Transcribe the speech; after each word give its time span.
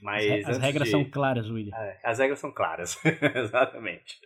Mas 0.00 0.24
As, 0.48 0.58
regras 0.58 0.84
de- 0.86 0.90
são 0.92 1.04
claras, 1.10 1.48
William. 1.50 1.76
É, 1.76 2.00
as 2.04 2.18
regras 2.18 2.38
são 2.38 2.52
claras, 2.52 2.96
exatamente. 3.36 4.18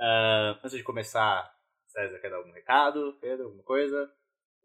Ah, 0.00 0.58
antes 0.62 0.76
de 0.76 0.82
começar, 0.82 1.50
César 1.88 2.18
quer 2.18 2.30
dar 2.30 2.36
algum 2.36 2.52
recado? 2.52 3.16
Pedro, 3.20 3.46
alguma 3.46 3.62
coisa? 3.62 4.10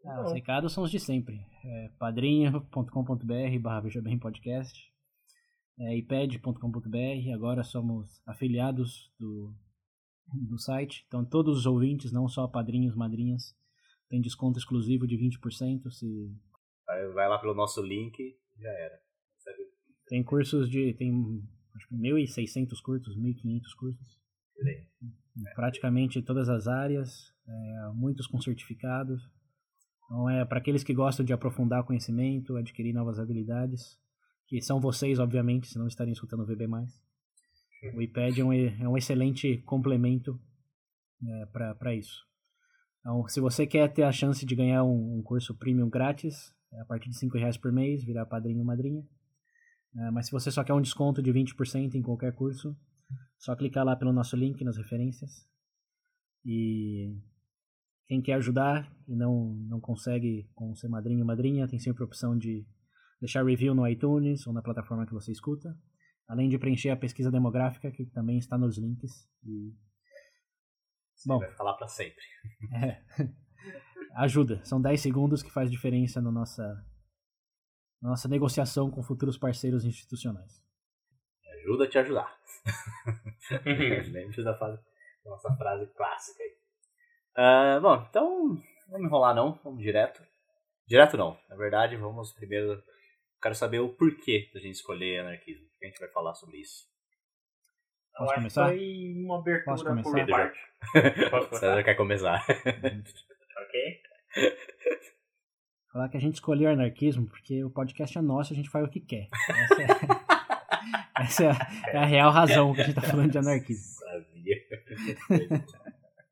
Ah, 0.04 0.22
os 0.24 0.32
recados 0.32 0.72
são 0.72 0.82
os 0.84 0.90
de 0.90 0.98
sempre. 0.98 1.36
É 1.64 1.88
padrinho.com.br 1.98 3.58
barra 3.60 3.80
Veja 3.80 4.00
Bem 4.02 4.18
Podcast. 4.18 4.78
É 5.78 5.96
ipad.com.br. 5.96 7.34
Agora 7.34 7.62
somos 7.62 8.20
afiliados 8.26 9.10
do, 9.18 9.54
do 10.48 10.58
site. 10.58 11.04
Então 11.06 11.24
todos 11.24 11.58
os 11.58 11.66
ouvintes, 11.66 12.12
não 12.12 12.28
só 12.28 12.46
padrinhos, 12.48 12.94
madrinhas, 12.94 13.54
têm 14.08 14.20
desconto 14.20 14.58
exclusivo 14.58 15.06
de 15.06 15.16
20%. 15.16 15.90
Se 15.90 16.06
Vai, 16.86 17.06
vai 17.08 17.28
lá 17.28 17.38
pelo 17.38 17.54
nosso 17.54 17.80
link, 17.82 18.36
já 18.58 18.70
era. 18.70 19.00
Tem 20.10 20.24
cursos 20.24 20.68
de. 20.68 20.92
Tem 20.94 21.12
acho 21.76 21.88
que 21.88 21.94
1.600 21.94 22.82
cursos, 22.82 23.16
1.500 23.16 23.62
cursos. 23.78 24.18
Bem. 24.60 24.84
Em 25.36 25.54
praticamente 25.54 26.20
todas 26.20 26.48
as 26.48 26.66
áreas, 26.66 27.32
é, 27.46 27.92
muitos 27.94 28.26
com 28.26 28.40
certificados. 28.40 29.22
Então 30.04 30.28
é 30.28 30.44
para 30.44 30.58
aqueles 30.58 30.82
que 30.82 30.92
gostam 30.92 31.24
de 31.24 31.32
aprofundar 31.32 31.84
conhecimento, 31.84 32.56
adquirir 32.56 32.92
novas 32.92 33.20
habilidades, 33.20 33.96
que 34.48 34.60
são 34.60 34.80
vocês, 34.80 35.20
obviamente, 35.20 35.68
se 35.68 35.78
não 35.78 35.86
estarem 35.86 36.12
escutando 36.12 36.40
o 36.40 36.46
VB+. 36.46 36.66
O 37.94 38.02
iPad 38.02 38.36
é 38.36 38.44
um, 38.44 38.52
é 38.52 38.88
um 38.88 38.96
excelente 38.96 39.58
complemento 39.58 40.40
é, 41.24 41.46
para 41.46 41.94
isso. 41.94 42.26
Então, 42.98 43.26
se 43.28 43.40
você 43.40 43.64
quer 43.64 43.92
ter 43.92 44.02
a 44.02 44.10
chance 44.10 44.44
de 44.44 44.56
ganhar 44.56 44.82
um, 44.82 45.18
um 45.18 45.22
curso 45.22 45.56
premium 45.56 45.88
grátis, 45.88 46.52
é 46.72 46.80
a 46.80 46.84
partir 46.84 47.08
de 47.08 47.16
5 47.16 47.38
reais 47.38 47.56
por 47.56 47.70
mês, 47.70 48.04
virar 48.04 48.26
padrinho 48.26 48.58
ou 48.58 48.64
madrinha. 48.64 49.04
É, 49.96 50.10
mas 50.10 50.26
se 50.26 50.32
você 50.32 50.50
só 50.50 50.62
quer 50.62 50.74
um 50.74 50.80
desconto 50.80 51.22
de 51.22 51.32
20% 51.32 51.94
em 51.94 52.02
qualquer 52.02 52.34
curso, 52.34 52.76
só 53.38 53.56
clicar 53.56 53.84
lá 53.84 53.96
pelo 53.96 54.12
nosso 54.12 54.36
link 54.36 54.62
nas 54.62 54.76
referências. 54.76 55.30
E 56.44 57.16
quem 58.06 58.20
quer 58.20 58.34
ajudar 58.34 58.90
e 59.06 59.14
não, 59.14 59.54
não 59.68 59.80
consegue 59.80 60.48
com 60.54 60.74
ser 60.74 60.88
madrinho 60.88 61.20
ou 61.20 61.26
madrinha, 61.26 61.68
tem 61.68 61.78
sempre 61.78 62.02
a 62.02 62.06
opção 62.06 62.36
de 62.36 62.66
deixar 63.20 63.44
review 63.44 63.74
no 63.74 63.86
iTunes 63.86 64.46
ou 64.46 64.52
na 64.52 64.62
plataforma 64.62 65.06
que 65.06 65.12
você 65.12 65.30
escuta. 65.30 65.76
Além 66.28 66.48
de 66.48 66.58
preencher 66.58 66.90
a 66.90 66.96
pesquisa 66.96 67.30
demográfica, 67.30 67.90
que 67.90 68.06
também 68.06 68.38
está 68.38 68.56
nos 68.56 68.78
links. 68.78 69.28
E, 69.44 69.74
bom, 71.26 71.38
Vai 71.38 71.50
ficar 71.50 71.64
lá 71.64 71.74
pra 71.74 71.88
sempre. 71.88 72.22
é, 72.74 73.02
ajuda. 74.16 74.64
São 74.64 74.80
10 74.80 75.00
segundos 75.00 75.42
que 75.42 75.50
faz 75.50 75.70
diferença 75.70 76.20
na 76.20 76.30
nossa, 76.30 76.84
na 78.00 78.10
nossa 78.10 78.28
negociação 78.28 78.90
com 78.90 79.02
futuros 79.02 79.36
parceiros 79.38 79.84
institucionais. 79.84 80.62
Ajuda 81.60 81.84
a 81.84 81.88
te 81.88 81.98
ajudar. 81.98 82.38
Lembre-se 84.10 84.42
da, 84.42 84.78
nossa 85.24 85.54
frase 85.56 85.86
clássica 85.94 86.42
aí. 86.42 86.56
Ah, 87.36 87.78
bom, 87.80 88.06
então, 88.08 88.48
não 88.48 88.62
vamos 88.88 89.06
enrolar 89.06 89.34
não, 89.34 89.58
vamos 89.62 89.82
direto. 89.82 90.22
Direto 90.86 91.16
não, 91.16 91.38
na 91.48 91.56
verdade, 91.56 91.96
vamos 91.96 92.32
primeiro. 92.32 92.82
Quero 93.42 93.54
saber 93.54 93.78
o 93.78 93.88
porquê 93.94 94.50
da 94.52 94.60
gente 94.60 94.74
escolher 94.74 95.20
anarquismo. 95.20 95.66
A 95.82 95.86
gente 95.86 96.00
vai 96.00 96.08
falar 96.10 96.34
sobre 96.34 96.58
isso. 96.58 96.84
Eu 98.14 98.18
Posso 98.18 98.30
acho 98.32 98.40
começar? 98.40 98.70
que 98.70 98.76
foi 98.76 99.24
uma 99.24 99.38
abertura 99.38 99.64
Posso 99.64 99.84
por 99.84 100.02
começar? 100.02 100.12
minha 100.12 100.26
parte. 100.26 101.30
Posso 101.30 101.48
começar? 101.48 101.58
César 101.58 101.84
quer 101.84 101.94
começar. 101.94 102.46
Ok? 103.60 104.02
Falar 105.92 106.08
que 106.08 106.16
a 106.16 106.20
gente 106.20 106.34
escolheu 106.34 106.70
anarquismo 106.70 107.26
porque 107.28 107.64
o 107.64 107.70
podcast 107.70 108.16
é 108.16 108.20
nosso, 108.20 108.52
a 108.52 108.56
gente 108.56 108.70
faz 108.70 108.84
o 108.86 108.90
que 108.90 109.00
quer. 109.00 109.28
Essa 109.58 109.82
é, 109.82 109.86
essa 111.22 111.44
é 111.44 111.50
a, 111.50 111.92
é 111.92 111.96
a 111.98 112.04
real 112.06 112.30
razão 112.30 112.72
que 112.74 112.80
a 112.80 112.84
gente 112.84 112.94
tá 112.94 113.02
falando 113.02 113.30
de 113.32 113.38
anarquismo. 113.38 113.94
Sabia. 114.04 114.56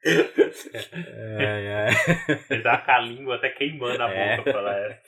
é, 0.04 1.88
é. 1.88 2.54
Ele 2.54 2.62
tá 2.62 2.78
com 2.84 2.90
a 2.90 2.98
língua 3.00 3.36
até 3.36 3.50
queimando 3.50 4.02
a 4.02 4.10
É. 4.10 4.36
boca 4.36 4.52
pela 4.52 4.76
essa. 4.76 5.02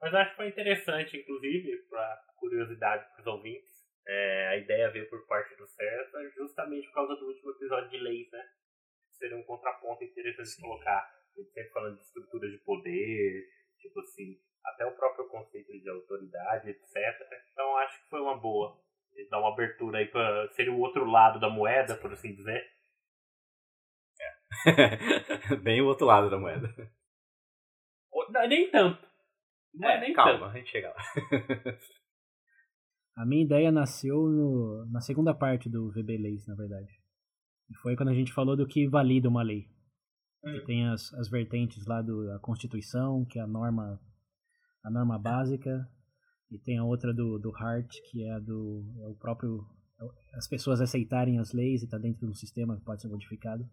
Mas 0.00 0.14
acho 0.14 0.30
que 0.30 0.36
foi 0.36 0.48
interessante, 0.48 1.16
inclusive, 1.16 1.76
pra 1.88 2.18
curiosidade 2.36 3.04
pros 3.14 3.26
ouvintes. 3.26 3.70
É, 4.06 4.48
a 4.48 4.56
ideia 4.56 4.90
veio 4.90 5.08
por 5.08 5.24
parte 5.26 5.56
do 5.56 5.66
César 5.66 6.30
justamente 6.36 6.88
por 6.88 6.94
causa 6.94 7.14
do 7.14 7.26
último 7.28 7.52
episódio 7.52 7.88
de 7.90 7.98
leis, 7.98 8.28
né? 8.32 8.42
Seria 9.12 9.36
um 9.36 9.44
contraponto 9.44 10.02
interessante 10.02 10.56
de 10.56 10.60
colocar. 10.60 11.08
Sempre 11.34 11.70
falando 11.72 11.96
de 11.96 12.02
estrutura 12.02 12.48
de 12.50 12.58
poder, 12.58 13.44
tipo 13.78 14.00
assim, 14.00 14.36
até 14.64 14.86
o 14.86 14.94
próprio 14.96 15.28
conceito 15.28 15.72
de 15.72 15.88
autoridade, 15.88 16.70
etc. 16.70 16.96
Então 17.52 17.76
acho 17.78 18.02
que 18.02 18.08
foi 18.10 18.20
uma 18.20 18.38
boa. 18.38 18.78
Ele 19.14 19.28
dá 19.28 19.38
uma 19.38 19.52
abertura 19.52 19.98
aí 19.98 20.06
pra. 20.06 20.48
Seria 20.52 20.72
o 20.72 20.78
outro 20.80 21.04
lado 21.04 21.38
da 21.40 21.48
moeda, 21.50 21.96
por 21.96 22.12
assim 22.12 22.34
dizer. 22.34 22.62
Bem 25.62 25.80
o 25.80 25.86
outro 25.86 26.06
lado 26.06 26.30
da 26.30 26.38
moeda. 26.38 26.68
Não, 28.30 28.48
Nem 28.48 28.70
tanto. 28.70 29.06
Não 29.74 29.88
é, 29.88 30.00
nem 30.00 30.12
calma, 30.12 30.32
tanto. 30.32 30.44
a 30.44 30.58
gente 30.58 30.70
chega 30.70 30.88
lá. 30.90 30.96
A 33.16 33.26
minha 33.26 33.44
ideia 33.44 33.70
nasceu 33.72 34.14
no- 34.16 34.86
na 34.90 35.00
segunda 35.00 35.34
parte 35.34 35.68
do 35.68 35.90
VB 35.92 36.16
Leis, 36.18 36.46
na 36.46 36.54
verdade. 36.54 36.92
E 37.70 37.76
foi 37.82 37.96
quando 37.96 38.10
a 38.10 38.14
gente 38.14 38.32
falou 38.32 38.56
do 38.56 38.66
que 38.66 38.88
valida 38.88 39.28
uma 39.28 39.42
lei. 39.42 39.66
Que 40.42 40.64
tem 40.66 40.88
as, 40.88 41.12
as 41.14 41.28
vertentes 41.28 41.86
lá 41.86 42.02
do- 42.02 42.26
da 42.26 42.38
Constituição, 42.40 43.24
que 43.24 43.38
é 43.38 43.42
a 43.42 43.46
norma, 43.46 44.00
a 44.84 44.90
norma 44.90 45.18
básica, 45.18 45.88
e 46.50 46.58
tem 46.58 46.78
a 46.78 46.84
outra 46.84 47.14
do, 47.14 47.38
do 47.38 47.54
Hart, 47.56 47.88
que 48.10 48.24
é 48.24 48.32
a 48.32 48.38
do 48.38 48.84
é 49.02 49.06
o 49.06 49.14
próprio 49.14 49.64
as 50.34 50.48
pessoas 50.48 50.80
aceitarem 50.80 51.38
as 51.38 51.52
leis 51.52 51.82
e 51.82 51.88
tá 51.88 51.96
dentro 51.96 52.26
do 52.26 52.34
sistema 52.34 52.76
que 52.76 52.84
pode 52.84 53.00
ser 53.00 53.08
modificado. 53.08 53.64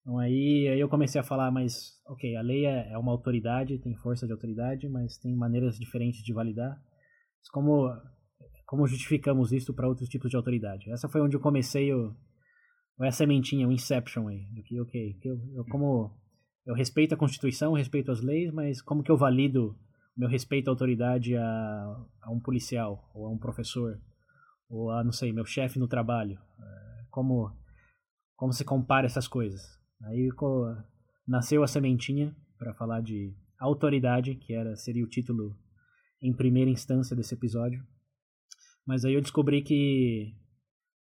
Então 0.00 0.18
aí, 0.18 0.68
aí 0.68 0.80
eu 0.80 0.88
comecei 0.88 1.20
a 1.20 1.24
falar, 1.24 1.50
mas 1.50 2.00
ok, 2.06 2.36
a 2.36 2.42
lei 2.42 2.66
é, 2.66 2.92
é 2.92 2.98
uma 2.98 3.12
autoridade, 3.12 3.78
tem 3.78 3.94
força 3.96 4.26
de 4.26 4.32
autoridade, 4.32 4.88
mas 4.88 5.18
tem 5.18 5.34
maneiras 5.36 5.78
diferentes 5.78 6.22
de 6.22 6.32
validar. 6.32 6.70
Mas 7.38 7.50
como 7.50 7.90
como 8.66 8.86
justificamos 8.86 9.52
isso 9.52 9.74
para 9.74 9.88
outros 9.88 10.08
tipos 10.08 10.30
de 10.30 10.36
autoridade? 10.36 10.90
Essa 10.90 11.08
foi 11.08 11.20
onde 11.20 11.36
eu 11.36 11.40
comecei 11.40 11.92
o 11.92 12.14
a 13.00 13.10
sementinha, 13.10 13.66
o 13.66 13.72
inception 13.72 14.28
aí, 14.28 14.46
do 14.52 14.62
que 14.62 14.80
ok, 14.80 15.18
eu, 15.24 15.38
eu 15.54 15.64
como 15.66 16.16
eu 16.66 16.74
respeito 16.74 17.14
a 17.14 17.18
Constituição, 17.18 17.74
respeito 17.74 18.10
as 18.10 18.20
leis, 18.20 18.52
mas 18.52 18.80
como 18.80 19.02
que 19.02 19.10
eu 19.10 19.16
valido 19.16 19.76
o 20.16 20.20
meu 20.20 20.28
respeito 20.28 20.68
à 20.68 20.70
autoridade 20.70 21.36
a, 21.36 21.96
a 22.22 22.30
um 22.30 22.40
policial 22.40 23.10
ou 23.14 23.26
a 23.26 23.30
um 23.30 23.38
professor 23.38 24.00
ou 24.68 24.90
a 24.90 25.04
não 25.04 25.12
sei 25.12 25.32
meu 25.32 25.44
chefe 25.44 25.78
no 25.78 25.88
trabalho? 25.88 26.38
É, 26.38 27.04
Como 27.10 27.52
como 28.36 28.52
se 28.52 28.64
compara 28.64 29.06
essas 29.06 29.28
coisas? 29.28 29.62
Aí 30.02 30.28
nasceu 31.26 31.62
a 31.62 31.66
sementinha 31.66 32.34
para 32.58 32.74
falar 32.74 33.00
de 33.00 33.34
autoridade, 33.58 34.34
que 34.34 34.52
era 34.52 34.76
seria 34.76 35.04
o 35.04 35.08
título 35.08 35.56
em 36.20 36.32
primeira 36.32 36.70
instância 36.70 37.14
desse 37.14 37.34
episódio. 37.34 37.84
Mas 38.86 39.04
aí 39.04 39.14
eu 39.14 39.20
descobri 39.20 39.62
que 39.62 40.34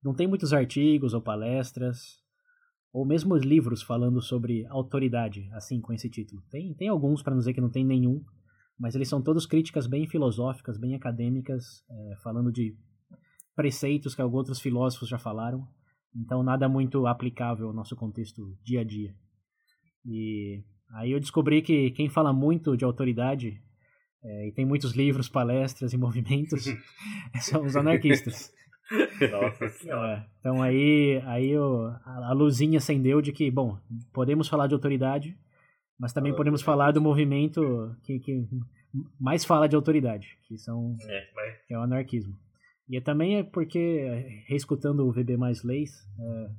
não 0.03 0.15
tem 0.15 0.27
muitos 0.27 0.53
artigos 0.53 1.15
ou 1.15 1.21
palestras 1.21 2.21
ou 2.93 3.07
mesmo 3.07 3.37
livros 3.37 3.83
falando 3.83 4.21
sobre 4.21 4.67
autoridade, 4.67 5.49
assim 5.53 5.81
com 5.81 5.93
esse 5.93 6.11
título. 6.11 6.43
Tem 6.51 6.75
tem 6.75 6.89
alguns 6.89 7.23
para 7.23 7.33
não 7.33 7.39
dizer 7.39 7.55
que 7.55 7.61
não 7.61 7.71
tem 7.71 7.85
nenhum, 7.85 8.23
mas 8.79 8.95
eles 8.95 9.09
são 9.09 9.23
todos 9.23 9.47
críticas 9.47 9.87
bem 9.87 10.07
filosóficas, 10.07 10.79
bem 10.79 10.95
acadêmicas, 10.95 11.85
é, 11.89 12.17
falando 12.23 12.53
de 12.53 12.77
preceitos 13.55 14.15
que 14.15 14.23
alguns 14.23 14.39
outros 14.39 14.61
filósofos 14.61 15.09
já 15.09 15.19
falaram, 15.19 15.67
então 16.15 16.43
nada 16.43 16.69
muito 16.69 17.07
aplicável 17.07 17.69
ao 17.69 17.75
nosso 17.75 17.97
contexto 17.97 18.57
dia 18.63 18.81
a 18.81 18.85
dia. 18.85 19.15
E 20.05 20.63
aí 20.95 21.13
eu 21.13 21.21
descobri 21.21 21.63
que 21.63 21.91
quem 21.93 22.09
fala 22.09 22.33
muito 22.33 22.77
de 22.77 22.85
autoridade 22.85 23.63
é, 24.25 24.49
e 24.49 24.53
tem 24.53 24.65
muitos 24.65 24.93
livros, 24.93 25.29
palestras 25.29 25.93
e 25.93 25.97
movimentos 25.97 26.65
são 27.41 27.65
os 27.65 27.77
anarquistas. 27.77 28.53
Nossa 29.31 29.69
senhora. 29.69 30.27
É, 30.35 30.41
então 30.41 30.61
aí, 30.63 31.23
aí 31.25 31.51
eu, 31.51 31.87
a, 32.05 32.31
a 32.31 32.33
luzinha 32.33 32.79
acendeu 32.79 33.23
de 33.23 33.33
que, 33.33 33.51
bom, 33.51 33.79
podemos 34.13 34.49
falar 34.49 34.67
de 34.67 34.75
autoridade, 34.75 35.37
mas 35.99 36.13
também 36.13 36.35
podemos 36.35 36.63
falar 36.63 36.91
do 36.91 37.01
movimento 37.01 37.95
que, 38.03 38.19
que 38.19 38.49
mais 39.21 39.45
fala 39.45 39.69
de 39.69 39.77
autoridade, 39.77 40.37
que 40.49 40.59
são 40.59 40.97
É, 41.09 41.29
mas 41.35 41.67
que 41.67 41.75
é 41.75 41.79
o 41.79 41.83
anarquismo. 41.83 42.37
E 42.89 43.01
também 43.01 43.37
é 43.37 43.43
porque, 43.45 44.43
reescutando 44.49 45.07
o 45.07 45.13
VB 45.13 45.37
Mais 45.37 45.63
Leis, 45.63 45.93
é, 46.19 46.51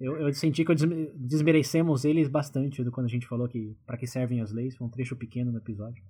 eu, 0.00 0.16
eu 0.16 0.32
senti 0.32 0.64
que 0.64 0.70
eu 0.70 0.74
desme- 0.76 1.10
desmerecemos 1.16 2.04
eles 2.04 2.28
bastante 2.28 2.84
do 2.84 2.92
quando 2.92 3.06
a 3.06 3.10
gente 3.10 3.26
falou 3.26 3.48
que 3.48 3.76
para 3.84 3.96
que 3.96 4.06
servem 4.06 4.40
as 4.40 4.52
leis, 4.52 4.76
foi 4.76 4.86
um 4.86 4.90
trecho 4.90 5.16
pequeno 5.16 5.50
no 5.50 5.58
episódio. 5.58 6.02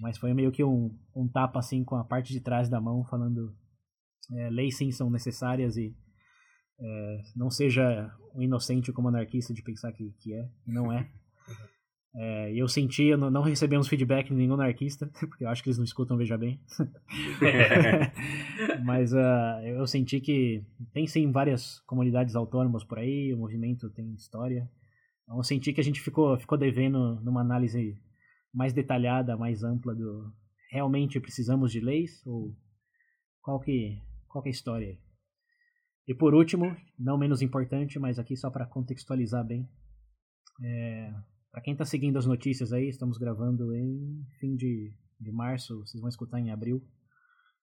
Mas 0.00 0.16
foi 0.18 0.32
meio 0.34 0.50
que 0.50 0.64
um, 0.64 0.90
um 1.14 1.28
tapa 1.28 1.58
assim 1.58 1.84
com 1.84 1.94
a 1.94 2.04
parte 2.04 2.32
de 2.32 2.40
trás 2.40 2.68
da 2.68 2.80
mão, 2.80 3.04
falando 3.04 3.54
é, 4.32 4.50
leis 4.50 4.76
sim 4.76 4.90
são 4.90 5.10
necessárias 5.10 5.76
e 5.76 5.94
é, 6.80 7.22
não 7.36 7.50
seja 7.50 8.10
um 8.34 8.42
inocente 8.42 8.92
como 8.92 9.08
anarquista 9.08 9.54
de 9.54 9.62
pensar 9.62 9.92
que, 9.92 10.12
que 10.20 10.34
é, 10.34 10.48
e 10.66 10.72
não 10.72 10.92
é. 10.92 11.08
É, 12.16 12.54
eu 12.54 12.68
senti, 12.68 13.06
eu 13.06 13.18
não, 13.18 13.28
não 13.28 13.42
recebemos 13.42 13.88
feedback 13.88 14.28
de 14.28 14.34
nenhum 14.34 14.54
anarquista, 14.54 15.10
porque 15.18 15.44
eu 15.44 15.48
acho 15.48 15.64
que 15.64 15.68
eles 15.68 15.78
não 15.78 15.84
escutam, 15.84 16.16
veja 16.16 16.38
bem. 16.38 16.60
Mas 18.84 19.12
ah, 19.12 19.60
eu 19.64 19.84
senti 19.84 20.20
que 20.20 20.64
tem 20.92 21.08
sim 21.08 21.32
várias 21.32 21.80
comunidades 21.80 22.36
autônomas 22.36 22.84
por 22.84 23.00
aí, 23.00 23.34
o 23.34 23.38
movimento 23.38 23.90
tem 23.90 24.14
história. 24.14 24.70
Então 25.24 25.38
eu 25.38 25.42
senti 25.42 25.72
que 25.72 25.80
a 25.80 25.84
gente 25.84 26.00
ficou, 26.00 26.38
ficou 26.38 26.56
devendo 26.56 27.20
numa 27.20 27.40
análise 27.40 28.00
mais 28.54 28.72
detalhada, 28.72 29.36
mais 29.36 29.64
ampla 29.64 29.92
do 29.92 30.32
realmente 30.70 31.20
precisamos 31.20 31.72
de 31.72 31.80
leis 31.80 32.24
ou 32.26 32.54
qual 33.42 33.60
que, 33.60 33.98
qual 34.34 34.44
é 34.44 34.48
a 34.48 34.50
história 34.50 34.88
aí. 34.88 34.98
E 36.08 36.14
por 36.14 36.34
último, 36.34 36.76
não 36.98 37.16
menos 37.16 37.40
importante, 37.40 38.00
mas 38.00 38.18
aqui 38.18 38.36
só 38.36 38.50
para 38.50 38.66
contextualizar 38.66 39.46
bem, 39.46 39.68
é, 40.60 41.14
para 41.52 41.62
quem 41.62 41.72
está 41.72 41.84
seguindo 41.84 42.18
as 42.18 42.26
notícias 42.26 42.72
aí, 42.72 42.88
estamos 42.88 43.16
gravando 43.16 43.72
em 43.72 44.26
fim 44.40 44.56
de, 44.56 44.92
de 45.20 45.30
março, 45.30 45.78
vocês 45.78 46.00
vão 46.00 46.08
escutar 46.08 46.40
em 46.40 46.50
abril 46.50 46.82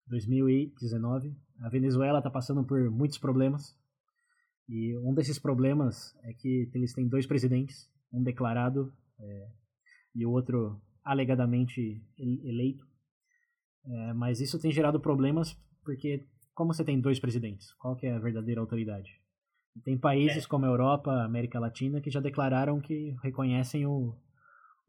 2019. 0.07 1.35
A 1.61 1.69
Venezuela 1.69 2.19
está 2.19 2.29
passando 2.29 2.63
por 2.63 2.89
muitos 2.91 3.17
problemas. 3.17 3.75
E 4.67 4.95
um 4.99 5.15
desses 5.15 5.39
problemas 5.39 6.15
é 6.23 6.33
que 6.33 6.69
eles 6.73 6.93
têm 6.93 7.07
dois 7.07 7.25
presidentes, 7.25 7.89
um 8.13 8.21
declarado 8.21 8.93
é, 9.19 9.47
e 10.15 10.23
o 10.23 10.31
outro 10.31 10.79
alegadamente 11.03 11.81
ele- 12.15 12.47
eleito. 12.47 12.85
É, 13.85 14.13
mas 14.13 14.39
isso 14.39 14.59
tem 14.59 14.71
gerado 14.71 14.99
problemas 14.99 15.57
porque 15.83 16.27
como 16.59 16.73
você 16.73 16.83
tem 16.83 16.99
dois 16.99 17.19
presidentes? 17.21 17.73
Qual 17.75 17.95
que 17.95 18.05
é 18.05 18.13
a 18.13 18.19
verdadeira 18.19 18.59
autoridade? 18.59 19.09
Tem 19.85 19.97
países 19.97 20.45
como 20.45 20.65
a 20.65 20.67
Europa, 20.67 21.23
América 21.23 21.57
Latina 21.57 22.01
que 22.01 22.11
já 22.11 22.19
declararam 22.19 22.81
que 22.81 23.15
reconhecem 23.23 23.85
o, 23.85 24.13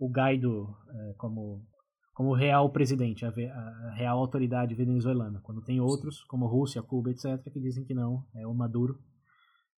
o 0.00 0.08
Guaido 0.08 0.74
é, 0.92 1.14
como 1.16 1.64
como 2.12 2.34
real 2.34 2.68
presidente, 2.70 3.24
a, 3.24 3.28
a 3.30 3.94
real 3.94 4.18
autoridade 4.18 4.74
venezuelana. 4.74 5.40
Quando 5.44 5.62
tem 5.62 5.80
outros, 5.80 6.24
como 6.24 6.46
Rússia, 6.48 6.82
Cuba, 6.82 7.10
etc., 7.12 7.40
que 7.52 7.60
dizem 7.60 7.84
que 7.84 7.94
não, 7.94 8.26
é 8.34 8.44
o 8.46 8.52
Maduro. 8.52 8.98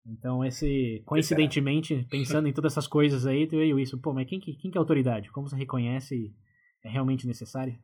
Então, 0.06 0.42
esse, 0.42 1.02
coincidentemente, 1.04 2.04
pensando 2.10 2.48
em 2.48 2.52
todas 2.54 2.72
essas 2.72 2.88
coisas 2.88 3.26
aí, 3.26 3.44
veio 3.46 3.78
isso. 3.78 4.00
Pô, 4.00 4.14
mas 4.14 4.26
quem, 4.26 4.40
que- 4.40 4.54
quem 4.56 4.70
que 4.70 4.78
é 4.78 4.80
autoridade? 4.80 5.30
Como 5.30 5.46
você 5.48 5.56
reconhece 5.56 6.34
é 6.82 6.88
realmente 6.88 7.26
necessário? 7.26 7.78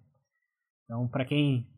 Então, 0.84 1.06
para 1.06 1.26
quem 1.26 1.69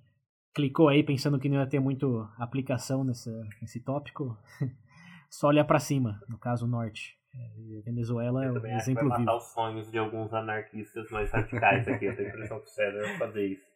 clicou 0.55 0.89
aí 0.89 1.03
pensando 1.03 1.39
que 1.39 1.49
não 1.49 1.59
ia 1.59 1.67
ter 1.67 1.81
muito 1.81 2.29
aplicação 2.39 3.05
nessa, 3.05 3.31
nesse 3.61 3.81
tópico, 3.81 4.37
só 5.31 5.49
olhar 5.49 5.65
para 5.65 5.79
cima, 5.79 6.21
no 6.29 6.39
caso 6.39 6.67
norte. 6.67 7.19
É, 7.33 7.83
Venezuela 7.85 8.45
é 8.45 8.49
eu 8.49 8.53
o 8.53 8.55
também 8.55 8.75
acho 8.75 8.85
que 8.87 8.95
vai 8.95 9.03
exemplo 9.05 9.09
matar 9.09 9.19
vivo. 9.21 9.37
os 9.37 9.45
sonhos 9.53 9.91
de 9.91 9.99
alguns 9.99 10.35
anarquistas 10.35 11.09
mais 11.11 11.31
radicais 11.31 11.87
aqui. 11.87 12.07
Eu 12.07 12.17
tenho 12.17 12.29
a 12.29 12.33
impressão 12.33 12.59
que 12.59 12.67
o 12.67 12.71
César 12.71 13.01
vai 13.01 13.19
fazer 13.19 13.47
isso. 13.47 13.71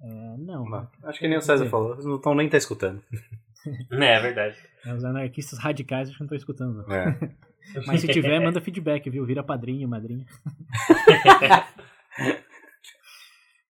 É, 0.00 0.36
não, 0.38 0.64
Mas 0.64 0.88
Acho 1.04 1.18
que 1.18 1.26
nem 1.26 1.38
o 1.38 1.42
César 1.42 1.66
falou, 1.66 1.94
eles 1.94 2.04
não 2.04 2.16
estão 2.16 2.34
nem 2.34 2.48
tá 2.48 2.56
escutando. 2.56 3.02
É, 3.90 4.14
é 4.14 4.20
verdade. 4.20 4.56
é, 4.84 4.94
os 4.94 5.04
anarquistas 5.04 5.58
radicais 5.58 6.08
acho 6.08 6.16
que 6.16 6.22
não 6.22 6.26
estou 6.26 6.36
escutando. 6.36 6.88
É. 6.92 7.18
Mas 7.84 8.00
se 8.00 8.06
tiver, 8.06 8.38
manda 8.38 8.60
feedback, 8.60 9.10
viu? 9.10 9.26
Vira 9.26 9.42
padrinho, 9.42 9.88
madrinha. 9.88 10.24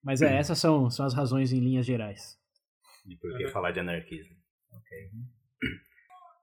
Mas 0.07 0.21
é, 0.21 0.37
essas 0.37 0.57
são, 0.57 0.89
são 0.89 1.05
as 1.05 1.13
razões 1.13 1.51
em 1.51 1.59
linhas 1.59 1.85
gerais. 1.85 2.39
De 3.05 3.17
por 3.17 3.35
que 3.37 3.45
falar 3.49 3.71
de 3.71 3.81
anarquismo. 3.81 4.37
Ok. 4.71 4.97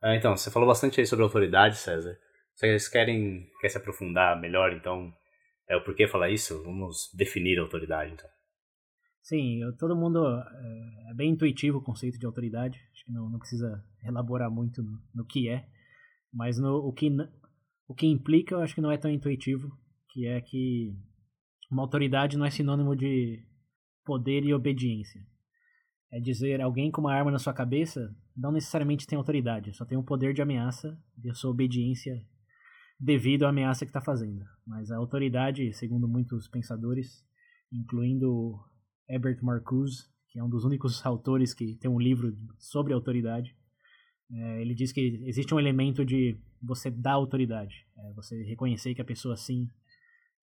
Ah, 0.03 0.15
então, 0.15 0.37
você 0.37 0.51
falou 0.51 0.69
bastante 0.69 1.01
aí 1.01 1.07
sobre 1.07 1.23
autoridade, 1.23 1.77
César. 1.79 2.15
Vocês 2.55 2.89
querem 2.89 3.49
quer 3.63 3.71
se 3.71 3.79
aprofundar 3.79 4.39
melhor, 4.39 4.75
então, 4.75 5.11
é 5.67 5.75
o 5.75 5.83
porquê 5.83 6.07
falar 6.07 6.29
isso? 6.29 6.63
Vamos 6.63 7.11
definir 7.15 7.59
a 7.59 7.63
autoridade, 7.63 8.13
então. 8.13 8.29
Sim, 9.23 9.63
eu- 9.63 9.75
todo 9.79 9.97
mundo. 9.97 10.19
É, 10.27 11.11
é 11.13 11.15
bem 11.15 11.31
intuitivo 11.31 11.79
o 11.79 11.83
conceito 11.83 12.19
de 12.19 12.27
autoridade. 12.27 12.79
Acho 12.93 13.05
que 13.07 13.13
não, 13.13 13.31
não 13.31 13.39
precisa 13.39 13.83
elaborar 14.03 14.51
muito 14.51 14.83
no, 14.83 15.01
no 15.15 15.25
que 15.25 15.49
é. 15.49 15.67
Mas 16.31 16.59
no, 16.59 16.87
o, 16.87 16.93
que, 16.93 17.09
o 17.89 17.95
que 17.95 18.07
implica, 18.07 18.57
eu 18.57 18.61
acho 18.61 18.75
que 18.75 18.83
não 18.83 18.93
é 18.93 18.99
tão 18.99 19.11
intuitivo. 19.11 19.71
Que 20.11 20.27
é 20.27 20.39
que 20.43 20.93
uma 21.71 21.83
autoridade 21.83 22.37
não 22.37 22.45
é 22.45 22.51
sinônimo 22.51 22.95
de 22.95 23.43
poder 24.05 24.45
e 24.45 24.55
obediência. 24.55 25.21
É 26.13 26.21
dizer, 26.21 26.61
alguém 26.61 26.91
com 26.91 27.01
uma 27.01 27.15
arma 27.15 27.31
na 27.31 27.39
sua 27.39 27.53
cabeça 27.53 28.15
não 28.37 28.53
necessariamente 28.53 29.07
tem 29.07 29.17
autoridade, 29.17 29.73
só 29.75 29.85
tem 29.85 29.99
o 29.99 30.03
poder 30.03 30.33
de 30.33 30.43
ameaça 30.43 30.97
e 31.23 31.31
a 31.31 31.35
sua 31.35 31.51
obediência 31.51 32.21
devido 32.99 33.45
à 33.45 33.49
ameaça 33.49 33.85
que 33.85 33.91
está 33.91 34.01
fazendo. 34.01 34.45
Mas 34.67 34.91
a 34.91 34.97
autoridade, 34.97 35.73
segundo 35.73 36.09
muitos 36.09 36.49
pensadores, 36.49 37.25
incluindo 37.73 38.59
Herbert 39.09 39.43
Marcuse, 39.43 40.05
que 40.29 40.39
é 40.39 40.45
um 40.45 40.49
dos 40.49 40.65
únicos 40.65 41.05
autores 41.07 41.55
que 41.55 41.77
tem 41.77 41.91
um 41.91 42.01
livro 42.01 42.37
sobre 42.59 42.93
autoridade, 42.93 43.57
é, 44.31 44.61
ele 44.61 44.75
diz 44.75 44.93
que 44.93 45.01
existe 45.27 45.55
um 45.55 45.61
elemento 45.61 46.05
de 46.05 46.39
você 46.63 46.91
dar 46.91 47.13
autoridade, 47.13 47.87
é, 47.97 48.13
você 48.15 48.43
reconhecer 48.45 48.95
que 48.95 49.03
a 49.03 49.05
pessoa 49.05 49.37
sim 49.37 49.69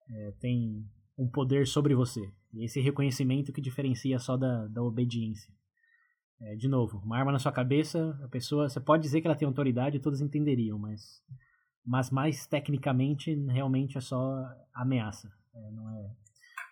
é, 0.08 0.32
tem 0.40 0.86
um 1.20 1.28
poder 1.28 1.66
sobre 1.66 1.94
você. 1.94 2.32
E 2.54 2.64
esse 2.64 2.80
reconhecimento 2.80 3.52
que 3.52 3.60
diferencia 3.60 4.18
só 4.18 4.38
da, 4.38 4.66
da 4.68 4.82
obediência. 4.82 5.52
É, 6.40 6.56
de 6.56 6.66
novo, 6.66 6.98
uma 7.04 7.18
arma 7.18 7.30
na 7.30 7.38
sua 7.38 7.52
cabeça, 7.52 8.18
a 8.24 8.28
pessoa, 8.28 8.66
você 8.66 8.80
pode 8.80 9.02
dizer 9.02 9.20
que 9.20 9.26
ela 9.26 9.36
tem 9.36 9.46
autoridade, 9.46 10.00
todos 10.00 10.22
entenderiam, 10.22 10.78
mas, 10.78 11.22
mas 11.84 12.10
mais 12.10 12.46
tecnicamente, 12.46 13.34
realmente 13.50 13.98
é 13.98 14.00
só 14.00 14.42
ameaça. 14.72 15.30
É, 15.54 15.70
não 15.72 15.90
é, 15.90 16.10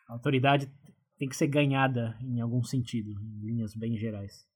a 0.09 0.15
autoridade 0.15 0.73
tem 1.19 1.29
que 1.29 1.37
ser 1.37 1.49
ganhada 1.49 2.17
em 2.23 2.41
algum 2.41 2.65
sentido, 2.65 3.11
em 3.11 3.45
linhas 3.45 3.75
bem 3.75 3.99
gerais. 3.99 4.49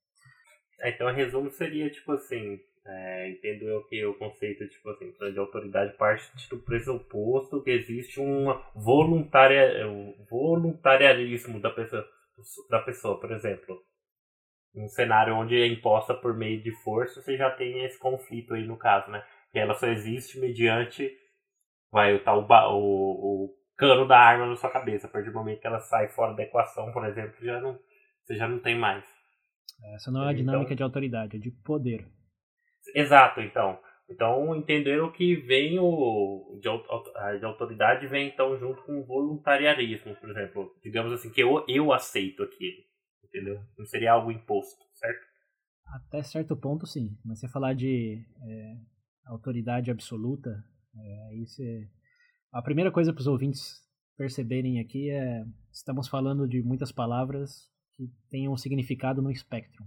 É, 0.79 0.89
então, 0.89 1.05
o 1.05 1.13
resumo 1.13 1.51
seria, 1.51 1.87
tipo 1.91 2.11
assim, 2.13 2.59
é, 2.85 3.29
entendo 3.31 3.63
eu 3.63 3.83
que 3.87 4.05
o 4.05 4.13
conceito 4.15 4.67
tipo 4.67 4.89
assim, 4.89 5.11
de 5.31 5.39
autoridade 5.39 5.95
parte 5.97 6.29
do 6.49 6.59
pressuposto 6.59 7.63
que 7.63 7.71
existe 7.71 8.19
um 8.19 8.45
voluntaria, 8.75 9.87
um 9.87 10.13
voluntariarismo 10.29 11.59
da 11.59 11.69
pessoa, 11.69 12.05
da 12.69 12.79
pessoa, 12.79 13.19
por 13.19 13.31
exemplo. 13.31 13.77
Um 14.75 14.87
cenário 14.87 15.35
onde 15.35 15.55
é 15.55 15.67
imposta 15.67 16.15
por 16.15 16.35
meio 16.35 16.61
de 16.63 16.71
força, 16.83 17.21
você 17.21 17.37
já 17.37 17.51
tem 17.51 17.85
esse 17.85 17.99
conflito 17.99 18.55
aí 18.55 18.65
no 18.65 18.75
caso, 18.75 19.11
né? 19.11 19.23
Que 19.51 19.59
ela 19.59 19.75
só 19.75 19.85
existe 19.87 20.39
mediante 20.39 21.15
vai 21.91 22.15
o 22.15 22.23
tal 22.23 22.43
ba- 22.47 22.69
o, 22.69 22.75
o 22.79 23.55
cano 23.77 24.07
da 24.07 24.17
arma 24.17 24.47
na 24.47 24.55
sua 24.55 24.71
cabeça. 24.71 25.05
A 25.05 25.09
partir 25.11 25.29
do 25.29 25.35
momento 25.35 25.61
que 25.61 25.67
ela 25.67 25.79
sai 25.79 26.07
fora 26.09 26.33
da 26.33 26.41
equação, 26.41 26.91
por 26.91 27.05
exemplo, 27.05 27.35
já 27.45 27.61
não, 27.61 27.77
você 28.23 28.35
já 28.35 28.47
não 28.47 28.57
tem 28.59 28.75
mais. 28.75 29.05
Essa 29.93 30.09
não 30.11 30.23
é 30.23 30.29
a 30.29 30.31
Então- 30.33 30.37
dinâmica 30.43 30.75
de 30.75 30.81
autoridade, 30.81 31.35
é 31.37 31.39
de 31.39 31.51
poder. 31.51 32.03
Exato, 32.95 33.41
então. 33.41 33.79
Então 34.09 34.55
entenderam 34.55 35.11
que 35.11 35.35
vem 35.35 35.79
o 35.79 36.59
de, 36.61 37.39
de 37.39 37.45
autoridade 37.45 38.07
vem 38.07 38.27
então 38.27 38.57
junto 38.57 38.83
com 38.83 38.99
o 38.99 39.05
voluntariarismo, 39.05 40.15
por 40.15 40.29
exemplo. 40.29 40.75
Digamos 40.83 41.11
assim, 41.13 41.31
que 41.31 41.41
eu, 41.41 41.65
eu 41.67 41.91
aceito 41.93 42.43
aquilo. 42.43 42.83
Entendeu? 43.23 43.59
Não 43.77 43.85
seria 43.85 44.11
algo 44.11 44.31
imposto, 44.31 44.83
certo? 44.93 45.25
Até 45.87 46.21
certo 46.21 46.55
ponto, 46.55 46.85
sim. 46.85 47.17
Mas 47.25 47.39
você 47.39 47.47
falar 47.47 47.73
de 47.73 48.23
é, 48.41 48.73
autoridade 49.25 49.89
absoluta, 49.89 50.49
é, 50.95 51.27
aí 51.29 51.45
você... 51.45 51.89
A 52.51 52.61
primeira 52.61 52.91
coisa 52.91 53.11
para 53.11 53.21
os 53.21 53.27
ouvintes 53.27 53.81
perceberem 54.15 54.79
aqui 54.79 55.09
é 55.09 55.43
estamos 55.71 56.07
falando 56.07 56.47
de 56.47 56.61
muitas 56.61 56.91
palavras 56.91 57.67
que 57.95 58.07
têm 58.29 58.47
um 58.47 58.57
significado 58.57 59.21
no 59.21 59.31
espectro. 59.31 59.83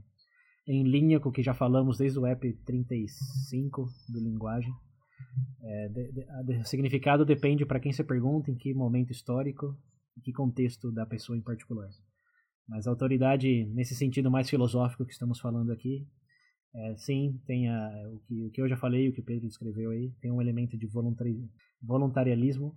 Em 0.66 0.82
linha 0.82 1.20
com 1.20 1.28
o 1.28 1.32
que 1.32 1.42
já 1.42 1.54
falamos 1.54 1.98
desde 1.98 2.18
o 2.18 2.26
app 2.26 2.52
35 2.64 3.86
do 4.08 4.20
linguagem. 4.20 4.72
É, 5.62 5.88
de, 5.88 6.12
de, 6.12 6.24
de, 6.44 6.68
significado 6.68 7.24
depende 7.24 7.64
para 7.64 7.80
quem 7.80 7.92
você 7.92 8.02
pergunta, 8.02 8.50
em 8.50 8.56
que 8.56 8.74
momento 8.74 9.12
histórico, 9.12 9.76
em 10.16 10.20
que 10.20 10.32
contexto 10.32 10.90
da 10.90 11.06
pessoa 11.06 11.36
em 11.36 11.42
particular. 11.42 11.88
Mas 12.68 12.86
a 12.86 12.90
autoridade, 12.90 13.64
nesse 13.66 13.94
sentido 13.94 14.30
mais 14.30 14.50
filosófico 14.50 15.04
que 15.04 15.12
estamos 15.12 15.38
falando 15.38 15.70
aqui, 15.72 16.06
é, 16.74 16.96
sim, 16.96 17.40
tem 17.46 17.70
a, 17.70 18.10
o, 18.12 18.18
que, 18.26 18.44
o 18.44 18.50
que 18.50 18.60
eu 18.60 18.68
já 18.68 18.76
falei, 18.76 19.08
o 19.08 19.12
que 19.12 19.20
o 19.20 19.24
Pedro 19.24 19.46
escreveu 19.46 19.90
aí, 19.90 20.12
tem 20.20 20.30
um 20.30 20.42
elemento 20.42 20.76
de 20.76 20.86
voluntari, 20.86 21.48
voluntarialismo 21.80 22.76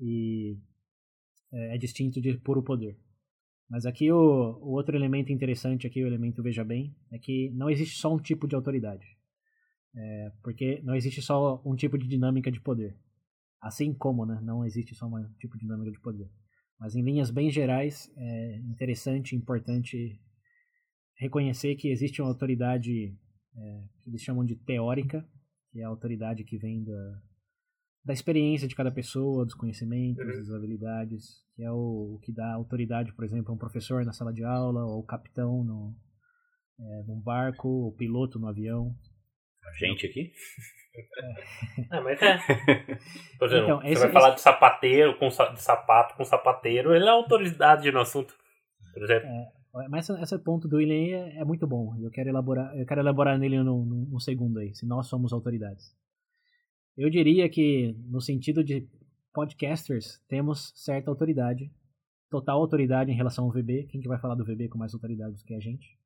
e 0.00 0.58
é, 1.52 1.74
é, 1.74 1.78
distinto 1.78 2.20
de 2.20 2.36
puro 2.38 2.62
poder. 2.62 2.98
Mas 3.74 3.86
aqui 3.86 4.12
o, 4.12 4.56
o 4.62 4.70
outro 4.70 4.96
elemento 4.96 5.32
interessante 5.32 5.84
aqui, 5.84 6.00
o 6.00 6.06
elemento 6.06 6.40
veja 6.40 6.62
bem, 6.62 6.94
é 7.10 7.18
que 7.18 7.50
não 7.50 7.68
existe 7.68 7.98
só 7.98 8.14
um 8.14 8.20
tipo 8.20 8.46
de 8.46 8.54
autoridade. 8.54 9.04
É, 9.96 10.32
porque 10.44 10.80
não 10.84 10.94
existe 10.94 11.20
só 11.20 11.60
um 11.64 11.74
tipo 11.74 11.98
de 11.98 12.06
dinâmica 12.06 12.52
de 12.52 12.60
poder. 12.60 12.96
Assim 13.60 13.92
como 13.92 14.24
né, 14.24 14.40
não 14.44 14.64
existe 14.64 14.94
só 14.94 15.08
um 15.08 15.28
tipo 15.40 15.58
de 15.58 15.64
dinâmica 15.64 15.90
de 15.90 15.98
poder. 15.98 16.30
Mas 16.78 16.94
em 16.94 17.02
linhas 17.02 17.32
bem 17.32 17.50
gerais, 17.50 18.08
é 18.16 18.58
interessante, 18.58 19.34
importante 19.34 20.20
reconhecer 21.16 21.74
que 21.74 21.88
existe 21.88 22.22
uma 22.22 22.30
autoridade 22.30 23.12
é, 23.56 23.82
que 24.02 24.08
eles 24.08 24.22
chamam 24.22 24.44
de 24.44 24.54
teórica, 24.54 25.28
que 25.72 25.80
é 25.80 25.82
a 25.82 25.88
autoridade 25.88 26.44
que 26.44 26.56
vem 26.56 26.84
da, 26.84 27.22
da 28.04 28.12
experiência 28.12 28.68
de 28.68 28.74
cada 28.74 28.90
pessoa, 28.90 29.44
dos 29.44 29.54
conhecimentos, 29.54 30.22
uhum. 30.22 30.32
das 30.32 30.50
habilidades, 30.50 31.42
que 31.56 31.62
é 31.62 31.70
o, 31.70 32.16
o, 32.16 32.20
que 32.22 32.32
dá 32.32 32.52
autoridade, 32.52 33.14
por 33.14 33.24
exemplo, 33.24 33.50
a 33.50 33.54
um 33.54 33.58
professor 33.58 34.04
na 34.04 34.12
sala 34.12 34.32
de 34.32 34.44
aula, 34.44 34.84
ou 34.84 35.00
o 35.00 35.06
capitão 35.06 35.64
no, 35.64 35.94
é, 36.78 37.02
num 37.06 37.20
barco, 37.20 37.68
o 37.68 37.92
piloto 37.96 38.38
no 38.38 38.48
avião. 38.48 38.94
A 39.64 39.72
gente 39.72 40.06
aqui? 40.06 40.32
É. 41.90 42.00
mas 42.00 42.20
é. 42.20 42.36
Por 43.38 43.48
exemplo, 43.48 43.64
então, 43.64 43.80
você 43.80 43.88
esse, 43.88 44.02
vai 44.02 44.12
falar 44.12 44.28
esse... 44.28 44.36
de 44.36 44.42
sapateiro, 44.42 45.18
com, 45.18 45.28
de 45.28 45.62
sapato 45.62 46.14
com 46.14 46.24
sapateiro, 46.24 46.94
ele 46.94 47.06
é 47.06 47.08
autoridade 47.08 47.90
no 47.90 48.00
assunto. 48.00 48.34
Por 48.92 49.02
exemplo. 49.02 49.28
É, 49.28 49.88
mas 49.88 50.08
esse 50.08 50.38
ponto 50.38 50.68
do 50.68 50.76
William 50.76 51.26
é, 51.26 51.38
é, 51.38 51.44
muito 51.44 51.66
bom. 51.66 51.96
Eu 52.00 52.10
quero 52.10 52.28
elaborar, 52.28 52.76
eu 52.76 52.86
quero 52.86 53.00
elaborar 53.00 53.38
nele 53.38 53.62
num, 53.62 53.84
num 53.84 54.20
segundo 54.20 54.58
aí, 54.58 54.74
se 54.74 54.86
nós 54.86 55.08
somos 55.08 55.32
autoridades. 55.32 55.96
Eu 56.96 57.10
diria 57.10 57.48
que, 57.48 57.92
no 58.06 58.20
sentido 58.20 58.62
de 58.62 58.88
podcasters, 59.32 60.20
temos 60.28 60.72
certa 60.76 61.10
autoridade, 61.10 61.72
total 62.30 62.60
autoridade 62.60 63.10
em 63.10 63.16
relação 63.16 63.44
ao 63.44 63.50
VB. 63.50 63.88
Quem 63.90 64.00
que 64.00 64.08
vai 64.08 64.18
falar 64.18 64.36
do 64.36 64.44
VB 64.44 64.68
com 64.68 64.78
mais 64.78 64.94
autoridade 64.94 65.36
do 65.36 65.44
que 65.44 65.54
a 65.54 65.60
gente? 65.60 65.98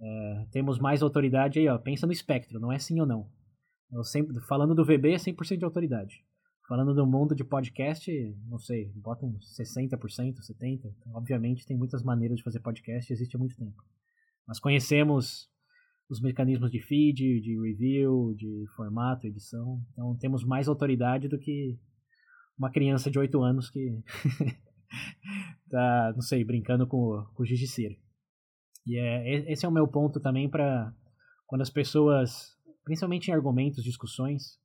É, 0.00 0.46
temos 0.52 0.78
mais 0.78 1.02
autoridade 1.02 1.58
aí, 1.58 1.68
ó. 1.68 1.76
Pensa 1.78 2.06
no 2.06 2.12
espectro, 2.12 2.60
não 2.60 2.72
é 2.72 2.78
sim 2.78 3.00
ou 3.00 3.06
não. 3.06 3.28
Eu 3.92 4.04
sempre, 4.04 4.40
falando 4.42 4.74
do 4.74 4.84
VB 4.84 5.12
é 5.12 5.16
100% 5.16 5.58
de 5.58 5.64
autoridade. 5.64 6.24
Falando 6.68 6.94
do 6.94 7.04
mundo 7.04 7.34
de 7.34 7.42
podcast, 7.42 8.08
não 8.48 8.58
sei, 8.58 8.92
bota 8.94 9.26
uns 9.26 9.52
60%, 9.58 9.98
70%. 9.98 10.80
Então, 10.84 11.12
obviamente 11.14 11.66
tem 11.66 11.76
muitas 11.76 12.04
maneiras 12.04 12.38
de 12.38 12.44
fazer 12.44 12.60
podcast, 12.60 13.12
existe 13.12 13.34
há 13.34 13.38
muito 13.38 13.56
tempo. 13.56 13.82
Mas 14.46 14.60
conhecemos 14.60 15.49
os 16.10 16.20
mecanismos 16.20 16.70
de 16.70 16.80
feed, 16.80 17.40
de 17.40 17.58
review, 17.60 18.34
de 18.36 18.66
formato, 18.76 19.26
edição. 19.26 19.80
Então 19.92 20.16
temos 20.18 20.44
mais 20.44 20.68
autoridade 20.68 21.28
do 21.28 21.38
que 21.38 21.78
uma 22.58 22.70
criança 22.70 23.10
de 23.10 23.18
8 23.18 23.42
anos 23.42 23.70
que 23.70 24.02
tá, 25.70 26.12
não 26.14 26.20
sei, 26.20 26.44
brincando 26.44 26.86
com, 26.86 27.24
com 27.34 27.42
o 27.42 27.46
gigiceiro. 27.46 27.96
E 28.86 28.98
é, 28.98 29.52
esse 29.52 29.64
é 29.64 29.68
o 29.68 29.72
meu 29.72 29.86
ponto 29.86 30.18
também 30.20 30.48
para 30.50 30.92
quando 31.46 31.62
as 31.62 31.70
pessoas 31.70 32.58
principalmente 32.84 33.28
em 33.28 33.34
argumentos, 33.34 33.84
discussões, 33.84 34.58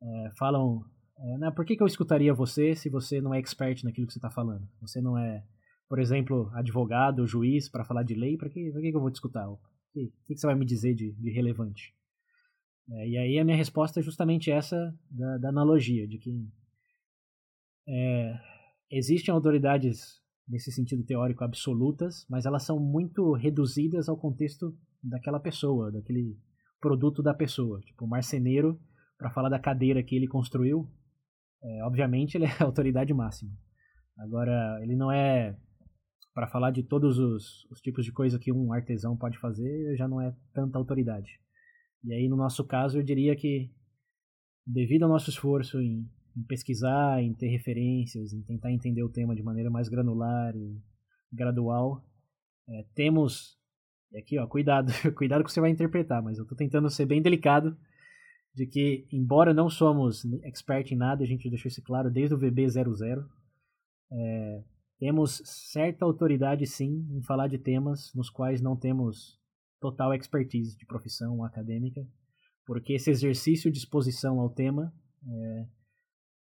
é, 0.00 0.30
falam: 0.38 0.84
é, 1.42 1.50
por 1.50 1.64
que, 1.64 1.76
que 1.76 1.82
eu 1.82 1.86
escutaria 1.86 2.32
você 2.32 2.74
se 2.74 2.88
você 2.88 3.20
não 3.20 3.34
é 3.34 3.38
expert 3.38 3.82
naquilo 3.82 4.06
que 4.06 4.12
você 4.12 4.18
está 4.18 4.30
falando? 4.30 4.64
Você 4.80 5.00
não 5.00 5.18
é, 5.18 5.44
por 5.88 5.98
exemplo, 5.98 6.50
advogado, 6.54 7.26
juiz 7.26 7.68
para 7.68 7.84
falar 7.84 8.02
de 8.02 8.14
lei, 8.14 8.36
para 8.36 8.48
que, 8.48 8.70
que, 8.70 8.90
que 8.90 8.96
eu 8.96 9.00
vou 9.00 9.10
te 9.10 9.16
escutar? 9.16 9.48
Que, 9.94 10.12
que, 10.26 10.36
você 10.36 10.46
vai 10.46 10.56
me 10.56 10.66
dizer 10.66 10.92
de, 10.94 11.12
de 11.12 11.30
relevante? 11.30 11.94
É, 12.90 13.08
e 13.08 13.16
aí 13.16 13.38
a 13.38 13.44
minha 13.44 13.56
resposta 13.56 14.00
é 14.00 14.02
justamente 14.02 14.50
essa 14.50 14.92
da, 15.08 15.38
da 15.38 15.48
analogia, 15.50 16.06
de 16.06 16.18
que 16.18 16.30
é, 17.88 18.34
existem 18.90 19.32
autoridades 19.32 20.20
nesse 20.48 20.72
sentido 20.72 21.04
teórico 21.04 21.44
absolutas, 21.44 22.26
mas 22.28 22.44
elas 22.44 22.64
são 22.64 22.78
muito 22.78 23.32
reduzidas 23.34 24.08
ao 24.08 24.16
contexto 24.16 24.76
daquela 25.00 25.38
pessoa, 25.38 25.92
daquele 25.92 26.36
produto 26.80 27.22
da 27.22 27.32
pessoa. 27.32 27.80
Tipo, 27.80 28.04
o 28.04 28.08
marceneiro, 28.08 28.78
para 29.16 29.30
falar 29.30 29.48
da 29.48 29.60
cadeira 29.60 30.02
que 30.02 30.16
ele 30.16 30.26
construiu, 30.26 30.90
é, 31.62 31.84
obviamente 31.84 32.36
ele 32.36 32.46
é 32.46 32.56
a 32.60 32.64
autoridade 32.64 33.14
máxima. 33.14 33.52
Agora, 34.18 34.78
ele 34.82 34.96
não 34.96 35.10
é 35.10 35.56
para 36.34 36.48
falar 36.48 36.70
de 36.72 36.82
todos 36.82 37.18
os, 37.18 37.64
os, 37.70 37.80
tipos 37.80 38.04
de 38.04 38.12
coisa 38.12 38.38
que 38.38 38.52
um 38.52 38.72
artesão 38.72 39.16
pode 39.16 39.38
fazer, 39.38 39.96
já 39.96 40.08
não 40.08 40.20
é 40.20 40.34
tanta 40.52 40.76
autoridade. 40.76 41.40
E 42.02 42.12
aí, 42.12 42.28
no 42.28 42.36
nosso 42.36 42.64
caso, 42.64 42.98
eu 42.98 43.02
diria 43.02 43.36
que, 43.36 43.70
devido 44.66 45.04
ao 45.04 45.08
nosso 45.08 45.30
esforço 45.30 45.80
em, 45.80 46.06
em 46.36 46.42
pesquisar, 46.42 47.22
em 47.22 47.32
ter 47.32 47.48
referências, 47.48 48.32
em 48.32 48.42
tentar 48.42 48.72
entender 48.72 49.02
o 49.02 49.08
tema 49.08 49.34
de 49.34 49.42
maneira 49.42 49.70
mais 49.70 49.88
granular 49.88 50.54
e 50.56 50.82
gradual, 51.32 52.04
é, 52.68 52.84
temos 52.94 53.56
e 54.14 54.18
aqui, 54.18 54.38
ó, 54.38 54.46
cuidado, 54.46 54.92
cuidado 55.16 55.42
que 55.42 55.52
você 55.52 55.60
vai 55.60 55.70
interpretar, 55.70 56.22
mas 56.22 56.38
eu 56.38 56.46
tô 56.46 56.54
tentando 56.54 56.88
ser 56.88 57.04
bem 57.04 57.20
delicado 57.20 57.76
de 58.54 58.64
que, 58.64 59.08
embora 59.10 59.52
não 59.52 59.68
somos 59.68 60.24
expert 60.44 60.92
em 60.92 60.96
nada, 60.96 61.24
a 61.24 61.26
gente 61.26 61.50
deixou 61.50 61.68
isso 61.68 61.82
claro 61.82 62.08
desde 62.08 62.32
o 62.32 62.38
VB00, 62.38 63.26
é, 64.12 64.62
temos 65.04 65.42
certa 65.44 66.02
autoridade 66.02 66.66
sim 66.66 67.06
em 67.10 67.20
falar 67.20 67.46
de 67.46 67.58
temas 67.58 68.10
nos 68.14 68.30
quais 68.30 68.62
não 68.62 68.74
temos 68.74 69.38
total 69.78 70.14
expertise 70.14 70.78
de 70.78 70.86
profissão 70.86 71.44
acadêmica, 71.44 72.00
porque 72.64 72.94
esse 72.94 73.10
exercício 73.10 73.70
de 73.70 73.76
exposição 73.76 74.40
ao 74.40 74.48
tema, 74.48 74.94
é, 75.28 75.66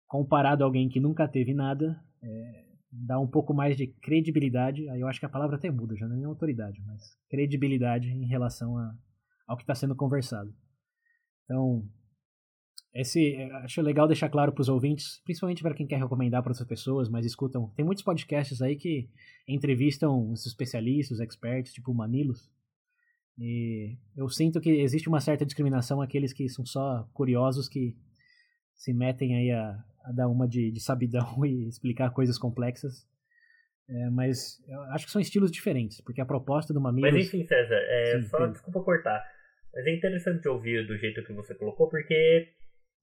comparado 0.07 0.63
a 0.63 0.65
alguém 0.65 0.89
que 0.89 0.99
nunca 0.99 1.27
teve 1.27 1.53
nada, 1.53 2.03
é, 2.23 2.65
dá 2.91 3.19
um 3.19 3.27
pouco 3.27 3.53
mais 3.53 3.77
de 3.77 3.85
credibilidade, 4.01 4.89
aí 4.89 5.01
eu 5.01 5.07
acho 5.07 5.19
que 5.19 5.27
a 5.27 5.29
palavra 5.29 5.57
até 5.57 5.69
muda, 5.69 5.95
já 5.95 6.07
não 6.07 6.19
é 6.19 6.25
autoridade, 6.25 6.81
mas 6.83 7.15
credibilidade 7.29 8.09
em 8.09 8.25
relação 8.25 8.75
a, 8.75 8.91
ao 9.47 9.55
que 9.55 9.61
está 9.61 9.75
sendo 9.75 9.95
conversado. 9.95 10.51
Então, 11.43 11.87
esse 12.93 13.35
acho 13.63 13.81
legal 13.81 14.07
deixar 14.07 14.29
claro 14.29 14.51
para 14.51 14.61
os 14.61 14.69
ouvintes, 14.69 15.21
principalmente 15.23 15.61
para 15.61 15.75
quem 15.75 15.85
quer 15.85 15.99
recomendar 15.99 16.41
para 16.41 16.51
outras 16.51 16.67
pessoas, 16.67 17.09
mas 17.09 17.25
escutam. 17.25 17.71
Tem 17.75 17.85
muitos 17.85 18.03
podcasts 18.03 18.61
aí 18.61 18.75
que 18.75 19.09
entrevistam 19.47 20.31
os 20.31 20.45
especialistas, 20.45 21.19
os 21.19 21.23
experts, 21.23 21.73
tipo 21.73 21.91
o 21.91 21.95
Manilos. 21.95 22.49
E 23.37 23.97
eu 24.15 24.27
sinto 24.29 24.59
que 24.59 24.69
existe 24.69 25.07
uma 25.07 25.19
certa 25.19 25.45
discriminação 25.45 26.01
aqueles 26.01 26.33
que 26.33 26.49
são 26.49 26.65
só 26.65 27.07
curiosos 27.13 27.69
que 27.69 27.95
se 28.73 28.93
metem 28.93 29.35
aí 29.35 29.51
a, 29.51 29.77
a 30.05 30.11
dar 30.11 30.27
uma 30.27 30.47
de, 30.47 30.71
de 30.71 30.79
sabidão 30.79 31.45
e 31.45 31.67
explicar 31.67 32.09
coisas 32.11 32.37
complexas. 32.37 33.07
É, 33.89 34.09
mas 34.09 34.59
eu 34.67 34.81
acho 34.93 35.05
que 35.05 35.11
são 35.11 35.21
estilos 35.21 35.51
diferentes, 35.51 36.01
porque 36.01 36.19
a 36.19 36.25
proposta 36.25 36.73
do 36.73 36.81
Mamilos... 36.81 37.13
Mas 37.13 37.27
enfim, 37.27 37.45
César, 37.45 37.79
é, 37.79 38.19
sim, 38.19 38.27
só 38.27 38.45
sim. 38.45 38.51
desculpa 38.51 38.83
cortar. 38.83 39.23
Mas 39.73 39.85
é 39.85 39.95
interessante 39.95 40.47
ouvir 40.47 40.85
do 40.85 40.97
jeito 40.97 41.23
que 41.23 41.31
você 41.31 41.55
colocou, 41.55 41.87
porque 41.87 42.53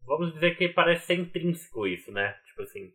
vamos 0.06 0.32
dizer 0.32 0.56
que 0.56 0.68
parece 0.68 1.06
ser 1.06 1.14
intrínseco 1.14 1.86
isso, 1.86 2.12
né? 2.12 2.36
Tipo 2.46 2.62
assim, 2.62 2.92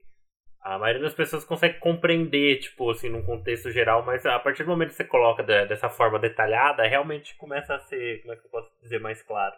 a 0.61 0.77
maioria 0.77 1.01
das 1.01 1.13
pessoas 1.13 1.45
consegue 1.45 1.79
compreender, 1.79 2.59
tipo 2.59 2.89
assim, 2.91 3.09
num 3.09 3.23
contexto 3.23 3.71
geral, 3.71 4.05
mas 4.05 4.25
a 4.25 4.39
partir 4.39 4.63
do 4.63 4.69
momento 4.69 4.89
que 4.89 4.95
você 4.95 5.05
coloca 5.05 5.43
dessa 5.43 5.89
forma 5.89 6.19
detalhada, 6.19 6.83
realmente 6.87 7.35
começa 7.37 7.75
a 7.75 7.79
ser, 7.79 8.21
como 8.21 8.33
é 8.33 8.37
que 8.37 8.45
eu 8.45 8.51
posso 8.51 8.69
dizer, 8.81 8.99
mais 8.99 9.21
claro. 9.23 9.55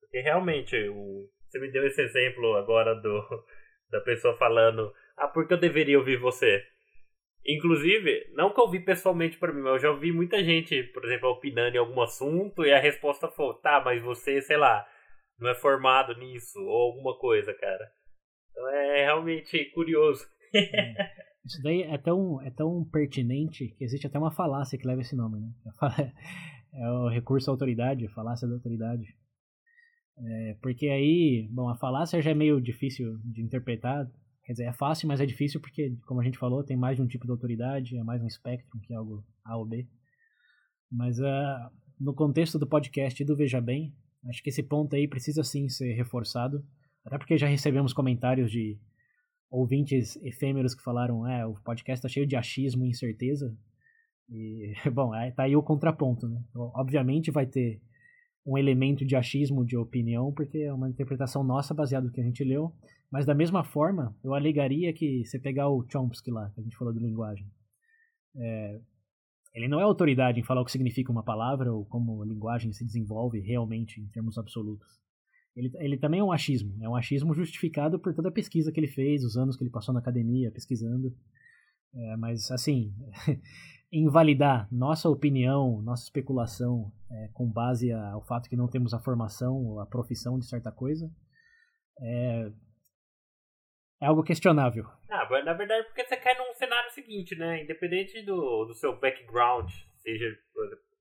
Porque 0.00 0.20
realmente, 0.20 0.76
o, 0.88 1.28
você 1.48 1.58
me 1.58 1.70
deu 1.70 1.86
esse 1.86 2.00
exemplo 2.02 2.56
agora 2.56 2.94
do 2.94 3.22
da 3.90 4.00
pessoa 4.00 4.36
falando, 4.36 4.92
ah, 5.16 5.28
por 5.28 5.46
que 5.46 5.54
eu 5.54 5.58
deveria 5.58 5.98
ouvir 5.98 6.18
você? 6.18 6.62
Inclusive, 7.46 8.30
não 8.32 8.50
que 8.52 8.58
eu 8.58 8.64
ouvi 8.64 8.80
pessoalmente 8.80 9.38
para 9.38 9.52
mim, 9.52 9.60
mas 9.60 9.74
eu 9.74 9.78
já 9.78 9.90
ouvi 9.90 10.10
muita 10.12 10.42
gente, 10.42 10.82
por 10.84 11.04
exemplo, 11.04 11.28
opinando 11.28 11.76
em 11.76 11.78
algum 11.78 12.00
assunto 12.00 12.64
e 12.64 12.72
a 12.72 12.80
resposta 12.80 13.28
foi, 13.28 13.54
tá, 13.62 13.82
mas 13.84 14.02
você, 14.02 14.40
sei 14.40 14.56
lá, 14.56 14.86
não 15.38 15.50
é 15.50 15.54
formado 15.54 16.16
nisso 16.18 16.58
ou 16.60 16.92
alguma 16.92 17.18
coisa, 17.18 17.52
cara. 17.54 17.90
Então 18.50 18.68
é 18.68 19.04
realmente 19.04 19.64
curioso. 19.72 20.26
Isso 21.44 21.62
daí 21.62 21.82
é 21.82 21.98
tão, 21.98 22.40
é 22.40 22.50
tão 22.50 22.84
pertinente 22.90 23.68
que 23.76 23.84
existe 23.84 24.06
até 24.06 24.18
uma 24.18 24.30
falácia 24.30 24.78
que 24.78 24.86
leva 24.86 25.02
esse 25.02 25.14
nome, 25.14 25.40
né? 25.40 25.52
É 26.76 26.90
o 26.90 27.08
recurso 27.08 27.48
à 27.48 27.52
autoridade, 27.52 28.04
a 28.04 28.10
falácia 28.10 28.48
da 28.48 28.54
autoridade. 28.54 29.06
É, 30.18 30.56
porque 30.60 30.88
aí, 30.88 31.48
bom, 31.48 31.68
a 31.68 31.76
falácia 31.76 32.20
já 32.20 32.32
é 32.32 32.34
meio 32.34 32.60
difícil 32.60 33.16
de 33.18 33.42
interpretar. 33.42 34.10
Quer 34.44 34.52
dizer, 34.54 34.64
é 34.64 34.72
fácil, 34.72 35.06
mas 35.06 35.20
é 35.20 35.26
difícil 35.26 35.60
porque, 35.60 35.96
como 36.04 36.20
a 36.20 36.24
gente 36.24 36.36
falou, 36.36 36.64
tem 36.64 36.76
mais 36.76 36.96
de 36.96 37.02
um 37.02 37.06
tipo 37.06 37.26
de 37.26 37.30
autoridade, 37.30 37.96
é 37.96 38.02
mais 38.02 38.20
um 38.20 38.26
espectro 38.26 38.80
que 38.80 38.92
algo 38.92 39.24
A 39.44 39.56
ou 39.56 39.64
B. 39.64 39.86
Mas 40.90 41.20
uh, 41.20 41.70
no 42.00 42.12
contexto 42.12 42.58
do 42.58 42.66
podcast 42.66 43.22
e 43.22 43.26
do 43.26 43.36
Veja 43.36 43.60
Bem, 43.60 43.94
acho 44.28 44.42
que 44.42 44.50
esse 44.50 44.62
ponto 44.62 44.94
aí 44.94 45.06
precisa 45.08 45.42
sim 45.42 45.68
ser 45.68 45.92
reforçado. 45.94 46.64
Até 47.04 47.18
porque 47.18 47.36
já 47.36 47.46
recebemos 47.46 47.92
comentários 47.92 48.50
de 48.50 48.78
ouvintes 49.50 50.16
efêmeros 50.22 50.74
que 50.74 50.82
falaram: 50.82 51.26
é, 51.26 51.46
o 51.46 51.54
podcast 51.62 52.02
tá 52.02 52.08
cheio 52.08 52.26
de 52.26 52.36
achismo 52.36 52.84
e 52.84 52.90
incerteza. 52.90 53.56
E, 54.28 54.72
bom, 54.92 55.12
tá 55.34 55.44
aí 55.44 55.54
o 55.54 55.62
contraponto, 55.62 56.28
né? 56.28 56.42
Então, 56.50 56.72
obviamente 56.74 57.30
vai 57.30 57.46
ter 57.46 57.80
um 58.46 58.58
elemento 58.58 59.04
de 59.04 59.16
achismo 59.16 59.64
de 59.64 59.76
opinião, 59.76 60.32
porque 60.32 60.58
é 60.58 60.72
uma 60.72 60.88
interpretação 60.88 61.42
nossa 61.42 61.72
baseada 61.72 62.06
no 62.06 62.12
que 62.12 62.20
a 62.20 62.24
gente 62.24 62.44
leu. 62.44 62.72
Mas 63.10 63.24
da 63.24 63.34
mesma 63.34 63.64
forma, 63.64 64.14
eu 64.24 64.34
alegaria 64.34 64.92
que 64.92 65.24
você 65.24 65.38
pegar 65.38 65.68
o 65.68 65.84
Chomsky 65.88 66.30
lá, 66.30 66.50
que 66.50 66.60
a 66.60 66.62
gente 66.62 66.76
falou 66.76 66.92
de 66.92 67.00
linguagem, 67.00 67.46
é, 68.36 68.80
ele 69.54 69.68
não 69.68 69.78
é 69.78 69.82
autoridade 69.82 70.40
em 70.40 70.42
falar 70.42 70.62
o 70.62 70.64
que 70.64 70.72
significa 70.72 71.12
uma 71.12 71.22
palavra 71.22 71.72
ou 71.72 71.84
como 71.84 72.22
a 72.22 72.26
linguagem 72.26 72.72
se 72.72 72.84
desenvolve 72.84 73.38
realmente 73.40 74.00
em 74.00 74.08
termos 74.08 74.36
absolutos. 74.36 74.88
Ele, 75.54 75.70
ele 75.76 75.96
também 75.96 76.20
é 76.20 76.24
um 76.24 76.32
achismo, 76.32 76.76
é 76.82 76.88
um 76.88 76.96
achismo 76.96 77.32
justificado 77.32 77.98
por 77.98 78.12
toda 78.12 78.28
a 78.28 78.32
pesquisa 78.32 78.72
que 78.72 78.80
ele 78.80 78.88
fez, 78.88 79.22
os 79.22 79.36
anos 79.36 79.56
que 79.56 79.62
ele 79.62 79.70
passou 79.70 79.94
na 79.94 80.00
academia 80.00 80.50
pesquisando. 80.50 81.16
É, 81.94 82.16
mas, 82.16 82.50
assim, 82.50 82.92
invalidar 83.92 84.66
nossa 84.72 85.08
opinião, 85.08 85.80
nossa 85.82 86.02
especulação 86.02 86.92
é, 87.08 87.28
com 87.32 87.48
base 87.48 87.92
ao 87.92 88.24
fato 88.26 88.48
que 88.48 88.56
não 88.56 88.66
temos 88.66 88.92
a 88.92 88.98
formação 88.98 89.54
ou 89.64 89.78
a 89.78 89.86
profissão 89.86 90.36
de 90.36 90.46
certa 90.46 90.72
coisa 90.72 91.08
é, 92.00 92.52
é 94.04 94.06
algo 94.06 94.22
questionável. 94.22 94.84
Ah, 95.10 95.26
na 95.42 95.54
verdade, 95.54 95.86
porque 95.86 96.04
você 96.04 96.16
cai 96.16 96.36
num 96.36 96.52
cenário 96.54 96.90
seguinte, 96.90 97.34
né? 97.34 97.62
Independente 97.62 98.20
do, 98.22 98.66
do 98.66 98.74
seu 98.74 98.94
background, 98.96 99.70
seja 99.98 100.26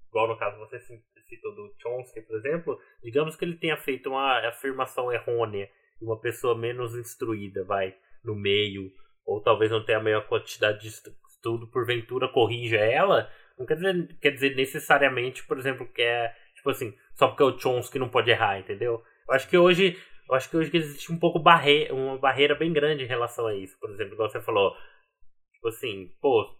igual 0.08 0.28
no 0.30 0.38
caso 0.38 0.58
você 0.58 0.80
citou 0.80 1.54
do 1.54 1.74
Chomsky, 1.82 2.22
por 2.22 2.38
exemplo, 2.38 2.80
digamos 3.04 3.36
que 3.36 3.44
ele 3.44 3.58
tenha 3.58 3.76
feito 3.76 4.10
uma 4.10 4.48
afirmação 4.48 5.12
errônea 5.12 5.70
e 6.02 6.06
uma 6.06 6.20
pessoa 6.20 6.58
menos 6.58 6.96
instruída 6.96 7.64
vai 7.66 7.94
no 8.24 8.36
meio, 8.36 8.92
ou 9.26 9.42
talvez 9.42 9.70
não 9.70 9.84
tenha 9.84 9.98
a 9.98 10.04
maior 10.04 10.26
quantidade 10.28 10.82
de 10.82 10.88
estudo, 10.88 11.68
porventura 11.68 12.30
corrija 12.30 12.78
ela, 12.78 13.30
não 13.58 13.66
quer 13.66 13.76
dizer, 13.76 14.18
quer 14.22 14.32
dizer 14.32 14.56
necessariamente, 14.56 15.44
por 15.46 15.58
exemplo, 15.58 15.86
que 15.88 16.02
é, 16.02 16.34
tipo 16.56 16.70
assim, 16.70 16.96
só 17.16 17.28
porque 17.28 17.44
é 17.44 17.46
o 17.46 17.60
Chomsky 17.60 18.00
não 18.00 18.10
pode 18.10 18.32
errar, 18.32 18.60
entendeu? 18.60 19.04
Eu 19.28 19.34
acho 19.34 19.50
que 19.50 19.58
hoje, 19.58 19.98
eu 20.34 20.38
acho 20.38 20.50
que 20.50 20.58
hoje 20.58 20.76
existe 20.76 21.12
um 21.12 21.20
pouco 21.20 21.38
barre 21.38 21.92
uma 21.92 22.18
barreira 22.18 22.56
bem 22.56 22.74
grande 22.74 23.04
em 23.04 23.08
relação 23.08 23.46
a 23.46 23.54
isso. 23.54 23.78
Por 23.80 23.92
exemplo, 23.92 24.14
igual 24.14 24.28
você 24.28 24.42
falou, 24.42 24.76
tipo 25.54 25.68
assim, 25.68 26.12
pô, 26.20 26.58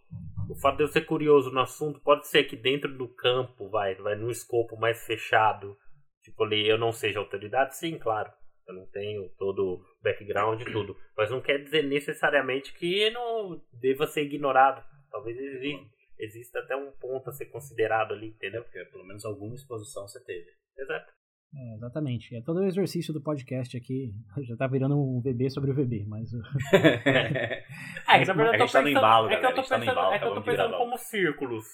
o 0.48 0.54
fato 0.54 0.76
de 0.76 0.84
eu 0.84 0.88
ser 0.88 1.00
curioso 1.00 1.50
no 1.50 1.60
assunto 1.60 2.00
pode 2.00 2.28
ser 2.28 2.44
que 2.44 2.54
dentro 2.54 2.96
do 2.96 3.08
campo, 3.08 3.68
vai, 3.68 3.96
vai 3.96 4.14
num 4.14 4.30
escopo 4.30 4.76
mais 4.76 5.04
fechado, 5.04 5.76
tipo 6.22 6.44
ali, 6.44 6.68
eu 6.68 6.78
não 6.78 6.92
seja 6.92 7.18
autoridade, 7.18 7.76
sim, 7.76 7.98
claro. 7.98 8.30
Eu 8.66 8.74
não 8.74 8.86
tenho 8.86 9.28
todo 9.36 9.74
o 9.74 9.84
background 10.02 10.60
e 10.62 10.72
tudo. 10.72 10.96
Mas 11.16 11.30
não 11.30 11.40
quer 11.40 11.58
dizer 11.58 11.82
necessariamente 11.82 12.72
que 12.74 13.10
não 13.10 13.60
deva 13.72 14.06
ser 14.06 14.22
ignorado. 14.22 14.82
Talvez 15.10 15.36
exista, 15.36 15.84
exista 16.18 16.58
até 16.60 16.76
um 16.76 16.92
ponto 16.92 17.28
a 17.28 17.32
ser 17.32 17.46
considerado 17.46 18.14
ali, 18.14 18.28
entendeu? 18.28 18.62
Porque 18.62 18.84
pelo 18.86 19.04
menos 19.04 19.24
alguma 19.24 19.54
exposição 19.54 20.06
você 20.06 20.24
teve. 20.24 20.46
Exato. 20.78 21.12
É, 21.56 21.74
exatamente. 21.74 22.34
É 22.34 22.42
todo 22.42 22.60
o 22.60 22.64
exercício 22.64 23.14
do 23.14 23.22
podcast 23.22 23.76
aqui. 23.76 24.12
Já 24.42 24.56
tá 24.56 24.66
virando 24.66 24.98
um 24.98 25.20
VB 25.20 25.50
sobre 25.50 25.70
o 25.70 25.74
VB, 25.74 26.04
mas. 26.06 26.30
é, 26.72 28.18
que 28.18 28.24
na 28.26 28.34
verdade 28.34 28.54
eu 28.54 28.58
tô 28.58 28.58
pensando, 28.58 28.88
embalo, 28.88 29.30
é 29.30 29.38
que 29.38 29.46
eu 29.46 29.54
tô 29.54 29.62
pensando, 29.62 29.82
embalo, 29.84 30.12
é 30.12 30.18
que 30.18 30.24
eu 30.24 30.34
tô 30.34 30.42
pensando 30.42 30.76
como 30.76 30.96
círculos. 30.98 31.64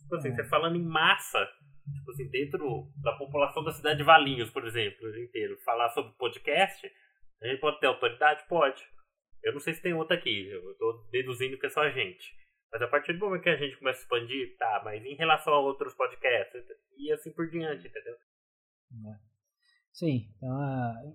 Tipo 0.00 0.16
assim, 0.16 0.28
é. 0.28 0.34
você 0.34 0.44
falando 0.44 0.76
em 0.76 0.84
massa, 0.84 1.46
tipo 1.92 2.10
assim, 2.12 2.28
dentro 2.30 2.90
da 3.02 3.12
população 3.12 3.62
da 3.62 3.72
cidade 3.72 3.98
de 3.98 4.04
Valinhos, 4.04 4.50
por 4.50 4.66
exemplo, 4.66 5.08
inteiro, 5.18 5.56
falar 5.64 5.90
sobre 5.90 6.12
podcast, 6.16 6.90
a 7.42 7.46
gente 7.48 7.60
pode 7.60 7.78
ter 7.80 7.86
autoridade? 7.86 8.44
Pode. 8.48 8.82
Eu 9.42 9.52
não 9.52 9.60
sei 9.60 9.74
se 9.74 9.82
tem 9.82 9.92
outra 9.92 10.16
aqui, 10.16 10.48
eu 10.48 10.62
tô 10.78 11.08
deduzindo 11.10 11.58
que 11.58 11.66
é 11.66 11.70
só 11.70 11.82
a 11.82 11.90
gente. 11.90 12.34
Mas 12.72 12.82
a 12.82 12.88
partir 12.88 13.12
do 13.12 13.20
momento 13.20 13.42
que 13.42 13.48
a 13.48 13.56
gente 13.56 13.76
começa 13.76 14.00
a 14.00 14.02
expandir, 14.02 14.56
tá, 14.58 14.82
mas 14.84 15.04
em 15.04 15.14
relação 15.14 15.52
a 15.52 15.60
outros 15.60 15.94
podcasts, 15.94 16.64
e 16.96 17.12
assim 17.12 17.32
por 17.32 17.48
diante, 17.48 17.86
entendeu? 17.86 18.16
É. 18.92 19.16
Sim, 19.92 20.28
então, 20.36 20.54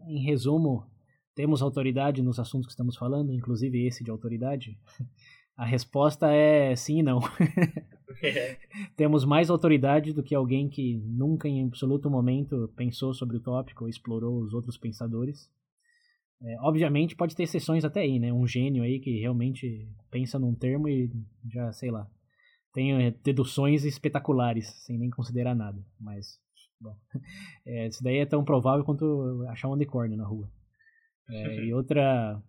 em 0.08 0.24
resumo, 0.24 0.90
temos 1.36 1.62
autoridade 1.62 2.22
nos 2.22 2.40
assuntos 2.40 2.68
que 2.68 2.72
estamos 2.72 2.98
falando, 2.98 3.34
inclusive 3.34 3.86
esse 3.86 4.04
de 4.04 4.12
autoridade? 4.12 4.80
A 5.56 5.66
resposta 5.66 6.32
é 6.32 6.76
sim 6.76 7.00
e 7.00 7.04
não. 7.04 7.20
Temos 8.96 9.26
mais 9.26 9.50
autoridade 9.50 10.14
do 10.14 10.24
que 10.24 10.34
alguém 10.34 10.68
que 10.68 10.98
nunca, 11.06 11.48
em 11.48 11.64
absoluto 11.64 12.10
momento, 12.10 12.72
pensou 12.76 13.14
sobre 13.14 13.38
o 13.38 13.40
tópico 13.40 13.84
ou 13.84 13.90
explorou 13.90 14.42
os 14.42 14.54
outros 14.54 14.78
pensadores. 14.78 15.50
É, 16.42 16.58
obviamente, 16.62 17.16
pode 17.16 17.36
ter 17.36 17.44
exceções 17.44 17.86
até 17.86 18.02
aí, 18.02 18.18
né? 18.18 18.34
Um 18.34 18.48
gênio 18.48 18.82
aí 18.82 19.00
que 19.00 19.20
realmente 19.20 19.88
pensa 20.10 20.40
num 20.40 20.56
termo 20.56 20.90
e 20.90 21.12
já, 21.48 21.72
sei 21.72 21.92
lá, 21.92 22.10
tem 22.74 23.06
é, 23.06 23.12
deduções 23.12 23.84
espetaculares, 23.84 24.68
sem 24.86 24.98
nem 24.98 25.10
considerar 25.10 25.56
nada. 25.56 25.84
Mas, 26.00 26.40
bom, 26.80 26.96
é, 27.66 27.88
isso 27.90 28.04
daí 28.04 28.18
é 28.18 28.26
tão 28.26 28.44
provável 28.44 28.86
quanto 28.86 29.46
achar 29.50 29.68
um 29.68 29.74
unicórnio 29.74 30.18
na 30.18 30.26
rua. 30.26 30.50
É, 31.30 31.66
e 31.66 31.74
outra 31.74 32.42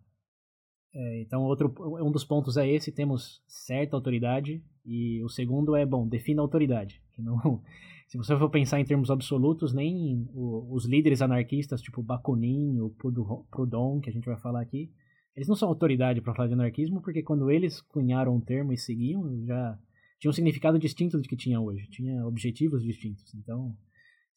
é, 0.94 1.22
então, 1.22 1.42
outro, 1.42 1.72
um 2.04 2.10
dos 2.10 2.24
pontos 2.24 2.56
é 2.56 2.68
esse, 2.68 2.92
temos 2.92 3.42
certa 3.46 3.96
autoridade, 3.96 4.62
e 4.84 5.22
o 5.24 5.28
segundo 5.28 5.74
é, 5.74 5.86
bom, 5.86 6.06
defina 6.06 6.42
a 6.42 6.44
autoridade. 6.44 7.00
Que 7.14 7.22
não, 7.22 7.62
se 8.06 8.18
você 8.18 8.36
for 8.36 8.50
pensar 8.50 8.78
em 8.78 8.84
termos 8.84 9.10
absolutos, 9.10 9.72
nem 9.72 10.28
o, 10.34 10.68
os 10.70 10.84
líderes 10.84 11.22
anarquistas, 11.22 11.80
tipo 11.80 12.02
Bakunin, 12.02 12.78
o 12.80 12.90
Proudhon, 12.90 14.00
que 14.00 14.10
a 14.10 14.12
gente 14.12 14.26
vai 14.26 14.36
falar 14.36 14.60
aqui, 14.60 14.90
eles 15.34 15.48
não 15.48 15.56
são 15.56 15.68
autoridade 15.68 16.20
para 16.20 16.34
falar 16.34 16.48
de 16.48 16.54
anarquismo, 16.54 17.00
porque 17.00 17.22
quando 17.22 17.50
eles 17.50 17.80
cunharam 17.80 18.36
o 18.36 18.40
termo 18.40 18.70
e 18.72 18.76
seguiam, 18.76 19.46
já 19.46 19.78
tinha 20.22 20.30
um 20.30 20.32
significado 20.32 20.78
distinto 20.78 21.18
do 21.18 21.28
que 21.28 21.36
tinha 21.36 21.60
hoje, 21.60 21.84
tinha 21.88 22.24
objetivos 22.24 22.84
distintos. 22.84 23.34
Então, 23.34 23.76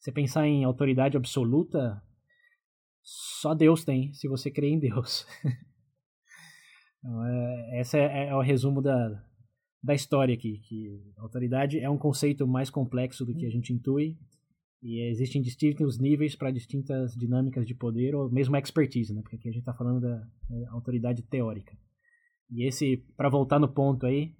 você 0.00 0.10
pensar 0.10 0.44
em 0.44 0.64
autoridade 0.64 1.16
absoluta, 1.16 2.02
só 3.04 3.54
Deus 3.54 3.84
tem, 3.84 4.12
se 4.12 4.26
você 4.26 4.50
crê 4.50 4.68
em 4.68 4.80
Deus. 4.80 5.24
Então, 6.98 7.24
é, 7.24 7.80
esse 7.80 7.96
é, 7.96 8.30
é, 8.30 8.34
o 8.34 8.40
resumo 8.40 8.82
da, 8.82 9.24
da 9.80 9.94
história 9.94 10.34
aqui, 10.34 10.58
que 10.66 11.12
autoridade 11.18 11.78
é 11.78 11.88
um 11.88 11.98
conceito 11.98 12.48
mais 12.48 12.68
complexo 12.68 13.24
do 13.24 13.32
que 13.32 13.46
a 13.46 13.50
gente 13.50 13.72
intui 13.72 14.18
e 14.82 15.08
existem 15.08 15.40
distintos 15.40 16.00
níveis 16.00 16.34
para 16.34 16.50
distintas 16.50 17.14
dinâmicas 17.14 17.64
de 17.64 17.76
poder 17.76 18.16
ou 18.16 18.28
mesmo 18.28 18.56
expertise, 18.56 19.14
né? 19.14 19.22
Porque 19.22 19.36
aqui 19.36 19.48
a 19.48 19.52
gente 19.52 19.60
está 19.60 19.72
falando 19.72 20.00
da, 20.00 20.16
da 20.16 20.72
autoridade 20.72 21.22
teórica. 21.22 21.78
E 22.50 22.66
esse, 22.66 22.96
para 23.16 23.28
voltar 23.28 23.60
no 23.60 23.72
ponto 23.72 24.04
aí, 24.04 24.34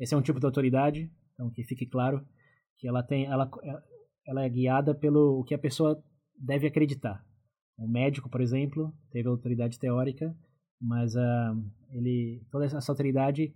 esse 0.00 0.14
é 0.14 0.16
um 0.16 0.22
tipo 0.22 0.40
de 0.40 0.46
autoridade, 0.46 1.10
então 1.34 1.50
que 1.50 1.62
fique 1.62 1.86
claro 1.86 2.26
que 2.78 2.88
ela 2.88 3.02
tem, 3.02 3.26
ela, 3.26 3.48
ela 4.26 4.44
é 4.44 4.48
guiada 4.48 4.94
pelo 4.94 5.38
o 5.38 5.44
que 5.44 5.54
a 5.54 5.58
pessoa 5.58 6.02
deve 6.36 6.66
acreditar. 6.66 7.24
O 7.78 7.86
médico, 7.86 8.28
por 8.28 8.40
exemplo, 8.40 8.92
teve 9.12 9.28
autoridade 9.28 9.78
teórica 9.78 10.34
mas 10.80 11.14
uh, 11.14 11.70
ele 11.90 12.42
toda 12.50 12.64
essa 12.64 12.90
autoridade 12.90 13.54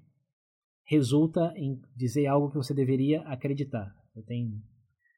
resulta 0.86 1.54
em 1.56 1.80
dizer 1.96 2.26
algo 2.26 2.50
que 2.50 2.56
você 2.56 2.74
deveria 2.74 3.22
acreditar. 3.22 3.94
Eu 4.14 4.22
tenho 4.22 4.60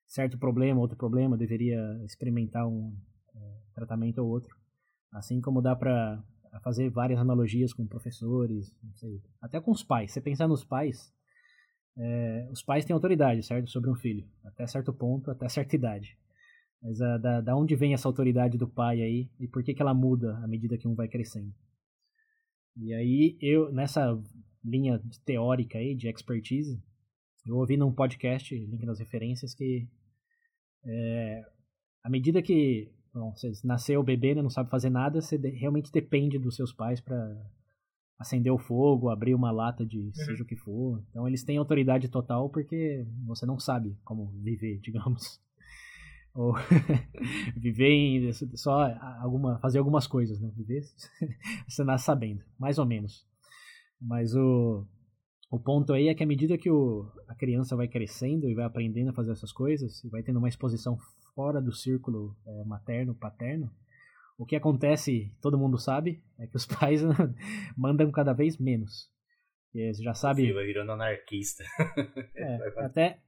certo 0.06 0.38
problema, 0.38 0.80
outro 0.80 0.96
problema, 0.96 1.36
deveria 1.36 1.80
experimentar 2.04 2.66
um 2.68 2.96
uh, 3.34 3.74
tratamento 3.74 4.18
ou 4.18 4.28
outro. 4.28 4.54
Assim 5.12 5.40
como 5.40 5.60
dá 5.60 5.74
para 5.74 6.22
fazer 6.62 6.88
várias 6.90 7.18
analogias 7.18 7.72
com 7.72 7.86
professores, 7.86 8.72
sei, 8.94 9.20
até 9.42 9.60
com 9.60 9.72
os 9.72 9.82
pais. 9.82 10.12
Você 10.12 10.20
pensar 10.20 10.46
nos 10.46 10.64
pais, 10.64 11.12
é, 11.98 12.48
os 12.50 12.62
pais 12.62 12.84
têm 12.84 12.94
autoridade, 12.94 13.42
certo, 13.42 13.70
sobre 13.70 13.90
um 13.90 13.94
filho, 13.94 14.28
até 14.44 14.66
certo 14.66 14.92
ponto, 14.92 15.30
até 15.30 15.48
certa 15.48 15.74
idade. 15.74 16.16
Mas 16.82 17.00
uh, 17.00 17.18
da, 17.20 17.40
da 17.40 17.56
onde 17.56 17.74
vem 17.74 17.94
essa 17.94 18.06
autoridade 18.06 18.58
do 18.58 18.68
pai 18.68 19.02
aí 19.02 19.30
e 19.40 19.48
por 19.48 19.62
que, 19.62 19.74
que 19.74 19.82
ela 19.82 19.94
muda 19.94 20.36
à 20.38 20.46
medida 20.46 20.76
que 20.76 20.86
um 20.86 20.94
vai 20.94 21.08
crescendo? 21.08 21.52
E 22.76 22.92
aí 22.92 23.38
eu, 23.40 23.72
nessa 23.72 24.20
linha 24.62 25.00
teórica 25.24 25.78
aí, 25.78 25.94
de 25.94 26.08
expertise, 26.08 26.78
eu 27.46 27.56
ouvi 27.56 27.76
num 27.76 27.92
podcast, 27.92 28.54
link 28.54 28.84
nas 28.84 28.98
referências, 28.98 29.54
que 29.54 29.88
é, 30.84 31.42
à 32.04 32.10
medida 32.10 32.42
que 32.42 32.92
bom, 33.14 33.32
você 33.34 33.50
nasceu 33.64 34.02
bebê, 34.02 34.34
né, 34.34 34.42
não 34.42 34.50
sabe 34.50 34.68
fazer 34.68 34.90
nada, 34.90 35.20
você 35.20 35.36
realmente 35.36 35.90
depende 35.90 36.38
dos 36.38 36.56
seus 36.56 36.72
pais 36.72 37.00
para 37.00 37.34
acender 38.18 38.52
o 38.52 38.58
fogo, 38.58 39.10
abrir 39.10 39.34
uma 39.34 39.50
lata 39.50 39.84
de 39.84 39.98
uhum. 39.98 40.14
seja 40.14 40.42
o 40.42 40.46
que 40.46 40.56
for. 40.56 41.02
Então 41.10 41.26
eles 41.26 41.44
têm 41.44 41.58
autoridade 41.58 42.08
total 42.08 42.48
porque 42.48 43.06
você 43.26 43.44
não 43.44 43.58
sabe 43.58 43.96
como 44.04 44.32
viver, 44.42 44.78
digamos 44.82 45.40
ou 46.34 46.52
viver 47.56 47.88
em 47.88 48.32
só 48.32 48.92
alguma 49.22 49.58
fazer 49.58 49.78
algumas 49.78 50.06
coisas 50.06 50.38
né 50.38 50.52
viver 50.54 50.82
você 51.66 51.82
nasce 51.82 52.04
sabendo 52.04 52.44
mais 52.58 52.78
ou 52.78 52.84
menos 52.84 53.26
mas 53.98 54.34
o 54.34 54.86
o 55.50 55.60
ponto 55.60 55.92
aí 55.92 56.08
é 56.08 56.14
que 56.14 56.24
à 56.24 56.26
medida 56.26 56.58
que 56.58 56.70
o, 56.70 57.06
a 57.28 57.34
criança 57.34 57.76
vai 57.76 57.86
crescendo 57.86 58.48
e 58.48 58.54
vai 58.54 58.64
aprendendo 58.64 59.10
a 59.10 59.12
fazer 59.12 59.32
essas 59.32 59.52
coisas, 59.52 60.02
e 60.02 60.08
vai 60.08 60.22
tendo 60.22 60.38
uma 60.38 60.48
exposição 60.48 60.98
fora 61.34 61.60
do 61.60 61.72
círculo 61.72 62.36
é, 62.46 62.64
materno, 62.64 63.14
paterno, 63.14 63.70
o 64.38 64.44
que 64.44 64.56
acontece, 64.56 65.32
todo 65.40 65.58
mundo 65.58 65.78
sabe, 65.78 66.22
é 66.38 66.46
que 66.46 66.56
os 66.56 66.66
pais 66.66 67.02
mandam 67.76 68.10
cada 68.10 68.32
vez 68.32 68.58
menos. 68.58 69.10
E 69.74 69.92
você 69.92 70.02
já 70.02 70.14
sabe. 70.14 70.52
vai 70.52 70.64
virando 70.64 70.92
anarquista. 70.92 71.64
É, 72.34 72.84
até. 72.84 73.18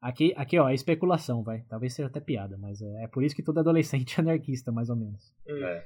Aqui, 0.00 0.32
aqui, 0.36 0.58
ó, 0.58 0.68
é 0.68 0.74
especulação, 0.74 1.42
vai. 1.42 1.62
Talvez 1.68 1.94
seja 1.94 2.08
até 2.08 2.20
piada, 2.20 2.56
mas 2.56 2.80
é, 2.80 3.04
é 3.04 3.08
por 3.08 3.24
isso 3.24 3.34
que 3.34 3.42
todo 3.42 3.58
adolescente 3.58 4.16
é 4.16 4.20
anarquista, 4.20 4.70
mais 4.70 4.88
ou 4.88 4.96
menos. 4.96 5.34
É. 5.46 5.84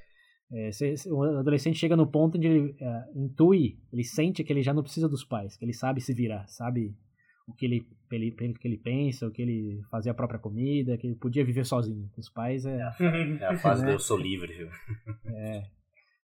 É, 0.55 0.71
cê, 0.71 0.97
cê, 0.97 1.11
o 1.11 1.23
adolescente 1.23 1.79
chega 1.79 1.97
no 1.97 2.07
ponto 2.07 2.37
onde 2.37 2.47
ele 2.47 2.77
é, 2.79 3.05
intui, 3.17 3.79
ele 3.91 4.05
sente 4.05 4.45
que 4.45 4.53
ele 4.53 4.63
já 4.63 4.75
não 4.75 4.83
precisa 4.83 5.09
dos 5.09 5.25
pais, 5.25 5.57
que 5.57 5.65
ele 5.65 5.73
sabe 5.73 6.01
se 6.01 6.13
virar, 6.13 6.47
sabe 6.47 6.95
o 7.53 7.57
que 7.57 7.67
ele, 7.67 7.87
ele, 8.11 8.31
que 8.31 8.67
ele 8.67 8.79
pensa, 8.79 9.27
o 9.27 9.31
que 9.31 9.43
ele 9.43 9.83
fazia 9.91 10.13
a 10.13 10.15
própria 10.15 10.41
comida, 10.41 10.97
que 10.97 11.07
ele 11.07 11.17
podia 11.17 11.45
viver 11.45 11.65
sozinho. 11.65 12.11
Os 12.17 12.29
pais 12.31 12.65
é. 12.65 12.81
É 13.41 13.47
a 13.47 13.57
fase 13.57 13.83
né? 13.83 13.89
do 13.89 13.93
eu 13.95 13.99
sou 13.99 14.17
livre, 14.17 14.53
viu? 14.55 14.69
É. 15.27 15.63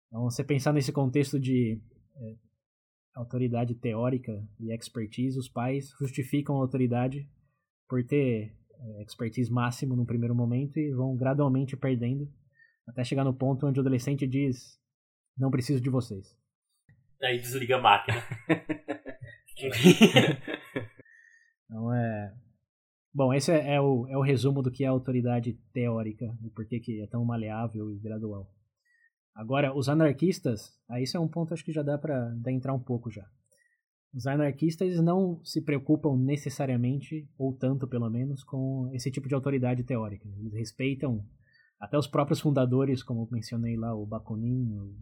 Então, 0.08 0.22
você 0.24 0.44
pensar 0.44 0.72
nesse 0.72 0.92
contexto 0.92 1.40
de 1.40 1.80
é, 2.16 2.34
autoridade 3.16 3.74
teórica 3.74 4.32
e 4.60 4.72
expertise, 4.72 5.38
os 5.38 5.48
pais 5.48 5.90
justificam 5.98 6.56
a 6.56 6.60
autoridade 6.60 7.28
por 7.88 8.04
ter 8.04 8.54
é, 8.78 9.02
expertise 9.02 9.50
máximo 9.50 9.96
no 9.96 10.06
primeiro 10.06 10.34
momento 10.34 10.78
e 10.78 10.92
vão 10.92 11.16
gradualmente 11.16 11.76
perdendo 11.76 12.30
até 12.86 13.02
chegar 13.02 13.24
no 13.24 13.34
ponto 13.34 13.66
onde 13.66 13.80
o 13.80 13.82
adolescente 13.82 14.26
diz: 14.26 14.78
Não 15.36 15.50
preciso 15.50 15.80
de 15.80 15.90
vocês. 15.90 16.36
Aí 17.22 17.38
desliga 17.38 17.76
a 17.76 17.80
máquina. 17.80 18.22
então 21.64 21.92
é. 21.92 22.34
Bom, 23.12 23.32
esse 23.32 23.52
é, 23.52 23.74
é, 23.74 23.80
o, 23.80 24.08
é 24.08 24.16
o 24.16 24.22
resumo 24.22 24.60
do 24.60 24.72
que 24.72 24.82
é 24.82 24.88
a 24.88 24.90
autoridade 24.90 25.52
teórica 25.72 26.36
e 26.42 26.50
por 26.50 26.66
que, 26.66 26.80
que 26.80 27.00
é 27.00 27.06
tão 27.06 27.24
maleável 27.24 27.90
e 27.92 27.98
gradual. 27.98 28.50
Agora, 29.34 29.76
os 29.76 29.88
anarquistas, 29.88 30.72
aí 30.88 31.04
isso 31.04 31.16
é 31.16 31.20
um 31.20 31.28
ponto 31.28 31.54
acho 31.54 31.64
que 31.64 31.72
já 31.72 31.82
dá 31.82 31.96
para 31.96 32.34
entrar 32.48 32.72
um 32.72 32.80
pouco 32.80 33.10
já. 33.10 33.24
Os 34.12 34.26
anarquistas 34.26 35.00
não 35.00 35.44
se 35.44 35.60
preocupam 35.60 36.16
necessariamente, 36.16 37.28
ou 37.36 37.52
tanto 37.52 37.88
pelo 37.88 38.08
menos, 38.08 38.44
com 38.44 38.88
esse 38.92 39.10
tipo 39.10 39.28
de 39.28 39.34
autoridade 39.34 39.82
teórica. 39.82 40.28
Eles 40.38 40.52
respeitam 40.52 41.24
até 41.80 41.98
os 41.98 42.06
próprios 42.06 42.40
fundadores, 42.40 43.02
como 43.02 43.28
mencionei 43.30 43.76
lá, 43.76 43.92
o 43.94 44.06
Bakunin. 44.06 44.70
O, 44.72 44.94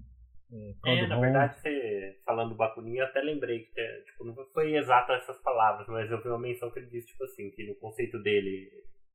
é, 0.85 0.99
é 0.99 1.07
na 1.07 1.19
verdade, 1.19 1.59
você, 1.59 2.19
falando 2.27 2.51
do 2.51 2.57
Bakunin, 2.57 2.97
eu 2.97 3.07
até 3.07 3.21
lembrei 3.23 3.61
que 3.61 4.03
tipo, 4.07 4.25
não 4.25 4.35
foi 4.53 4.77
exato 4.77 5.13
essas 5.13 5.41
palavras, 5.43 5.87
mas 5.89 6.11
eu 6.11 6.21
vi 6.23 6.29
uma 6.29 6.39
menção 6.39 6.71
que 6.71 6.79
ele 6.79 6.91
disse, 6.91 7.09
tipo 7.09 7.25
assim, 7.25 7.51
que 7.51 7.67
no 7.67 7.75
conceito 7.77 8.19
dele, 8.23 8.71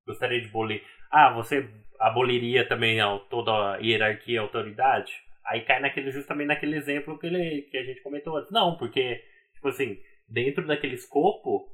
gostaria 0.05 0.41
de 0.41 0.47
abolir. 0.47 0.83
Ah, 1.11 1.31
você 1.33 1.69
aboliria 1.99 2.67
também 2.67 2.97
toda 3.29 3.51
a 3.51 3.77
hierarquia 3.77 4.35
e 4.35 4.37
autoridade? 4.37 5.13
Aí 5.45 5.61
cai 5.61 5.79
naquele, 5.79 6.11
justamente 6.11 6.47
naquele 6.47 6.75
exemplo 6.75 7.17
que, 7.19 7.27
ele, 7.27 7.61
que 7.69 7.77
a 7.77 7.83
gente 7.83 8.01
comentou 8.01 8.35
antes. 8.35 8.51
Não, 8.51 8.75
porque, 8.77 9.23
tipo 9.53 9.67
assim, 9.67 9.97
dentro 10.27 10.65
daquele 10.65 10.95
escopo, 10.95 11.69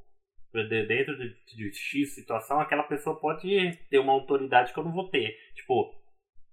dentro 0.52 1.16
de, 1.16 1.34
de 1.56 1.72
X 1.74 2.14
situação, 2.14 2.60
aquela 2.60 2.84
pessoa 2.84 3.18
pode 3.18 3.76
ter 3.90 3.98
uma 3.98 4.12
autoridade 4.12 4.72
que 4.72 4.78
eu 4.78 4.84
não 4.84 4.92
vou 4.92 5.08
ter. 5.08 5.36
Tipo, 5.54 5.92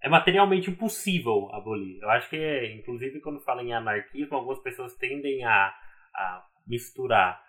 é 0.02 0.10
materialmente 0.10 0.70
impossível 0.70 1.50
abolir. 1.54 2.02
Eu 2.02 2.10
acho 2.10 2.30
que, 2.30 2.66
inclusive, 2.76 3.22
quando 3.22 3.40
fala 3.40 3.62
em 3.62 3.74
anarquismo, 3.74 4.36
algumas 4.36 4.60
pessoas 4.60 4.96
tendem 4.96 5.44
a, 5.46 5.74
a 6.16 6.46
misturar 6.66 7.42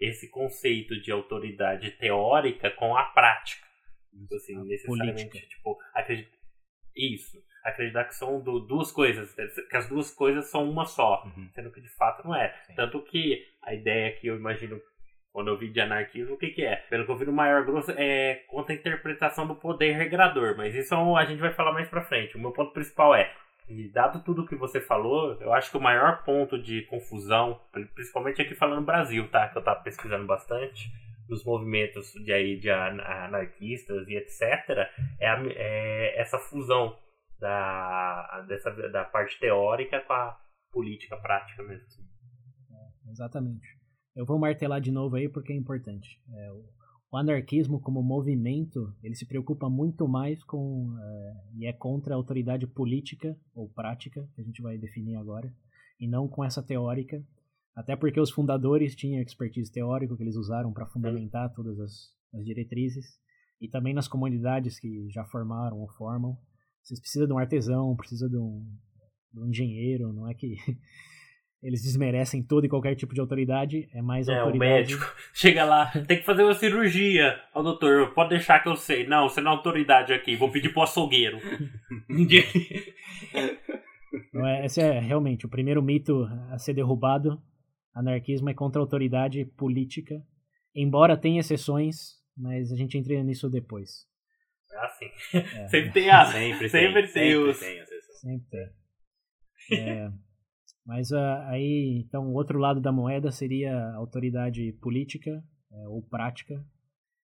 esse 0.00 0.28
conceito 0.30 1.00
de 1.00 1.12
autoridade 1.12 1.90
teórica 1.92 2.70
com 2.70 2.96
a 2.96 3.04
prática. 3.04 3.66
Então, 4.12 4.36
assim, 4.36 4.56
a 4.56 4.64
necessariamente, 4.64 5.28
política. 5.28 5.46
tipo, 5.48 5.78
acredit... 5.94 6.30
isso. 6.96 7.38
Acreditar 7.62 8.04
que 8.04 8.14
são 8.14 8.40
do, 8.40 8.60
duas 8.60 8.90
coisas, 8.90 9.34
que 9.34 9.76
as 9.76 9.88
duas 9.88 10.10
coisas 10.10 10.50
são 10.50 10.68
uma 10.68 10.86
só, 10.86 11.24
uhum. 11.24 11.50
sendo 11.52 11.70
que 11.70 11.80
de 11.80 11.90
fato 11.90 12.26
não 12.26 12.34
é. 12.34 12.54
Sim. 12.66 12.74
Tanto 12.74 13.02
que 13.02 13.44
a 13.62 13.74
ideia 13.74 14.16
que 14.18 14.26
eu 14.26 14.36
imagino 14.36 14.80
quando 15.38 15.48
eu 15.50 15.56
vi 15.56 15.70
de 15.70 15.80
anarquismo, 15.80 16.34
o 16.34 16.36
que, 16.36 16.48
que 16.48 16.64
é? 16.64 16.74
Pelo 16.90 17.06
que 17.06 17.12
eu 17.12 17.16
vi 17.16 17.24
no 17.24 17.32
maior 17.32 17.64
grosso, 17.64 17.92
é 17.92 18.42
contra 18.48 18.74
a 18.74 18.76
interpretação 18.76 19.46
do 19.46 19.54
poder 19.54 19.92
regrador. 19.92 20.56
Mas 20.56 20.74
isso 20.74 20.92
é 20.92 20.98
a 21.16 21.24
gente 21.24 21.38
vai 21.38 21.52
falar 21.52 21.72
mais 21.72 21.88
pra 21.88 22.02
frente. 22.02 22.36
O 22.36 22.40
meu 22.40 22.50
ponto 22.50 22.72
principal 22.72 23.14
é, 23.14 23.32
e 23.68 23.88
dado 23.88 24.24
tudo 24.24 24.44
que 24.44 24.56
você 24.56 24.80
falou, 24.80 25.40
eu 25.40 25.52
acho 25.52 25.70
que 25.70 25.76
o 25.76 25.80
maior 25.80 26.24
ponto 26.24 26.60
de 26.60 26.82
confusão, 26.86 27.60
principalmente 27.94 28.42
aqui 28.42 28.56
falando 28.56 28.84
Brasil, 28.84 29.30
tá? 29.30 29.48
Que 29.48 29.58
eu 29.58 29.62
tava 29.62 29.80
pesquisando 29.80 30.26
bastante, 30.26 30.90
dos 31.28 31.44
movimentos 31.44 32.12
de, 32.14 32.32
aí, 32.32 32.58
de 32.58 32.68
anarquistas 32.68 34.08
e 34.08 34.16
etc., 34.16 34.42
é, 35.20 35.28
a, 35.28 35.40
é 35.54 36.20
essa 36.20 36.40
fusão 36.40 36.98
da, 37.38 38.44
dessa, 38.48 38.72
da 38.90 39.04
parte 39.04 39.38
teórica 39.38 40.00
com 40.00 40.14
a 40.14 40.36
política 40.72 41.16
prática 41.16 41.62
mesmo. 41.62 41.86
É, 42.72 43.10
exatamente. 43.12 43.77
Eu 44.18 44.26
vou 44.26 44.36
martelar 44.36 44.80
de 44.80 44.90
novo 44.90 45.14
aí 45.14 45.28
porque 45.28 45.52
é 45.52 45.56
importante. 45.56 46.20
É, 46.28 46.52
o 47.08 47.16
anarquismo 47.16 47.80
como 47.80 48.02
movimento, 48.02 48.92
ele 49.00 49.14
se 49.14 49.24
preocupa 49.24 49.70
muito 49.70 50.08
mais 50.08 50.42
com 50.42 50.92
é, 51.00 51.36
e 51.54 51.66
é 51.66 51.72
contra 51.72 52.14
a 52.14 52.16
autoridade 52.16 52.66
política 52.66 53.38
ou 53.54 53.68
prática, 53.68 54.28
que 54.34 54.40
a 54.40 54.44
gente 54.44 54.60
vai 54.60 54.76
definir 54.76 55.14
agora, 55.14 55.54
e 56.00 56.08
não 56.08 56.26
com 56.26 56.44
essa 56.44 56.60
teórica, 56.60 57.24
até 57.76 57.94
porque 57.94 58.18
os 58.18 58.32
fundadores 58.32 58.96
tinham 58.96 59.22
expertise 59.22 59.70
teórica 59.70 60.16
que 60.16 60.22
eles 60.24 60.34
usaram 60.34 60.72
para 60.72 60.86
fundamentar 60.86 61.54
todas 61.54 61.78
as, 61.78 62.12
as 62.34 62.44
diretrizes, 62.44 63.20
e 63.60 63.68
também 63.68 63.94
nas 63.94 64.08
comunidades 64.08 64.80
que 64.80 65.08
já 65.10 65.24
formaram 65.26 65.78
ou 65.78 65.88
formam, 65.90 66.36
vocês 66.82 66.98
precisam 66.98 67.28
de 67.28 67.32
um 67.32 67.38
artesão, 67.38 67.94
precisa 67.94 68.28
de 68.28 68.36
um, 68.36 68.66
de 69.32 69.38
um 69.38 69.46
engenheiro, 69.46 70.12
não 70.12 70.28
é 70.28 70.34
que 70.34 70.56
eles 71.62 71.82
desmerecem 71.82 72.42
todo 72.42 72.64
e 72.64 72.68
qualquer 72.68 72.94
tipo 72.94 73.12
de 73.12 73.20
autoridade, 73.20 73.88
é 73.92 74.00
mais 74.00 74.28
é, 74.28 74.38
autoridade. 74.38 74.64
É, 74.64 74.74
o 74.74 74.78
médico 74.78 75.14
chega 75.34 75.64
lá, 75.64 75.86
tem 76.06 76.18
que 76.18 76.24
fazer 76.24 76.44
uma 76.44 76.54
cirurgia. 76.54 77.40
Ó, 77.52 77.62
doutor, 77.62 78.14
pode 78.14 78.30
deixar 78.30 78.60
que 78.60 78.68
eu 78.68 78.76
sei. 78.76 79.06
Não, 79.06 79.28
você 79.28 79.40
não 79.40 79.52
é 79.52 79.54
autoridade 79.56 80.12
aqui, 80.12 80.36
vou 80.36 80.50
pedir 80.50 80.72
pro 80.72 80.82
açougueiro. 80.82 81.38
não 84.32 84.46
é, 84.46 84.64
esse 84.64 84.80
é 84.80 85.00
realmente 85.00 85.46
o 85.46 85.48
primeiro 85.48 85.82
mito 85.82 86.28
a 86.50 86.58
ser 86.58 86.74
derrubado. 86.74 87.42
Anarquismo 87.94 88.48
é 88.48 88.54
contra 88.54 88.80
a 88.80 88.84
autoridade 88.84 89.44
política, 89.56 90.22
embora 90.72 91.16
tenha 91.16 91.40
exceções, 91.40 92.18
mas 92.36 92.70
a 92.70 92.76
gente 92.76 92.96
entra 92.96 93.20
nisso 93.24 93.50
depois. 93.50 94.06
É 94.72 94.78
assim. 94.84 95.06
É. 95.34 95.66
Sempre 95.68 95.90
tem 95.90 96.08
a. 96.10 96.24
Sempre, 96.26 96.68
sempre 96.68 97.08
tem. 97.08 97.32
Sempre 97.32 97.54
tem, 97.54 97.86
sempre 98.20 98.46
tem. 98.50 99.80
É. 99.80 100.12
Mas 100.88 101.10
uh, 101.10 101.44
aí, 101.48 102.02
então, 102.02 102.30
o 102.30 102.32
outro 102.32 102.58
lado 102.58 102.80
da 102.80 102.90
moeda 102.90 103.30
seria 103.30 103.76
a 103.76 103.96
autoridade 103.96 104.72
política 104.80 105.44
é, 105.70 105.86
ou 105.86 106.02
prática, 106.02 106.66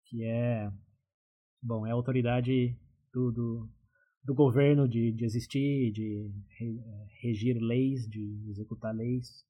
que 0.07 0.23
é, 0.23 0.71
bom, 1.61 1.85
é 1.85 1.91
a 1.91 1.93
autoridade 1.93 2.75
do, 3.13 3.31
do, 3.31 3.69
do 4.23 4.33
governo 4.33 4.89
de, 4.89 5.11
de 5.11 5.23
existir, 5.23 5.91
de 5.91 6.31
re, 6.57 6.81
regir 7.21 7.57
leis, 7.61 8.09
de 8.09 8.49
executar 8.49 8.91
leis, 8.91 9.45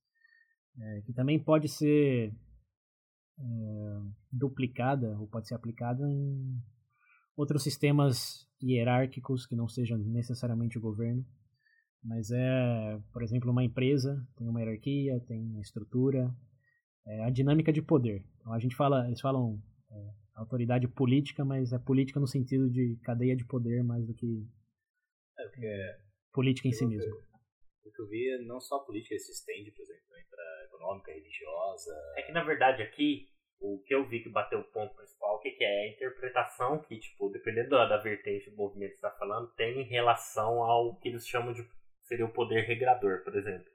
é, 0.78 1.02
que 1.06 1.14
também 1.14 1.42
pode 1.42 1.70
ser 1.70 2.36
é, 3.40 3.44
duplicada 4.30 5.18
ou 5.18 5.30
pode 5.30 5.48
ser 5.48 5.56
aplicada 5.56 6.04
em 6.12 6.62
outros 7.38 7.64
sistemas 7.64 8.46
hierárquicos 8.62 9.46
que 9.46 9.56
não 9.56 9.70
sejam 9.70 9.98
necessariamente 9.98 10.78
o 10.78 10.82
governo. 10.82 11.26
Mas 12.04 12.32
é, 12.32 13.00
por 13.14 13.24
exemplo, 13.24 13.50
uma 13.50 13.64
empresa 13.64 14.16
tem 14.38 14.48
uma 14.48 14.60
hierarquia, 14.60 15.20
tem 15.22 15.40
uma 15.40 15.62
estrutura, 15.62 16.30
é 17.08 17.24
a 17.24 17.30
dinâmica 17.30 17.72
de 17.72 17.82
poder. 17.82 18.26
Então 18.40 18.52
a 18.54 18.60
gente 18.60 18.76
fala, 18.76 19.08
eles 19.08 19.22
falam 19.22 19.58
é, 19.90 20.10
autoridade 20.36 20.88
política, 20.88 21.46
mas 21.46 21.72
é 21.72 21.80
política 21.80 22.20
no 22.20 22.28
sentido 22.28 22.70
de 22.70 23.00
cadeia 23.04 23.36
de 23.36 23.46
poder 23.46 23.84
mais 23.84 24.06
do 24.06 24.14
que 24.14 24.46
é, 25.38 25.44
porque 25.44 25.96
política 26.34 26.68
em 26.68 26.74
si 26.74 26.86
mesmo. 26.86 27.16
O 27.86 27.92
que 27.92 28.02
eu 28.02 28.08
vi 28.08 28.30
é 28.32 28.46
não 28.46 28.60
só 28.60 28.78
a 28.78 28.86
política, 28.86 29.18
se 29.18 29.32
estende, 29.32 29.72
por 29.72 29.84
exemplo, 29.84 30.04
para 30.30 30.66
econômica, 30.66 31.12
religiosa. 31.12 31.94
É 32.18 32.24
que 32.24 32.32
na 32.34 32.44
verdade 32.44 32.82
aqui 32.82 33.30
o 33.62 33.82
que 33.86 33.96
eu 33.96 34.06
vi 34.10 34.22
que 34.22 34.30
bateu 34.30 34.60
o 34.60 34.72
ponto 34.72 34.94
principal, 34.94 35.36
o 35.36 35.40
que, 35.40 35.52
que 35.52 35.64
é? 35.64 35.84
A 35.84 35.94
interpretação 35.94 36.82
que, 36.82 37.00
tipo, 37.00 37.30
dependendo 37.30 37.70
da, 37.70 37.88
da 37.88 37.98
vertente 37.98 38.50
do 38.50 38.58
movimento 38.58 38.92
que 38.92 39.00
você 39.00 39.08
está 39.08 39.18
falando, 39.18 39.54
tem 39.54 39.80
em 39.80 39.88
relação 39.88 40.62
ao 40.62 40.98
que 40.98 41.08
eles 41.08 41.26
chamam 41.26 41.54
de 41.54 41.64
seria 42.04 42.26
o 42.26 42.32
poder 42.32 42.62
regrador, 42.62 43.24
por 43.24 43.36
exemplo. 43.36 43.66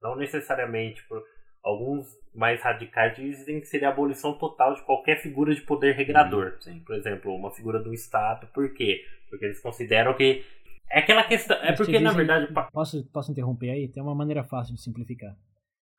Não 0.00 0.16
necessariamente 0.16 1.02
por 1.04 1.22
alguns 1.62 2.06
mais 2.34 2.60
radicais 2.60 3.14
dizem 3.16 3.60
que 3.60 3.66
seria 3.66 3.88
a 3.88 3.92
abolição 3.92 4.36
total 4.36 4.74
de 4.74 4.82
qualquer 4.82 5.20
figura 5.20 5.54
de 5.54 5.60
poder 5.62 5.94
regrador. 5.94 6.58
Uhum, 6.66 6.80
por 6.80 6.96
exemplo, 6.96 7.34
uma 7.34 7.52
figura 7.52 7.78
do 7.78 7.94
Estado. 7.94 8.46
Por 8.48 8.72
quê? 8.74 9.04
Porque 9.28 9.44
eles 9.44 9.60
consideram 9.60 10.14
que 10.14 10.44
é 10.90 10.98
aquela 10.98 11.24
questão. 11.24 11.56
É 11.58 11.72
porque, 11.72 11.98
na 11.98 12.12
verdade. 12.12 12.52
Posso, 12.72 13.04
posso 13.10 13.30
interromper 13.30 13.70
aí? 13.70 13.88
Tem 13.88 14.02
uma 14.02 14.14
maneira 14.14 14.44
fácil 14.44 14.74
de 14.74 14.82
simplificar. 14.82 15.34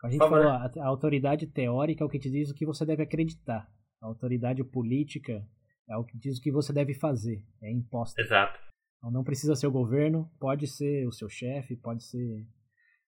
A 0.04 0.10
gente 0.10 0.20
falou, 0.20 0.50
a, 0.50 0.70
a 0.82 0.86
autoridade 0.86 1.48
teórica 1.48 2.04
é 2.04 2.06
o 2.06 2.10
que 2.10 2.20
te 2.20 2.30
diz 2.30 2.52
o 2.52 2.54
que 2.54 2.66
você 2.66 2.86
deve 2.86 3.04
acreditar. 3.04 3.68
A 4.02 4.08
autoridade 4.08 4.62
política 4.64 5.42
é 5.90 5.96
o 5.96 6.04
que 6.04 6.18
diz 6.18 6.38
o 6.38 6.42
que 6.42 6.52
você 6.52 6.74
deve 6.74 6.94
fazer. 6.94 7.42
É 7.62 7.72
imposta. 7.72 8.22
Exato. 8.22 8.60
Então 9.04 9.12
não 9.12 9.24
precisa 9.24 9.54
ser 9.54 9.68
o 9.68 9.72
governo, 9.72 10.32
pode 10.40 10.66
ser 10.66 11.06
o 11.06 11.12
seu 11.12 11.28
chefe, 11.28 11.76
pode 11.76 12.06
ser 12.06 12.48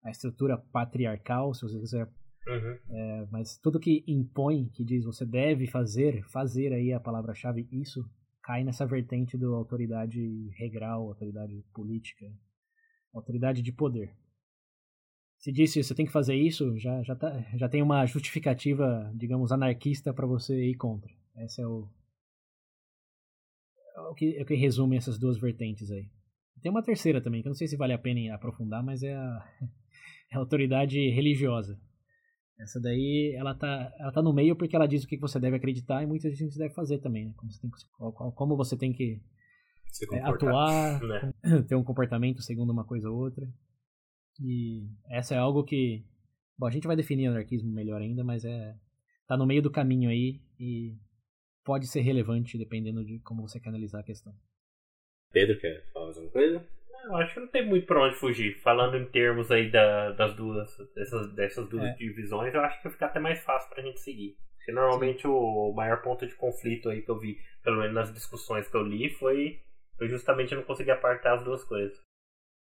a 0.01 0.09
estrutura 0.09 0.57
patriarcal, 0.57 1.53
se 1.53 1.63
você 1.63 1.77
quiser. 1.77 2.09
Uhum. 2.47 2.77
É, 2.89 3.27
mas 3.29 3.57
tudo 3.57 3.77
que 3.77 4.01
impõe, 4.07 4.69
que 4.69 4.85
diz 4.85 5.03
você 5.03 5.25
deve 5.25 5.67
fazer, 5.67 6.23
fazer 6.29 6.71
aí 6.71 6.93
a 6.93 6.99
palavra-chave, 6.99 7.67
isso 7.69 8.09
cai 8.41 8.63
nessa 8.63 8.85
vertente 8.85 9.37
do 9.37 9.53
autoridade 9.53 10.49
regral, 10.57 11.09
autoridade 11.09 11.61
política, 11.73 12.25
autoridade 13.13 13.61
de 13.61 13.73
poder. 13.73 14.15
Se 15.39 15.51
disse 15.51 15.83
você 15.83 15.93
tem 15.93 16.05
que 16.05 16.11
fazer 16.11 16.35
isso, 16.35 16.77
já, 16.79 17.03
já, 17.03 17.17
tá, 17.17 17.37
já 17.57 17.67
tem 17.67 17.81
uma 17.81 18.05
justificativa, 18.05 19.11
digamos, 19.13 19.51
anarquista 19.51 20.13
para 20.13 20.25
você 20.25 20.69
ir 20.69 20.75
contra. 20.75 21.11
Esse 21.35 21.61
é 21.61 21.67
o, 21.67 21.89
o, 24.09 24.13
que, 24.13 24.37
é 24.37 24.43
o 24.43 24.45
que 24.45 24.55
resume 24.55 24.97
essas 24.97 25.17
duas 25.17 25.37
vertentes 25.39 25.91
aí. 25.91 26.09
Tem 26.61 26.71
uma 26.71 26.83
terceira 26.83 27.21
também, 27.21 27.41
que 27.41 27.47
eu 27.47 27.51
não 27.51 27.55
sei 27.55 27.67
se 27.67 27.77
vale 27.77 27.93
a 27.93 27.97
pena 27.97 28.33
aprofundar, 28.35 28.83
mas 28.83 29.03
é 29.03 29.13
a, 29.13 29.47
é 30.31 30.35
a 30.35 30.39
autoridade 30.39 30.97
religiosa. 31.09 31.79
Essa 32.59 32.79
daí, 32.79 33.33
ela 33.35 33.55
tá, 33.55 33.91
ela 33.99 34.11
tá 34.11 34.21
no 34.21 34.31
meio 34.31 34.55
porque 34.55 34.75
ela 34.75 34.87
diz 34.87 35.03
o 35.03 35.07
que 35.07 35.17
você 35.17 35.39
deve 35.39 35.55
acreditar 35.55 36.03
e 36.03 36.05
muitas 36.05 36.37
vezes 36.37 36.55
deve 36.55 36.73
fazer 36.75 36.99
também, 36.99 37.25
né? 37.25 37.33
Como 37.35 37.51
você 37.51 37.59
tem 37.59 37.71
que, 37.71 37.77
como 38.35 38.55
você 38.55 38.77
tem 38.77 38.93
que 38.93 39.19
é, 40.13 40.21
atuar, 40.21 41.01
né? 41.03 41.33
ter 41.67 41.75
um 41.75 41.83
comportamento 41.83 42.41
segundo 42.43 42.69
uma 42.71 42.85
coisa 42.85 43.09
ou 43.09 43.17
outra. 43.17 43.47
E 44.39 44.87
essa 45.09 45.33
é 45.33 45.39
algo 45.39 45.63
que, 45.63 46.05
bom, 46.57 46.67
a 46.67 46.71
gente 46.71 46.85
vai 46.85 46.95
definir 46.95 47.27
anarquismo 47.27 47.71
melhor 47.71 47.99
ainda, 47.99 48.23
mas 48.23 48.45
é 48.45 48.75
tá 49.27 49.37
no 49.37 49.47
meio 49.47 49.61
do 49.61 49.71
caminho 49.71 50.09
aí 50.09 50.41
e 50.59 50.97
pode 51.63 51.87
ser 51.87 52.01
relevante 52.01 52.57
dependendo 52.57 53.03
de 53.03 53.19
como 53.19 53.41
você 53.41 53.59
canalizar 53.59 54.01
a 54.01 54.05
questão. 54.05 54.33
Pedro, 55.31 55.59
quer 55.59 55.83
falar 55.91 56.05
mais 56.05 56.17
alguma 56.17 56.33
coisa? 56.33 56.67
Eu 57.03 57.15
acho 57.15 57.33
que 57.33 57.39
não 57.39 57.47
tem 57.47 57.65
muito 57.65 57.87
pra 57.87 58.05
onde 58.05 58.15
fugir. 58.15 58.59
Falando 58.61 58.97
em 58.97 59.05
termos 59.05 59.49
aí 59.49 59.71
da, 59.71 60.11
das 60.11 60.35
duas, 60.35 60.69
dessas, 60.93 61.33
dessas 61.33 61.67
duas 61.69 61.85
é. 61.85 61.93
divisões, 61.95 62.53
eu 62.53 62.61
acho 62.61 62.81
que 62.81 62.89
fica 62.89 63.07
até 63.07 63.19
mais 63.19 63.43
fácil 63.43 63.69
pra 63.69 63.83
gente 63.83 63.99
seguir. 63.99 64.37
Porque 64.57 64.71
normalmente 64.71 65.25
o 65.25 65.73
maior 65.73 66.01
ponto 66.03 66.27
de 66.27 66.35
conflito 66.35 66.89
aí 66.89 67.01
que 67.01 67.09
eu 67.09 67.19
vi, 67.19 67.39
pelo 67.63 67.79
menos 67.79 67.95
nas 67.95 68.13
discussões 68.13 68.67
que 68.67 68.77
eu 68.77 68.83
li, 68.83 69.09
foi, 69.09 69.59
foi 69.97 70.07
justamente 70.07 70.53
não 70.53 70.63
conseguir 70.63 70.91
apartar 70.91 71.35
as 71.35 71.43
duas 71.43 71.63
coisas. 71.63 71.97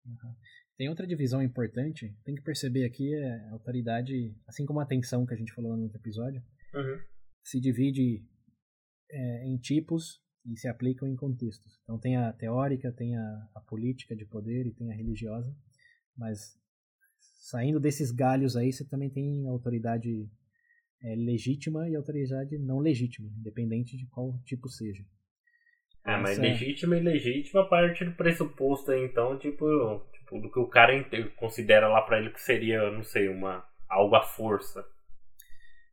Uhum. 0.04 0.34
Tem 0.76 0.88
outra 0.88 1.06
divisão 1.06 1.42
importante, 1.42 2.14
tem 2.24 2.34
que 2.34 2.42
perceber 2.42 2.84
aqui 2.84 3.14
é 3.14 3.48
a 3.48 3.52
autoridade, 3.52 4.34
assim 4.46 4.66
como 4.66 4.80
a 4.80 4.82
atenção 4.82 5.24
que 5.24 5.32
a 5.32 5.36
gente 5.36 5.52
falou 5.54 5.76
no 5.76 5.84
outro 5.84 5.98
episódio, 5.98 6.42
uhum. 6.74 7.00
se 7.44 7.60
divide 7.60 8.22
é, 9.10 9.46
em 9.46 9.56
tipos 9.56 10.20
e 10.44 10.56
se 10.56 10.68
aplicam 10.68 11.08
em 11.08 11.16
contextos. 11.16 11.78
Então 11.82 11.98
tem 11.98 12.16
a 12.16 12.32
teórica, 12.32 12.92
tem 12.92 13.16
a, 13.16 13.48
a 13.54 13.60
política 13.60 14.14
de 14.14 14.24
poder 14.24 14.66
e 14.66 14.72
tem 14.72 14.92
a 14.92 14.96
religiosa, 14.96 15.54
mas 16.16 16.56
saindo 17.48 17.80
desses 17.80 18.10
galhos 18.10 18.56
aí, 18.56 18.72
você 18.72 18.84
também 18.84 19.10
tem 19.10 19.46
autoridade 19.46 20.28
é, 21.02 21.14
legítima 21.14 21.88
e 21.88 21.94
autoridade 21.94 22.58
não 22.58 22.78
legítima, 22.78 23.28
independente 23.38 23.96
de 23.96 24.06
qual 24.06 24.38
tipo 24.44 24.68
seja. 24.68 25.04
Ah, 26.04 26.18
mas 26.18 26.38
legítima 26.38 26.96
e 26.96 27.00
legítima 27.00 27.62
a 27.62 27.66
partir 27.66 28.04
do 28.04 28.16
pressuposto 28.16 28.92
aí, 28.92 29.04
então, 29.04 29.36
tipo, 29.38 29.66
tipo, 30.12 30.40
do 30.40 30.50
que 30.50 30.58
o 30.58 30.68
cara 30.68 30.92
considera 31.36 31.88
lá 31.88 32.00
para 32.02 32.18
ele 32.20 32.30
que 32.30 32.40
seria, 32.40 32.90
não 32.92 33.02
sei, 33.02 33.28
uma 33.28 33.64
algo 33.88 34.14
à 34.14 34.22
força. 34.22 34.84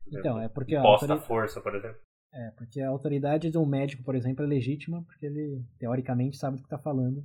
Então, 0.08 0.40
é 0.40 0.48
porque 0.50 0.76
Posta 0.76 1.06
autoridade... 1.06 1.28
força, 1.28 1.62
por 1.62 1.76
exemplo. 1.76 2.00
É, 2.34 2.52
porque 2.52 2.82
a 2.82 2.90
autoridade 2.90 3.52
de 3.52 3.58
um 3.58 3.66
médico, 3.66 4.04
por 4.04 4.16
exemplo, 4.16 4.44
é 4.44 4.48
legítima 4.48 5.04
porque 5.04 5.26
ele, 5.26 5.64
teoricamente, 5.78 6.38
sabe 6.38 6.58
do 6.58 6.64
que 6.64 6.68
está 6.68 6.80
falando. 6.80 7.24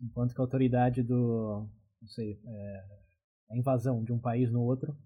Enquanto 0.00 0.32
que 0.32 0.40
a 0.40 0.44
autoridade 0.44 1.02
do, 1.02 1.68
não 2.00 2.08
sei, 2.08 2.40
é, 2.46 2.84
a 3.50 3.58
invasão 3.58 4.04
de 4.04 4.12
um 4.12 4.18
país 4.18 4.50
no 4.50 4.62
outro, 4.62 4.96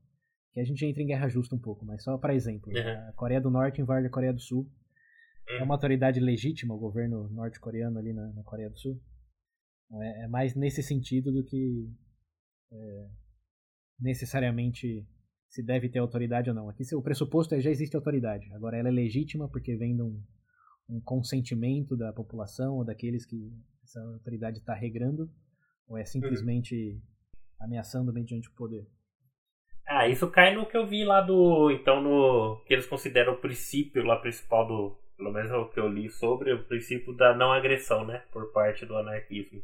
que 0.52 0.60
a 0.60 0.64
gente 0.64 0.84
entra 0.84 1.02
em 1.02 1.06
guerra 1.06 1.28
justa 1.28 1.54
um 1.54 1.58
pouco, 1.58 1.84
mas 1.84 2.02
só 2.02 2.18
para 2.18 2.34
exemplo, 2.34 2.70
uhum. 2.70 3.08
a 3.08 3.12
Coreia 3.14 3.40
do 3.40 3.50
Norte 3.50 3.80
invade 3.80 4.06
a 4.06 4.10
Coreia 4.10 4.32
do 4.32 4.40
Sul. 4.40 4.70
Uhum. 5.48 5.56
É 5.60 5.62
uma 5.62 5.74
autoridade 5.74 6.20
legítima 6.20 6.74
o 6.74 6.78
governo 6.78 7.28
norte-coreano 7.30 7.98
ali 7.98 8.12
na, 8.12 8.32
na, 8.32 8.42
Coreia 8.42 8.68
do 8.68 8.78
Sul? 8.78 9.00
É, 9.94 10.24
é, 10.24 10.28
mais 10.28 10.54
nesse 10.54 10.82
sentido 10.82 11.32
do 11.32 11.42
que 11.42 11.90
é, 12.70 13.08
necessariamente 13.98 15.06
se 15.52 15.62
deve 15.62 15.90
ter 15.90 15.98
autoridade 15.98 16.48
ou 16.48 16.56
não. 16.56 16.70
Aqui 16.70 16.82
o 16.94 17.02
pressuposto 17.02 17.54
é 17.54 17.60
já 17.60 17.70
existe 17.70 17.94
autoridade. 17.94 18.50
Agora 18.54 18.78
ela 18.78 18.88
é 18.88 18.90
legítima 18.90 19.46
porque 19.50 19.76
vem 19.76 19.94
de 19.94 20.02
um, 20.02 20.18
um 20.88 20.98
consentimento 20.98 21.94
da 21.94 22.10
população 22.10 22.76
ou 22.76 22.84
daqueles 22.84 23.26
que 23.26 23.52
essa 23.84 24.00
autoridade 24.00 24.58
está 24.58 24.74
regrando, 24.74 25.30
ou 25.86 25.98
é 25.98 26.06
simplesmente 26.06 26.74
uhum. 26.74 27.66
ameaçando 27.66 28.14
mediante 28.14 28.48
o 28.48 28.54
poder. 28.54 28.86
Ah, 29.86 30.08
isso 30.08 30.30
cai 30.30 30.54
no 30.54 30.64
que 30.64 30.76
eu 30.76 30.86
vi 30.86 31.04
lá 31.04 31.20
do. 31.20 31.70
Então, 31.70 32.00
no. 32.00 32.64
que 32.64 32.72
eles 32.72 32.86
consideram 32.86 33.34
o 33.34 33.40
princípio 33.40 34.02
lá 34.04 34.16
principal 34.16 34.66
do. 34.66 34.98
Pelo 35.18 35.32
menos 35.32 35.50
é 35.50 35.56
o 35.56 35.68
que 35.68 35.78
eu 35.78 35.88
li 35.88 36.08
sobre 36.08 36.54
o 36.54 36.64
princípio 36.64 37.14
da 37.14 37.36
não 37.36 37.52
agressão, 37.52 38.06
né? 38.06 38.24
Por 38.32 38.50
parte 38.52 38.86
do 38.86 38.96
anarquismo. 38.96 39.62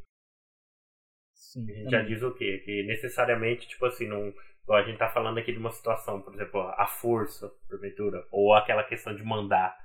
Sim, 1.33 1.71
a 1.71 1.75
gente 1.75 1.91
já 1.91 2.03
diz 2.03 2.23
o 2.23 2.35
quê? 2.35 2.61
Que 2.63 2.83
necessariamente, 2.83 3.67
tipo 3.67 3.87
assim, 3.87 4.07
não 4.07 4.35
a 4.75 4.83
gente 4.83 4.99
tá 4.99 5.09
falando 5.09 5.39
aqui 5.39 5.53
de 5.53 5.59
uma 5.59 5.71
situação, 5.71 6.21
por 6.21 6.35
exemplo, 6.35 6.61
a 6.61 6.87
força, 6.87 7.49
porventura, 7.69 8.27
ou 8.31 8.55
aquela 8.55 8.85
questão 8.85 9.15
de 9.15 9.23
mandar, 9.23 9.77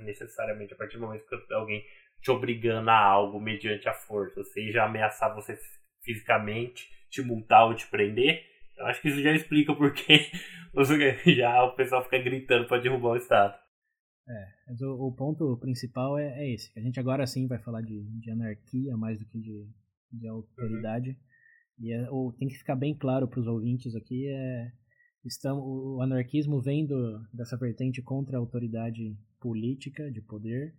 necessariamente 0.00 0.74
a 0.74 0.76
partir 0.76 0.96
do 0.96 1.06
momento 1.06 1.24
que 1.26 1.54
alguém 1.54 1.84
te 2.20 2.30
obrigando 2.30 2.90
a 2.90 2.98
algo 2.98 3.40
mediante 3.40 3.88
a 3.88 3.94
força, 3.94 4.42
seja 4.44 4.84
ameaçar 4.84 5.34
você 5.34 5.56
fisicamente, 6.02 6.88
te 7.10 7.22
multar 7.22 7.66
ou 7.66 7.74
te 7.74 7.86
prender, 7.86 8.44
eu 8.76 8.86
acho 8.86 9.00
que 9.02 9.08
isso 9.08 9.20
já 9.20 9.32
explica 9.32 9.74
porque 9.74 10.30
já 11.36 11.64
o 11.64 11.74
pessoal 11.74 12.02
fica 12.04 12.18
gritando 12.18 12.66
para 12.66 12.80
derrubar 12.80 13.10
o 13.10 13.16
Estado. 13.16 13.58
É, 14.28 14.46
mas 14.68 14.80
o, 14.82 14.92
o 15.06 15.14
ponto 15.14 15.56
principal 15.58 16.18
é, 16.18 16.42
é, 16.42 16.54
esse. 16.54 16.70
A 16.78 16.82
gente 16.82 17.00
agora 17.00 17.26
sim 17.26 17.46
vai 17.46 17.58
falar 17.58 17.80
de, 17.80 18.04
de 18.20 18.30
anarquia 18.30 18.96
mais 18.96 19.18
do 19.18 19.24
que 19.24 19.40
de, 19.40 19.66
de 20.12 20.28
autoridade. 20.28 21.10
Uhum. 21.10 21.16
E 21.78 21.92
é, 21.92 22.10
ou, 22.10 22.32
tem 22.32 22.48
que 22.48 22.58
ficar 22.58 22.76
bem 22.76 22.94
claro 22.94 23.28
para 23.28 23.40
os 23.40 23.46
ouvintes 23.46 23.94
aqui, 23.94 24.26
é, 24.26 24.72
estão, 25.24 25.60
o 25.60 26.00
anarquismo 26.02 26.60
vem 26.60 26.86
do, 26.86 27.20
dessa 27.32 27.56
vertente 27.56 28.02
contra 28.02 28.36
a 28.36 28.40
autoridade 28.40 29.16
política, 29.40 30.10
de 30.10 30.20
poder, 30.20 30.74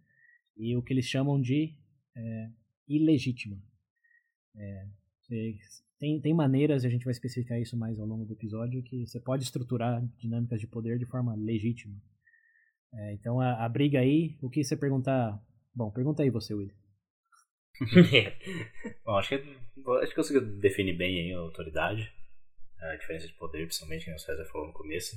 e 0.58 0.76
o 0.76 0.82
que 0.82 0.94
eles 0.94 1.06
chamam 1.06 1.40
de 1.40 1.76
é, 2.16 2.50
ilegítima. 2.88 3.58
É, 4.56 4.88
tem, 6.00 6.20
tem 6.20 6.34
maneiras, 6.34 6.84
e 6.84 6.88
a 6.88 6.90
gente 6.90 7.06
vai 7.06 7.12
especificar 7.12 7.60
isso 7.60 7.78
mais 7.78 8.00
ao 8.00 8.08
longo 8.08 8.26
do 8.26 8.34
episódio, 8.34 8.84
que 8.84 9.06
você 9.06 9.20
pode 9.20 9.44
estruturar 9.44 10.06
dinâmicas 10.18 10.60
de 10.60 10.68
poder 10.68 10.98
de 10.98 11.06
forma 11.06 11.36
legítima. 11.36 11.96
É, 12.94 13.14
então 13.14 13.40
a, 13.40 13.66
a, 13.66 13.70
briga 13.70 14.00
aí, 14.00 14.38
o 14.42 14.50
que 14.50 14.64
você 14.64 14.76
perguntar. 14.76 15.40
Bom, 15.74 15.92
pergunta 15.92 16.24
aí 16.24 16.30
você, 16.30 16.54
William. 16.54 16.74
Bom, 19.06 19.18
acho 19.18 19.30
que, 19.30 19.36
acho 19.36 20.10
que 20.10 20.16
consigo 20.16 20.42
definir 20.42 20.94
bem 20.94 21.34
a 21.34 21.40
autoridade, 21.40 22.12
a 22.80 22.96
diferença 22.96 23.28
de 23.28 23.34
poder, 23.34 23.66
principalmente, 23.66 24.06
que 24.06 24.12
o 24.12 24.20
César 24.20 24.46
falou 24.46 24.68
no 24.68 24.74
começo. 24.74 25.16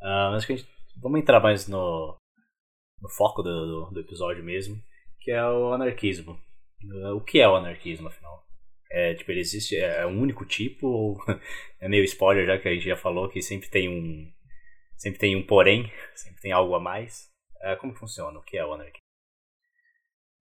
Uh, 0.00 0.30
mas 0.30 0.38
acho 0.38 0.46
que 0.46 0.52
a 0.52 0.56
gente, 0.56 0.68
vamos 0.96 1.20
entrar 1.20 1.40
mais 1.40 1.68
no, 1.68 2.16
no 3.00 3.08
foco 3.08 3.42
do, 3.42 3.90
do, 3.90 4.00
episódio 4.00 4.44
mesmo, 4.44 4.80
que 5.20 5.30
é 5.30 5.44
o 5.44 5.72
anarquismo. 5.72 6.38
O 7.14 7.20
que 7.20 7.40
é 7.40 7.48
o 7.48 7.56
anarquismo, 7.56 8.08
afinal? 8.08 8.44
É, 8.90 9.14
tipo, 9.14 9.30
ele 9.30 9.40
existe, 9.40 9.76
é 9.76 10.04
um 10.06 10.20
único 10.20 10.44
tipo, 10.44 10.86
ou 10.86 11.18
é 11.80 11.88
meio 11.88 12.04
spoiler 12.04 12.44
já 12.44 12.58
que 12.58 12.68
a 12.68 12.74
gente 12.74 12.84
já 12.84 12.96
falou 12.96 13.28
que 13.28 13.40
sempre 13.40 13.68
tem 13.70 13.88
um 13.88 14.30
sempre 14.96 15.18
tem 15.18 15.36
um 15.36 15.44
porém, 15.44 15.90
sempre 16.14 16.40
tem 16.40 16.52
algo 16.52 16.74
a 16.74 16.80
mais. 16.80 17.30
Uh, 17.62 17.76
como 17.78 17.94
funciona? 17.94 18.38
O 18.38 18.42
que 18.42 18.56
é 18.58 18.64
o 18.64 18.72
anarquismo? 18.72 19.01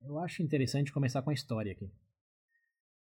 Eu 0.03 0.19
acho 0.19 0.41
interessante 0.41 0.91
começar 0.91 1.21
com 1.21 1.29
a 1.29 1.33
história 1.33 1.71
aqui. 1.71 1.91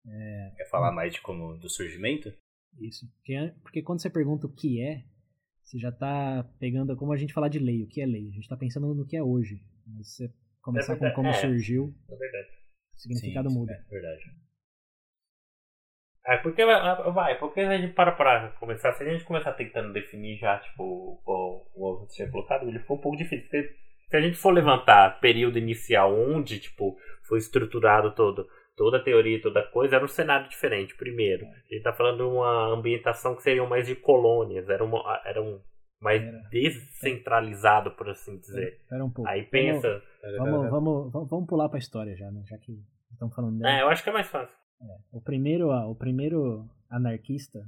É... 0.07 0.53
Quer 0.57 0.69
falar 0.71 0.93
mais 0.93 1.13
de 1.13 1.21
como 1.21 1.57
do 1.59 1.69
surgimento? 1.69 2.33
Isso. 2.79 3.07
Porque, 3.17 3.55
porque 3.63 3.83
quando 3.83 4.01
você 4.01 4.11
pergunta 4.11 4.47
o 4.47 4.53
que 4.53 4.83
é, 4.83 5.05
você 5.63 5.79
já 5.79 5.91
está 5.91 6.45
pegando 6.59 6.97
como 6.97 7.13
a 7.13 7.17
gente 7.17 7.35
falar 7.35 7.49
de 7.49 7.59
lei. 7.59 7.83
O 7.83 7.89
que 7.89 8.01
é 8.01 8.07
lei? 8.07 8.29
A 8.29 8.33
gente 8.33 8.43
está 8.43 8.57
pensando 8.57 8.95
no 8.95 9.07
que 9.07 9.17
é 9.17 9.23
hoje. 9.23 9.63
Mas 9.87 10.15
você 10.15 10.33
começar 10.63 10.95
é 10.95 10.97
com 10.97 11.11
como 11.13 11.29
é, 11.29 11.33
surgiu, 11.35 11.95
é 12.09 12.17
verdade. 12.17 12.49
o 12.95 13.01
significado 13.01 13.51
Sim, 13.51 13.59
muda. 13.59 13.73
É 13.73 13.91
verdade. 13.91 14.23
É, 16.27 16.37
porque 16.39 16.65
vai, 16.65 17.39
porque 17.39 17.61
a 17.61 17.79
gente 17.79 17.95
para 17.95 18.13
para 18.13 18.51
começar, 18.53 18.93
se 18.93 19.03
a 19.03 19.11
gente 19.11 19.25
começar 19.25 19.53
tentando 19.55 19.95
definir 19.95 20.37
já, 20.37 20.59
tipo, 20.59 20.83
o, 20.83 21.23
o, 21.25 21.95
o 21.95 22.07
que 22.07 22.15
tinha 22.15 22.31
colocado, 22.31 22.69
ele 22.69 22.81
ficou 22.81 22.99
um 22.99 23.01
pouco 23.01 23.17
difícil, 23.17 23.49
porque 23.49 23.77
se 24.09 24.17
a 24.17 24.21
gente 24.21 24.37
for 24.37 24.53
levantar 24.53 25.21
período 25.21 25.59
inicial 25.59 26.15
onde, 26.15 26.59
tipo, 26.59 26.97
foi 27.23 27.39
estruturado 27.39 28.15
todo, 28.15 28.49
toda 28.77 28.97
a 28.97 29.03
teoria, 29.03 29.41
toda 29.41 29.63
coisa, 29.63 29.97
era 29.97 30.05
um 30.05 30.09
cenário 30.09 30.49
diferente, 30.49 30.97
primeiro. 30.97 31.45
A 31.47 31.75
gente 31.75 31.83
tá 31.83 31.93
falando 31.93 32.19
de 32.19 32.23
uma 32.23 32.73
ambientação 32.73 33.35
que 33.35 33.43
seriam 33.43 33.67
mais 33.67 33.87
de 33.87 33.95
colônias, 33.95 34.69
era, 34.69 34.85
uma, 34.85 35.21
era 35.25 35.43
um 35.43 35.61
mais 36.01 36.23
era. 36.23 36.49
descentralizado, 36.51 37.91
por 37.93 38.09
assim 38.09 38.39
dizer. 38.39 38.79
Espera 38.81 39.05
um 39.05 39.11
pouco. 39.11 39.29
Aí 39.29 39.43
pensa. 39.43 40.03
Vamos, 40.39 40.71
vamos, 40.71 41.13
vamos, 41.13 41.31
vamos 41.31 41.47
pular 41.47 41.69
pra 41.69 41.79
história 41.79 42.17
já, 42.17 42.31
né? 42.31 42.43
Já 42.47 42.57
que 42.59 42.81
estão 43.13 43.31
falando 43.31 43.59
dela. 43.59 43.79
É, 43.79 43.83
eu 43.83 43.89
acho 43.89 44.03
que 44.03 44.09
é 44.09 44.13
mais 44.13 44.29
fácil. 44.29 44.57
É. 44.81 44.99
O, 45.13 45.21
primeiro, 45.21 45.71
o 45.71 45.95
primeiro 45.95 46.69
anarquista 46.89 47.59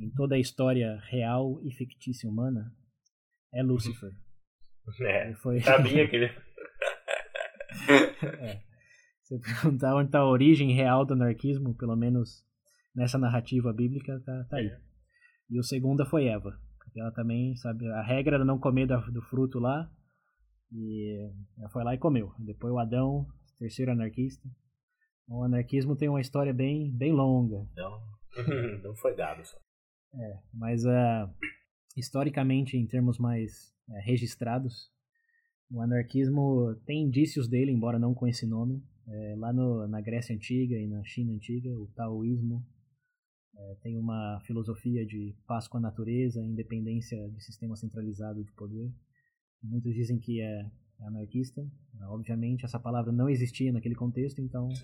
em 0.00 0.10
toda 0.10 0.34
a 0.34 0.38
história 0.38 0.98
real 1.08 1.60
e 1.62 1.70
fictícia 1.72 2.28
humana 2.28 2.72
é 3.54 3.62
Lúcifer. 3.62 4.10
É, 5.00 5.34
foi... 5.34 5.60
sabia 5.60 6.08
que 6.08 6.16
ele... 6.16 6.26
é. 8.40 8.60
Se 9.22 9.38
perguntar 9.38 9.94
onde 9.94 10.08
está 10.08 10.20
a 10.20 10.28
origem 10.28 10.72
real 10.72 11.04
do 11.04 11.12
anarquismo, 11.12 11.74
pelo 11.74 11.94
menos 11.94 12.44
nessa 12.94 13.18
narrativa 13.18 13.72
bíblica, 13.72 14.20
tá, 14.24 14.46
tá 14.48 14.56
aí. 14.56 14.70
E 15.50 15.58
o 15.58 15.62
segundo 15.62 16.06
foi 16.06 16.26
Eva. 16.26 16.58
Ela 16.96 17.12
também, 17.12 17.54
sabe, 17.56 17.86
a 17.92 18.02
regra 18.02 18.36
era 18.36 18.44
não 18.44 18.58
comer 18.58 18.86
do 18.86 19.22
fruto 19.28 19.58
lá, 19.58 19.88
e 20.72 21.30
ela 21.58 21.68
foi 21.68 21.84
lá 21.84 21.94
e 21.94 21.98
comeu. 21.98 22.32
Depois 22.38 22.72
o 22.72 22.78
Adão, 22.78 23.26
terceiro 23.58 23.92
anarquista. 23.92 24.48
O 25.28 25.44
anarquismo 25.44 25.94
tem 25.94 26.08
uma 26.08 26.20
história 26.20 26.52
bem, 26.52 26.90
bem 26.96 27.12
longa. 27.12 27.68
Não, 27.76 28.00
não 28.82 28.96
foi 28.96 29.14
dado 29.14 29.44
só. 29.44 29.58
É, 30.14 30.38
mas 30.54 30.84
uh, 30.84 31.30
historicamente, 31.98 32.76
em 32.76 32.86
termos 32.86 33.18
mais 33.18 33.74
uh, 33.88 33.94
registrados, 34.04 34.90
o 35.70 35.82
anarquismo 35.82 36.74
tem 36.86 37.02
indícios 37.02 37.48
dele, 37.48 37.70
embora 37.70 37.98
não 37.98 38.14
com 38.14 38.26
esse 38.26 38.46
nome. 38.46 38.82
É, 39.06 39.34
lá 39.36 39.52
no, 39.52 39.86
na 39.86 40.00
Grécia 40.00 40.34
Antiga 40.34 40.76
e 40.76 40.86
na 40.86 41.02
China 41.04 41.32
Antiga, 41.32 41.70
o 41.70 41.86
taoísmo 41.94 42.64
é, 43.56 43.74
tem 43.82 43.98
uma 43.98 44.40
filosofia 44.46 45.04
de 45.04 45.34
paz 45.46 45.66
com 45.66 45.78
a 45.78 45.80
natureza, 45.80 46.44
independência 46.44 47.28
de 47.30 47.42
sistema 47.42 47.76
centralizado 47.76 48.42
de 48.44 48.52
poder. 48.52 48.90
Muitos 49.62 49.94
dizem 49.94 50.18
que 50.18 50.40
é, 50.40 50.70
é 51.00 51.06
anarquista. 51.06 51.66
Obviamente, 52.08 52.64
essa 52.64 52.78
palavra 52.78 53.12
não 53.12 53.28
existia 53.28 53.72
naquele 53.72 53.94
contexto, 53.94 54.40
então. 54.40 54.68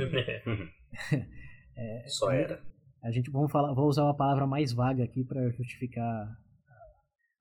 é, 1.77 2.05
Só 2.09 2.31
era. 2.31 2.63
A 3.03 3.11
gente 3.11 3.31
vamos 3.31 3.53
falar, 3.53 3.73
vou 3.75 3.87
usar 3.87 4.05
uma 4.05 4.17
palavra 4.17 4.47
mais 4.47 4.73
vaga 4.73 5.05
aqui 5.05 5.23
para 5.23 5.51
justificar 5.51 6.35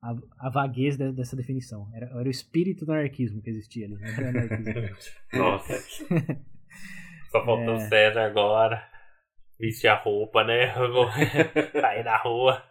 a, 0.04 0.46
a, 0.46 0.50
vaguez 0.50 0.98
de, 0.98 1.10
dessa 1.12 1.34
definição. 1.34 1.88
Era, 1.94 2.06
era, 2.06 2.28
o 2.28 2.30
espírito 2.30 2.84
do 2.84 2.92
anarquismo 2.92 3.40
que 3.40 3.48
existia 3.48 3.86
ali. 3.86 3.96
Nossa. 5.32 5.72
Só 7.32 7.44
faltou 7.44 7.74
é... 7.74 7.76
o 7.76 7.80
César 7.80 8.26
agora. 8.26 8.86
Vestir 9.58 9.88
a 9.88 9.96
roupa, 9.96 10.44
né? 10.44 10.74
Sair 11.80 12.04
na 12.04 12.18
rua. 12.18 12.62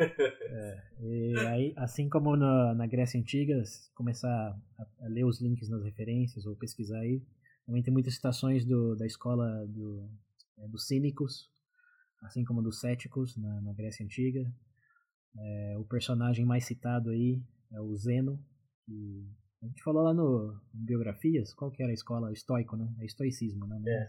É, 0.00 0.82
e 1.00 1.38
aí, 1.46 1.72
assim 1.76 2.08
como 2.08 2.34
na, 2.34 2.74
na 2.74 2.86
Grécia 2.86 3.20
Antiga, 3.20 3.62
começar 3.94 4.28
a, 4.28 4.82
a, 5.04 5.08
ler 5.08 5.24
os 5.24 5.40
links 5.40 5.68
nas 5.68 5.84
referências 5.84 6.44
ou 6.44 6.56
pesquisar 6.56 6.98
aí, 6.98 7.22
também 7.64 7.82
tem 7.82 7.92
muitas 7.92 8.14
citações 8.14 8.64
do, 8.64 8.96
da 8.96 9.06
escola 9.06 9.64
do, 9.68 10.10
é, 10.58 10.66
dos 10.66 10.88
cínicos, 10.88 11.50
assim 12.22 12.42
como 12.44 12.62
dos 12.62 12.80
céticos 12.80 13.36
na, 13.36 13.60
na 13.60 13.72
Grécia 13.74 14.04
Antiga. 14.04 14.50
É, 15.36 15.76
o 15.78 15.84
personagem 15.84 16.44
mais 16.44 16.64
citado 16.64 17.10
aí 17.10 17.42
é 17.72 17.80
o 17.80 17.94
Zeno, 17.96 18.38
que 18.84 19.26
a 19.62 19.66
gente 19.66 19.82
falou 19.82 20.02
lá 20.02 20.12
no, 20.12 20.60
Biografias, 20.72 21.54
qual 21.54 21.70
que 21.70 21.82
era 21.82 21.92
a 21.92 21.94
escola? 21.94 22.32
Estoico, 22.32 22.76
né? 22.76 22.92
É 23.00 23.04
estoicismo, 23.04 23.66
né? 23.66 23.80
É. 23.86 24.06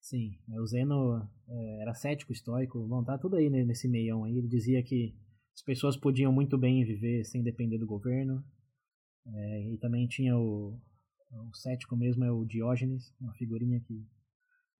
Sim, 0.00 0.38
é, 0.50 0.60
o 0.60 0.66
Zeno 0.66 1.28
é, 1.48 1.82
era 1.82 1.94
cético, 1.94 2.32
estoico, 2.32 2.86
bom, 2.86 3.04
tá 3.04 3.18
tudo 3.18 3.36
aí 3.36 3.48
nesse 3.50 3.86
meião 3.86 4.24
aí. 4.24 4.36
Ele 4.36 4.48
dizia 4.48 4.82
que 4.82 5.14
as 5.54 5.62
pessoas 5.62 5.96
podiam 5.96 6.32
muito 6.32 6.56
bem 6.58 6.84
viver 6.84 7.24
sem 7.24 7.42
depender 7.42 7.78
do 7.78 7.86
governo. 7.86 8.42
É, 9.26 9.72
e 9.72 9.78
também 9.78 10.06
tinha 10.08 10.36
o, 10.36 10.80
o 11.30 11.54
cético 11.54 11.96
mesmo, 11.96 12.24
é 12.24 12.32
o 12.32 12.44
Diógenes, 12.44 13.14
uma 13.20 13.34
figurinha 13.34 13.78
que 13.80 14.04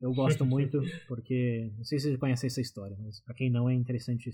eu 0.00 0.12
gosto 0.14 0.44
muito, 0.46 0.80
porque 1.06 1.70
não 1.76 1.84
sei 1.84 1.98
se 1.98 2.06
vocês 2.06 2.18
conhecem 2.18 2.46
essa 2.46 2.60
história, 2.60 2.96
mas 2.98 3.20
para 3.20 3.34
quem 3.34 3.50
não 3.50 3.68
é 3.68 3.74
interessante, 3.74 4.30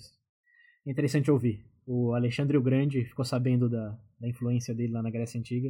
é 0.86 0.90
interessante 0.90 1.30
ouvir. 1.30 1.64
O 1.86 2.14
Alexandre 2.14 2.56
o 2.56 2.62
Grande 2.62 3.04
ficou 3.04 3.24
sabendo 3.24 3.68
da, 3.68 3.98
da 4.20 4.28
influência 4.28 4.74
dele 4.74 4.92
lá 4.92 5.02
na 5.02 5.10
Grécia 5.10 5.38
Antiga 5.38 5.68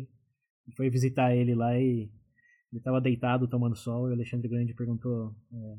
e 0.66 0.72
foi 0.74 0.90
visitar 0.90 1.34
ele 1.34 1.54
lá 1.54 1.78
e 1.78 2.10
ele 2.72 2.80
estava 2.80 3.00
deitado 3.00 3.48
tomando 3.48 3.76
sol 3.76 4.08
e 4.08 4.10
o 4.10 4.14
Alexandre 4.14 4.48
Grande 4.48 4.74
perguntou: 4.74 5.34
é, 5.52 5.76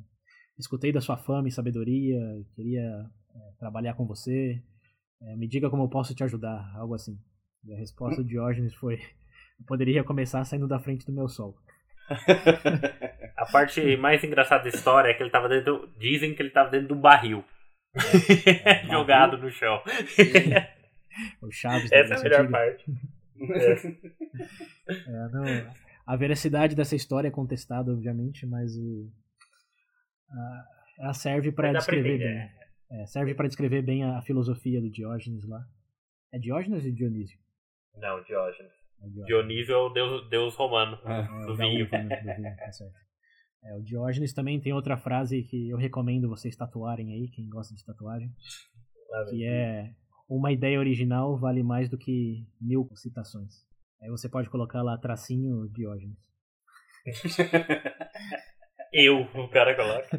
escutei 0.58 0.92
da 0.92 1.02
sua 1.02 1.18
fama 1.18 1.48
e 1.48 1.52
sabedoria, 1.52 2.20
queria 2.56 2.82
é, 2.82 3.52
trabalhar 3.60 3.94
com 3.94 4.06
você, 4.06 4.62
é, 5.22 5.36
me 5.36 5.48
diga 5.48 5.70
como 5.70 5.84
eu 5.84 5.90
posso 5.90 6.16
te 6.16 6.24
ajudar, 6.24 6.72
algo 6.76 6.94
assim. 6.94 7.20
E 7.64 7.74
a 7.74 7.78
resposta 7.78 8.24
de 8.24 8.30
Diógenes 8.30 8.74
foi: 8.76 8.96
eu 9.60 9.66
poderia 9.66 10.04
começar 10.04 10.44
saindo 10.46 10.68
da 10.68 10.80
frente 10.80 11.06
do 11.06 11.14
meu 11.14 11.28
sol. 11.28 11.58
A 13.38 13.46
parte 13.52 13.96
mais 13.98 14.24
engraçada 14.24 14.64
da 14.64 14.70
história 14.70 15.10
é 15.10 15.14
que 15.14 15.22
ele 15.22 15.30
tava 15.30 15.48
dentro. 15.48 15.90
Dizem 16.00 16.34
que 16.34 16.42
ele 16.42 16.50
tava 16.50 16.72
dentro 16.72 16.88
do 16.90 16.96
barril. 16.96 17.44
É, 18.66 18.86
jogado 18.86 19.38
no 19.38 19.50
chão. 19.52 19.82
o 21.42 21.52
Chaves 21.52 21.92
Essa 21.92 22.14
é 22.14 22.18
a 22.18 22.24
melhor 22.24 22.42
antiga. 22.42 22.58
parte. 22.58 22.86
É. 24.90 25.28
não, 25.32 25.44
a 26.06 26.16
veracidade 26.16 26.74
dessa 26.74 26.96
história 26.96 27.28
é 27.28 27.32
contestada, 27.32 27.92
obviamente, 27.92 28.46
mas 28.46 28.78
o, 28.78 29.12
a, 30.32 30.66
ela 31.00 31.14
serve 31.14 31.52
para 31.52 31.74
descrever 31.74 32.18
bem. 32.18 32.28
É. 32.28 32.52
é, 32.92 33.06
serve 33.06 33.36
para 33.36 33.48
descrever 33.48 33.82
bem 33.82 34.04
a, 34.04 34.18
a, 34.18 34.22
filosofia 34.22 34.80
do 34.80 34.90
Diógenes 34.90 35.46
lá. 35.46 35.62
É 36.34 36.40
Diógenes 36.40 36.86
ou 36.86 36.92
Dionísio? 36.92 37.38
Não, 37.98 38.24
Diógenes. 38.24 38.72
É 39.02 39.26
Dionísio 39.26 39.74
é 39.74 39.78
o 39.78 39.90
deus, 39.90 40.30
deus 40.30 40.56
romano 40.56 40.98
ah, 41.04 41.22
do, 41.46 41.56
vinho. 41.56 41.88
Né, 41.92 42.04
do 42.04 42.42
vinho. 42.42 42.56
Tá 42.56 42.72
certo. 42.72 43.07
É, 43.68 43.76
o 43.76 43.82
Diógenes 43.82 44.34
também 44.34 44.62
tem 44.62 44.72
outra 44.72 44.98
frase 44.98 45.44
que 45.44 45.70
eu 45.70 45.78
recomendo 45.78 46.30
vocês 46.30 46.56
tatuarem 46.56 47.12
aí, 47.12 47.28
quem 47.30 47.50
gosta 47.50 47.76
de 47.76 47.84
tatuagem. 47.84 48.32
que 49.30 49.46
é 49.46 49.94
uma 50.30 50.54
ideia 50.54 50.80
original 50.80 51.38
vale 51.38 51.62
mais 51.64 51.90
do 51.90 51.98
que 51.98 52.48
mil 52.62 52.90
citações. 52.96 53.66
Aí 54.02 54.10
você 54.10 54.30
pode 54.30 54.50
colocar 54.50 54.82
lá 54.82 54.98
tracinho 54.98 55.68
Diógenes. 55.70 56.18
eu, 58.94 59.22
o 59.22 59.50
cara 59.50 59.76
coloca. 59.76 60.18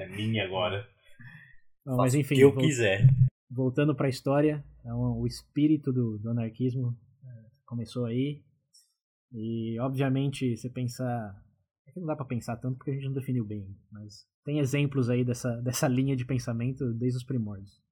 É 0.00 0.08
minha 0.08 0.44
agora. 0.44 0.86
Não, 1.84 1.96
mas 1.96 2.14
enfim. 2.14 2.34
O 2.34 2.38
que 2.38 2.44
eu 2.44 2.56
quiser. 2.56 3.06
Voltando 3.50 3.96
para 3.96 4.06
a 4.06 4.10
história, 4.10 4.64
então, 4.80 5.18
o 5.18 5.26
espírito 5.26 5.92
do, 5.92 6.18
do 6.18 6.30
anarquismo 6.30 6.96
é, 7.24 7.28
começou 7.64 8.04
aí. 8.04 8.44
E, 9.32 9.78
obviamente, 9.80 10.56
você 10.56 10.68
pensar 10.68 11.34
é 11.42 11.45
que 11.96 12.00
não 12.00 12.06
dá 12.06 12.14
para 12.14 12.26
pensar 12.26 12.56
tanto 12.58 12.76
porque 12.76 12.90
a 12.90 12.94
gente 12.94 13.06
não 13.06 13.14
definiu 13.14 13.44
bem, 13.44 13.74
mas 13.90 14.28
tem 14.44 14.58
exemplos 14.58 15.08
aí 15.08 15.24
dessa, 15.24 15.50
dessa 15.62 15.88
linha 15.88 16.14
de 16.14 16.26
pensamento 16.26 16.92
desde 16.92 17.16
os 17.16 17.24
primórdios. 17.24 17.82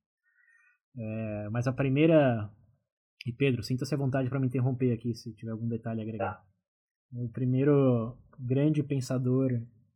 É, 0.96 1.48
mas 1.50 1.66
a 1.66 1.72
primeira. 1.72 2.50
E 3.26 3.32
Pedro, 3.32 3.62
sinta-se 3.62 3.94
à 3.94 3.96
vontade 3.96 4.28
para 4.28 4.38
me 4.38 4.46
interromper 4.46 4.92
aqui 4.92 5.14
se 5.14 5.34
tiver 5.34 5.50
algum 5.50 5.66
detalhe 5.66 6.00
a 6.00 6.02
agregar. 6.02 6.34
Tá. 6.34 6.46
O 7.14 7.30
primeiro 7.30 8.18
grande 8.38 8.82
pensador, 8.82 9.50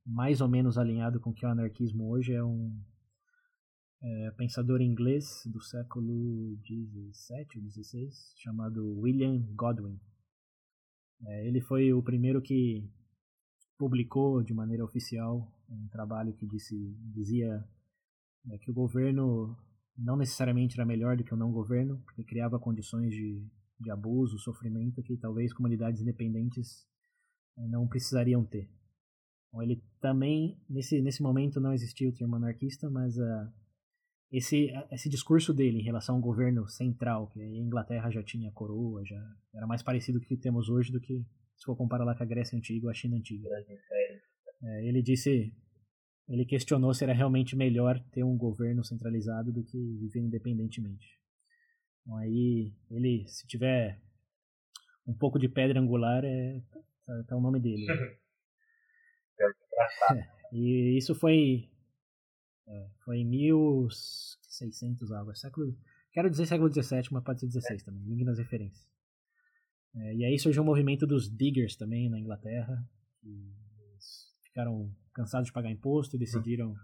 mais 0.06 0.40
ou 0.40 0.48
menos 0.48 0.78
alinhado 0.78 1.20
com 1.20 1.30
o 1.30 1.34
que 1.34 1.44
é 1.44 1.48
o 1.48 1.52
anarquismo 1.52 2.08
hoje, 2.08 2.32
é 2.32 2.42
um 2.42 2.74
é, 4.02 4.30
pensador 4.30 4.80
inglês 4.80 5.42
do 5.52 5.60
século 5.60 6.56
XVII 6.64 7.62
ou 7.62 7.70
XVI, 7.70 8.08
chamado 8.36 8.98
William 9.00 9.38
Godwin. 9.54 10.00
É, 11.26 11.46
ele 11.46 11.60
foi 11.60 11.92
o 11.92 12.02
primeiro 12.02 12.40
que 12.40 12.88
publicou 13.78 14.42
de 14.42 14.52
maneira 14.52 14.84
oficial 14.84 15.50
um 15.70 15.88
trabalho 15.88 16.34
que 16.34 16.46
disse, 16.46 16.76
dizia 17.14 17.64
né, 18.44 18.58
que 18.58 18.70
o 18.70 18.74
governo 18.74 19.56
não 19.96 20.16
necessariamente 20.16 20.76
era 20.78 20.86
melhor 20.86 21.16
do 21.16 21.24
que 21.24 21.32
o 21.32 21.36
não 21.36 21.52
governo, 21.52 21.98
porque 22.04 22.24
criava 22.24 22.58
condições 22.58 23.10
de, 23.10 23.46
de 23.80 23.90
abuso, 23.90 24.38
sofrimento 24.38 25.02
que 25.02 25.16
talvez 25.16 25.52
comunidades 25.52 26.00
independentes 26.00 26.86
eh, 27.56 27.68
não 27.68 27.86
precisariam 27.86 28.44
ter. 28.44 28.68
Ele 29.60 29.82
também, 30.00 30.60
nesse, 30.68 31.00
nesse 31.00 31.22
momento 31.22 31.60
não 31.60 31.72
existia 31.72 32.08
o 32.08 32.12
termo 32.12 32.36
anarquista, 32.36 32.88
mas 32.90 33.16
uh, 33.16 33.50
esse, 34.30 34.70
esse 34.92 35.08
discurso 35.08 35.54
dele 35.54 35.78
em 35.78 35.84
relação 35.84 36.16
ao 36.16 36.20
governo 36.20 36.68
central, 36.68 37.28
que 37.28 37.40
a 37.40 37.46
Inglaterra 37.46 38.10
já 38.10 38.22
tinha 38.22 38.52
coroa, 38.52 39.04
já 39.04 39.20
era 39.54 39.66
mais 39.66 39.82
parecido 39.82 40.20
com 40.20 40.26
o 40.26 40.28
que 40.28 40.36
temos 40.36 40.68
hoje 40.68 40.92
do 40.92 41.00
que 41.00 41.24
se 41.58 41.64
for 41.64 41.76
comparar 41.76 42.04
lá 42.04 42.14
com 42.14 42.22
a 42.22 42.26
Grécia 42.26 42.56
Antiga 42.56 42.86
ou 42.86 42.90
a 42.90 42.94
China 42.94 43.16
Antiga. 43.16 43.48
É, 44.62 44.86
ele 44.86 45.02
disse, 45.02 45.52
ele 46.28 46.44
questionou 46.44 46.94
se 46.94 47.04
era 47.04 47.12
realmente 47.12 47.56
melhor 47.56 47.98
ter 48.12 48.22
um 48.22 48.36
governo 48.36 48.84
centralizado 48.84 49.52
do 49.52 49.64
que 49.64 49.76
viver 49.98 50.20
independentemente. 50.20 51.18
Então 52.02 52.16
aí, 52.16 52.72
ele, 52.90 53.26
se 53.26 53.46
tiver 53.46 54.00
um 55.06 55.14
pouco 55.14 55.38
de 55.38 55.48
pedra 55.48 55.80
angular, 55.80 56.24
é, 56.24 56.62
tá, 57.04 57.24
tá 57.28 57.36
o 57.36 57.40
nome 57.40 57.60
dele. 57.60 57.86
Né? 57.86 58.18
e 60.52 60.96
isso 60.96 61.14
foi 61.14 61.68
é, 62.66 62.88
foi 63.04 63.18
em 63.18 63.24
1600 63.24 65.12
algo, 65.12 65.34
século 65.34 65.74
quero 66.12 66.28
dizer 66.28 66.46
século 66.46 66.68
17, 66.68 67.12
mas 67.12 67.24
pode 67.24 67.40
ser 67.40 67.46
16 67.46 67.82
também, 67.82 68.02
ligue 68.04 68.24
nas 68.24 68.38
referências. 68.38 68.86
É, 70.00 70.14
e 70.14 70.24
aí 70.24 70.38
surgiu 70.38 70.62
o 70.62 70.66
movimento 70.66 71.06
dos 71.06 71.28
diggers 71.28 71.76
também 71.76 72.08
na 72.08 72.18
Inglaterra, 72.18 72.78
que 73.20 73.52
ficaram 74.44 74.90
cansados 75.12 75.46
de 75.46 75.52
pagar 75.52 75.70
imposto 75.70 76.16
e 76.16 76.18
decidiram 76.18 76.74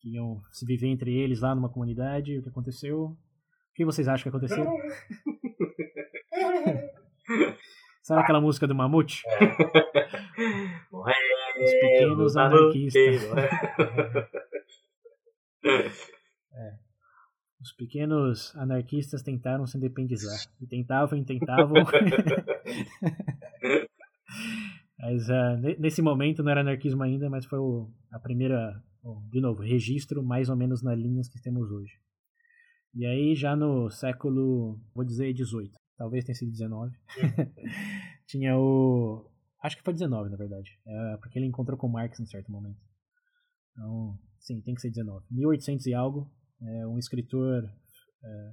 que 0.00 0.14
iam 0.14 0.40
se 0.52 0.64
viver 0.64 0.88
entre 0.88 1.12
eles 1.12 1.40
lá 1.40 1.54
numa 1.54 1.68
comunidade. 1.68 2.38
O 2.38 2.42
que 2.42 2.48
aconteceu? 2.48 3.04
O 3.04 3.16
que 3.74 3.84
vocês 3.84 4.06
acham 4.06 4.22
que 4.22 4.36
aconteceu? 4.36 4.64
Sabe 8.02 8.20
aquela 8.20 8.40
música 8.40 8.66
do 8.66 8.74
Mamute? 8.74 9.22
Os 10.92 11.72
pequenos 11.80 12.36
anarquistas. 12.36 13.24
é. 16.52 16.78
Os 17.64 17.72
pequenos 17.72 18.54
anarquistas 18.56 19.22
tentaram 19.22 19.66
se 19.66 19.78
independizar. 19.78 20.38
E 20.60 20.66
tentavam 20.66 21.18
e 21.18 21.24
tentavam. 21.24 21.82
mas 24.98 25.28
uh, 25.30 25.56
nesse 25.78 26.02
momento 26.02 26.42
não 26.42 26.50
era 26.50 26.60
anarquismo 26.60 27.02
ainda, 27.02 27.30
mas 27.30 27.46
foi 27.46 27.58
o, 27.58 27.90
a 28.12 28.18
primeira, 28.18 28.78
de 29.30 29.40
novo, 29.40 29.62
registro 29.62 30.22
mais 30.22 30.50
ou 30.50 30.56
menos 30.56 30.82
nas 30.82 30.98
linhas 30.98 31.26
que 31.26 31.40
temos 31.40 31.70
hoje. 31.70 31.98
E 32.94 33.06
aí 33.06 33.34
já 33.34 33.56
no 33.56 33.88
século, 33.88 34.78
vou 34.94 35.04
dizer 35.04 35.32
18, 35.32 35.72
talvez 35.96 36.22
tenha 36.22 36.36
sido 36.36 36.50
19, 36.50 36.94
tinha 38.28 38.58
o... 38.58 39.26
Acho 39.62 39.78
que 39.78 39.82
foi 39.82 39.94
19, 39.94 40.28
na 40.28 40.36
verdade. 40.36 40.78
É, 40.86 41.16
porque 41.16 41.38
ele 41.38 41.46
encontrou 41.46 41.78
com 41.78 41.88
Marx 41.88 42.20
em 42.20 42.26
certo 42.26 42.52
momento. 42.52 42.80
Então, 43.72 44.18
sim, 44.38 44.60
tem 44.60 44.74
que 44.74 44.82
ser 44.82 44.90
19. 44.90 45.24
1800 45.30 45.86
e 45.86 45.94
algo, 45.94 46.30
é, 46.62 46.86
um 46.86 46.98
escritor 46.98 47.64
é, 47.64 48.52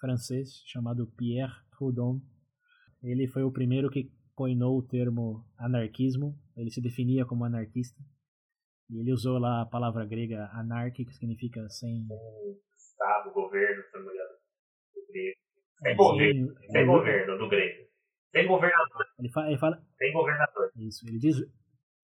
francês 0.00 0.62
chamado 0.66 1.06
Pierre 1.16 1.54
Proudhon. 1.76 2.20
Ele 3.02 3.26
foi 3.28 3.42
o 3.42 3.52
primeiro 3.52 3.90
que 3.90 4.10
coinou 4.34 4.78
o 4.78 4.86
termo 4.86 5.44
anarquismo. 5.58 6.38
Ele 6.56 6.70
se 6.70 6.80
definia 6.80 7.24
como 7.24 7.44
anarquista. 7.44 8.00
E 8.90 9.00
ele 9.00 9.12
usou 9.12 9.38
lá 9.38 9.62
a 9.62 9.66
palavra 9.66 10.06
grega 10.06 10.48
anarque, 10.52 11.04
que 11.04 11.12
significa 11.12 11.68
sem. 11.68 12.06
Estado, 12.76 13.32
governo, 13.32 13.82
se 13.82 13.98
não 13.98 14.04
me 14.04 14.12
engano. 14.12 14.30
Sem, 15.82 15.92
é, 15.92 15.94
governo, 15.94 16.54
sem, 16.54 16.70
sem 16.70 16.86
governo, 16.86 17.38
do 17.38 17.48
grego. 17.48 17.86
Sem 18.30 18.46
governador. 18.46 19.06
Ele 19.18 19.30
fala, 19.30 19.48
ele 19.48 19.58
fala. 19.58 19.82
Sem 19.98 20.12
governador. 20.12 20.70
Isso, 20.76 21.08
ele 21.08 21.18
diz. 21.18 21.36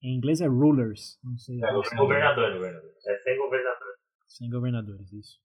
Em 0.03 0.17
inglês 0.17 0.41
é 0.41 0.49
rulers. 0.49 1.21
Não 1.23 1.37
sei. 1.39 1.57
É, 1.63 1.73
governador, 1.73 2.53
governador. 2.53 2.91
É 3.07 3.19
sem 3.19 3.39
governador. 3.39 3.92
Sem 4.37 4.49
governadores, 4.49 5.13
isso. 5.13 5.39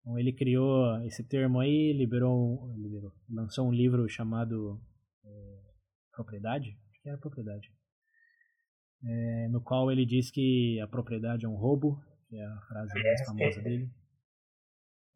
Então 0.00 0.18
ele 0.18 0.32
criou 0.32 1.02
esse 1.04 1.26
termo 1.26 1.60
aí, 1.60 1.92
liberou, 1.92 2.72
liberou 2.76 3.12
lançou 3.28 3.68
um 3.68 3.72
livro 3.72 4.08
chamado 4.08 4.80
é, 5.24 5.58
Propriedade, 6.12 6.78
acho 6.90 7.02
que 7.02 7.08
era 7.08 7.18
Propriedade, 7.18 7.70
é, 9.04 9.48
no 9.48 9.62
qual 9.62 9.90
ele 9.90 10.04
diz 10.04 10.30
que 10.30 10.80
a 10.80 10.88
propriedade 10.88 11.46
é 11.46 11.48
um 11.48 11.56
roubo, 11.56 12.00
que 12.28 12.36
é 12.36 12.44
a 12.44 12.60
frase 12.68 13.02
mais 13.02 13.26
famosa 13.26 13.62
dele. 13.62 13.88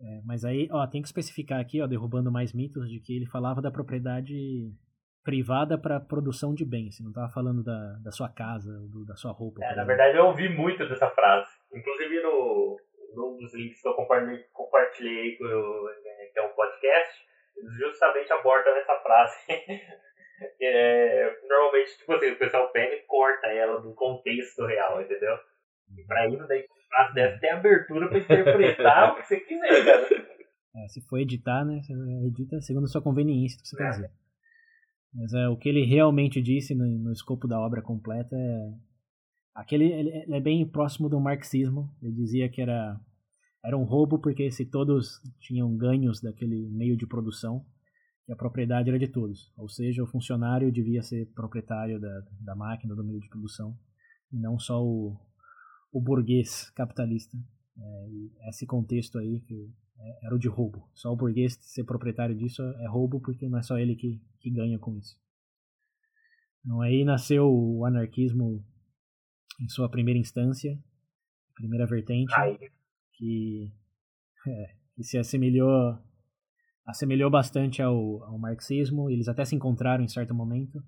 É, 0.00 0.20
mas 0.24 0.44
aí, 0.44 0.68
ó, 0.70 0.86
tem 0.86 1.00
que 1.00 1.08
especificar 1.08 1.60
aqui, 1.60 1.80
ó, 1.80 1.86
derrubando 1.86 2.30
mais 2.30 2.52
mitos, 2.52 2.88
de 2.88 3.00
que 3.00 3.14
ele 3.14 3.26
falava 3.26 3.60
da 3.62 3.70
propriedade 3.70 4.34
privada 5.22 5.78
para 5.78 6.00
produção 6.00 6.52
de 6.52 6.64
bens. 6.64 6.98
Não 7.00 7.10
estava 7.10 7.32
falando 7.32 7.62
da, 7.62 7.98
da 8.02 8.10
sua 8.10 8.28
casa, 8.28 8.72
do, 8.88 9.04
da 9.04 9.14
sua 9.14 9.32
roupa. 9.32 9.64
É, 9.64 9.76
na 9.76 9.84
verdade, 9.84 10.18
eu 10.18 10.26
ouvi 10.26 10.48
muito 10.48 10.86
dessa 10.88 11.08
frase. 11.10 11.48
Inclusive 11.72 12.22
no, 12.22 12.76
num 13.14 13.36
dos 13.36 13.54
links 13.54 13.80
que 13.80 13.88
eu 13.88 13.94
compartilhei, 13.94 15.38
né, 15.40 16.26
que 16.32 16.38
é 16.38 16.42
um 16.42 16.54
podcast, 16.54 17.26
justamente 17.78 18.32
aborda 18.32 18.70
essa 18.70 18.94
frase. 19.00 19.36
é, 20.60 21.36
normalmente, 21.48 21.98
tipo 21.98 22.12
assim, 22.12 22.30
o 22.30 22.38
pessoal 22.38 22.68
pega 22.70 22.94
e 22.94 23.02
corta 23.02 23.46
ela 23.48 23.80
do 23.80 23.94
contexto 23.94 24.64
real, 24.66 25.00
entendeu? 25.00 25.38
E 25.96 26.04
pra 26.06 26.26
isso, 26.28 26.46
daí, 26.46 26.66
frase 26.92 27.14
dessa 27.14 27.40
tem 27.40 27.50
abertura 27.50 28.08
pra 28.08 28.18
interpretar 28.18 29.12
o 29.12 29.16
que 29.16 29.26
você 29.26 29.40
quiser, 29.40 29.84
cara. 29.84 30.32
É, 30.74 30.88
se 30.88 31.06
for 31.06 31.18
editar, 31.18 31.64
né? 31.64 31.80
Você 31.82 31.92
edita 32.26 32.60
segundo 32.60 32.84
a 32.84 32.88
sua 32.88 33.02
conveniência, 33.02 33.58
o 33.58 33.62
que 33.62 33.68
você 33.68 33.76
quer 33.76 33.86
é. 33.86 33.90
dizer. 33.90 34.10
Mas 35.14 35.34
é, 35.34 35.48
o 35.48 35.56
que 35.56 35.68
ele 35.68 35.84
realmente 35.84 36.40
disse 36.40 36.74
no, 36.74 36.86
no 36.86 37.12
escopo 37.12 37.46
da 37.46 37.60
obra 37.60 37.82
completa 37.82 38.34
é 38.34 38.91
Aquele 39.54 39.84
ele 39.84 40.34
é 40.34 40.40
bem 40.40 40.66
próximo 40.66 41.08
do 41.08 41.20
marxismo. 41.20 41.94
Ele 42.02 42.12
dizia 42.12 42.48
que 42.48 42.60
era 42.60 42.98
era 43.64 43.78
um 43.78 43.84
roubo 43.84 44.18
porque 44.18 44.50
se 44.50 44.64
todos 44.64 45.20
tinham 45.40 45.76
ganhos 45.76 46.20
daquele 46.20 46.68
meio 46.70 46.96
de 46.96 47.06
produção, 47.06 47.64
que 48.26 48.32
a 48.32 48.36
propriedade 48.36 48.88
era 48.88 48.98
de 48.98 49.08
todos. 49.08 49.52
Ou 49.56 49.68
seja, 49.68 50.02
o 50.02 50.06
funcionário 50.06 50.72
devia 50.72 51.02
ser 51.02 51.26
proprietário 51.32 52.00
da, 52.00 52.22
da 52.40 52.56
máquina, 52.56 52.94
do 52.94 53.04
meio 53.04 53.20
de 53.20 53.28
produção, 53.28 53.76
e 54.32 54.38
não 54.38 54.58
só 54.58 54.82
o, 54.82 55.16
o 55.92 56.00
burguês 56.00 56.70
capitalista. 56.70 57.36
É, 57.78 58.48
esse 58.48 58.66
contexto 58.66 59.18
aí 59.18 59.40
que 59.40 59.70
é, 59.98 60.26
era 60.26 60.34
o 60.34 60.38
de 60.38 60.48
roubo. 60.48 60.88
Só 60.94 61.12
o 61.12 61.16
burguês 61.16 61.56
ser 61.60 61.84
proprietário 61.84 62.36
disso 62.36 62.62
é 62.62 62.88
roubo 62.88 63.20
porque 63.20 63.48
não 63.48 63.58
é 63.58 63.62
só 63.62 63.78
ele 63.78 63.94
que, 63.94 64.20
que 64.40 64.50
ganha 64.50 64.78
com 64.78 64.96
isso. 64.96 65.16
Então 66.64 66.80
aí 66.80 67.04
nasceu 67.04 67.44
o 67.46 67.84
anarquismo 67.84 68.64
em 69.60 69.68
sua 69.68 69.88
primeira 69.88 70.18
instância, 70.18 70.78
primeira 71.54 71.86
vertente, 71.86 72.32
que, 73.14 73.72
é, 74.46 74.74
que 74.94 75.04
se 75.04 75.18
assemelhou 75.18 75.98
assemelhou 76.86 77.30
bastante 77.30 77.80
ao, 77.80 78.22
ao 78.24 78.38
marxismo. 78.38 79.08
Eles 79.08 79.28
até 79.28 79.44
se 79.44 79.54
encontraram 79.54 80.02
em 80.02 80.08
certo 80.08 80.34
momento. 80.34 80.82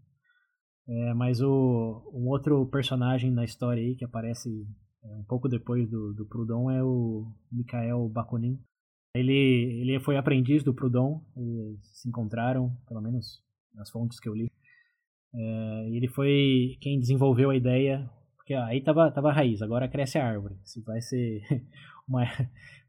É, 0.86 1.14
mas 1.14 1.40
o, 1.40 2.10
um 2.12 2.28
outro 2.28 2.66
personagem 2.66 3.30
na 3.30 3.44
história 3.44 3.82
aí 3.82 3.94
que 3.94 4.04
aparece 4.04 4.50
é, 5.02 5.16
um 5.16 5.24
pouco 5.24 5.48
depois 5.48 5.88
do, 5.88 6.12
do 6.12 6.26
Proudhon 6.26 6.70
é 6.70 6.82
o 6.82 7.32
Mikhail 7.50 8.08
Bakunin. 8.08 8.60
Ele, 9.14 9.80
ele 9.80 10.00
foi 10.00 10.16
aprendiz 10.16 10.62
do 10.62 10.74
Proudhon, 10.74 11.22
eles 11.36 11.78
se 12.00 12.08
encontraram, 12.08 12.76
pelo 12.86 13.00
menos 13.00 13.42
nas 13.72 13.88
fontes 13.90 14.18
que 14.18 14.28
eu 14.28 14.34
li. 14.34 14.50
É, 15.34 15.88
ele 15.90 16.08
foi 16.08 16.76
quem 16.80 16.98
desenvolveu 16.98 17.50
a 17.50 17.56
ideia 17.56 18.10
porque 18.44 18.52
aí 18.52 18.82
tava, 18.82 19.10
tava 19.10 19.30
a 19.30 19.32
raiz, 19.32 19.62
agora 19.62 19.88
cresce 19.88 20.18
a 20.18 20.28
árvore. 20.28 20.54
Se 20.64 20.82
vai 20.82 21.00
ser 21.00 21.40
uma 22.06 22.26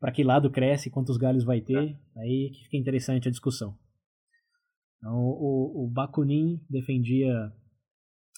para 0.01 0.11
que 0.11 0.21
lado 0.21 0.51
cresce, 0.51 0.91
quantos 0.91 1.15
galhos 1.15 1.45
vai 1.45 1.61
ter, 1.61 1.97
aí 2.17 2.51
que 2.51 2.65
fica 2.65 2.75
interessante 2.75 3.29
a 3.29 3.31
discussão. 3.31 3.73
Então, 4.97 5.15
o, 5.15 5.85
o 5.85 5.89
Bakunin 5.89 6.61
defendia 6.69 7.53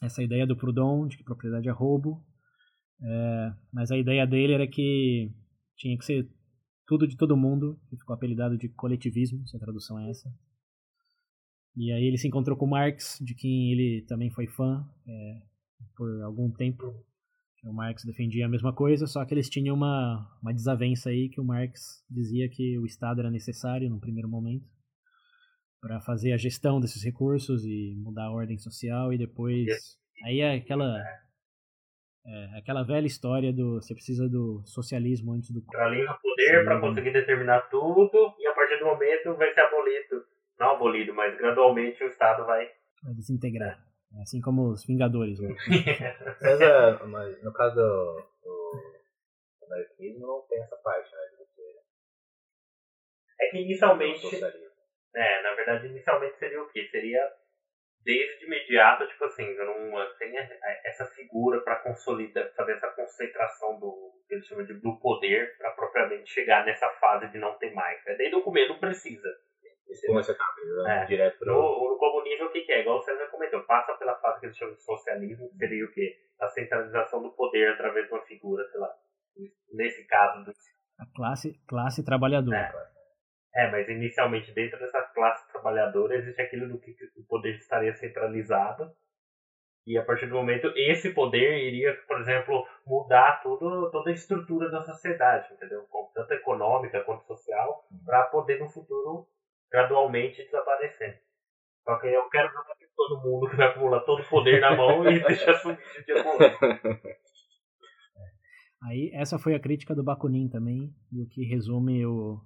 essa 0.04 0.22
ideia 0.22 0.46
do 0.46 0.56
Proudhon, 0.56 1.08
de 1.08 1.18
que 1.18 1.24
propriedade 1.24 1.68
é 1.68 1.72
roubo, 1.72 2.24
é, 3.02 3.54
mas 3.74 3.90
a 3.90 3.98
ideia 3.98 4.28
dele 4.28 4.54
era 4.54 4.68
que 4.68 5.32
tinha 5.76 5.98
que 5.98 6.06
ser 6.06 6.30
tudo 6.86 7.08
de 7.08 7.18
todo 7.18 7.36
mundo, 7.36 7.80
que 7.90 7.98
ficou 7.98 8.14
apelidado 8.14 8.60
de 8.60 8.70
coletivismo, 8.70 9.48
se 9.48 9.58
a 9.58 9.60
tradução 9.60 9.98
é 10.00 10.08
essa. 10.08 10.32
E 11.76 11.92
aí 11.92 12.04
ele 12.04 12.18
se 12.18 12.28
encontrou 12.28 12.56
com 12.56 12.68
Marx, 12.68 13.18
de 13.22 13.34
quem 13.34 13.72
ele 13.72 14.06
também 14.08 14.30
foi 14.30 14.46
fã 14.46 14.88
é, 15.08 15.42
por 15.96 16.22
algum 16.22 16.52
tempo. 16.52 17.07
O 17.68 17.74
Marx 17.74 18.06
defendia 18.06 18.46
a 18.46 18.50
mesma 18.50 18.74
coisa, 18.74 19.06
só 19.06 19.26
que 19.26 19.34
eles 19.34 19.50
tinham 19.50 19.76
uma, 19.76 20.26
uma 20.42 20.54
desavença 20.54 21.10
aí 21.10 21.28
que 21.28 21.42
o 21.42 21.44
Marx 21.44 22.02
dizia 22.10 22.50
que 22.50 22.80
o 22.80 22.86
Estado 22.86 23.20
era 23.20 23.30
necessário 23.30 23.90
num 23.90 24.00
primeiro 24.00 24.30
momento 24.30 24.66
para 25.82 26.00
fazer 26.02 26.32
a 26.32 26.38
gestão 26.38 26.80
desses 26.80 27.04
recursos 27.04 27.66
e 27.66 27.96
mudar 27.98 28.26
a 28.26 28.32
ordem 28.32 28.58
social 28.58 29.14
e 29.14 29.18
depois 29.18 29.68
aí 30.26 30.40
é 30.40 30.56
aquela 30.56 30.98
é, 32.26 32.58
aquela 32.58 32.84
velha 32.84 33.06
história 33.06 33.54
do 33.54 33.76
você 33.76 33.94
precisa 33.94 34.28
do 34.28 34.64
socialismo 34.66 35.34
antes 35.34 35.52
do 35.52 35.62
para 35.62 35.86
ali 35.86 36.04
no 36.04 36.18
poder 36.20 36.64
para 36.64 36.80
conseguir 36.80 37.12
determinar 37.12 37.62
tudo 37.70 38.34
e 38.40 38.48
a 38.48 38.54
partir 38.54 38.80
do 38.80 38.86
momento 38.86 39.36
vai 39.36 39.54
ser 39.54 39.62
abolido. 39.62 40.26
Não 40.60 40.72
abolido 40.72 41.14
mas 41.14 41.38
gradualmente 41.38 42.04
o 42.04 42.08
Estado 42.08 42.46
vai 42.46 42.68
vai 43.04 43.14
desintegrar 43.14 43.87
Assim 44.22 44.42
como 44.42 44.70
os 44.70 44.86
Vingadores. 44.86 45.40
Né? 45.40 45.50
mas, 46.42 46.62
é, 46.62 47.04
mas 47.06 47.44
no 47.44 47.54
caso 47.54 47.76
do, 47.76 48.26
do 48.44 49.66
anarquismo 49.66 50.26
não 50.26 50.42
tem 50.48 50.62
essa 50.62 50.76
parte, 50.78 51.12
né? 51.12 51.38
É 53.40 53.50
que 53.50 53.58
inicialmente. 53.60 54.26
É, 55.16 55.42
na 55.42 55.54
verdade, 55.56 55.88
inicialmente 55.88 56.38
seria 56.38 56.62
o 56.62 56.70
quê? 56.70 56.88
Seria 56.92 57.22
desde 58.04 58.46
imediato, 58.46 59.08
tipo 59.08 59.26
assim, 59.26 59.54
não 59.56 60.18
tem 60.18 60.34
essa 60.86 61.06
figura 61.08 61.60
para 61.62 61.78
consolidar, 61.78 62.54
fazer 62.56 62.74
essa 62.74 62.88
concentração 62.90 63.80
do 63.80 64.14
que 64.28 64.36
eles 64.36 64.46
chamam 64.46 64.66
de 64.66 64.74
do 64.76 64.98
poder 65.00 65.58
para 65.58 65.72
propriamente 65.72 66.30
chegar 66.30 66.66
nessa 66.66 66.88
fase 67.00 67.30
de 67.32 67.38
não 67.38 67.58
ter 67.58 67.74
mais. 67.74 68.06
É 68.08 68.16
desde 68.16 68.36
o 68.36 68.44
começo 68.44 68.70
não 68.70 68.80
precisa. 68.80 69.30
Começa 70.06 70.36
a 70.36 70.92
é. 70.92 71.06
direto 71.06 71.46
no, 71.46 71.92
no 71.92 71.98
comunismo 71.98 72.46
o 72.46 72.52
que, 72.52 72.62
que, 72.62 72.72
é? 72.72 72.82
Igual 72.82 72.98
o 72.98 73.02
César 73.02 73.28
comentou, 73.28 73.64
passa 73.64 73.94
pela 73.96 74.16
fase 74.16 74.40
que 74.40 74.46
eles 74.48 74.58
chamam 74.58 74.76
de 74.76 74.84
socialismo, 74.84 75.50
que 75.50 75.58
seria 75.58 75.86
o 75.86 75.92
quê? 75.92 76.18
a 76.40 76.48
centralização 76.50 77.22
do 77.22 77.32
poder 77.32 77.74
através 77.74 78.08
de 78.08 78.14
uma 78.14 78.22
figura, 78.22 78.64
sei 78.70 78.80
lá. 78.80 78.94
Nesse 79.74 80.06
caso 80.06 80.46
do 80.46 80.52
A 81.00 81.06
classe, 81.16 81.60
classe 81.68 82.04
trabalhadora. 82.04 82.92
É. 83.56 83.66
é, 83.66 83.72
mas 83.72 83.88
inicialmente 83.90 84.54
dentro 84.54 84.80
dessa 84.80 85.02
classe 85.14 85.48
trabalhadora 85.52 86.16
existe 86.16 86.42
aquilo 86.42 86.68
do 86.68 86.80
que 86.80 86.96
o 87.16 87.24
poder 87.28 87.56
estaria 87.56 87.94
centralizado. 87.94 88.92
E 89.86 89.98
a 89.98 90.04
partir 90.04 90.28
do 90.28 90.36
momento, 90.36 90.72
esse 90.76 91.14
poder 91.14 91.60
iria, 91.64 91.94
por 92.08 92.20
exemplo, 92.20 92.68
mudar 92.86 93.42
tudo, 93.42 93.90
toda 93.90 94.10
a 94.10 94.14
estrutura 94.14 94.70
da 94.70 94.82
sociedade, 94.82 95.54
entendeu? 95.54 95.88
Tanto 96.14 96.34
econômica 96.34 97.04
quanto 97.06 97.26
social, 97.26 97.88
para 98.06 98.24
poder 98.26 98.60
no 98.60 98.70
futuro 98.70 99.26
gradualmente 99.72 100.44
desaparecer. 100.44 101.22
Só 101.84 101.98
que 102.00 102.08
eu 102.08 102.30
quero 102.30 102.50
ver 102.50 102.88
todo 102.96 103.22
mundo 103.22 103.50
que 103.50 103.56
vai 103.56 103.68
acumular 103.68 104.02
todo 104.02 104.22
o 104.22 104.30
poder 104.30 104.60
na 104.60 104.76
mão 104.76 105.10
e 105.10 105.20
deixar 105.24 105.54
sumir 105.56 105.78
de 105.78 106.06
dia 106.06 106.24
Aí, 108.84 109.10
essa 109.14 109.40
foi 109.40 109.56
a 109.56 109.60
crítica 109.60 109.96
do 109.96 110.04
Bakunin 110.04 110.50
também, 110.50 110.94
e 111.12 111.22
o 111.22 111.28
que 111.28 111.44
resume 111.44 112.06
o, 112.06 112.40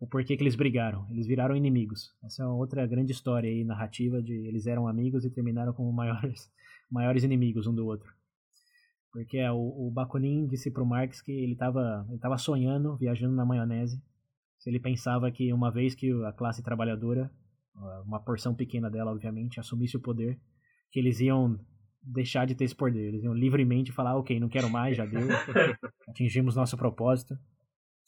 o 0.00 0.06
porquê 0.06 0.36
que 0.36 0.42
eles 0.42 0.56
brigaram. 0.56 1.06
Eles 1.10 1.26
viraram 1.26 1.56
inimigos. 1.56 2.12
Essa 2.24 2.42
é 2.42 2.46
outra 2.46 2.86
grande 2.86 3.12
história 3.12 3.48
aí, 3.48 3.64
narrativa 3.64 4.20
de 4.20 4.34
eles 4.48 4.66
eram 4.66 4.88
amigos 4.88 5.24
e 5.24 5.30
terminaram 5.30 5.72
como 5.72 5.92
maiores, 5.92 6.50
maiores 6.90 7.22
inimigos 7.22 7.66
um 7.66 7.74
do 7.74 7.86
outro. 7.86 8.12
Porque 9.12 9.38
é, 9.38 9.50
o, 9.50 9.58
o 9.58 9.90
Bakunin 9.90 10.46
disse 10.46 10.70
pro 10.70 10.86
Marx 10.86 11.20
que 11.20 11.32
ele 11.32 11.52
estava 11.52 12.06
ele 12.08 12.18
tava 12.18 12.38
sonhando, 12.38 12.96
viajando 12.96 13.34
na 13.34 13.44
maionese. 13.44 14.00
Se 14.60 14.68
ele 14.68 14.78
pensava 14.78 15.30
que 15.30 15.52
uma 15.52 15.70
vez 15.70 15.94
que 15.94 16.12
a 16.24 16.32
classe 16.32 16.62
trabalhadora, 16.62 17.30
uma 18.04 18.20
porção 18.20 18.54
pequena 18.54 18.90
dela, 18.90 19.10
obviamente, 19.10 19.58
assumisse 19.58 19.96
o 19.96 20.00
poder, 20.00 20.38
que 20.90 21.00
eles 21.00 21.18
iam 21.18 21.58
deixar 22.02 22.46
de 22.46 22.54
ter 22.54 22.64
esse 22.64 22.74
poder. 22.74 23.08
Eles 23.08 23.24
iam 23.24 23.34
livremente 23.34 23.90
falar, 23.90 24.16
ok, 24.16 24.38
não 24.38 24.48
quero 24.48 24.68
mais, 24.68 24.96
já 24.96 25.06
deu, 25.06 25.20
atingimos 26.08 26.54
nosso 26.54 26.76
propósito. 26.76 27.38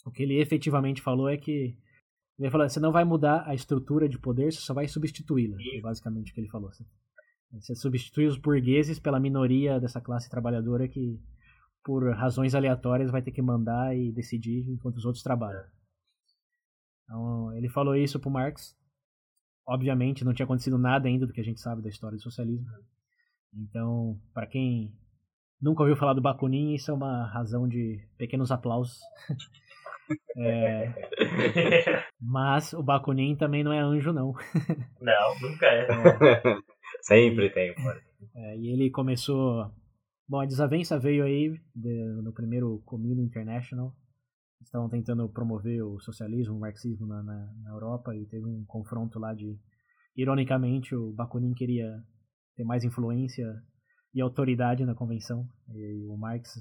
O 0.05 0.11
que 0.11 0.23
ele 0.23 0.41
efetivamente 0.41 1.01
falou 1.01 1.29
é 1.29 1.39
que 1.39 1.77
ele 2.39 2.51
falou, 2.51 2.69
você 2.69 2.81
não 2.81 2.93
vai 2.93 3.05
mudar 3.05 3.45
a 3.47 3.55
estrutura 3.55 4.09
de 4.09 4.19
poder, 4.19 4.53
você 4.53 4.61
só 4.61 4.75
vai 4.75 4.89
substituí-la. 4.89 5.57
É 5.75 5.81
basicamente 5.81 6.33
o 6.33 6.35
que 6.35 6.41
ele 6.41 6.49
falou. 6.49 6.71
Você 7.53 7.75
substitui 7.75 8.27
os 8.27 8.37
burgueses 8.37 8.99
pela 8.99 9.21
minoria 9.21 9.79
dessa 9.79 10.01
classe 10.01 10.29
trabalhadora 10.29 10.89
que, 10.89 11.19
por 11.85 12.11
razões 12.15 12.55
aleatórias, 12.55 13.11
vai 13.11 13.23
ter 13.23 13.31
que 13.31 13.41
mandar 13.41 13.97
e 13.97 14.11
decidir 14.13 14.69
enquanto 14.69 14.97
os 14.97 15.05
outros 15.05 15.23
trabalham. 15.23 15.63
Então, 17.05 17.53
ele 17.57 17.69
falou 17.69 17.97
isso 17.97 18.19
para 18.21 18.31
Marx. 18.31 18.77
Obviamente, 19.67 20.25
não 20.25 20.35
tinha 20.35 20.45
acontecido 20.45 20.79
nada 20.79 21.09
ainda 21.09 21.27
do 21.27 21.33
que 21.33 21.41
a 21.41 21.45
gente 21.45 21.61
sabe 21.61 21.83
da 21.83 21.89
história 21.89 22.17
do 22.17 22.23
socialismo. 22.23 22.67
Então, 23.55 24.19
para 24.33 24.47
quem 24.47 24.93
nunca 25.61 25.83
ouviu 25.83 25.97
falar 25.97 26.15
do 26.15 26.23
Bakunin, 26.23 26.75
isso 26.75 26.91
é 26.91 26.95
uma 26.95 27.27
razão 27.27 27.69
de 27.69 28.01
pequenos 28.19 28.51
aplausos. 28.51 28.99
é... 30.37 30.93
Mas 32.21 32.73
o 32.73 32.83
Bakunin 32.83 33.37
também 33.37 33.63
não 33.63 33.73
é 33.73 33.81
anjo, 33.81 34.13
não. 34.13 34.33
Não, 35.01 35.41
nunca 35.41 35.67
é. 35.67 35.87
é. 35.87 36.43
Sempre 37.03 37.51
tem, 37.51 37.75
É, 38.35 38.57
e 38.57 38.69
ele 38.69 38.91
começou. 38.91 39.71
Bom, 40.29 40.41
a 40.41 40.47
desavença 40.47 40.99
veio 40.99 41.25
aí 41.25 41.61
de, 41.75 42.23
no 42.23 42.33
primeiro 42.33 42.81
Comino 42.85 43.21
International. 43.21 43.93
Estavam 44.63 44.89
tentando 44.89 45.29
promover 45.29 45.83
o 45.83 46.01
socialismo, 46.01 46.57
o 46.57 46.61
marxismo 46.61 47.07
na, 47.07 47.23
na, 47.23 47.53
na 47.63 47.71
Europa 47.71 48.15
e 48.15 48.27
teve 48.27 48.47
um 48.47 48.65
confronto 48.67 49.19
lá 49.19 49.35
de. 49.35 49.59
Ironicamente, 50.17 50.95
o 50.95 51.13
Bakunin 51.13 51.55
queria 51.55 51.91
ter 52.55 52.65
mais 52.65 52.85
influência 52.85 53.47
e 54.15 54.21
autoridade 54.21 54.85
na 54.85 54.95
convenção. 54.95 55.49
E 55.75 56.07
o 56.07 56.17
Marx 56.17 56.53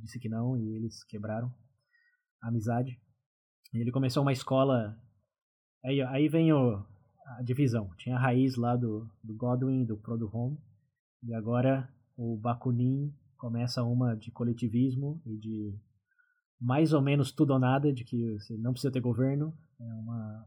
disse 0.00 0.18
que 0.18 0.28
não 0.28 0.56
e 0.56 0.76
eles 0.76 1.02
quebraram 1.04 1.52
a 2.42 2.48
amizade. 2.48 2.98
E 3.72 3.80
ele 3.80 3.90
começou 3.90 4.22
uma 4.22 4.32
escola. 4.32 4.96
Aí, 5.84 6.00
aí 6.02 6.28
vem 6.28 6.52
o, 6.52 6.84
a 7.26 7.42
divisão. 7.42 7.90
Tinha 7.98 8.16
a 8.16 8.20
raiz 8.20 8.56
lá 8.56 8.76
do, 8.76 9.08
do 9.22 9.34
Godwin, 9.34 9.84
do 9.84 9.96
Produhome. 9.96 10.58
E 11.22 11.34
agora 11.34 11.88
o 12.16 12.36
Bakunin 12.36 13.12
começa 13.36 13.82
uma 13.82 14.14
de 14.14 14.30
coletivismo 14.30 15.20
e 15.26 15.36
de 15.36 15.78
mais 16.60 16.92
ou 16.92 17.02
menos 17.02 17.32
tudo 17.32 17.52
ou 17.52 17.58
nada, 17.58 17.92
de 17.92 18.04
que 18.04 18.38
você 18.38 18.56
não 18.56 18.72
precisa 18.72 18.92
ter 18.92 19.00
governo. 19.00 19.54
É 19.80 19.84
uma, 19.84 20.46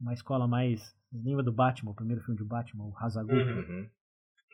uma 0.00 0.14
escola 0.14 0.46
mais. 0.46 0.94
Lembra 1.12 1.42
do 1.42 1.52
Batman, 1.52 1.92
o 1.92 1.94
primeiro 1.94 2.22
filme 2.22 2.38
de 2.38 2.44
Batman, 2.46 2.84
o 2.84 2.96
Hazagul? 2.96 3.34
Uhum. 3.34 3.88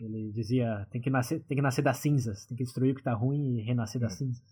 Ele 0.00 0.32
dizia, 0.32 0.86
tem 0.90 1.00
que 1.00 1.11
nascer, 1.11 1.40
tem 1.44 1.57
que 1.57 1.62
nascer 1.62 1.82
das 1.82 1.98
cinzas, 1.98 2.46
tem 2.46 2.57
que 2.57 2.64
destruir 2.64 2.92
o 2.92 2.94
que 2.94 3.00
está 3.00 3.14
ruim 3.14 3.59
e 3.59 3.62
renascer 3.62 4.00
das 4.00 4.14
cinzas. 4.14 4.42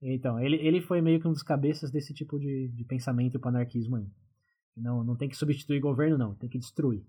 Então, 0.00 0.38
ele, 0.38 0.56
ele 0.56 0.80
foi 0.80 1.00
meio 1.00 1.20
que 1.20 1.26
um 1.26 1.32
dos 1.32 1.42
cabeças 1.42 1.90
desse 1.90 2.14
tipo 2.14 2.38
de, 2.38 2.68
de 2.68 2.84
pensamento 2.84 3.40
para 3.40 3.50
anarquismo 3.50 3.96
aí. 3.96 4.06
Não, 4.76 5.02
não 5.02 5.16
tem 5.16 5.28
que 5.28 5.36
substituir 5.36 5.80
governo, 5.80 6.16
não, 6.16 6.34
tem 6.34 6.48
que 6.48 6.58
destruir. 6.58 7.04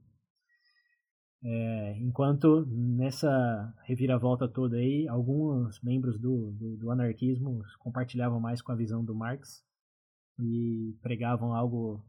É, 1.42 1.98
enquanto 2.00 2.66
nessa 2.66 3.74
reviravolta 3.86 4.48
toda 4.48 4.76
aí, 4.76 5.08
alguns 5.08 5.82
membros 5.82 6.20
do, 6.20 6.52
do, 6.52 6.78
do, 6.78 6.92
anarquismo 6.92 7.62
compartilhavam 7.80 8.42
mais 8.42 8.62
com 8.62 8.74
a 8.74 8.76
visão 8.76 9.06
do 9.06 9.16
Marx 9.16 9.64
e 10.38 10.98
pregavam 11.02 11.54
algo 11.54 12.04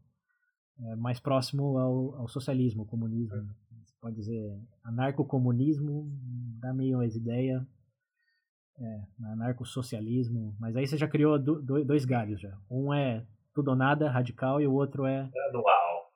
é, 0.80 0.96
mais 0.96 1.20
próximo 1.20 1.78
ao, 1.78 2.16
ao 2.16 2.28
socialismo, 2.28 2.82
ao 2.82 2.88
comunismo 2.88 3.48
pode 4.00 4.16
dizer, 4.16 4.58
anarcocomunismo, 4.82 6.10
dá 6.60 6.72
meio 6.72 7.00
as 7.00 7.14
ideias, 7.14 7.62
é, 8.78 9.02
anarcossocialismo, 9.32 10.56
mas 10.58 10.74
aí 10.74 10.86
você 10.86 10.96
já 10.96 11.06
criou 11.06 11.38
do, 11.38 11.62
dois 11.84 12.04
galhos 12.04 12.40
já. 12.40 12.56
Um 12.70 12.92
é 12.94 13.26
tudo 13.54 13.70
ou 13.72 13.76
nada, 13.76 14.10
radical, 14.10 14.60
e 14.60 14.66
o 14.66 14.72
outro 14.72 15.04
é... 15.04 15.28
Gradual. 15.28 16.10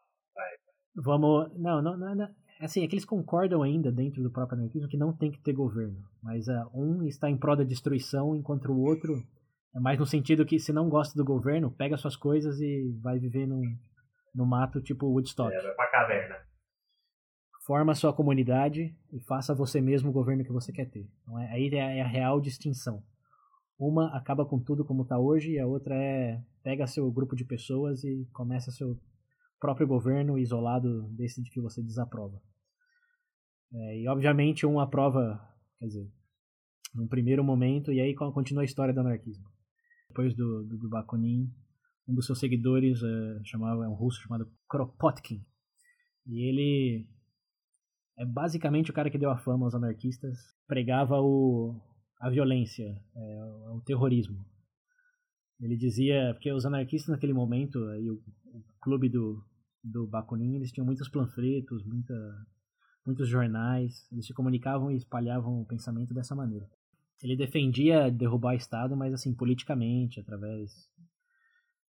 Vamos... 0.97 1.53
Não, 1.59 1.83
não, 1.83 1.97
não, 1.97 2.15
não, 2.15 2.35
assim, 2.61 2.84
é 2.84 2.88
que 2.88 2.94
eles 2.94 3.05
concordam 3.05 3.62
ainda 3.62 3.90
dentro 3.90 4.22
do 4.22 4.30
próprio 4.30 4.59
anarquismo 4.59 4.88
que 4.88 4.96
não 4.96 5.12
tem 5.12 5.30
que 5.30 5.40
ter 5.40 5.52
governo, 5.52 6.02
mas 6.22 6.46
uh, 6.48 6.70
um 6.74 7.02
está 7.05 7.28
em 7.28 7.36
prol 7.36 7.57
da 7.57 7.64
destruição, 7.64 8.36
enquanto 8.36 8.70
o 8.70 8.80
outro 8.80 9.12
é 9.74 9.80
mais 9.80 9.98
no 9.98 10.07
sentido 10.07 10.46
que 10.46 10.59
se 10.59 10.72
não 10.72 10.88
gosta 10.88 11.16
do 11.16 11.24
governo, 11.24 11.70
pega 11.70 11.96
suas 11.96 12.16
coisas 12.16 12.61
e 12.61 12.96
vai 13.02 13.18
viver 13.18 13.46
no, 13.46 13.61
no 14.34 14.46
mato, 14.46 14.80
tipo 14.80 15.07
Woodstock. 15.07 15.52
É, 15.52 15.62
vai 15.62 15.74
pra 15.74 15.90
caverna 15.90 16.36
forma 17.64 17.92
a 17.92 17.94
sua 17.94 18.12
comunidade 18.12 18.94
e 19.12 19.20
faça 19.20 19.55
você 19.55 19.80
mesmo 19.80 20.11
o 20.11 20.12
governo 20.12 20.44
que 20.44 20.52
você 20.52 20.70
quer 20.72 20.88
ter. 20.90 21.09
Então, 21.22 21.38
é, 21.38 21.50
aí 21.50 21.70
é 21.74 22.02
a 22.02 22.07
real 22.07 22.40
distinção. 22.40 23.02
Uma 23.78 24.16
acaba 24.16 24.46
com 24.46 24.61
tudo 24.61 24.84
como 24.84 25.02
está 25.02 25.18
hoje 25.18 25.52
e 25.52 25.59
a 25.59 25.66
outra 25.66 25.94
é 25.94 26.40
pega 26.62 26.86
seu 26.86 27.11
grupo 27.11 27.34
de 27.34 27.44
pessoas 27.44 28.05
e 28.05 28.28
começa 28.32 28.70
seu 28.70 28.96
próprio 29.61 29.86
governo 29.86 30.38
isolado 30.38 31.09
desse 31.11 31.42
de 31.42 31.50
que 31.50 31.61
você 31.61 31.82
desaprova. 31.82 32.40
É, 33.72 34.00
e 34.00 34.09
obviamente 34.09 34.66
um 34.66 34.78
aprova, 34.78 35.40
quer 35.78 35.86
dizer, 35.86 36.12
num 36.94 37.09
primeiro 37.09 37.42
momento 37.42 37.92
e 37.92 38.00
aí 38.00 38.14
continua 38.14 38.62
a 38.62 38.64
história 38.64 38.94
do 38.94 39.00
anarquismo. 39.00 39.44
Depois 40.09 40.34
do, 40.34 40.64
do, 40.64 40.78
do 40.78 40.88
Bakunin, 40.88 41.50
um 42.07 42.14
dos 42.14 42.26
seus 42.26 42.38
seguidores 42.38 43.02
é, 43.02 43.44
chamava 43.44 43.84
é 43.84 43.88
um 43.88 43.94
russo 43.94 44.20
chamado 44.22 44.50
Kropotkin 44.68 45.44
e 46.26 46.48
ele 46.48 47.09
é 48.18 48.24
basicamente 48.24 48.90
o 48.90 48.94
cara 48.94 49.11
que 49.11 49.18
deu 49.18 49.30
a 49.30 49.38
fama 49.38 49.66
aos 49.66 49.74
anarquistas, 49.74 50.38
pregava 50.66 51.20
o, 51.20 51.80
a 52.20 52.30
violência, 52.30 52.84
é, 53.16 53.44
o, 53.44 53.76
o 53.76 53.82
terrorismo. 53.82 54.44
Ele 55.61 55.76
dizia, 55.76 56.32
porque 56.34 56.52
os 56.52 56.66
anarquistas 56.66 57.11
naquele 57.11 57.32
momento, 57.32 57.82
aí 57.88 58.11
o, 58.11 58.14
o 58.14 58.62
clube 58.80 59.09
do, 59.09 59.42
do 59.82 60.07
Bakunin, 60.07 60.57
eles 60.57 60.72
tinham 60.72 60.86
muitos 60.86 61.09
panfletos, 61.09 61.84
muita, 61.84 62.14
muitos 63.07 63.28
jornais, 63.28 64.07
eles 64.11 64.26
se 64.26 64.34
comunicavam 64.34 64.90
e 64.90 64.96
espalhavam 64.96 65.61
o 65.61 65.66
pensamento 65.66 66.12
dessa 66.12 66.34
maneira. 66.34 66.68
Ele 67.22 67.36
defendia 67.36 68.11
derrubar 68.11 68.55
o 68.55 68.57
Estado, 68.57 68.96
mas 68.96 69.14
assim, 69.14 69.34
politicamente, 69.34 70.20
através... 70.20 70.70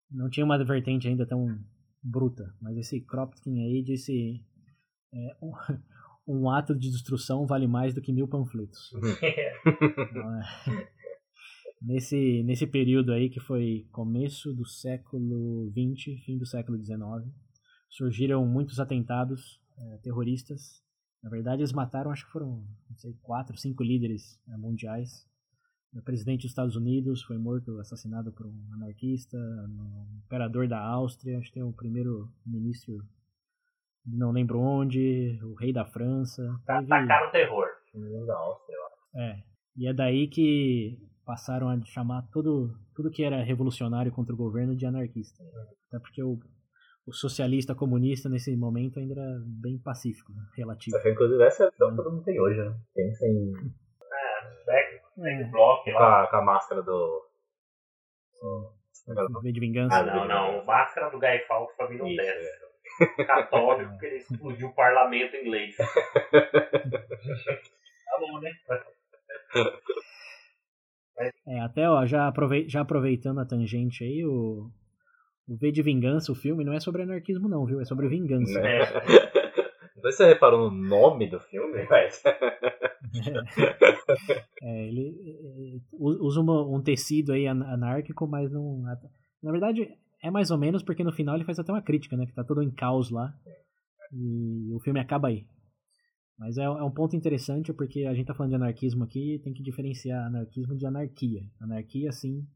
Não 0.08 0.30
tinha 0.30 0.46
uma 0.46 0.62
vertente 0.64 1.08
ainda 1.08 1.26
tão 1.26 1.58
bruta, 2.00 2.54
mas 2.60 2.76
esse 2.76 3.00
Kropotkin 3.00 3.60
aí 3.60 3.82
disse... 3.82 4.40
É, 5.12 5.36
um 6.26 6.50
ato 6.50 6.74
de 6.74 6.90
destruição 6.90 7.46
vale 7.46 7.66
mais 7.66 7.94
do 7.94 8.00
que 8.00 8.12
mil 8.12 8.28
panfletos. 8.28 8.92
então, 8.94 10.40
é, 10.40 10.88
nesse, 11.80 12.42
nesse 12.42 12.66
período 12.66 13.12
aí, 13.12 13.28
que 13.28 13.40
foi 13.40 13.86
começo 13.92 14.52
do 14.52 14.66
século 14.66 15.70
XX, 15.70 16.24
fim 16.24 16.38
do 16.38 16.46
século 16.46 16.78
XIX, 16.78 16.98
surgiram 17.88 18.46
muitos 18.46 18.80
atentados 18.80 19.60
é, 19.78 19.98
terroristas. 19.98 20.82
Na 21.22 21.30
verdade, 21.30 21.62
eles 21.62 21.72
mataram, 21.72 22.10
acho 22.10 22.24
que 22.26 22.32
foram, 22.32 22.64
não 22.88 22.96
sei, 22.96 23.14
quatro, 23.22 23.56
cinco 23.56 23.82
líderes 23.82 24.38
é, 24.48 24.56
mundiais. 24.56 25.26
O 25.94 26.02
presidente 26.02 26.42
dos 26.42 26.50
Estados 26.50 26.76
Unidos 26.76 27.22
foi 27.22 27.38
morto, 27.38 27.78
assassinado 27.78 28.30
por 28.32 28.46
um 28.46 28.74
anarquista. 28.74 29.38
O 29.38 30.18
imperador 30.24 30.68
da 30.68 30.78
Áustria, 30.78 31.38
acho 31.38 31.48
que 31.48 31.54
tem 31.54 31.62
o 31.62 31.72
primeiro 31.72 32.30
ministro 32.44 33.02
não 34.06 34.30
lembro 34.30 34.60
onde, 34.60 35.38
o 35.42 35.54
rei 35.54 35.72
da 35.72 35.84
França. 35.84 36.42
Tá, 36.64 36.78
teve... 36.78 36.92
O 36.94 37.30
terror. 37.30 37.66
Da 38.26 38.36
Áustria, 38.36 38.76
É. 39.16 39.42
E 39.76 39.88
é 39.88 39.92
daí 39.92 40.28
que 40.28 40.98
passaram 41.26 41.68
a 41.68 41.78
chamar 41.84 42.22
todo, 42.32 42.70
tudo 42.94 43.10
que 43.10 43.24
era 43.24 43.42
revolucionário 43.42 44.12
contra 44.12 44.32
o 44.32 44.36
governo 44.38 44.76
de 44.76 44.86
anarquista. 44.86 45.42
Até 45.88 45.98
porque 45.98 46.22
o, 46.22 46.38
o 47.04 47.12
socialista 47.12 47.74
comunista 47.74 48.28
nesse 48.28 48.56
momento 48.56 48.98
ainda 49.00 49.14
era 49.14 49.40
bem 49.44 49.76
pacífico, 49.78 50.32
né, 50.32 50.40
relativo. 50.56 50.96
Inclusive, 51.06 51.42
essa 51.42 51.64
é 51.64 51.66
a 51.66 51.70
visão 51.70 51.90
que 51.90 51.96
todo 51.96 52.12
mundo 52.12 52.24
tem 52.24 52.40
hoje, 52.40 52.60
né? 52.62 52.74
Pensa 52.94 53.26
em. 53.26 53.52
É, 54.12 54.64
back, 54.64 55.00
É, 55.18 55.44
block 55.50 55.84
Com 55.92 55.98
lá. 55.98 56.22
a, 56.22 56.26
com 56.28 56.36
a 56.36 56.42
máscara 56.42 56.82
do. 56.82 57.26
V 59.42 59.52
de 59.52 59.60
vingança. 59.60 59.96
Ah, 59.98 60.02
não, 60.04 60.26
não. 60.28 60.64
Máscara 60.64 61.10
do 61.10 61.18
Guy 61.18 61.38
Fawkes 61.48 61.76
pra 61.76 61.88
mim 61.88 61.98
não 61.98 62.06
Isso, 62.06 62.16
desce. 62.22 62.66
Católico, 63.26 63.90
porque 63.90 64.06
ele 64.06 64.16
explodiu 64.16 64.68
o 64.68 64.74
parlamento 64.74 65.36
inglês. 65.36 65.76
tá 65.76 65.86
bom, 68.20 68.40
né? 68.40 68.50
É, 71.46 71.60
até 71.60 71.88
ó, 71.88 72.04
já, 72.06 72.26
aprovei- 72.28 72.68
já 72.68 72.80
aproveitando 72.80 73.40
a 73.40 73.44
tangente 73.46 74.04
aí, 74.04 74.24
o, 74.24 74.68
o 75.48 75.56
V 75.56 75.70
de 75.72 75.82
Vingança, 75.82 76.30
o 76.32 76.34
filme, 76.34 76.64
não 76.64 76.72
é 76.72 76.80
sobre 76.80 77.02
anarquismo 77.02 77.48
não, 77.48 77.64
viu? 77.64 77.80
É 77.80 77.84
sobre 77.84 78.08
vingança. 78.08 78.60
Né? 78.60 78.78
Não 79.96 80.02
sei 80.02 80.12
se 80.12 80.16
você 80.18 80.26
reparou 80.26 80.70
no 80.70 80.88
nome 80.88 81.26
do 81.26 81.40
filme, 81.40 81.84
mas. 81.88 82.22
É, 84.62 84.88
ele 84.88 85.08
é, 85.08 85.78
u- 85.92 86.26
usa 86.26 86.40
um 86.40 86.82
tecido 86.82 87.32
aí 87.32 87.46
an- 87.46 87.64
anárquico, 87.64 88.26
mas 88.26 88.52
não. 88.52 88.82
Na 89.42 89.50
verdade, 89.50 89.88
é 90.22 90.30
mais 90.30 90.50
ou 90.50 90.58
menos 90.58 90.82
porque 90.82 91.02
no 91.02 91.12
final 91.12 91.34
ele 91.34 91.44
faz 91.44 91.58
até 91.58 91.72
uma 91.72 91.82
crítica, 91.82 92.16
né? 92.16 92.26
Que 92.26 92.34
tá 92.34 92.44
todo 92.44 92.62
em 92.62 92.70
caos 92.70 93.10
lá. 93.10 93.32
E 94.12 94.72
o 94.74 94.80
filme 94.80 95.00
acaba 95.00 95.28
aí. 95.28 95.44
Mas 96.38 96.58
é, 96.58 96.64
é 96.64 96.82
um 96.82 96.90
ponto 96.90 97.16
interessante 97.16 97.72
porque 97.72 98.04
a 98.04 98.14
gente 98.14 98.26
tá 98.26 98.34
falando 98.34 98.50
de 98.50 98.56
anarquismo 98.56 99.04
aqui 99.04 99.40
tem 99.42 99.54
que 99.54 99.62
diferenciar 99.62 100.26
anarquismo 100.26 100.76
de 100.76 100.86
anarquia. 100.86 101.42
Anarquia, 101.58 102.12
sim, 102.12 102.46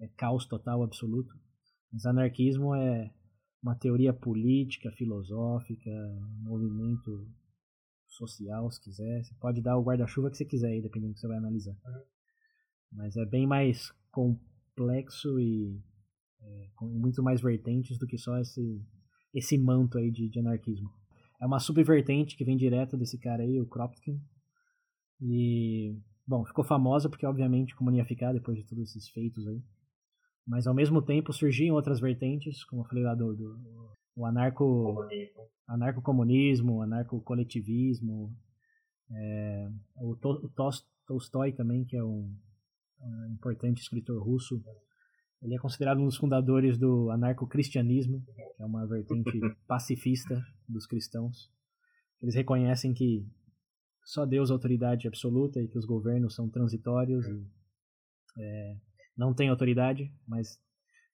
é 0.00 0.08
caos 0.16 0.46
total, 0.46 0.82
absoluto. 0.82 1.34
Mas 1.92 2.06
anarquismo 2.06 2.74
é 2.74 3.12
uma 3.62 3.74
teoria 3.74 4.12
política, 4.12 4.92
filosófica, 4.92 5.90
um 5.90 6.44
movimento 6.44 7.26
social, 8.08 8.70
se 8.70 8.80
quiser. 8.80 9.24
Você 9.24 9.34
pode 9.40 9.60
dar 9.60 9.76
o 9.76 9.82
guarda-chuva 9.82 10.30
que 10.30 10.36
você 10.36 10.44
quiser 10.44 10.68
aí, 10.68 10.82
dependendo 10.82 11.12
do 11.12 11.14
que 11.14 11.20
você 11.20 11.28
vai 11.28 11.38
analisar. 11.38 11.76
Mas 12.92 13.16
é 13.16 13.24
bem 13.24 13.46
mais 13.46 13.90
complexo 14.12 15.40
e 15.40 15.80
é, 16.40 16.68
com 16.76 16.86
muito 16.86 17.22
mais 17.22 17.40
vertentes 17.40 17.98
do 17.98 18.06
que 18.06 18.18
só 18.18 18.38
esse, 18.38 18.80
esse 19.32 19.58
manto 19.58 19.98
aí 19.98 20.10
de, 20.10 20.28
de 20.28 20.38
anarquismo. 20.38 20.90
É 21.44 21.46
uma 21.46 21.60
subvertente 21.60 22.38
que 22.38 22.44
vem 22.44 22.56
direto 22.56 22.96
desse 22.96 23.18
cara 23.18 23.42
aí, 23.42 23.60
o 23.60 23.66
Kropotkin. 23.66 24.18
E, 25.20 25.94
bom, 26.26 26.42
ficou 26.42 26.64
famosa 26.64 27.10
porque, 27.10 27.26
obviamente, 27.26 27.76
como 27.76 27.90
não 27.90 27.98
ia 27.98 28.04
ficar 28.06 28.32
depois 28.32 28.56
de 28.56 28.64
todos 28.64 28.88
esses 28.88 29.10
feitos 29.10 29.46
aí. 29.46 29.62
Mas, 30.46 30.66
ao 30.66 30.72
mesmo 30.72 31.02
tempo, 31.02 31.34
surgiam 31.34 31.76
outras 31.76 32.00
vertentes, 32.00 32.64
como 32.64 32.80
eu 32.80 32.86
falei 32.86 33.04
lá 33.04 33.14
do, 33.14 33.36
do 33.36 33.92
o 34.16 34.24
anarco 34.24 34.64
Comunismo. 34.64 35.42
anarcocomunismo, 35.68 36.80
anarcocoletivismo, 36.80 38.34
é, 39.10 39.68
o, 39.96 40.16
to, 40.16 40.30
o 40.46 40.50
Tolstói 41.06 41.52
também, 41.52 41.84
que 41.84 41.94
é 41.94 42.02
um, 42.02 42.34
um 43.02 43.34
importante 43.34 43.82
escritor 43.82 44.24
russo, 44.24 44.64
ele 45.44 45.54
é 45.54 45.58
considerado 45.58 46.00
um 46.00 46.06
dos 46.06 46.16
fundadores 46.16 46.78
do 46.78 47.10
anarcocristianismo, 47.10 48.24
que 48.24 48.62
é 48.62 48.64
uma 48.64 48.86
vertente 48.86 49.30
pacifista 49.68 50.42
dos 50.66 50.86
cristãos. 50.86 51.52
Eles 52.22 52.34
reconhecem 52.34 52.94
que 52.94 53.26
só 54.02 54.24
Deus 54.24 54.48
é 54.48 54.54
autoridade 54.54 55.06
absoluta 55.06 55.60
e 55.60 55.68
que 55.68 55.78
os 55.78 55.84
governos 55.84 56.34
são 56.34 56.48
transitórios 56.48 57.26
e 57.26 57.46
é, 58.38 58.76
não 59.16 59.34
tem 59.34 59.50
autoridade, 59.50 60.10
mas 60.26 60.58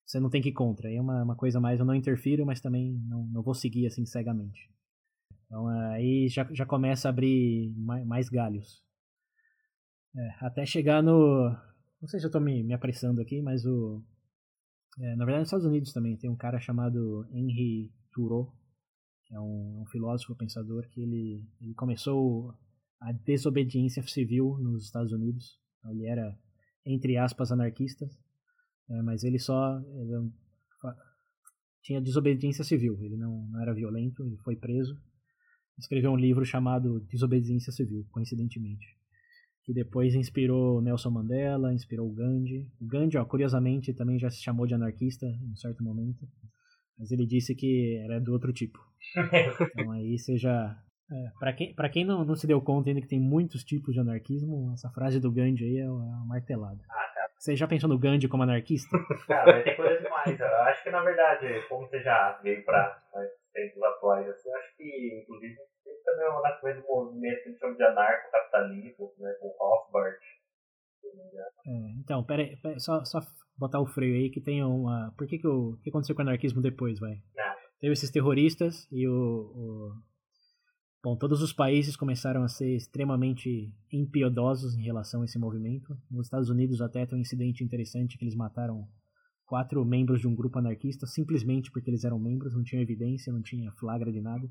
você 0.06 0.20
não 0.20 0.30
tem 0.30 0.40
que 0.40 0.50
ir 0.50 0.52
contra. 0.52 0.92
É 0.92 1.00
uma, 1.00 1.24
uma 1.24 1.36
coisa 1.36 1.60
mais, 1.60 1.80
eu 1.80 1.86
não 1.86 1.94
interfiro, 1.94 2.46
mas 2.46 2.60
também 2.60 2.92
não, 3.08 3.26
não 3.26 3.42
vou 3.42 3.54
seguir 3.54 3.86
assim 3.86 4.06
cegamente. 4.06 4.70
Então 5.44 5.66
aí 5.66 6.28
já, 6.28 6.48
já 6.52 6.64
começa 6.64 7.08
a 7.08 7.10
abrir 7.10 7.74
mais, 7.76 8.06
mais 8.06 8.28
galhos. 8.28 8.84
É, 10.16 10.46
até 10.46 10.64
chegar 10.64 11.02
no. 11.02 11.50
Não 12.00 12.08
sei 12.08 12.20
se 12.20 12.26
eu 12.26 12.30
tô 12.30 12.38
me, 12.38 12.62
me 12.62 12.74
apressando 12.74 13.20
aqui, 13.20 13.42
mas 13.42 13.66
o. 13.66 14.02
é, 15.00 15.16
na 15.16 15.24
verdade, 15.24 15.40
nos 15.40 15.48
Estados 15.48 15.66
Unidos 15.66 15.92
também 15.92 16.16
tem 16.16 16.30
um 16.30 16.36
cara 16.36 16.60
chamado 16.60 17.26
Henry 17.32 17.92
Thoreau, 18.12 18.52
que 19.26 19.34
é 19.34 19.40
um, 19.40 19.82
um 19.82 19.86
filósofo 19.90 20.34
pensador 20.36 20.86
que 20.90 21.00
ele, 21.00 21.44
ele 21.60 21.74
começou 21.74 22.52
a 23.00 23.12
desobediência 23.12 24.02
civil 24.02 24.58
nos 24.58 24.84
Estados 24.84 25.12
Unidos. 25.12 25.58
Ele 25.90 26.06
era, 26.06 26.38
entre 26.84 27.16
aspas, 27.16 27.50
anarquista, 27.50 28.04
é, 28.90 29.02
mas 29.02 29.24
ele 29.24 29.38
só 29.38 29.80
ele 29.80 30.30
fa- 30.80 30.96
tinha 31.82 32.00
desobediência 32.00 32.62
civil. 32.64 32.98
Ele 33.02 33.16
não, 33.16 33.48
não 33.48 33.62
era 33.62 33.72
violento, 33.72 34.22
ele 34.24 34.36
foi 34.38 34.56
preso. 34.56 35.00
Escreveu 35.78 36.10
um 36.10 36.16
livro 36.16 36.44
chamado 36.44 37.00
Desobediência 37.08 37.72
Civil, 37.72 38.04
coincidentemente. 38.10 38.86
Que 39.70 39.74
depois 39.74 40.16
inspirou 40.16 40.82
Nelson 40.82 41.10
Mandela, 41.10 41.72
inspirou 41.72 42.08
o 42.08 42.12
Gandhi. 42.12 42.66
O 42.80 42.88
Gandhi, 42.88 43.16
ó, 43.16 43.24
curiosamente, 43.24 43.94
também 43.94 44.18
já 44.18 44.28
se 44.28 44.42
chamou 44.42 44.66
de 44.66 44.74
anarquista 44.74 45.26
em 45.26 45.52
um 45.52 45.54
certo 45.54 45.84
momento. 45.84 46.26
Mas 46.98 47.12
ele 47.12 47.24
disse 47.24 47.54
que 47.54 47.96
era 48.04 48.20
do 48.20 48.32
outro 48.32 48.52
tipo. 48.52 48.80
Então 49.78 49.92
aí 49.92 50.18
você 50.18 50.36
já. 50.36 50.76
É, 51.08 51.30
para 51.38 51.52
quem, 51.52 51.72
pra 51.72 51.88
quem 51.88 52.04
não, 52.04 52.24
não 52.24 52.34
se 52.34 52.48
deu 52.48 52.60
conta 52.60 52.90
ainda 52.90 53.00
que 53.00 53.06
tem 53.06 53.20
muitos 53.20 53.62
tipos 53.62 53.94
de 53.94 54.00
anarquismo, 54.00 54.72
essa 54.72 54.90
frase 54.90 55.20
do 55.20 55.30
Gandhi 55.30 55.64
aí 55.64 55.78
é 55.78 55.88
uma 55.88 56.26
martelada. 56.26 56.82
Ah, 56.90 57.12
cara. 57.14 57.30
Você 57.38 57.54
já 57.54 57.68
pensou 57.68 57.88
no 57.88 57.98
Gandhi 57.98 58.26
como 58.26 58.42
anarquista? 58.42 58.98
Cara, 59.28 59.62
ter 59.62 59.76
coisa 59.76 60.02
demais. 60.02 60.40
Eu 60.40 60.62
acho 60.62 60.82
que, 60.82 60.90
na 60.90 61.00
verdade, 61.00 61.62
como 61.68 61.86
você 61.86 62.02
já 62.02 62.40
veio 62.42 62.64
pra 62.64 63.00
mais 63.14 63.30
tempos 63.52 63.80
atuais, 63.84 64.28
assim, 64.28 64.48
eu 64.48 64.56
acho 64.56 64.76
que, 64.76 65.22
inclusive, 65.22 65.56
também 66.10 66.28
uma 66.28 66.52
coisa 66.60 66.80
do 66.80 66.86
movimento 66.86 67.42
que 67.42 67.48
eles 67.50 67.58
chamam 67.58 67.76
de 67.76 67.82
anarcocapitalismo, 67.82 69.12
né, 69.18 69.32
com 69.40 69.48
Rothbard. 69.58 70.16
É, 71.66 71.90
então, 71.98 72.22
pera 72.24 72.42
aí, 72.42 72.56
pera 72.56 72.78
só, 72.78 73.04
só 73.04 73.20
botar 73.56 73.80
o 73.80 73.86
freio 73.86 74.14
aí 74.16 74.30
que 74.30 74.40
tem 74.40 74.62
uma. 74.62 75.12
Por 75.16 75.26
que, 75.26 75.38
que, 75.38 75.46
o, 75.46 75.70
o 75.72 75.76
que 75.78 75.90
aconteceu 75.90 76.14
com 76.14 76.22
o 76.22 76.24
anarquismo 76.26 76.60
depois, 76.60 76.98
vai? 76.98 77.20
Ah. 77.38 77.56
Teve 77.80 77.92
esses 77.92 78.10
terroristas 78.10 78.86
e 78.92 79.06
o, 79.08 79.12
o- 79.12 80.10
Bom, 81.02 81.16
todos 81.16 81.40
os 81.40 81.50
países 81.50 81.96
começaram 81.96 82.42
a 82.42 82.48
ser 82.48 82.76
extremamente 82.76 83.72
impiedosos 83.90 84.74
em 84.76 84.82
relação 84.82 85.22
a 85.22 85.24
esse 85.24 85.38
movimento. 85.38 85.96
Nos 86.10 86.26
Estados 86.26 86.50
Unidos 86.50 86.82
até 86.82 87.06
tem 87.06 87.16
um 87.16 87.22
incidente 87.22 87.64
interessante 87.64 88.18
que 88.18 88.24
eles 88.24 88.34
mataram 88.36 88.86
quatro 89.46 89.82
membros 89.82 90.20
de 90.20 90.28
um 90.28 90.34
grupo 90.34 90.58
anarquista 90.58 91.06
simplesmente 91.06 91.70
porque 91.72 91.88
eles 91.88 92.04
eram 92.04 92.18
membros, 92.18 92.54
não 92.54 92.62
tinha 92.62 92.82
evidência, 92.82 93.32
não 93.32 93.40
tinha 93.40 93.72
flagra 93.72 94.12
de 94.12 94.20
nada. 94.20 94.46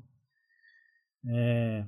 É, 1.26 1.86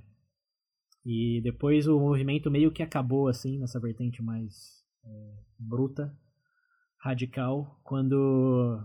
e 1.05 1.41
depois 1.43 1.87
o 1.87 1.99
movimento 1.99 2.51
meio 2.51 2.71
que 2.71 2.83
acabou 2.83 3.29
assim 3.29 3.59
nessa 3.59 3.81
vertente 3.81 4.23
mais 4.23 4.85
é, 5.05 5.35
bruta, 5.59 6.17
radical, 6.99 7.81
quando 7.83 8.79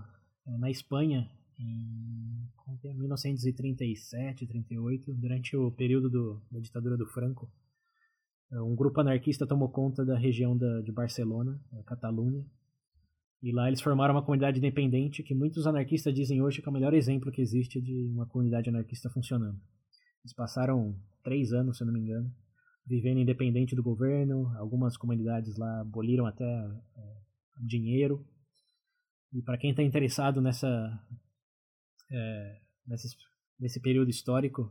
é, 0.47 0.57
na 0.57 0.69
Espanha, 0.69 1.29
em 1.59 2.49
como 2.55 2.77
que 2.79 2.87
é, 2.87 2.93
1937, 2.93 4.47
38, 4.47 5.13
durante 5.13 5.55
o 5.55 5.71
período 5.71 6.09
do, 6.09 6.41
da 6.51 6.59
ditadura 6.59 6.97
do 6.97 7.05
Franco, 7.05 7.51
é, 8.51 8.61
um 8.61 8.75
grupo 8.75 8.99
anarquista 9.01 9.45
tomou 9.45 9.69
conta 9.69 10.03
da 10.03 10.17
região 10.17 10.57
da, 10.57 10.81
de 10.81 10.91
Barcelona, 10.91 11.61
a 11.73 11.83
Catalunha, 11.83 12.43
e 13.43 13.51
lá 13.51 13.67
eles 13.67 13.81
formaram 13.81 14.15
uma 14.15 14.23
comunidade 14.23 14.57
independente 14.57 15.21
que 15.21 15.35
muitos 15.35 15.67
anarquistas 15.67 16.13
dizem 16.13 16.41
hoje 16.41 16.59
que 16.61 16.67
é 16.67 16.71
o 16.71 16.73
melhor 16.73 16.93
exemplo 16.93 17.31
que 17.31 17.41
existe 17.41 17.79
de 17.79 18.07
uma 18.07 18.25
comunidade 18.25 18.69
anarquista 18.69 19.09
funcionando. 19.11 19.61
Eles 20.27 20.33
passaram 20.33 20.93
três 21.23 21.53
anos, 21.53 21.77
se 21.77 21.83
eu 21.83 21.87
não 21.87 21.93
me 21.93 22.01
engano, 22.01 22.29
vivendo 22.85 23.21
independente 23.21 23.73
do 23.77 23.81
governo. 23.81 24.53
Algumas 24.57 24.97
comunidades 24.97 25.55
lá 25.55 25.79
aboliram 25.79 26.25
até 26.25 26.43
é, 26.43 27.17
dinheiro. 27.65 28.27
E 29.31 29.41
para 29.41 29.57
quem 29.57 29.69
está 29.71 29.81
interessado 29.81 30.41
nessa, 30.41 30.67
é, 32.11 32.59
nesse, 32.85 33.15
nesse 33.57 33.79
período 33.79 34.09
histórico, 34.09 34.69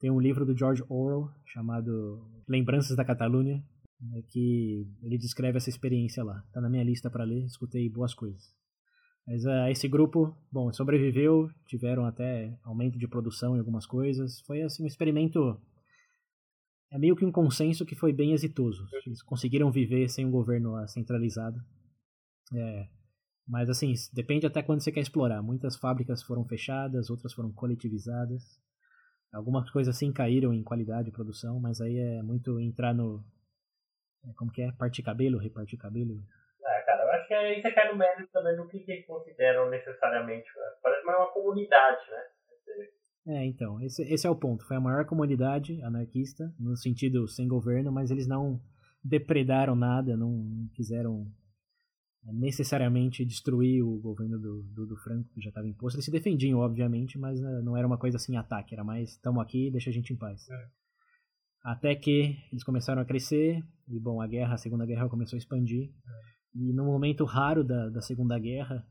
tem 0.00 0.10
um 0.10 0.18
livro 0.18 0.46
do 0.46 0.56
George 0.56 0.82
Orwell 0.88 1.30
chamado 1.44 2.42
Lembranças 2.48 2.96
da 2.96 3.04
Catalunha, 3.04 3.62
né, 4.00 4.22
que 4.30 4.88
ele 5.02 5.18
descreve 5.18 5.58
essa 5.58 5.68
experiência 5.68 6.24
lá. 6.24 6.42
Está 6.46 6.62
na 6.62 6.70
minha 6.70 6.84
lista 6.84 7.10
para 7.10 7.24
ler, 7.24 7.44
escutei 7.44 7.86
boas 7.90 8.14
coisas. 8.14 8.50
Mas 9.26 9.44
uh, 9.44 9.68
esse 9.70 9.88
grupo, 9.88 10.36
bom, 10.52 10.72
sobreviveu, 10.72 11.50
tiveram 11.66 12.06
até 12.06 12.56
aumento 12.62 12.98
de 12.98 13.08
produção 13.08 13.56
em 13.56 13.58
algumas 13.58 13.84
coisas. 13.84 14.40
Foi 14.42 14.62
assim 14.62 14.84
um 14.84 14.86
experimento 14.86 15.60
é 16.90 16.98
meio 16.98 17.16
que 17.16 17.24
um 17.24 17.32
consenso 17.32 17.84
que 17.84 17.96
foi 17.96 18.12
bem 18.12 18.32
exitoso. 18.32 18.86
Eles 19.04 19.22
conseguiram 19.22 19.70
viver 19.70 20.08
sem 20.08 20.24
um 20.24 20.30
governo 20.30 20.72
lá 20.72 20.86
centralizado. 20.86 21.58
É, 22.54 22.88
mas 23.46 23.68
assim, 23.68 23.92
depende 24.12 24.46
até 24.46 24.62
quando 24.62 24.80
você 24.80 24.92
quer 24.92 25.00
explorar. 25.00 25.42
Muitas 25.42 25.76
fábricas 25.76 26.22
foram 26.22 26.44
fechadas, 26.44 27.10
outras 27.10 27.32
foram 27.32 27.52
coletivizadas. 27.52 28.42
Algumas 29.32 29.68
coisas 29.70 29.96
sim 29.96 30.12
caíram 30.12 30.54
em 30.54 30.62
qualidade 30.62 31.06
de 31.06 31.12
produção, 31.12 31.60
mas 31.60 31.80
aí 31.80 31.98
é 31.98 32.22
muito 32.22 32.58
entrar 32.60 32.94
no 32.94 33.24
Como 34.36 34.50
que 34.50 34.62
é? 34.62 34.72
Partir 34.72 35.02
cabelo, 35.02 35.38
repartir 35.38 35.78
cabelo? 35.78 36.22
É, 37.26 37.26
acho 37.26 37.28
que 37.28 37.34
aí 37.34 37.62
você 37.62 37.72
cai 37.72 37.90
no 37.90 37.98
mérito 37.98 38.30
também 38.32 38.56
do 38.56 38.66
que, 38.68 38.80
que 38.80 38.92
eles 38.92 39.06
consideram 39.06 39.68
necessariamente. 39.70 40.46
Né? 40.56 40.64
Parece 40.82 41.04
mais 41.04 41.18
uma 41.18 41.32
comunidade, 41.32 42.00
né? 42.10 42.22
É, 43.28 43.44
então, 43.44 43.80
esse, 43.82 44.02
esse 44.02 44.26
é 44.26 44.30
o 44.30 44.36
ponto. 44.36 44.64
Foi 44.64 44.76
a 44.76 44.80
maior 44.80 45.04
comunidade 45.04 45.82
anarquista, 45.82 46.54
no 46.60 46.76
sentido 46.76 47.26
sem 47.26 47.48
governo, 47.48 47.90
mas 47.90 48.10
eles 48.12 48.28
não 48.28 48.60
depredaram 49.02 49.74
nada, 49.74 50.16
não 50.16 50.68
quiseram 50.74 51.26
necessariamente 52.24 53.24
destruir 53.24 53.82
o 53.82 53.98
governo 53.98 54.38
do, 54.38 54.62
do, 54.62 54.86
do 54.86 54.96
Franco, 54.96 55.28
que 55.30 55.40
já 55.40 55.48
estava 55.48 55.66
imposto. 55.66 55.96
Eles 55.96 56.04
se 56.04 56.10
defendiam, 56.10 56.60
obviamente, 56.60 57.18
mas 57.18 57.40
né, 57.40 57.60
não 57.62 57.76
era 57.76 57.86
uma 57.86 57.98
coisa 57.98 58.16
assim, 58.16 58.36
ataque, 58.36 58.74
era 58.74 58.84
mais, 58.84 59.10
estamos 59.10 59.42
aqui, 59.42 59.70
deixa 59.72 59.90
a 59.90 59.92
gente 59.92 60.12
em 60.12 60.16
paz. 60.16 60.48
É. 60.48 60.68
Até 61.64 61.96
que 61.96 62.36
eles 62.52 62.62
começaram 62.62 63.02
a 63.02 63.04
crescer, 63.04 63.60
e 63.88 63.98
bom, 63.98 64.20
a 64.20 64.26
guerra, 64.26 64.54
a 64.54 64.58
Segunda 64.58 64.86
Guerra 64.86 65.08
começou 65.08 65.36
a 65.36 65.38
expandir, 65.38 65.88
é. 65.88 66.35
E 66.58 66.72
no 66.72 66.86
momento 66.86 67.24
raro 67.24 67.62
da, 67.62 67.88
da 67.90 68.00
Segunda 68.00 68.38
Guerra, 68.38 68.86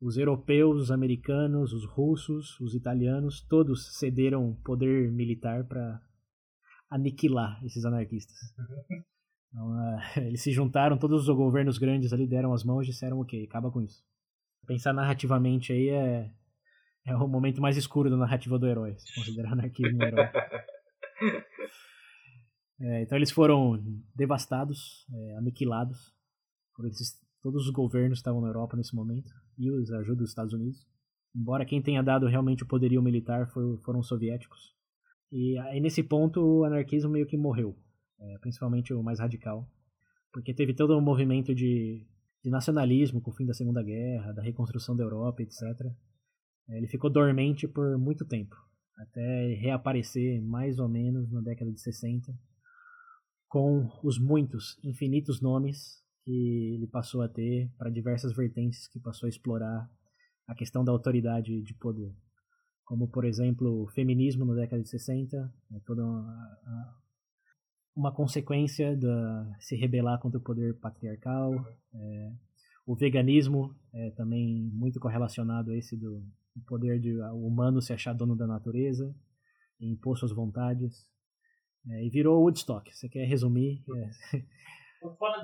os 0.00 0.18
europeus, 0.18 0.82
os 0.82 0.90
americanos, 0.90 1.72
os 1.72 1.86
russos, 1.86 2.60
os 2.60 2.74
italianos, 2.74 3.40
todos 3.40 3.96
cederam 3.98 4.54
poder 4.62 5.10
militar 5.10 5.64
para 5.64 6.00
aniquilar 6.90 7.64
esses 7.64 7.84
anarquistas. 7.84 8.36
Então, 9.54 9.70
uh, 9.70 10.00
eles 10.26 10.42
se 10.42 10.50
juntaram, 10.50 10.98
todos 10.98 11.28
os 11.28 11.36
governos 11.36 11.78
grandes 11.78 12.12
ali 12.12 12.26
deram 12.26 12.52
as 12.52 12.64
mãos 12.64 12.88
e 12.88 12.90
disseram, 12.90 13.20
ok, 13.20 13.44
acaba 13.44 13.70
com 13.70 13.80
isso. 13.80 14.02
Pensar 14.66 14.92
narrativamente 14.92 15.72
aí 15.72 15.90
é, 15.90 16.28
é 17.06 17.14
o 17.14 17.28
momento 17.28 17.62
mais 17.62 17.76
escuro 17.76 18.10
da 18.10 18.16
narrativa 18.16 18.58
do 18.58 18.66
herói, 18.66 18.96
se 18.98 19.14
considerar 19.14 19.52
anarquismo 19.52 19.96
um 19.96 20.02
herói. 20.02 20.26
É, 22.80 23.02
então 23.02 23.16
eles 23.16 23.30
foram 23.30 23.80
devastados, 24.16 25.06
é, 25.08 25.36
aniquilados 25.36 26.12
todos 27.42 27.66
os 27.66 27.70
governos 27.70 28.18
estavam 28.18 28.40
na 28.40 28.48
Europa 28.48 28.76
nesse 28.76 28.94
momento 28.94 29.32
e 29.58 29.70
os 29.70 29.90
ajuda 29.90 30.20
dos 30.20 30.30
Estados 30.30 30.52
Unidos. 30.52 30.86
Embora 31.34 31.64
quem 31.64 31.82
tenha 31.82 32.02
dado 32.02 32.26
realmente 32.26 32.62
o 32.62 32.68
poderio 32.68 33.02
militar 33.02 33.48
foi, 33.50 33.76
foram 33.84 34.00
os 34.00 34.08
soviéticos. 34.08 34.74
E 35.32 35.58
aí 35.58 35.80
nesse 35.80 36.02
ponto 36.02 36.40
o 36.40 36.64
anarquismo 36.64 37.10
meio 37.10 37.26
que 37.26 37.36
morreu 37.36 37.76
é, 38.20 38.38
principalmente 38.38 38.92
o 38.92 39.02
mais 39.02 39.20
radical, 39.20 39.68
porque 40.32 40.54
teve 40.54 40.74
todo 40.74 40.96
um 40.96 41.00
movimento 41.00 41.54
de, 41.54 42.06
de, 42.42 42.50
nacionalismo 42.50 43.20
com 43.20 43.30
o 43.30 43.34
fim 43.34 43.46
da 43.46 43.54
Segunda 43.54 43.82
Guerra, 43.82 44.32
da 44.32 44.42
reconstrução 44.42 44.96
da 44.96 45.04
Europa, 45.04 45.42
etc. 45.42 45.62
É, 46.68 46.78
ele 46.78 46.86
ficou 46.86 47.10
dormente 47.10 47.68
por 47.68 47.98
muito 47.98 48.24
tempo, 48.24 48.56
até 48.98 49.54
reaparecer 49.54 50.42
mais 50.42 50.78
ou 50.78 50.88
menos 50.88 51.30
na 51.30 51.40
década 51.40 51.70
de 51.70 51.80
60, 51.80 52.32
com 53.48 53.88
os 54.02 54.18
muitos, 54.18 54.78
infinitos 54.82 55.40
nomes 55.40 56.02
que 56.24 56.74
ele 56.74 56.86
passou 56.86 57.22
a 57.22 57.28
ter 57.28 57.70
para 57.76 57.90
diversas 57.90 58.34
vertentes 58.34 58.88
que 58.88 58.98
passou 58.98 59.26
a 59.26 59.30
explorar 59.30 59.90
a 60.46 60.54
questão 60.54 60.84
da 60.84 60.92
autoridade 60.92 61.62
de 61.62 61.74
poder. 61.74 62.14
Como, 62.84 63.08
por 63.08 63.24
exemplo, 63.24 63.82
o 63.82 63.88
feminismo 63.88 64.44
na 64.44 64.54
década 64.54 64.82
de 64.82 64.88
60, 64.88 65.36
né, 65.70 65.80
toda 65.86 66.02
a, 66.02 66.94
uma 67.96 68.12
consequência 68.12 68.96
de 68.96 69.06
se 69.60 69.76
rebelar 69.76 70.18
contra 70.20 70.38
o 70.38 70.42
poder 70.42 70.74
patriarcal. 70.80 71.52
É, 71.94 72.32
o 72.86 72.94
veganismo 72.94 73.74
é 73.92 74.10
também 74.10 74.70
muito 74.72 75.00
correlacionado 75.00 75.70
a 75.70 75.76
esse 75.76 75.96
do, 75.96 76.20
do 76.54 76.62
poder 76.66 77.00
de 77.00 77.18
o 77.20 77.46
humano 77.46 77.80
se 77.80 77.92
achar 77.92 78.12
dono 78.12 78.36
da 78.36 78.46
natureza 78.46 79.14
e 79.80 79.90
impor 79.90 80.18
suas 80.18 80.32
vontades. 80.32 81.06
É, 81.88 82.04
e 82.04 82.10
virou 82.10 82.42
Woodstock. 82.42 82.94
Você 82.94 83.08
quer 83.08 83.26
resumir? 83.26 83.82
É, 84.32 84.40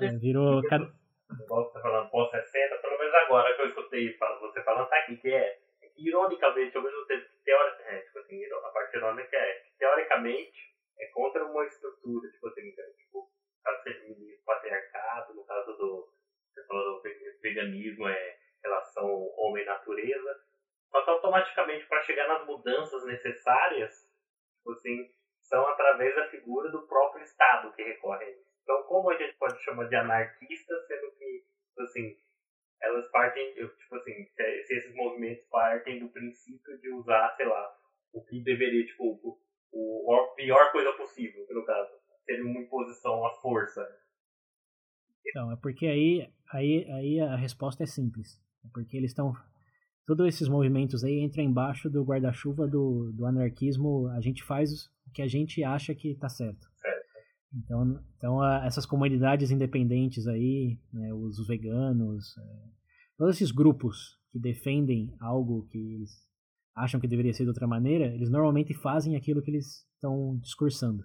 é, 0.01 0.17
virou. 0.17 0.61
Cada... 0.67 0.85
Você 1.29 1.81
falando 1.81 2.09
pós-60, 2.09 2.81
pelo 2.81 2.97
menos 2.99 3.13
agora 3.13 3.55
que 3.55 3.61
eu 3.61 3.67
escutei 3.67 4.17
você 4.17 4.63
falando, 4.63 4.89
tá 4.89 4.97
aqui, 4.97 5.17
que 5.17 5.29
é, 5.29 5.59
é 5.81 5.87
que 5.87 6.07
ironicamente, 6.07 6.75
ao 6.75 6.83
mesmo 6.83 7.05
tempo, 7.05 7.25
teoricamente, 7.45 7.95
é, 7.95 8.01
tipo 8.01 8.19
assim, 8.19 8.45
a 8.45 8.69
parte 8.69 8.97
irônica 8.97 9.37
é 9.37 9.53
que 9.61 9.77
teoricamente 9.77 10.71
é 10.99 11.05
contra 11.07 11.45
uma 11.45 11.65
estrutura, 11.65 12.29
tipo 12.29 12.47
assim, 12.47 12.75
né? 12.75 12.83
tipo, 12.97 13.19
no 13.19 13.63
caso 13.63 13.83
feminismo, 13.83 14.43
patriarcado, 14.45 15.33
no 15.33 15.45
caso 15.45 15.77
do, 15.77 16.13
você 16.53 16.65
falou 16.65 17.01
do 17.01 17.01
veganismo, 17.41 18.07
é 18.07 18.37
relação 18.63 19.07
homem-natureza, 19.37 20.41
só 20.91 21.01
que 21.03 21.09
automaticamente 21.09 21.87
para 21.87 22.01
chegar 22.01 22.27
nas 22.27 22.45
mudanças 22.45 23.05
necessárias, 23.05 23.91
tipo 24.57 24.71
assim, 24.73 25.09
são 25.39 25.65
através 25.67 26.15
da 26.15 26.27
figura 26.29 26.69
do 26.69 26.85
próprio 26.87 27.23
Estado 27.23 27.73
que 27.73 27.83
recorre 27.83 28.25
a 28.25 28.29
isso. 28.29 28.50
Então, 28.63 28.83
como 28.83 29.09
a 29.09 29.17
gente 29.17 29.37
pode 29.37 29.61
chamar 29.63 29.87
de 29.87 29.95
anarquista, 29.95 30.73
sendo 30.87 31.11
que, 31.17 31.45
tipo 31.67 31.81
assim, 31.81 32.17
elas 32.81 33.09
partem, 33.11 33.53
tipo 33.53 33.95
assim, 33.95 34.25
se 34.35 34.73
esses 34.73 34.95
movimentos 34.95 35.43
partem 35.49 35.99
do 35.99 36.09
princípio 36.09 36.79
de 36.79 36.89
usar, 36.89 37.35
sei 37.35 37.45
lá, 37.45 37.77
o 38.13 38.23
que 38.23 38.43
deveria, 38.43 38.85
tipo, 38.85 39.19
o, 39.71 40.13
a 40.13 40.35
pior 40.35 40.71
coisa 40.71 40.91
possível, 40.93 41.45
no 41.49 41.65
caso. 41.65 41.91
Seria 42.25 42.45
uma 42.45 42.59
imposição 42.59 43.25
à 43.25 43.31
força. 43.41 43.87
Então, 45.25 45.51
é 45.51 45.55
porque 45.55 45.87
aí, 45.87 46.29
aí, 46.51 46.91
aí 46.91 47.19
a 47.19 47.35
resposta 47.35 47.83
é 47.83 47.85
simples. 47.85 48.39
É 48.65 48.69
porque 48.73 48.97
eles 48.97 49.11
estão. 49.11 49.33
Todos 50.05 50.27
esses 50.27 50.47
movimentos 50.47 51.03
aí 51.03 51.19
entram 51.19 51.43
embaixo 51.43 51.89
do 51.89 52.03
guarda-chuva 52.03 52.67
do, 52.67 53.11
do 53.13 53.25
anarquismo. 53.25 54.07
A 54.09 54.21
gente 54.21 54.43
faz 54.43 54.87
o 55.07 55.11
que 55.13 55.21
a 55.21 55.27
gente 55.27 55.63
acha 55.63 55.95
que 55.95 56.11
está 56.11 56.27
certo. 56.27 56.70
Então, 57.53 57.99
então 58.17 58.45
essas 58.63 58.85
comunidades 58.85 59.51
independentes 59.51 60.27
aí, 60.27 60.79
né, 60.91 61.13
os 61.13 61.45
veganos, 61.45 62.37
é, 62.37 62.43
todos 63.17 63.35
esses 63.35 63.51
grupos 63.51 64.17
que 64.31 64.39
defendem 64.39 65.13
algo 65.19 65.67
que 65.67 65.77
eles 65.77 66.11
acham 66.73 66.99
que 66.99 67.07
deveria 67.07 67.33
ser 67.33 67.43
de 67.43 67.49
outra 67.49 67.67
maneira, 67.67 68.05
eles 68.13 68.29
normalmente 68.29 68.73
fazem 68.73 69.17
aquilo 69.17 69.41
que 69.41 69.51
eles 69.51 69.85
estão 69.95 70.37
discursando. 70.41 71.03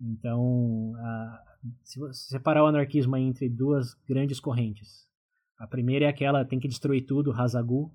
Então, 0.00 0.94
a, 0.96 1.44
se 1.82 1.98
você 1.98 2.30
separar 2.30 2.64
o 2.64 2.66
anarquismo 2.66 3.16
entre 3.16 3.48
duas 3.48 3.94
grandes 4.08 4.40
correntes, 4.40 5.06
a 5.58 5.66
primeira 5.66 6.06
é 6.06 6.08
aquela 6.08 6.44
tem 6.44 6.58
que 6.58 6.66
destruir 6.66 7.04
tudo, 7.04 7.32
Hazagu, 7.32 7.92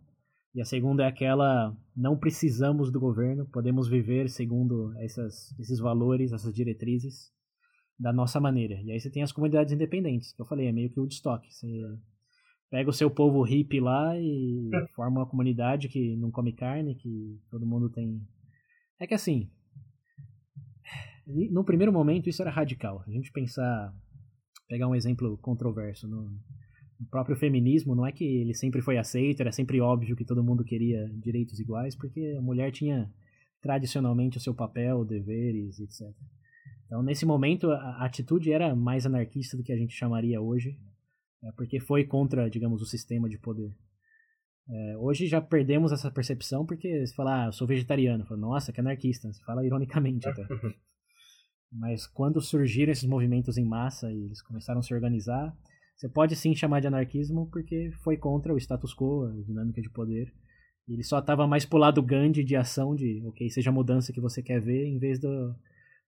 e 0.53 0.61
a 0.61 0.65
segunda 0.65 1.03
é 1.03 1.07
aquela 1.07 1.75
não 1.95 2.15
precisamos 2.15 2.91
do 2.91 2.99
governo, 2.99 3.47
podemos 3.47 3.87
viver 3.87 4.29
segundo 4.29 4.93
essas, 4.99 5.51
esses 5.59 5.79
valores, 5.79 6.31
essas 6.31 6.53
diretrizes 6.53 7.31
da 7.99 8.13
nossa 8.13 8.39
maneira. 8.39 8.81
E 8.81 8.91
aí 8.91 8.99
você 8.99 9.09
tem 9.09 9.21
as 9.21 9.31
comunidades 9.31 9.73
independentes, 9.73 10.31
que 10.31 10.41
eu 10.41 10.45
falei, 10.45 10.67
é 10.67 10.71
meio 10.71 10.89
que 10.89 10.99
o 10.99 11.03
Woodstock. 11.03 11.45
Você 11.53 11.67
pega 12.69 12.89
o 12.89 12.93
seu 12.93 13.11
povo 13.11 13.41
hippie 13.41 13.81
lá 13.81 14.17
e 14.17 14.69
forma 14.95 15.19
uma 15.19 15.29
comunidade 15.29 15.89
que 15.89 16.15
não 16.15 16.31
come 16.31 16.53
carne, 16.53 16.95
que 16.95 17.37
todo 17.49 17.65
mundo 17.65 17.89
tem. 17.89 18.21
É 18.99 19.05
que 19.05 19.13
assim, 19.13 19.49
no 21.51 21.63
primeiro 21.63 21.91
momento 21.91 22.29
isso 22.29 22.41
era 22.41 22.51
radical. 22.51 23.03
A 23.05 23.11
gente 23.11 23.31
pensar, 23.31 23.93
pegar 24.67 24.87
um 24.87 24.95
exemplo 24.95 25.37
controverso 25.39 26.07
no, 26.07 26.23
no 26.99 27.07
próprio 27.09 27.35
feminismo, 27.35 27.95
não 27.95 28.05
é 28.05 28.11
que 28.13 28.23
ele 28.23 28.53
sempre 28.53 28.81
foi 28.81 28.97
aceito, 28.97 29.41
era 29.41 29.51
sempre 29.51 29.81
óbvio 29.81 30.15
que 30.15 30.25
todo 30.25 30.43
mundo 30.43 30.63
queria 30.63 31.05
direitos 31.21 31.59
iguais, 31.59 31.95
porque 31.95 32.35
a 32.37 32.41
mulher 32.41 32.71
tinha 32.71 33.11
tradicionalmente 33.61 34.37
o 34.37 34.41
seu 34.41 34.53
papel, 34.53 35.03
deveres, 35.03 35.79
etc. 35.79 36.07
Então, 36.89 37.03
nesse 37.03 37.23
momento, 37.23 37.69
a 37.69 38.03
atitude 38.03 38.51
era 38.51 38.75
mais 38.75 39.05
anarquista 39.05 39.55
do 39.55 39.61
que 39.61 39.71
a 39.71 39.77
gente 39.77 39.93
chamaria 39.93 40.41
hoje, 40.41 40.75
é 41.43 41.51
porque 41.51 41.79
foi 41.79 42.03
contra, 42.03 42.49
digamos, 42.49 42.81
o 42.81 42.85
sistema 42.85 43.29
de 43.29 43.37
poder. 43.37 43.71
É, 44.67 44.97
hoje 44.97 45.27
já 45.27 45.39
perdemos 45.39 45.91
essa 45.91 46.09
percepção 46.09 46.65
porque 46.65 47.05
você 47.05 47.13
fala, 47.13 47.43
ah, 47.43 47.45
eu 47.49 47.51
sou 47.51 47.67
vegetariano. 47.67 48.25
Fala, 48.25 48.39
Nossa, 48.39 48.73
que 48.73 48.79
anarquista. 48.79 49.31
Você 49.31 49.39
fala 49.43 49.63
ironicamente 49.63 50.27
até. 50.27 50.43
Mas 51.71 52.07
quando 52.07 52.41
surgiram 52.41 52.91
esses 52.91 53.07
movimentos 53.07 53.55
em 53.55 53.63
massa 53.65 54.11
e 54.11 54.25
eles 54.25 54.41
começaram 54.41 54.79
a 54.79 54.83
se 54.83 54.91
organizar, 54.91 55.55
você 55.95 56.09
pode 56.09 56.35
sim 56.35 56.55
chamar 56.55 56.79
de 56.79 56.87
anarquismo 56.87 57.47
porque 57.51 57.91
foi 58.03 58.17
contra 58.17 58.51
o 58.51 58.57
status 58.57 58.95
quo, 58.95 59.25
a 59.25 59.43
dinâmica 59.43 59.79
de 59.79 59.91
poder. 59.91 60.33
Ele 60.87 61.03
só 61.03 61.19
estava 61.19 61.45
mais 61.45 61.65
pro 61.65 61.77
lado 61.77 62.01
Gandhi 62.01 62.43
de 62.43 62.55
ação, 62.55 62.95
de 62.95 63.23
ok, 63.27 63.47
seja 63.51 63.69
a 63.69 63.73
mudança 63.73 64.11
que 64.11 64.19
você 64.19 64.41
quer 64.41 64.59
ver, 64.59 64.87
em 64.87 64.97
vez 64.97 65.19
do, 65.19 65.55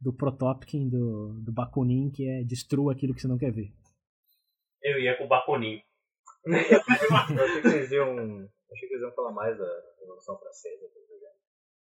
do 0.02 0.12
Protopkin, 0.12 0.90
do, 0.90 1.40
do 1.46 1.54
Bakunin, 1.54 2.10
que 2.10 2.28
é 2.28 2.44
destrua 2.44 2.94
aquilo 2.94 3.14
que 3.14 3.22
você 3.22 3.28
não 3.28 3.38
quer 3.38 3.52
ver 3.52 3.72
eu 4.84 5.00
ia 5.00 5.18
com 5.18 5.26
o 5.26 5.28
Baconinho. 5.28 5.82
eu 6.46 7.44
achei 7.44 7.62
que 7.62 7.68
eles 7.68 7.92
iam. 7.92 8.50
Achei 8.72 8.88
que 8.88 8.96
eles 8.96 9.04
iam 9.04 9.14
falar 9.14 9.32
mais 9.32 9.58
da 9.58 9.82
Revolução 10.00 10.38
Francesa, 10.40 10.88
por 10.90 11.02
exemplo. 11.02 11.36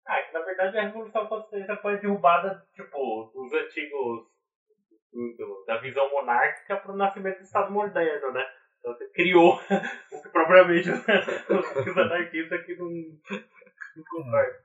Ah, 0.07 0.23
que 0.23 0.33
na 0.33 0.41
verdade 0.41 0.79
a 0.79 0.83
Revolução 0.83 1.29
Francesa 1.29 1.77
foi 1.77 1.99
derrubada, 1.99 2.67
tipo, 2.75 3.33
dos 3.35 3.53
antigos. 3.53 4.33
Da 5.67 5.77
visão 5.77 6.11
monárquica 6.11 6.77
para 6.77 6.93
o 6.93 6.97
nascimento 6.97 7.39
do 7.39 7.45
Estado 7.45 7.71
moderno, 7.71 8.33
né? 8.33 8.45
Então 8.81 8.93
você 8.93 9.09
criou 9.11 9.55
o 10.13 10.23
que 10.23 10.29
propriamente 10.31 10.91
os, 10.91 11.87
os 11.87 11.97
anarquistas 11.97 12.61
aqui 12.61 12.75
não, 12.75 12.87
não 12.89 14.05
concordam. 14.11 14.61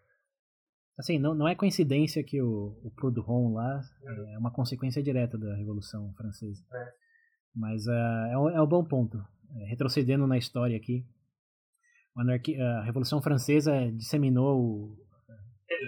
Assim, 0.99 1.17
não, 1.17 1.33
não 1.33 1.47
é 1.47 1.55
coincidência 1.55 2.21
que 2.23 2.41
o, 2.41 2.77
o 2.83 2.91
Proudhon 2.93 3.53
lá 3.53 3.79
é 4.33 4.37
uma 4.37 4.51
consequência 4.51 5.01
direta 5.01 5.37
da 5.37 5.55
Revolução 5.55 6.13
Francesa. 6.17 6.61
É. 6.73 6.91
Mas 7.55 7.87
uh, 7.87 7.91
é, 8.31 8.37
um, 8.37 8.49
é 8.49 8.61
um 8.61 8.67
bom 8.67 8.83
ponto. 8.83 9.17
É, 9.61 9.65
retrocedendo 9.69 10.27
na 10.27 10.37
história 10.37 10.75
aqui, 10.75 11.05
o 12.15 12.19
anarqui- 12.21 12.59
a 12.61 12.81
Revolução 12.83 13.21
Francesa 13.21 13.89
disseminou 13.93 14.59
o- 14.59 14.97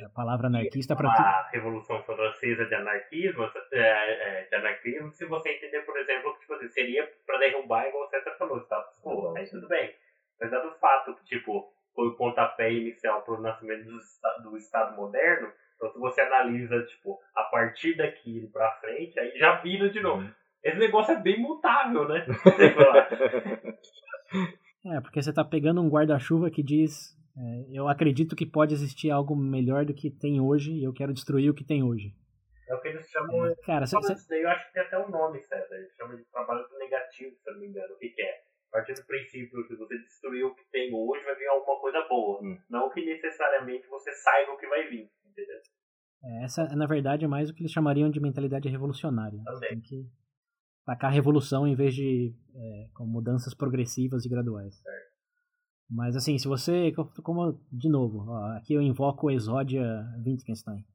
a 0.06 0.10
palavra 0.10 0.48
anarquista 0.48 0.96
para 0.96 1.10
tudo. 1.14 1.26
a 1.26 1.50
Revolução 1.50 2.02
Francesa 2.04 2.66
de 2.66 2.74
anarquismo, 2.76 3.44
é, 3.74 4.48
de 4.48 4.56
anarquismo, 4.56 5.12
se 5.12 5.26
você 5.26 5.50
entender, 5.50 5.82
por 5.82 5.98
exemplo, 5.98 6.34
que 6.36 6.40
tipo, 6.42 6.70
seria 6.74 7.06
para 7.26 7.38
derrubar, 7.40 7.86
igual 7.88 8.08
você 8.08 8.16
até 8.16 8.32
falou, 8.38 8.60
status 8.62 8.98
quo, 9.04 9.36
aí 9.36 9.46
tudo 9.50 9.68
bem. 9.68 9.94
Apesar 10.40 10.60
do 10.62 10.72
fato 10.80 11.14
que, 11.16 11.26
tipo, 11.26 11.72
foi 11.94 12.08
o 12.08 12.16
pontapé 12.16 12.72
inicial 12.72 13.22
para 13.22 13.36
o 13.36 13.42
nascimento 13.42 13.86
do, 13.86 14.50
do 14.50 14.58
Estado 14.58 14.96
moderno, 14.96 15.52
então 15.76 15.92
se 15.92 16.00
você 16.00 16.22
analisa, 16.22 16.84
tipo, 16.86 17.20
a 17.36 17.44
partir 17.44 17.98
daquilo 17.98 18.50
para 18.52 18.72
frente, 18.80 19.20
aí 19.20 19.38
já 19.38 19.56
vira 19.62 19.90
de 19.90 20.00
novo. 20.00 20.30
Esse 20.64 20.78
negócio 20.78 21.14
é 21.14 21.20
bem 21.20 21.40
mutável, 21.40 22.08
né? 22.08 22.26
É, 24.84 25.00
porque 25.00 25.22
você 25.22 25.32
tá 25.32 25.46
pegando 25.46 25.80
um 25.80 25.90
guarda-chuva 25.90 26.50
que 26.50 26.64
diz: 26.64 27.16
é, 27.38 27.66
Eu 27.72 27.88
acredito 27.88 28.36
que 28.36 28.48
pode 28.48 28.74
existir 28.74 29.12
algo 29.12 29.36
melhor 29.36 29.86
do 29.86 29.94
que 29.94 30.10
tem 30.10 30.42
hoje 30.42 30.72
e 30.72 30.84
eu 30.84 30.92
quero 30.92 31.14
destruir 31.14 31.52
o 31.52 31.54
que 31.54 31.64
tem 31.64 31.84
hoje. 31.84 32.16
É 32.68 32.74
o 32.74 32.82
que 32.82 32.88
eles 32.88 33.08
chamam 33.10 33.54
Cara, 33.64 33.86
você, 33.86 34.16
daí, 34.30 34.42
eu 34.42 34.50
acho 34.50 34.66
que 34.68 34.74
tem 34.74 34.82
até 34.82 34.98
um 34.98 35.10
nome, 35.10 35.40
César. 35.42 35.76
Eles 35.76 35.94
chamam 35.96 36.16
de 36.16 36.24
trabalho 36.32 36.66
negativo, 36.80 37.36
se 37.36 37.50
eu 37.50 37.54
não 37.54 37.62
me 37.62 37.68
engano. 37.68 37.94
O 37.94 37.98
que, 37.98 38.10
que 38.10 38.22
é? 38.24 38.42
A 38.72 38.78
partir 38.78 38.94
do 38.94 39.06
princípio 39.06 39.68
que 39.68 39.76
você 39.76 39.98
destruir 39.98 40.46
o 40.46 40.56
que 40.56 40.64
tem 40.72 40.94
hoje, 40.94 41.26
vai 41.26 41.36
vir 41.36 41.48
alguma 41.48 41.78
coisa 41.82 42.02
boa. 42.08 42.42
Hum. 42.42 42.58
Não 42.70 42.90
que 42.90 43.04
necessariamente 43.04 43.86
você 43.88 44.14
saiba 44.14 44.54
o 44.54 44.58
que 44.58 44.66
vai 44.68 44.88
vir. 44.88 45.10
Entendeu? 45.26 45.60
É, 46.24 46.46
Essa, 46.46 46.64
na 46.74 46.88
verdade, 46.88 47.26
é 47.26 47.28
mais 47.28 47.50
o 47.50 47.54
que 47.54 47.62
eles 47.62 47.72
chamariam 47.72 48.10
de 48.10 48.22
mentalidade 48.22 48.70
revolucionária. 48.70 49.44
Também. 49.44 49.70
tem 49.72 49.82
que 49.82 50.10
tacar 50.86 51.12
a 51.12 51.14
revolução 51.14 51.68
em 51.68 51.76
vez 51.76 51.94
de 51.94 52.34
é, 52.56 52.88
com 52.94 53.06
mudanças 53.06 53.54
progressivas 53.54 54.26
e 54.26 54.30
graduais. 54.30 54.82
Mas, 55.90 56.16
assim, 56.16 56.38
se 56.38 56.48
você. 56.48 56.94
Como, 57.22 57.60
de 57.70 57.90
novo, 57.90 58.26
ó, 58.30 58.56
aqui 58.56 58.74
eu 58.74 58.82
invoco 58.82 59.28
o 59.28 59.32
Exódia 59.32 59.84
Wittgenstein. 60.26 60.86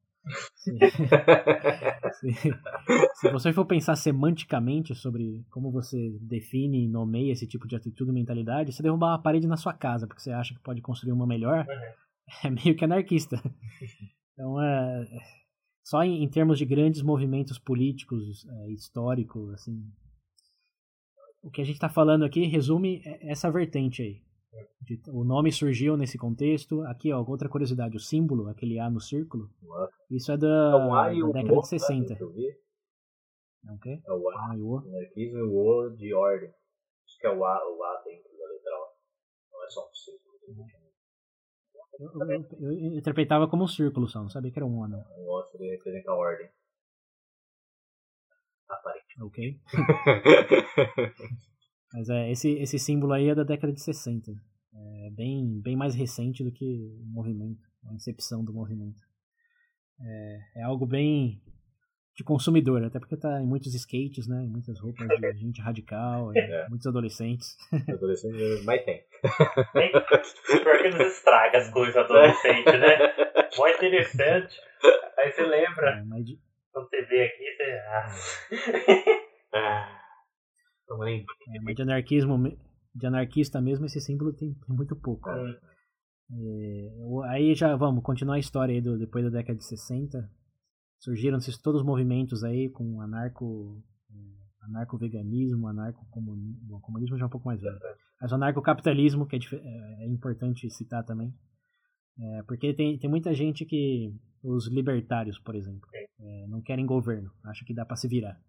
Se, 3.13 3.31
você 3.31 3.53
for 3.53 3.65
pensar 3.65 3.95
semanticamente 3.95 4.93
sobre 4.95 5.45
como 5.49 5.71
você 5.71 6.17
define 6.21 6.83
e 6.83 6.87
nomeia 6.87 7.31
esse 7.31 7.47
tipo 7.47 7.67
de 7.67 7.75
atitude 7.75 8.11
e 8.11 8.13
mentalidade, 8.13 8.73
você 8.73 8.83
derrubar 8.83 9.11
uma 9.11 9.21
parede 9.21 9.47
na 9.47 9.57
sua 9.57 9.73
casa 9.73 10.07
porque 10.07 10.21
você 10.21 10.31
acha 10.31 10.53
que 10.53 10.61
pode 10.61 10.81
construir 10.81 11.11
uma 11.13 11.27
melhor, 11.27 11.65
é 12.43 12.49
meio 12.49 12.75
que 12.75 12.85
anarquista. 12.85 13.41
Então, 14.33 14.61
é, 14.61 15.07
só 15.83 16.03
em, 16.03 16.23
em 16.23 16.29
termos 16.29 16.57
de 16.59 16.65
grandes 16.65 17.01
movimentos 17.01 17.57
políticos, 17.57 18.45
é, 18.47 18.71
históricos, 18.71 19.53
assim, 19.53 19.83
o 21.41 21.49
que 21.49 21.61
a 21.61 21.63
gente 21.63 21.75
está 21.75 21.89
falando 21.89 22.25
aqui 22.25 22.45
resume 22.45 23.01
é- 23.05 23.31
essa 23.31 23.49
vertente 23.51 24.01
aí. 24.01 24.21
De- 24.81 25.01
o 25.11 25.23
nome 25.23 25.51
surgiu 25.51 25.97
nesse 25.97 26.17
contexto. 26.17 26.81
Aqui, 26.83 27.11
ó, 27.11 27.23
outra 27.23 27.49
curiosidade, 27.49 27.97
o 27.97 27.99
símbolo, 27.99 28.47
aquele 28.47 28.79
A 28.79 28.89
no 28.89 28.99
círculo, 29.01 29.49
Nossa. 29.61 29.93
isso 30.09 30.31
é 30.31 30.37
da, 30.37 30.47
É 30.47 31.19
da 31.19 31.31
década 31.33 31.57
O, 31.57 31.61
de 31.61 31.67
60. 31.67 32.13
né. 32.13 32.19
É 32.19 32.23
o 33.73 33.79
quê? 33.79 34.01
É 34.05 34.11
o 34.13 34.29
A, 34.29 34.33
Ah, 34.51 34.55
e 34.57 34.61
o 34.61 34.67
O. 34.69 34.77
anarquismo 34.79 35.37
e 35.37 35.41
o 35.41 35.53
O 35.57 35.89
de 35.95 36.13
ordem. 36.13 36.49
Acho 36.49 37.17
que 37.19 37.27
é 37.27 37.29
o 37.29 37.43
A, 37.43 37.55
o 37.77 37.83
A 37.83 38.03
dentro 38.05 38.29
da 38.37 38.47
letra 38.47 38.71
O. 38.77 38.87
Não 39.51 39.65
é 39.65 39.69
só 39.69 39.89
um 39.89 39.93
círculo. 39.93 40.27
Eu, 41.99 42.11
eu- 42.31 42.47
eu 42.61 42.97
interpretava 42.97 43.47
como 43.49 43.63
um 43.63 43.67
círculo 43.67 44.07
só, 44.07 44.21
não 44.21 44.29
sabia 44.29 44.51
que 44.51 44.59
era 44.59 44.65
um 44.65 44.83
ano. 44.83 44.97
O 45.17 45.39
O 45.39 45.43
seria 45.51 45.71
representa 45.73 46.11
a 46.11 46.15
ordem. 46.15 46.49
Aparente. 48.69 49.21
Ok? 49.23 49.59
Mas 51.93 52.09
é, 52.09 52.31
esse, 52.31 52.49
esse 52.59 52.77
símbolo 52.77 53.13
aí 53.13 53.29
é 53.29 53.35
da 53.35 53.43
década 53.43 53.71
de 53.73 53.81
60. 53.81 54.31
É 54.75 55.09
bem, 55.11 55.59
bem 55.61 55.75
mais 55.75 55.95
recente 55.95 56.43
do 56.43 56.51
que 56.51 56.65
o 57.01 57.05
movimento, 57.11 57.61
a 57.89 57.93
incepção 57.93 58.43
do 58.43 58.53
movimento. 58.53 58.99
É, 59.99 60.39
é 60.57 60.63
algo 60.63 60.85
bem 60.85 61.41
de 62.15 62.23
consumidor, 62.23 62.83
até 62.83 62.99
porque 62.99 63.15
tá 63.15 63.41
em 63.41 63.45
muitos 63.45 63.73
skates, 63.75 64.27
né? 64.27 64.43
Em 64.43 64.49
muitas 64.49 64.79
roupas 64.79 65.07
de 65.07 65.33
gente 65.39 65.61
radical, 65.61 66.31
em 66.35 66.39
É. 66.39 66.67
muitos 66.69 66.85
adolescentes. 66.87 67.55
Adolescente, 67.89 68.63
mas 68.65 68.83
tem. 68.85 69.03
Pior 69.21 70.81
que 70.81 70.89
nos 70.89 71.07
estraga 71.15 71.57
as 71.59 71.69
coisas 71.71 71.95
adolescentes, 71.95 72.73
né? 72.79 72.97
Mó 73.57 73.67
interessante. 73.67 74.59
Aí 75.17 75.31
você 75.31 75.43
lembra, 75.43 75.89
É, 75.99 76.03
mas 76.03 76.25
de- 76.25 76.39
quando 76.71 76.89
você 76.89 77.01
vê 77.03 77.23
aqui, 77.23 77.55
você. 77.55 78.87
Ah. 79.53 80.01
Nem. 80.99 81.19
é, 81.21 81.59
mas 81.63 81.75
de 81.75 81.81
anarquismo, 81.81 82.37
de 82.95 83.05
anarquista 83.05 83.61
mesmo, 83.61 83.85
esse 83.85 83.99
símbolo 84.01 84.33
tem, 84.33 84.53
tem 84.53 84.75
muito 84.75 84.95
pouco. 84.95 85.29
É, 86.29 86.91
o- 87.05 87.21
aí 87.23 87.55
já 87.55 87.75
vamos 87.75 88.03
continuar 88.03 88.35
a 88.35 88.39
história 88.39 88.73
aí 88.73 88.81
do, 88.81 88.97
depois 88.97 89.23
da 89.23 89.29
década 89.31 89.57
de 89.57 89.65
60. 89.65 90.29
Surgiram 90.99 91.37
esses 91.37 91.57
todos 91.61 91.81
os 91.81 91.85
movimentos 91.87 92.43
aí 92.43 92.69
com 92.69 92.99
anarco 93.01 93.81
é, 94.11 94.65
anarco-veganismo, 94.65 95.67
anarco-comunismo. 95.67 96.75
O 96.77 96.81
comunismo 96.81 97.17
já 97.17 97.23
é 97.25 97.27
um 97.27 97.31
pouco 97.31 97.47
mais 97.47 97.61
velho. 97.61 97.79
Mas 98.19 98.31
o 98.31 98.35
anarcocapitalismo, 98.35 99.27
que 99.27 99.35
é, 99.35 99.39
é- 99.53 100.03
é 100.05 100.07
importante 100.07 100.69
citar 100.71 101.03
também. 101.05 101.33
É, 102.19 102.43
porque 102.43 102.73
tem, 102.73 102.97
tem 102.97 103.09
muita 103.09 103.33
gente 103.33 103.65
que. 103.65 104.13
Os 104.43 104.67
libertários, 104.71 105.39
por 105.39 105.55
exemplo, 105.55 105.87
é, 106.19 106.47
não 106.47 106.61
querem 106.61 106.85
governo, 106.85 107.29
acham 107.43 107.65
que 107.65 107.73
dá 107.73 107.83
pra 107.85 107.95
se 107.95 108.07
virar. 108.07 108.39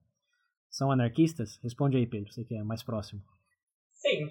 São 0.70 0.90
anarquistas? 0.90 1.58
Responde 1.62 1.96
aí, 1.96 2.06
Pedro, 2.06 2.32
você 2.32 2.44
que 2.44 2.54
é 2.54 2.62
mais 2.62 2.82
próximo. 2.82 3.22
Sim. 3.92 4.30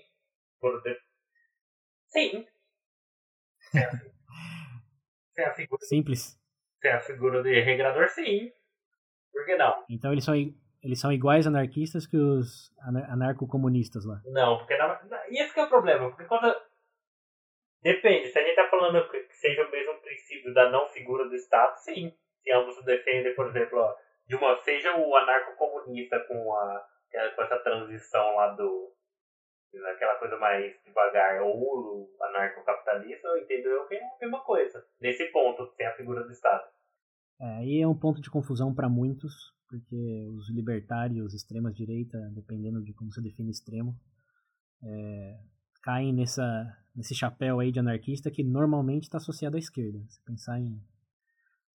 Por 0.59 0.81
de... 0.81 0.97
Sim. 2.07 2.45
Sem 5.35 5.45
a, 5.45 5.49
a 5.51 5.53
figura, 5.53 5.81
Simples. 5.85 6.39
sem 6.81 6.91
a 6.91 6.99
figura 7.01 7.43
de 7.43 7.59
regrador, 7.61 8.07
sim. 8.09 8.51
Por 9.31 9.45
que 9.45 9.55
não? 9.55 9.83
Então 9.89 10.11
eles 10.11 10.23
são, 10.23 10.33
eles 10.81 10.99
são 10.99 11.11
iguais 11.11 11.45
anarquistas 11.45 12.07
que 12.07 12.17
os 12.17 12.71
anar- 12.79 13.11
anarcocomunistas 13.11 14.05
lá. 14.05 14.21
Não, 14.25 14.57
porque 14.59 14.77
na, 14.77 14.99
esse 15.29 15.53
que 15.53 15.59
é 15.59 15.63
o 15.63 15.69
problema, 15.69 16.09
porque 16.09 16.25
quando. 16.25 16.53
Depende, 17.81 18.29
se 18.29 18.39
a 18.39 18.43
gente 18.43 18.55
tá 18.55 18.67
falando 18.69 19.09
que 19.09 19.19
que 19.19 19.35
seja 19.35 19.65
o 19.65 19.71
mesmo 19.71 20.01
princípio 20.01 20.53
da 20.53 20.69
não 20.71 20.87
figura 20.89 21.27
do 21.29 21.35
Estado, 21.35 21.77
sim. 21.77 22.11
Se 22.41 22.51
ambos 22.51 22.83
defendem, 22.85 23.35
por 23.35 23.47
exemplo, 23.47 23.77
ó, 23.79 23.95
de 24.27 24.35
uma, 24.35 24.61
seja 24.63 24.95
o 24.97 25.15
anarcocomunista 25.15 26.19
com 26.27 26.53
a 26.53 26.87
com 27.35 27.41
essa 27.41 27.57
transição 27.59 28.35
lá 28.35 28.53
do. 28.53 28.93
aquela 29.95 30.15
coisa 30.15 30.37
mais 30.37 30.73
devagar, 30.85 31.41
ou 31.41 31.57
o 31.57 32.23
anarcocapitalista, 32.23 33.27
eu 33.27 33.37
entendo 33.37 33.67
eu 33.67 33.87
que 33.87 33.95
é 33.95 34.03
a 34.03 34.17
mesma 34.21 34.41
coisa. 34.41 34.85
Nesse 34.99 35.25
ponto, 35.31 35.65
sem 35.75 35.85
a 35.85 35.95
figura 35.95 36.23
do 36.23 36.31
Estado. 36.31 36.67
É, 37.39 37.79
é 37.81 37.87
um 37.87 37.97
ponto 37.97 38.21
de 38.21 38.29
confusão 38.29 38.73
para 38.73 38.89
muitos, 38.89 39.53
porque 39.69 40.27
os 40.35 40.49
libertários, 40.49 41.33
extremas 41.33 41.75
direita, 41.75 42.17
dependendo 42.33 42.83
de 42.83 42.93
como 42.93 43.11
você 43.11 43.21
define 43.21 43.51
extremo, 43.51 43.95
é, 44.83 45.39
caem 45.83 46.13
nessa, 46.13 46.43
nesse 46.95 47.15
chapéu 47.15 47.59
aí 47.59 47.71
de 47.71 47.79
anarquista 47.79 48.31
que 48.31 48.43
normalmente 48.43 49.03
está 49.03 49.17
associado 49.17 49.55
à 49.55 49.59
esquerda. 49.59 49.99
Se 50.09 50.23
pensar 50.23 50.59
em. 50.59 50.81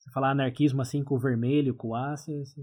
Se 0.02 0.10
falar 0.10 0.30
anarquismo 0.30 0.82
assim 0.82 1.04
com 1.04 1.14
o 1.14 1.18
vermelho, 1.18 1.76
com 1.76 1.88
o 1.88 1.94
A, 1.94 2.16
você, 2.16 2.44
você 2.44 2.60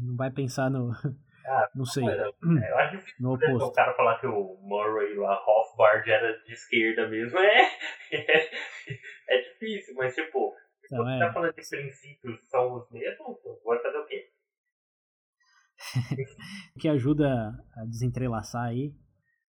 não 0.00 0.16
vai 0.16 0.30
pensar 0.30 0.70
no. 0.70 0.90
Ah, 1.44 1.68
não 1.74 1.84
sei, 1.84 2.04
Mas, 2.04 2.20
é, 2.62 2.70
eu 2.70 2.78
acho 2.78 2.96
difícil 2.98 3.16
no 3.18 3.36
né, 3.36 3.48
o 3.48 3.56
oposto. 3.56 3.74
cara 3.74 3.92
falar 3.94 4.20
que 4.20 4.28
o 4.28 4.56
Murray 4.62 5.16
lá, 5.16 5.34
Rothbard 5.44 6.08
era 6.08 6.38
de 6.44 6.52
esquerda 6.52 7.08
mesmo, 7.08 7.36
é, 7.36 7.62
é, 9.28 9.40
difícil, 9.50 9.92
mas 9.96 10.14
tipo, 10.14 10.54
se 10.86 10.94
Então, 10.94 11.04
você 11.04 11.16
é. 11.16 11.18
tá 11.18 11.32
falando 11.32 11.52
de 11.52 11.68
princípios 11.68 12.48
são 12.48 12.76
os 12.76 12.88
mesmos, 12.92 13.36
vai 13.64 13.82
fazer 13.82 13.98
o 13.98 14.06
quê? 14.06 14.30
O 16.76 16.78
que 16.78 16.88
ajuda 16.88 17.26
a 17.76 17.84
desentrelaçar 17.86 18.66
aí 18.66 18.94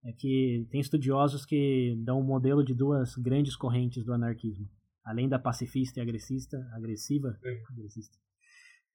é 0.04 0.12
que 0.12 0.68
tem 0.70 0.80
estudiosos 0.80 1.44
que 1.44 1.96
dão 2.04 2.20
um 2.20 2.24
modelo 2.24 2.64
de 2.64 2.76
duas 2.76 3.16
grandes 3.16 3.56
correntes 3.56 4.04
do 4.04 4.12
anarquismo. 4.14 4.68
Além 5.04 5.28
da 5.28 5.38
pacifista 5.38 5.98
e 5.98 6.02
agressista, 6.02 6.56
agressiva, 6.72 7.36
agressista, 7.70 8.16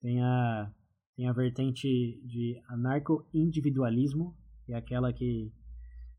tem 0.01 0.22
a, 0.22 0.72
tem 1.16 1.28
a 1.28 1.34
vertente 1.34 1.88
de 2.24 2.62
anarco-individualismo, 2.70 4.36
que 4.66 4.74
é 4.74 4.78
aquela 4.78 5.12
que 5.12 5.51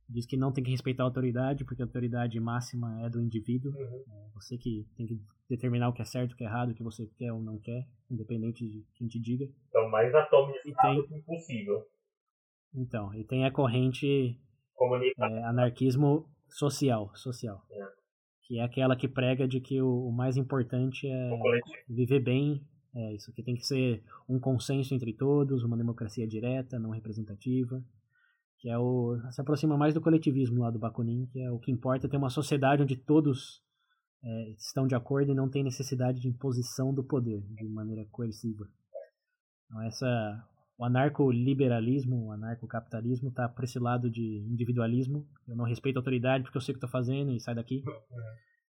diz 0.09 0.27
que 0.27 0.37
não 0.37 0.53
tem 0.53 0.65
que 0.65 0.71
respeitar 0.71 1.03
a 1.03 1.07
autoridade, 1.07 1.65
porque 1.65 1.83
a 1.83 1.85
autoridade 1.85 2.39
máxima 2.41 3.01
é 3.03 3.11
do 3.11 3.21
indivíduo. 3.21 3.73
É 3.77 4.29
você 4.35 4.57
que 4.57 4.87
tem 4.97 5.07
que 5.07 5.21
determinar 5.49 5.89
o 5.89 5.93
que 5.93 6.03
é 6.03 6.05
certo, 6.05 6.33
o 6.33 6.37
que 6.37 6.45
é 6.45 6.47
errado, 6.47 6.71
o 6.71 6.75
que 6.75 6.83
você 6.83 7.07
quer 7.19 7.33
ou 7.33 7.43
não 7.43 7.59
quer, 7.59 7.87
independente 8.11 8.67
de 8.67 8.85
quem 8.95 9.09
te 9.09 9.19
diga. 9.19 9.49
Então, 9.69 9.89
mais 9.91 10.15
atomizado 10.15 10.63
tem- 10.65 11.07
que 11.07 11.15
impossível. 11.17 11.87
Então, 12.75 13.15
e 13.15 13.25
tem 13.25 13.45
a 13.45 13.51
corrente 13.51 14.39
é, 15.19 15.45
anarquismo 15.45 16.29
social, 16.49 17.11
social. 17.15 17.65
É. 17.71 17.89
que 18.49 18.59
é 18.59 18.63
aquela 18.63 18.97
que 18.97 19.07
prega 19.07 19.47
de 19.47 19.61
que 19.61 19.81
o, 19.81 20.09
o 20.09 20.13
mais 20.13 20.39
importante 20.39 21.07
é 21.07 21.31
viver 21.87 22.21
bem, 22.21 22.67
é 22.95 23.15
isso 23.15 23.31
que 23.35 23.43
tem 23.43 23.55
que 23.55 23.67
ser 23.67 24.03
um 24.27 24.41
consenso 24.41 24.95
entre 24.95 25.13
todos, 25.13 25.63
uma 25.63 25.77
democracia 25.77 26.27
direta, 26.27 26.79
não 26.79 26.91
representativa, 26.91 27.85
que 28.59 28.71
é 28.71 28.79
o 28.79 29.19
se 29.31 29.41
aproxima 29.41 29.77
mais 29.77 29.93
do 29.93 30.01
coletivismo 30.01 30.63
lá 30.63 30.71
do 30.71 30.79
Bakunin, 30.79 31.27
que 31.27 31.41
é 31.41 31.51
o 31.51 31.59
que 31.59 31.71
importa 31.71 32.07
é 32.07 32.11
ter 32.11 32.17
uma 32.17 32.31
sociedade 32.31 32.83
onde 32.83 32.97
todos 32.97 33.63
é, 34.25 34.51
estão 34.53 34.87
de 34.87 34.95
acordo 34.95 35.31
e 35.31 35.35
não 35.35 35.51
tem 35.51 35.63
necessidade 35.63 36.19
de 36.19 36.29
imposição 36.29 36.93
do 36.95 37.05
poder 37.05 37.43
de 37.55 37.69
maneira 37.69 38.07
coerciva. 38.11 38.67
Então 39.67 39.83
essa 39.83 40.49
o 40.79 40.85
anarcoliberalismo, 40.85 42.27
o 42.27 42.33
anarcocapitalismo 42.33 43.31
está 43.31 43.49
para 43.49 43.65
esse 43.65 43.81
lado 43.81 44.09
de 44.09 44.47
individualismo. 44.49 45.29
Eu 45.49 45.57
não 45.57 45.65
respeito 45.65 45.97
a 45.97 46.01
autoridade 46.01 46.45
porque 46.45 46.57
eu 46.57 46.63
sei 46.63 46.73
o 46.73 46.75
que 46.75 46.85
estou 46.85 46.89
fazendo 46.89 47.33
e 47.33 47.41
sai 47.41 47.57
daqui. 47.57 47.83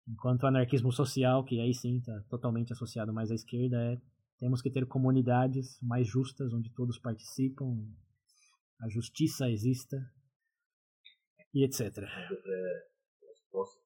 Enquanto 0.07 0.43
o 0.43 0.47
anarquismo 0.47 0.91
social, 0.91 1.43
que 1.43 1.59
aí 1.59 1.73
sim 1.73 1.97
está 1.97 2.21
totalmente 2.29 2.71
associado 2.71 3.11
mais 3.11 3.31
à 3.31 3.35
esquerda, 3.35 3.77
é 3.77 3.97
temos 4.37 4.61
que 4.61 4.69
ter 4.69 4.85
comunidades 4.85 5.79
mais 5.81 6.07
justas 6.07 6.53
onde 6.53 6.69
todos 6.75 6.99
participam, 6.99 7.75
a 8.81 8.87
justiça 8.87 9.49
exista 9.49 9.97
e 11.53 11.63
etc. 11.63 12.05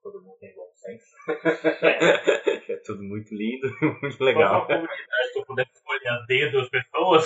Todo 0.03 0.22
mundo 0.22 0.38
tem 0.39 0.53
bom. 0.55 0.68
é 2.70 2.76
tudo 2.86 3.04
muito 3.04 3.34
lindo, 3.34 3.68
muito 4.02 4.24
legal. 4.24 4.66
Se 4.66 4.72
a 4.72 4.76
comunidade 4.76 5.46
pudesse 5.46 5.72
escolher 5.74 6.26
dedo 6.28 6.60
as 6.60 6.70
pessoas. 6.70 7.26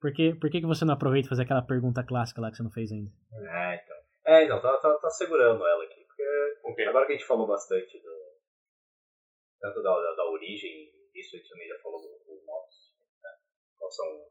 Por 0.00 0.12
que, 0.12 0.34
por 0.34 0.50
que, 0.50 0.60
que 0.60 0.66
você 0.66 0.84
não 0.84 0.94
aproveita 0.94 1.26
e 1.26 1.30
fazer 1.30 1.42
aquela 1.42 1.62
pergunta 1.62 2.04
clássica 2.04 2.40
lá 2.40 2.50
que 2.50 2.56
você 2.56 2.62
não 2.62 2.70
fez 2.70 2.92
ainda? 2.92 3.10
É, 3.32 3.74
então. 3.76 3.96
É, 4.26 4.44
então, 4.44 4.60
tá, 4.60 4.78
tá, 4.78 4.94
tá 4.94 5.10
segurando 5.10 5.66
ela 5.66 5.84
aqui. 5.84 6.04
Porque 6.06 6.24
Okay. 6.72 6.86
agora 6.86 7.06
que 7.06 7.12
a 7.12 7.16
gente 7.16 7.26
falou 7.26 7.46
bastante 7.46 8.00
do. 8.00 8.14
Tanto 9.60 9.82
da, 9.82 9.94
da, 10.00 10.14
da 10.14 10.24
origem, 10.30 10.92
isso 11.14 11.36
a 11.36 11.38
gente 11.38 11.48
também 11.48 11.68
já 11.68 11.78
falou 11.78 12.00
dos 12.00 12.44
modos. 12.44 12.92
Né? 13.22 13.30
Quais 13.78 13.94
são 13.94 14.26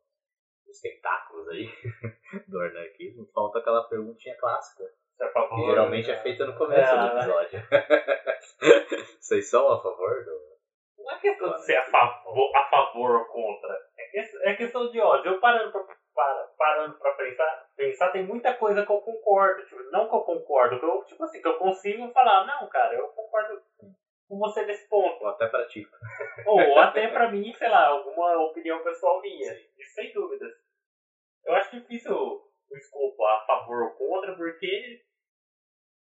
os 0.67 0.79
tentáculos 0.79 1.47
aí 1.49 1.69
do 2.47 2.59
anarquismo. 2.59 3.29
Falta 3.33 3.59
aquela 3.59 3.87
perguntinha 3.87 4.35
clássica. 4.37 4.83
É 5.23 5.27
a 5.27 5.31
favor, 5.31 5.65
geralmente 5.69 6.11
é 6.11 6.17
feita 6.21 6.45
no 6.45 6.57
começo 6.57 6.81
É, 6.81 6.97
do 6.97 7.13
né? 7.15 7.19
episódio. 7.21 7.59
Vocês 9.19 9.49
são 9.49 9.71
a 9.71 9.81
favor 9.81 10.25
do. 10.25 10.53
Não 10.97 11.11
é 11.11 11.19
questão 11.19 11.49
de 11.53 11.65
ser 11.65 11.75
a 11.77 11.85
favor, 11.85 12.51
a 12.55 12.69
favor 12.69 13.15
ou 13.19 13.25
contra. 13.25 13.77
É, 13.97 14.51
é 14.51 14.55
questão 14.55 14.89
de 14.89 14.99
ódio. 14.99 15.33
Eu 15.33 15.39
parando 15.39 15.71
pra, 15.71 15.83
para- 16.13 16.47
parando 16.57 16.97
pra 16.99 17.13
pensar, 17.13 17.67
pensar, 17.75 18.11
tem 18.11 18.23
muita 18.25 18.53
coisa 18.55 18.85
que 18.85 18.91
eu 18.91 19.01
concordo. 19.01 19.63
Tipo, 19.65 19.81
não 19.91 20.09
que 20.09 20.15
eu 20.15 20.21
concordo, 20.21 20.79
que 20.79 20.85
eu, 20.85 21.03
tipo 21.05 21.23
assim, 21.23 21.41
que 21.41 21.47
eu 21.47 21.57
consigo 21.57 22.11
falar, 22.11 22.45
não, 22.45 22.67
cara, 22.69 22.93
eu 22.95 23.07
concordo 23.09 23.61
com 24.29 24.37
você 24.39 24.65
nesse 24.65 24.87
ponto. 24.89 25.21
Ou 25.23 25.29
até 25.29 25.47
pratico. 25.47 25.91
Ou 26.47 26.79
até 26.79 27.07
pra 27.07 27.29
mim, 27.31 27.53
sei 27.53 27.69
lá, 27.69 27.87
alguma 27.87 28.37
opinião 28.45 28.83
pessoal 28.83 29.21
minha. 29.21 29.53
Isso 29.77 29.93
sem 29.95 30.13
dúvidas. 30.13 30.51
Eu 31.45 31.53
acho 31.55 31.71
difícil 31.79 32.15
o 32.15 32.77
escopo 32.77 33.25
a 33.25 33.45
favor 33.45 33.83
ou 33.83 33.91
contra, 33.91 34.33
porque 34.35 35.01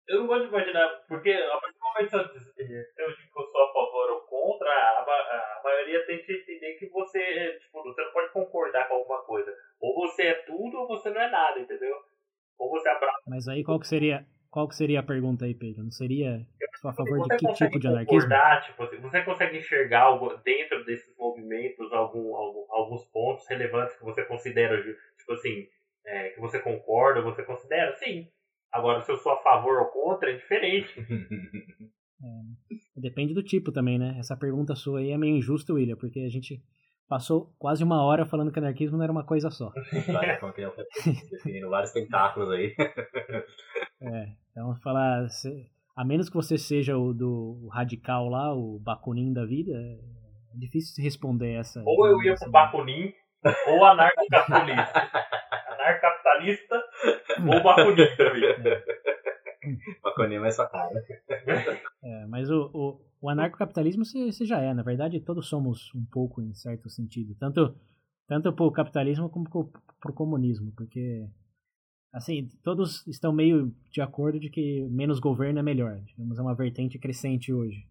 eu 0.08 0.20
não 0.20 0.28
gosto 0.28 0.43
de 0.43 0.47
imaginar, 0.49 0.88
porque 1.08 1.32
a 1.32 1.58
partir 1.60 1.78
do 1.78 1.86
momento 1.86 2.10
que 2.10 2.16
eu 2.16 2.34
diz- 2.34 2.53
eu 2.97 3.08
eu 3.08 3.12
sou 3.51 3.62
a 3.64 3.74
favor 3.74 4.10
ou 4.12 4.22
contra, 4.22 4.70
a, 4.70 5.05
ma- 5.05 5.60
a 5.60 5.62
maioria 5.64 6.05
tem 6.05 6.24
que 6.24 6.34
entender 6.34 6.74
que 6.76 6.88
você, 6.89 7.60
tipo, 7.60 7.84
você 7.84 8.01
não 8.03 8.12
pode 8.12 8.32
concordar 8.34 8.88
com 8.88 8.95
alguma 8.95 9.22
coisa. 9.24 9.53
Ou 9.80 9.93
você 10.08 10.24
é 10.28 10.34
tudo 10.43 10.78
ou 10.80 10.88
você 10.88 11.10
não 11.10 11.22
é 11.22 11.30
nada, 11.30 11.60
entendeu? 11.60 11.95
Ou 12.58 12.70
você 12.70 12.89
abraça 12.89 13.22
Mas 13.28 13.47
aí 13.47 13.64
qual 13.64 13.80
que 13.80 13.88
seria, 13.88 14.26
qual 14.49 14.68
que 14.68 14.76
seria 14.76 14.99
a 15.01 15.03
pergunta 15.03 15.45
aí, 15.45 15.53
Pedro? 15.53 15.84
Não 15.84 15.91
seria 15.91 16.45
a 16.84 16.93
favor 16.93 17.20
de 17.28 17.38
que 17.38 17.53
tipo 17.53 17.80
de 17.80 17.88
anarquismo? 17.88 18.30
tipo, 18.66 18.84
assim, 18.84 18.97
você 18.97 19.22
consegue 19.24 19.58
enxergar 19.58 20.01
algo 20.03 20.36
dentro 20.38 20.84
desses 20.86 21.16
movimentos, 21.18 21.91
algum, 21.93 22.36
algum- 22.36 22.66
alguns 22.74 23.05
pontos 23.05 23.47
relevantes 23.47 23.95
que 23.97 24.03
você 24.03 24.24
considera, 24.26 24.82
tipo 24.82 25.34
assim, 25.34 25.68
é, 26.05 26.30
que 26.30 26.39
você 26.39 26.60
concorda, 26.60 27.22
você 27.22 27.43
considera? 27.43 27.93
Sim. 27.95 28.28
Agora, 28.72 29.01
se 29.01 29.11
eu 29.11 29.18
sou 29.18 29.32
a 29.32 29.41
favor 29.41 29.80
ou 29.80 29.86
contra, 29.88 30.30
é 30.32 30.36
diferente. 30.36 30.93
Depende 32.95 33.34
do 33.34 33.43
tipo 33.43 33.72
também, 33.72 33.97
né? 33.99 34.15
Essa 34.20 34.36
pergunta 34.36 34.76
sua 34.76 34.99
aí 34.99 35.11
é 35.11 35.18
meio 35.18 35.36
injusta, 35.38 35.74
William, 35.74 35.95
porque 35.95 36.20
a 36.22 36.30
gente 36.30 36.61
passou 37.07 37.53
quase 37.59 37.84
uma 37.84 38.03
hora 38.03 38.26
falando 38.26 38.51
que 38.51 38.59
anarquismo 38.59 38.97
não 38.97 39.03
era 39.03 39.11
uma 39.11 39.24
coisa 39.24 39.49
só. 39.51 39.72
Definindo 41.32 41.70
vários 41.70 41.91
tentáculos 41.91 42.49
aí. 42.51 42.74
É, 43.99 44.28
então 44.51 44.76
falar, 44.84 45.28
se- 45.30 45.65
a 45.95 46.05
menos 46.05 46.30
que 46.30 46.36
você 46.36 46.55
seja 46.55 46.95
o 46.95 47.15
do 47.15 47.59
o 47.63 47.68
radical 47.68 48.30
lá, 48.30 48.53
o 48.53 48.78
Bakunin 48.80 49.34
da 49.34 49.43
vida, 49.43 49.74
é 49.74 50.57
difícil 50.59 50.93
se 50.93 51.01
responder 51.01 51.53
essa. 51.53 51.82
Ou 51.84 52.05
eu 52.05 52.22
ia 52.22 52.36
pro 52.36 52.51
Bakunin, 52.51 53.11
ou 53.70 53.84
anarcocapitalista. 53.86 54.99
Anarcocapitalista 55.68 56.80
ou 57.39 57.63
Bakunin 57.63 58.15
também. 58.15 58.43
Baconinha 60.03 60.39
mais 60.39 60.55
sua 60.55 60.67
cara. 60.67 61.03
É, 62.03 62.25
mas 62.27 62.49
o, 62.49 62.69
o, 62.73 63.01
o 63.21 63.29
anarcocapitalismo 63.29 64.05
você 64.05 64.45
já 64.45 64.61
é, 64.61 64.73
na 64.73 64.83
verdade 64.83 65.19
todos 65.19 65.47
somos 65.47 65.93
um 65.93 66.05
pouco 66.05 66.41
em 66.41 66.53
certo 66.53 66.89
sentido, 66.89 67.35
tanto 67.39 67.75
tanto 68.27 68.51
pro 68.53 68.71
capitalismo 68.71 69.29
como 69.29 69.49
pro, 69.49 69.71
pro 70.01 70.13
comunismo, 70.13 70.71
porque 70.75 71.27
assim, 72.13 72.49
todos 72.63 73.05
estão 73.07 73.31
meio 73.31 73.73
de 73.91 74.01
acordo 74.01 74.39
de 74.39 74.49
que 74.49 74.85
menos 74.89 75.19
governo 75.19 75.59
é 75.59 75.63
melhor, 75.63 75.99
digamos, 76.01 76.37
é 76.37 76.41
uma 76.41 76.55
vertente 76.55 76.97
crescente 76.97 77.53
hoje. 77.53 77.87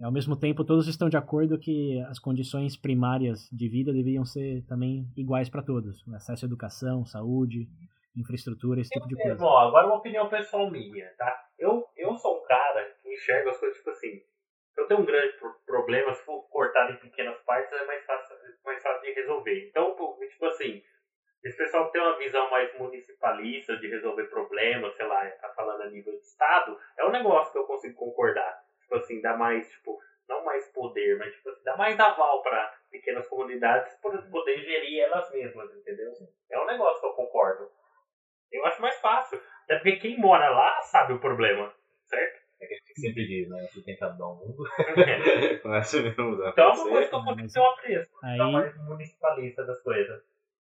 E, 0.00 0.04
ao 0.04 0.12
mesmo 0.12 0.36
tempo, 0.36 0.64
todos 0.64 0.88
estão 0.88 1.08
de 1.08 1.16
acordo 1.16 1.58
que 1.58 2.00
as 2.02 2.18
condições 2.18 2.76
primárias 2.76 3.48
de 3.52 3.68
vida 3.68 3.92
deveriam 3.92 4.24
ser 4.24 4.62
também 4.64 5.08
iguais 5.16 5.48
para 5.48 5.62
todos, 5.62 6.06
acesso 6.08 6.44
à 6.44 6.46
educação, 6.46 7.04
saúde, 7.04 7.68
infraestrutura, 8.16 8.80
esse 8.80 8.90
tipo 8.90 9.06
de 9.08 9.14
coisa. 9.16 9.34
Agora 9.68 9.86
uma 9.86 9.96
opinião 9.96 10.28
pessoal 10.28 10.70
minha, 10.70 11.08
tá? 11.16 11.44
Eu, 11.58 11.86
eu 11.96 12.14
sou 12.16 12.38
um 12.42 12.44
cara 12.44 12.84
que 13.02 13.12
enxerga 13.12 13.50
as 13.50 13.58
coisas, 13.58 13.76
tipo 13.78 13.90
assim, 13.90 14.22
eu 14.76 14.86
tenho 14.86 15.00
um 15.00 15.04
grande 15.04 15.32
pro- 15.38 15.54
problema, 15.66 16.12
se 16.14 16.22
for 16.24 16.42
cortado 16.48 16.92
em 16.92 16.96
pequenas 16.96 17.38
partes, 17.42 17.72
é 17.72 17.84
mais 17.86 18.04
fácil, 18.04 18.36
mais 18.64 18.82
fácil 18.82 19.02
de 19.02 19.12
resolver. 19.12 19.68
Então, 19.68 19.96
tipo 20.28 20.46
assim, 20.46 20.82
esse 21.44 21.56
pessoal 21.56 21.86
que 21.86 21.92
tem 21.92 22.00
uma 22.02 22.18
visão 22.18 22.50
mais 22.50 22.72
municipalista 22.78 23.76
de 23.76 23.88
resolver 23.88 24.24
problemas, 24.24 24.94
sei 24.96 25.06
lá, 25.06 25.24
tá 25.32 25.48
falando 25.54 25.82
a 25.82 25.90
nível 25.90 26.12
de 26.12 26.20
Estado, 26.24 26.78
é 26.98 27.04
um 27.06 27.10
negócio 27.12 27.52
que 27.52 27.58
eu 27.58 27.66
consigo 27.66 27.96
concordar. 27.98 28.62
Tipo 28.82 28.96
assim, 28.96 29.20
dá 29.20 29.36
mais, 29.36 29.68
tipo, 29.70 29.98
não 30.28 30.44
mais 30.44 30.66
poder, 30.72 31.18
mas 31.18 31.34
tipo 31.34 31.50
assim, 31.50 31.64
dá 31.64 31.76
mais 31.76 31.98
aval 31.98 32.42
para 32.42 32.74
pequenas 32.90 33.26
comunidades 33.28 33.94
por 34.00 34.16
poder 34.30 34.58
gerir 34.60 35.00
elas 35.00 35.30
mesmas, 35.30 35.74
entendeu? 35.76 36.12
É 36.50 36.60
um 36.60 36.66
negócio 36.66 37.00
que 37.00 37.06
eu 37.06 37.12
concordo. 37.14 37.70
Eu 38.52 38.64
acho 38.66 38.80
mais 38.82 38.98
fácil. 39.00 39.38
Até 39.64 39.76
porque 39.76 39.96
quem 39.96 40.18
mora 40.20 40.50
lá 40.50 40.80
sabe 40.82 41.12
o 41.14 41.20
problema, 41.20 41.72
certo? 42.06 42.42
É 42.60 42.66
que 42.66 42.74
a 42.74 42.76
gente 42.78 43.00
sempre 43.00 43.26
diz, 43.26 43.48
né? 43.48 43.66
Você 43.72 43.82
tenta 43.82 44.12
mudar 44.12 44.26
o 44.28 44.36
mundo. 44.36 44.64
então 45.58 45.62
Começa 45.62 45.98
a 45.98 46.02
mudar 46.02 46.54
é 46.56 46.62
uma 46.64 46.76
coisa 46.82 47.08
que 47.08 47.14
eu 47.14 47.24
consigo 47.24 47.48
ter 47.52 47.60
um 47.60 47.70
apreço. 47.70 48.10
Aí- 48.22 48.34
Então, 48.34 48.52
mais 48.52 48.76
municipalista 48.84 49.64
das 49.64 49.80
coisas, 49.82 50.20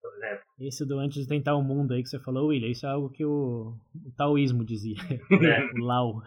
por 0.01 0.13
exemplo. 0.15 0.43
Esse 0.59 0.85
do 0.85 0.99
antes 0.99 1.21
de 1.23 1.27
tentar 1.27 1.55
o 1.55 1.63
mundo 1.63 1.93
aí 1.93 2.03
que 2.03 2.09
você 2.09 2.19
falou, 2.19 2.47
William, 2.47 2.69
isso 2.69 2.85
é 2.85 2.89
algo 2.89 3.09
que 3.09 3.23
o, 3.25 3.73
o 4.05 4.11
taoísmo 4.17 4.63
dizia, 4.65 4.95
né? 5.29 5.69
o 5.73 5.79
Lao. 5.79 6.21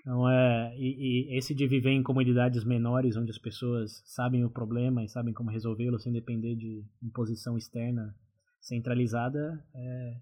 Então, 0.00 0.30
é, 0.30 0.72
e, 0.76 1.30
e 1.34 1.36
esse 1.38 1.54
de 1.54 1.66
viver 1.66 1.90
em 1.90 2.02
comunidades 2.02 2.64
menores, 2.64 3.16
onde 3.16 3.30
as 3.30 3.38
pessoas 3.38 4.02
sabem 4.06 4.44
o 4.44 4.50
problema 4.50 5.02
e 5.02 5.08
sabem 5.08 5.34
como 5.34 5.50
resolvê-lo 5.50 5.98
sem 5.98 6.12
depender 6.12 6.54
de 6.54 6.84
imposição 7.02 7.56
externa 7.58 8.14
centralizada, 8.60 9.62
é, 9.74 10.14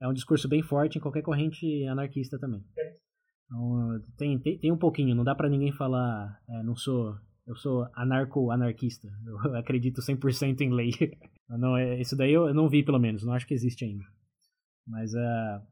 é 0.00 0.08
um 0.08 0.12
discurso 0.12 0.48
bem 0.48 0.62
forte 0.62 0.98
em 0.98 1.00
qualquer 1.00 1.22
corrente 1.22 1.84
anarquista 1.86 2.38
também. 2.38 2.64
Então, 3.46 4.02
tem, 4.16 4.38
tem, 4.38 4.58
tem 4.58 4.72
um 4.72 4.78
pouquinho, 4.78 5.14
não 5.14 5.24
dá 5.24 5.34
pra 5.34 5.48
ninguém 5.48 5.72
falar, 5.72 6.38
é, 6.48 6.62
não 6.62 6.76
sou, 6.76 7.16
eu 7.46 7.56
sou 7.56 7.88
anarco-anarquista, 7.94 9.08
eu 9.26 9.36
acredito 9.56 10.00
100% 10.00 10.60
em 10.60 10.72
lei. 10.72 10.90
Não, 11.48 11.78
é, 11.78 11.98
isso 11.98 12.14
daí 12.14 12.30
eu, 12.30 12.46
eu 12.46 12.52
não 12.52 12.68
vi 12.68 12.84
pelo 12.84 12.98
menos, 12.98 13.24
não 13.24 13.32
acho 13.32 13.46
que 13.46 13.54
existe 13.54 13.82
ainda. 13.82 14.04
Mas 14.86 15.14
é, 15.14 15.62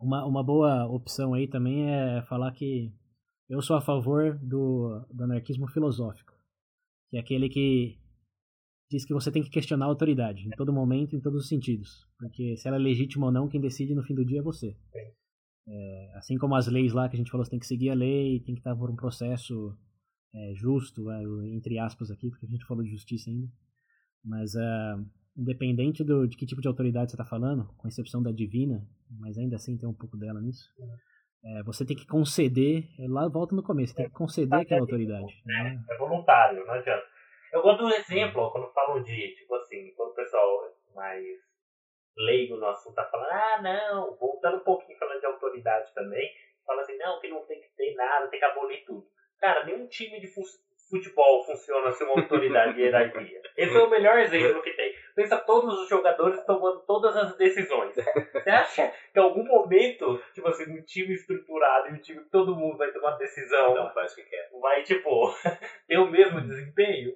uma, 0.00 0.24
uma 0.24 0.42
boa 0.42 0.86
opção 0.86 1.34
aí 1.34 1.46
também 1.46 1.90
é 1.90 2.22
falar 2.22 2.50
que 2.52 2.90
eu 3.46 3.60
sou 3.60 3.76
a 3.76 3.82
favor 3.82 4.38
do, 4.38 5.06
do 5.12 5.24
anarquismo 5.24 5.68
filosófico, 5.68 6.32
que 7.10 7.18
é 7.18 7.20
aquele 7.20 7.50
que 7.50 7.98
diz 8.90 9.04
que 9.04 9.14
você 9.14 9.30
tem 9.30 9.42
que 9.42 9.50
questionar 9.50 9.86
a 9.86 9.88
autoridade 9.88 10.46
em 10.46 10.50
todo 10.50 10.72
momento, 10.72 11.16
em 11.16 11.20
todos 11.20 11.42
os 11.42 11.48
sentidos, 11.48 12.06
porque 12.18 12.56
se 12.56 12.68
ela 12.68 12.76
é 12.76 12.80
legítima 12.80 13.26
ou 13.26 13.32
não, 13.32 13.48
quem 13.48 13.60
decide 13.60 13.94
no 13.94 14.02
fim 14.02 14.14
do 14.14 14.24
dia 14.24 14.40
é 14.40 14.42
você. 14.42 14.76
É, 15.66 16.12
assim 16.16 16.36
como 16.36 16.54
as 16.54 16.66
leis 16.66 16.92
lá 16.92 17.08
que 17.08 17.16
a 17.16 17.18
gente 17.18 17.30
falou, 17.30 17.44
você 17.44 17.50
tem 17.50 17.58
que 17.58 17.66
seguir 17.66 17.90
a 17.90 17.94
lei, 17.94 18.40
tem 18.40 18.54
que 18.54 18.60
estar 18.60 18.76
por 18.76 18.90
um 18.90 18.96
processo 18.96 19.74
é, 20.34 20.52
justo, 20.54 21.10
é, 21.10 21.22
entre 21.54 21.78
aspas 21.78 22.10
aqui, 22.10 22.28
porque 22.28 22.46
a 22.46 22.48
gente 22.48 22.66
falou 22.66 22.84
de 22.84 22.90
justiça 22.90 23.30
ainda, 23.30 23.48
mas 24.22 24.54
é, 24.54 24.94
independente 25.36 26.04
do, 26.04 26.26
de 26.26 26.36
que 26.36 26.46
tipo 26.46 26.60
de 26.60 26.68
autoridade 26.68 27.10
você 27.10 27.16
está 27.16 27.24
falando, 27.24 27.66
com 27.78 27.88
exceção 27.88 28.22
da 28.22 28.30
divina, 28.30 28.86
mas 29.18 29.38
ainda 29.38 29.56
assim 29.56 29.76
tem 29.76 29.88
um 29.88 29.94
pouco 29.94 30.18
dela 30.18 30.40
nisso, 30.40 30.68
é, 31.44 31.62
você 31.62 31.84
tem 31.84 31.96
que 31.96 32.06
conceder, 32.06 32.86
lá 33.08 33.28
volta 33.28 33.54
no 33.54 33.62
começo, 33.62 33.94
tem 33.94 34.06
que 34.06 34.12
conceder 34.12 34.60
aquela 34.60 34.82
autoridade. 34.82 35.42
Né? 35.46 35.82
É 35.90 35.98
voluntário, 35.98 36.64
não 36.66 36.74
adianta. 36.74 37.13
Eu 37.54 37.62
gosto 37.62 37.84
do 37.84 37.94
exemplo, 37.94 38.42
ó, 38.42 38.50
quando 38.50 38.72
falam 38.72 39.00
de, 39.00 39.34
tipo 39.36 39.54
assim, 39.54 39.94
quando 39.96 40.10
o 40.10 40.14
pessoal 40.14 40.74
mais 40.92 41.24
leigo 42.16 42.56
no 42.56 42.66
assunto 42.66 42.96
tá 42.96 43.04
falando, 43.04 43.30
ah, 43.30 43.62
não, 43.62 44.16
voltando 44.16 44.56
um 44.56 44.64
pouquinho 44.64 44.98
falando 44.98 45.20
de 45.20 45.26
autoridade 45.26 45.94
também, 45.94 46.28
fala 46.66 46.82
assim, 46.82 46.96
não, 46.96 47.20
que 47.20 47.28
não 47.28 47.46
tem 47.46 47.60
que 47.60 47.68
ter 47.76 47.94
nada, 47.94 48.26
tem 48.26 48.40
que 48.40 48.44
abolir 48.44 48.84
tudo. 48.84 49.06
Cara, 49.38 49.64
nenhum 49.66 49.86
time 49.86 50.20
de 50.20 50.26
futebol 50.90 51.44
funciona 51.44 51.92
sem 51.92 52.04
uma 52.06 52.22
autoridade 52.22 52.76
e 52.76 52.82
hierarquia. 52.82 53.40
Esse 53.56 53.76
é 53.76 53.82
o 53.82 53.90
melhor 53.90 54.18
exemplo 54.18 54.60
que 54.60 54.72
tem. 54.72 54.92
Pensa 55.14 55.36
todos 55.38 55.78
os 55.78 55.88
jogadores 55.88 56.44
tomando 56.44 56.80
todas 56.80 57.16
as 57.16 57.36
decisões. 57.36 57.94
Você 57.94 58.50
acha 58.50 58.92
que 59.12 59.20
em 59.20 59.22
algum 59.22 59.44
momento, 59.44 60.20
tipo 60.32 60.48
assim, 60.48 60.72
um 60.72 60.82
time 60.82 61.14
estruturado 61.14 61.88
e 61.88 61.92
um 61.92 62.00
time 62.00 62.20
que 62.20 62.30
todo 62.30 62.56
mundo 62.56 62.78
vai 62.78 62.90
tomar 62.90 63.12
decisão. 63.12 63.74
Não 63.76 63.92
faz 63.92 64.12
o 64.12 64.16
que 64.16 64.24
quer. 64.24 64.50
Vai, 64.60 64.82
tipo, 64.82 65.32
ter 65.86 65.98
o 65.98 66.10
mesmo 66.10 66.40
desempenho? 66.40 67.14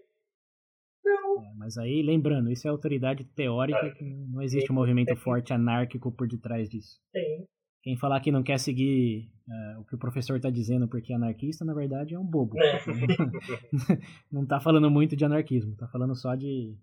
Não. 1.09 1.43
É, 1.43 1.55
mas 1.57 1.79
aí, 1.79 2.03
lembrando, 2.03 2.51
isso 2.51 2.67
é 2.67 2.71
autoridade 2.71 3.25
teórica, 3.25 3.91
que 3.91 4.05
não 4.05 4.43
existe 4.43 4.71
um 4.71 4.75
movimento 4.75 5.17
forte 5.17 5.53
anárquico 5.53 6.13
por 6.13 6.29
detrás 6.29 6.69
disso. 6.69 7.01
Sim. 7.11 7.47
Quem 7.83 7.97
falar 7.97 8.21
que 8.21 8.33
não 8.33 8.43
quer 8.43 8.59
seguir 8.59 9.31
uh, 9.49 9.81
o 9.81 9.85
que 9.85 9.95
o 9.95 9.99
professor 9.99 10.37
está 10.37 10.51
dizendo 10.51 10.89
porque 10.89 11.13
é 11.13 11.17
anarquista, 11.17 11.65
na 11.65 11.73
verdade 11.73 12.15
é 12.15 12.19
um 12.19 12.25
bobo. 12.25 12.61
É. 12.61 12.79
não 14.31 14.43
está 14.43 14.61
falando 14.61 14.91
muito 14.91 15.17
de 15.17 15.25
anarquismo, 15.25 15.73
está 15.73 15.87
falando 15.87 16.15
só 16.15 16.35
de 16.35 16.77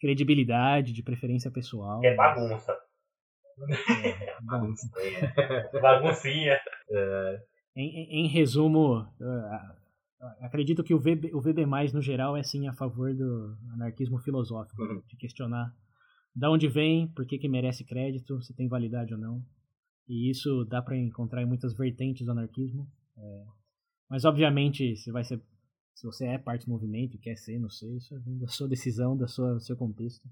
credibilidade, 0.00 0.92
de 0.92 1.02
preferência 1.02 1.50
pessoal. 1.50 2.04
É 2.04 2.14
bagunça. 2.14 2.76
É, 4.04 4.36
bagunça. 4.42 4.90
Baguncinha. 5.80 6.58
É. 6.90 7.40
Em, 7.76 8.24
em, 8.24 8.28
resumo, 8.28 8.98
uh, 8.98 9.83
acredito 10.40 10.82
que 10.82 10.94
o 10.94 10.98
VB, 10.98 11.34
o 11.34 11.40
VB, 11.40 11.66
no 11.92 12.02
geral, 12.02 12.36
é 12.36 12.42
sim 12.42 12.66
a 12.66 12.72
favor 12.72 13.14
do 13.14 13.56
anarquismo 13.72 14.18
filosófico, 14.18 14.82
uhum. 14.82 15.02
de 15.06 15.16
questionar 15.16 15.74
da 16.34 16.50
onde 16.50 16.66
vem, 16.66 17.06
por 17.08 17.24
que, 17.26 17.38
que 17.38 17.48
merece 17.48 17.84
crédito, 17.84 18.42
se 18.42 18.54
tem 18.54 18.66
validade 18.66 19.14
ou 19.14 19.20
não. 19.20 19.44
E 20.08 20.30
isso 20.30 20.64
dá 20.64 20.82
para 20.82 20.96
encontrar 20.96 21.42
em 21.42 21.46
muitas 21.46 21.74
vertentes 21.74 22.26
do 22.26 22.32
anarquismo. 22.32 22.90
É, 23.16 23.44
mas 24.10 24.24
obviamente, 24.24 24.96
se 24.96 25.12
vai 25.12 25.22
ser, 25.22 25.40
se 25.94 26.06
você 26.06 26.26
é 26.26 26.38
parte 26.38 26.66
do 26.66 26.72
movimento, 26.72 27.18
quer 27.18 27.36
ser, 27.36 27.58
não 27.58 27.70
sei, 27.70 27.96
isso 27.96 28.14
é 28.14 28.18
da 28.40 28.48
sua 28.48 28.68
decisão, 28.68 29.16
da 29.16 29.28
sua, 29.28 29.54
do 29.54 29.60
seu 29.60 29.76
contexto. 29.76 30.28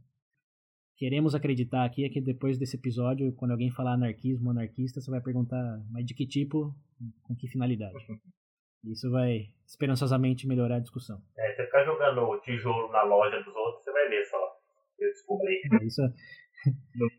Queremos 0.97 1.35
acreditar 1.35 1.85
aqui 1.85 2.05
é 2.05 2.09
que 2.09 2.21
depois 2.21 2.59
desse 2.59 2.77
episódio, 2.77 3.33
quando 3.35 3.53
alguém 3.53 3.71
falar 3.71 3.95
anarquismo, 3.95 4.51
anarquista, 4.51 5.01
você 5.01 5.11
vai 5.11 5.21
perguntar, 5.21 5.85
mas 5.91 6.05
de 6.05 6.15
que 6.15 6.27
tipo, 6.27 6.75
com 7.23 7.35
que 7.35 7.49
finalidade? 7.49 7.95
Isso 8.85 9.09
vai 9.13 9.47
esperançosamente 9.65 10.47
melhorar 10.47 10.77
a 10.77 10.81
discussão. 10.81 11.23
É, 11.39 11.55
você 11.55 11.65
ficar 11.67 11.85
jogando 11.85 12.41
tijolo 12.41 12.91
na 12.91 13.05
loja 13.05 13.41
dos 13.41 13.55
outros, 13.55 13.85
você 13.85 13.93
vai 13.93 14.09
ver 14.09 14.25
só. 14.25 14.57
Eu 14.99 15.09
descobri. 15.09 15.61
É, 15.73 15.85
isso, 15.85 16.03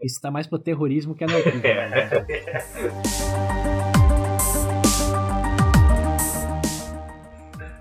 isso 0.04 0.22
tá 0.22 0.30
mais 0.30 0.46
pro 0.46 0.60
terrorismo 0.60 1.16
que 1.16 1.24
anarquismo. 1.24 1.66
É. 1.66 1.90
Né? 1.90 2.10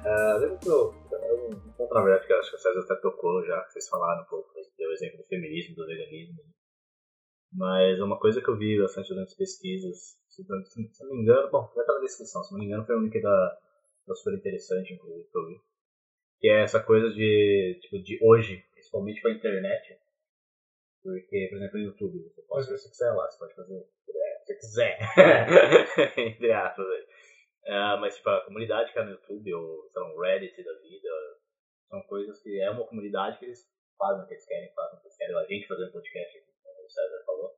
uh, 0.07 0.39
lembro 0.39 0.59
que 0.61 0.69
eu, 0.69 0.95
um 0.95 1.89
que 1.89 2.33
eu 2.33 2.39
acho 2.39 2.51
que 2.51 2.57
o 2.57 2.59
César 2.61 2.81
até 2.85 2.95
tocou 3.01 3.45
já, 3.45 3.63
que 3.63 3.73
vocês 3.73 3.89
falaram 3.89 4.23
um 4.23 4.27
pouco, 4.27 4.49
deu 4.79 4.91
o 4.91 4.93
exemplo 4.93 5.19
do 5.19 5.25
feminismo, 5.25 5.75
do 5.75 5.87
veganismo. 5.87 6.39
Mas 7.53 8.01
uma 8.01 8.19
coisa 8.19 8.41
que 8.41 8.49
eu 8.49 8.57
vi 8.57 8.81
bastante 8.81 9.09
durante 9.09 9.31
as 9.31 9.37
pesquisas, 9.37 10.17
se 10.29 10.47
não 11.05 11.17
me 11.17 11.23
engano, 11.23 11.51
bom, 11.51 11.69
vai 11.75 11.83
estar 11.83 11.95
na 11.95 12.01
descrição, 12.01 12.45
se 12.45 12.53
não 12.53 12.61
me 12.61 12.67
engano, 12.67 12.87
foi 12.87 12.97
um 12.97 13.03
link 13.03 13.21
da, 13.21 13.59
da 14.07 14.15
super 14.15 14.35
interessante, 14.35 14.95
inclusive, 14.95 15.29
que 15.29 15.39
eu 15.39 15.47
vi. 15.47 15.61
Que 16.41 16.49
é 16.49 16.63
essa 16.63 16.83
coisa 16.83 17.11
de, 17.11 17.79
tipo, 17.83 18.03
de 18.03 18.19
hoje, 18.23 18.65
principalmente 18.73 19.23
com 19.23 19.29
a 19.29 19.33
internet, 19.33 19.97
porque, 21.03 21.49
por 21.51 21.57
exemplo, 21.57 21.79
no 21.79 21.85
YouTube, 21.87 22.23
você 22.23 22.43
pode 22.43 22.65
fazer 22.65 22.75
o 22.75 22.77
que 22.77 22.83
você 22.83 22.91
quiser 22.91 23.13
lá, 23.13 23.29
você 23.29 23.39
pode 23.39 23.55
fazer 23.55 23.75
o 23.75 23.83
que 23.83 24.45
você 24.45 24.55
quiser. 24.55 24.99
Entre 26.17 26.53
aspas. 26.53 26.87
Uh, 27.65 27.99
mas, 28.01 28.17
tipo, 28.17 28.29
a 28.31 28.45
comunidade 28.45 28.93
que 28.93 28.99
é 28.99 29.05
no 29.05 29.11
YouTube, 29.11 29.55
ou, 29.55 29.91
um 29.97 30.21
Reddit 30.21 30.63
da 30.63 30.73
vida, 30.81 31.09
são 31.89 32.03
coisas 32.03 32.41
que 32.41 32.61
é 32.61 32.71
uma 32.71 32.87
comunidade 32.87 33.39
que 33.39 33.47
eles 33.47 33.69
fazem 33.99 34.25
o 34.25 34.27
que 34.27 34.35
eles 34.35 34.47
querem, 34.47 34.73
fazem 34.75 34.99
o 34.99 35.01
que 35.01 35.07
eles 35.09 35.17
querem. 35.17 35.37
A 35.37 35.45
gente 35.45 35.67
fazendo 35.67 35.93
podcast, 35.93 36.41
como 36.63 36.87
o 36.87 36.91
César 36.91 37.23
falou. 37.27 37.51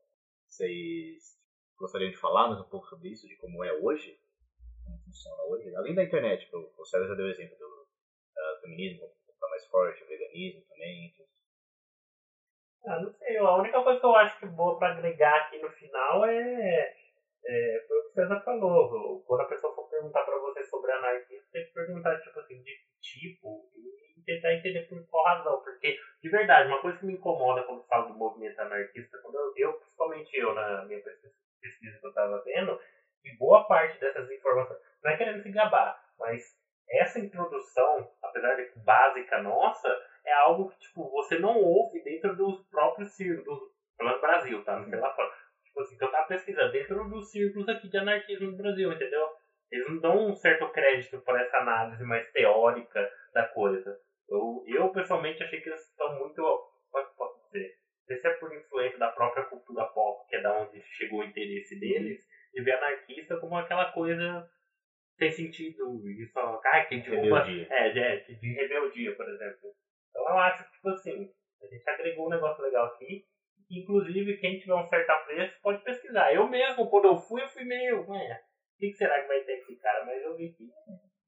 Vocês 0.49 1.39
gostariam 1.79 2.11
de 2.11 2.17
falar 2.17 2.49
mais 2.49 2.61
um 2.61 2.69
pouco 2.69 2.87
sobre 2.87 3.11
isso, 3.11 3.29
de 3.29 3.37
como 3.37 3.63
é 3.63 3.73
hoje? 3.75 4.19
Funciona 5.15 5.45
hoje? 5.45 5.75
Além 5.77 5.95
da 5.95 6.03
internet, 6.03 6.51
o 6.53 6.85
César 6.85 7.07
já 7.07 7.15
deu 7.15 7.27
o 7.27 7.31
exemplo 7.31 7.57
do 7.57 7.67
uh, 7.67 8.61
feminismo, 8.61 9.07
tá 9.39 9.49
mais 9.49 9.65
forte, 9.67 10.03
o 10.03 10.09
veganismo 10.09 10.63
também, 10.69 11.15
ah, 12.87 13.01
não 13.01 13.11
sei. 13.15 13.39
A 13.39 13.57
única 13.57 13.83
coisa 13.83 13.99
que 13.99 14.05
eu 14.05 14.15
acho 14.15 14.39
que 14.39 14.47
boa 14.47 14.79
pra 14.79 14.91
agregar 14.91 15.35
aqui 15.37 15.59
no 15.59 15.71
final 15.71 16.27
é. 16.27 16.95
é 17.47 17.85
foi 17.89 17.99
o 17.99 18.03
que 18.03 18.09
o 18.09 18.13
César 18.13 18.41
falou. 18.45 19.25
Quando 19.27 19.41
a 19.41 19.49
pessoa 19.49 19.75
for 19.75 19.89
perguntar 19.89 20.23
pra 20.25 20.39
você 20.39 20.63
sobre 20.65 20.93
anarquismo, 20.93 21.49
tem 21.51 21.65
que 21.65 21.73
perguntar, 21.73 22.21
tipo 22.21 22.39
assim, 22.41 22.63
de 22.63 22.73
que 22.75 23.01
tipo 23.01 23.71
e 23.75 24.23
tentar 24.27 24.55
entender 24.55 24.83
por 24.83 25.03
qual 25.09 25.25
razão. 25.25 25.63
Porque, 25.63 25.99
de 26.23 26.29
verdade, 26.29 26.69
uma 26.69 26.83
coisa 26.83 26.99
que 26.99 27.07
me 27.07 27.15
incomoda 27.15 27.63
quando 27.63 27.87
falo 27.87 28.13
do 28.13 28.19
movimento 28.19 28.59
anarquista, 28.61 29.19
quando 29.23 29.37
eu, 29.37 29.53
eu 29.57 29.73
principalmente 29.75 30.37
eu, 30.37 30.55
na 30.55 30.85
minha 30.85 31.01
pesquisa 31.61 31.99
que 31.99 32.07
eu 32.07 32.13
tava 32.13 32.43
vendo, 32.45 32.79
e 33.25 33.37
boa 33.37 33.67
parte 33.67 33.99
dessas 33.99 34.31
informações, 34.31 34.81
não 35.03 35.11
é 35.11 35.17
querendo 35.17 35.43
se 35.43 35.51
gabar, 35.51 35.99
mas 36.19 36.43
essa 36.89 37.19
introdução, 37.19 38.11
apesar 38.23 38.55
de 38.57 38.71
básica 38.85 39.43
nossa, 39.43 39.89
é 40.25 40.33
algo 40.33 40.71
que, 40.71 40.79
tipo, 40.79 41.11
você 41.11 41.39
não 41.39 41.57
ouve 41.59 42.03
dentro 42.03 42.37
dos 42.37 42.67
próprios 42.69 43.13
círculos, 43.17 43.61
pelo 43.97 44.21
Brasil, 44.21 44.65
tá? 44.65 44.79
Não 44.79 44.89
sei 44.89 44.99
lá 44.99 45.15
fora. 45.15 45.33
Tipo 45.65 45.81
assim, 45.81 45.97
que 45.97 46.05
eu 46.05 46.11
tava 46.11 46.29
pesquisando, 46.29 46.73
dentro 46.73 47.09
dos 47.09 47.31
círculos 47.31 47.69
aqui 47.69 47.89
de 47.89 47.99
anarquismo 47.99 48.51
no 48.51 48.57
Brasil, 48.57 48.93
entendeu? 48.93 49.29
Eles 49.71 49.89
não 49.89 49.99
dão 49.99 50.29
um 50.29 50.37
certo 50.37 50.69
crédito 50.71 51.21
para 51.23 51.43
essa 51.43 51.57
análise 51.59 52.05
mais 52.05 52.31
teórica 52.33 53.11
da 53.33 53.49
coisa. 53.49 53.99
Eu, 54.29 54.65
eu 54.67 54.91
pessoalmente 54.91 55.43
achei 55.43 55.61
que 55.61 55.69
eles 55.69 55.89
estão 55.89 56.19
muito. 56.19 56.43
Como 56.91 57.05
é 57.05 57.09
que 57.09 57.17
posso 57.17 57.45
dizer? 57.47 57.75
Não 57.99 58.07
sei 58.07 58.17
se 58.19 58.29
é 58.29 58.31
por 58.35 58.55
influência 58.55 58.99
da 58.99 59.11
própria 59.11 59.45
cultura 59.45 59.85
pop, 59.87 60.29
que 60.29 60.37
é 60.37 60.43
da 60.43 60.61
onde 60.61 60.81
chegou 60.83 61.21
o 61.21 61.25
interesse 61.25 61.79
deles, 61.81 62.21
de 62.55 62.63
ver 62.63 62.73
anarquista 62.73 63.37
como 63.39 63.57
aquela 63.57 63.93
coisa 63.93 64.49
sem 65.19 65.31
sentido. 65.31 66.09
Isso, 66.09 66.39
ah, 66.39 66.85
que 66.89 66.97
rebeldia. 66.97 67.67
É, 67.71 67.91
de, 67.91 68.35
de 68.37 68.53
rebeldia, 68.55 69.15
por 69.17 69.29
exemplo. 69.29 69.75
Então 70.11 70.23
eu 70.23 70.39
acho 70.39 70.65
que, 70.65 70.73
tipo 70.73 70.89
assim, 70.91 71.31
a 71.63 71.67
gente 71.67 71.91
agregou 71.91 72.27
um 72.27 72.31
negócio 72.31 72.63
legal 72.63 72.87
aqui. 72.87 73.25
Inclusive, 73.71 74.37
quem 74.39 74.59
tiver 74.59 74.75
um 74.75 74.87
certo 74.87 75.11
apreço 75.11 75.61
pode 75.63 75.83
pesquisar. 75.83 76.33
Eu 76.33 76.49
mesmo, 76.49 76.89
quando 76.89 77.07
eu 77.07 77.17
fui, 77.17 77.43
eu 77.43 77.49
fui 77.49 77.65
meio. 77.65 78.09
Ué, 78.09 78.41
o 78.75 78.79
que, 78.79 78.93
será 78.93 79.23
que 79.23 79.29
vai 79.29 79.43
ter 79.43 79.61
aqui, 79.61 79.77
cara? 79.77 80.05
Mas 80.05 80.23
eu 80.23 80.37
vi 80.37 80.53
que. 80.53 80.65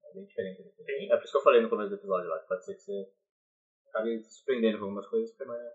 É 0.04 0.14
bem 0.14 0.24
diferente. 0.24 0.62
Sim. 0.62 1.12
É 1.12 1.16
por 1.16 1.24
isso 1.24 1.32
que 1.32 1.38
eu 1.38 1.42
falei 1.42 1.60
no 1.62 1.68
começo 1.68 1.90
do 1.90 1.96
episódio 1.96 2.28
lá. 2.28 2.38
Pode 2.40 2.64
ser 2.64 2.74
que 2.74 2.82
você 2.82 3.08
acabe 3.88 4.22
se 4.22 4.36
surpreendendo 4.36 4.78
com 4.78 4.84
algumas 4.84 5.08
coisas, 5.08 5.30
porque 5.30 5.44
não 5.44 5.54
é. 5.54 5.72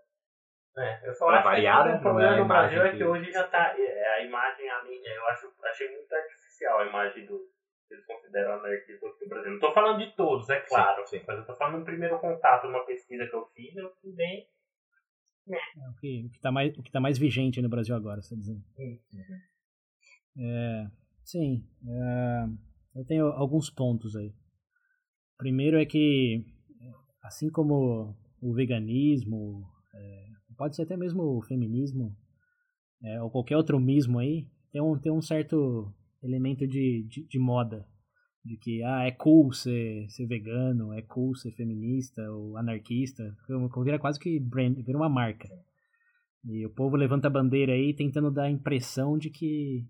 É, 0.76 1.08
eu 1.08 1.12
só 1.14 1.28
acho 1.28 1.44
variada, 1.44 1.92
que 1.92 1.98
o 1.98 2.00
problema 2.00 2.36
no 2.36 2.48
Brasil 2.48 2.82
é 2.82 2.96
que 2.96 3.04
hoje 3.04 3.30
já 3.30 3.46
tá. 3.48 3.74
É, 3.78 4.14
a 4.14 4.24
imagem, 4.24 4.66
eu 4.66 5.26
acho, 5.28 5.52
achei 5.64 5.90
muito 5.90 6.12
artificial 6.14 6.78
a 6.78 6.86
imagem 6.86 7.26
do, 7.26 7.52
eles 7.92 8.06
consideram 8.06 8.54
anarquismo 8.54 9.08
aqui 9.08 9.24
no 9.24 9.28
Brasil. 9.28 9.50
Não 9.50 9.56
estou 9.56 9.74
falando 9.74 9.98
de 9.98 10.16
todos, 10.16 10.48
é 10.48 10.60
claro. 10.60 11.06
Sim, 11.06 11.18
sim. 11.18 11.24
Mas 11.26 11.36
eu 11.36 11.42
estou 11.42 11.56
falando 11.56 11.80
no 11.80 11.84
primeiro 11.84 12.18
contato, 12.18 12.66
numa 12.66 12.84
pesquisa 12.86 13.26
que 13.26 13.34
eu 13.34 13.46
fiz, 13.54 13.76
eu 13.76 13.92
fui 14.00 14.12
bem. 14.12 14.48
É, 15.48 15.88
o 15.88 15.94
que 15.96 16.30
está 16.32 16.52
mais, 16.52 16.76
o 16.78 16.82
que 16.82 16.90
tá 16.90 17.00
mais 17.00 17.18
vigente 17.18 17.60
no 17.60 17.68
Brasil 17.68 17.94
agora, 17.94 18.22
você 18.22 18.34
está 18.34 18.36
dizendo? 18.36 18.64
Sim. 18.76 19.00
É, 20.38 20.86
sim. 21.24 21.68
É, 21.86 22.98
eu 23.00 23.04
tenho 23.04 23.26
alguns 23.26 23.68
pontos 23.68 24.16
aí. 24.16 24.32
Primeiro 25.36 25.78
é 25.78 25.84
que, 25.84 26.44
assim 27.22 27.50
como 27.50 28.16
o 28.40 28.54
veganismo, 28.54 29.68
é, 29.68 29.71
pode 30.56 30.76
ser 30.76 30.82
até 30.82 30.96
mesmo 30.96 31.22
o 31.22 31.42
feminismo, 31.42 32.16
é, 33.02 33.20
ou 33.20 33.30
qualquer 33.30 33.56
outro 33.56 33.80
mismo 33.80 34.18
aí, 34.18 34.46
tem 34.72 34.80
um, 34.80 34.98
tem 34.98 35.12
um 35.12 35.20
certo 35.20 35.92
elemento 36.22 36.66
de, 36.66 37.06
de, 37.08 37.26
de, 37.26 37.38
moda. 37.38 37.86
De 38.44 38.56
que, 38.56 38.82
ah, 38.82 39.04
é 39.04 39.10
cool 39.12 39.52
ser, 39.52 40.08
ser 40.08 40.26
vegano, 40.26 40.92
é 40.92 41.02
cool 41.02 41.34
ser 41.34 41.52
feminista 41.52 42.22
ou 42.30 42.56
anarquista. 42.56 43.36
Vira 43.84 43.98
quase 43.98 44.18
que 44.18 44.40
brand, 44.40 44.76
vira 44.76 44.98
uma 44.98 45.08
marca. 45.08 45.48
E 46.44 46.66
o 46.66 46.70
povo 46.70 46.96
levanta 46.96 47.28
a 47.28 47.30
bandeira 47.30 47.72
aí 47.72 47.94
tentando 47.94 48.30
dar 48.30 48.44
a 48.44 48.50
impressão 48.50 49.16
de 49.16 49.30
que 49.30 49.86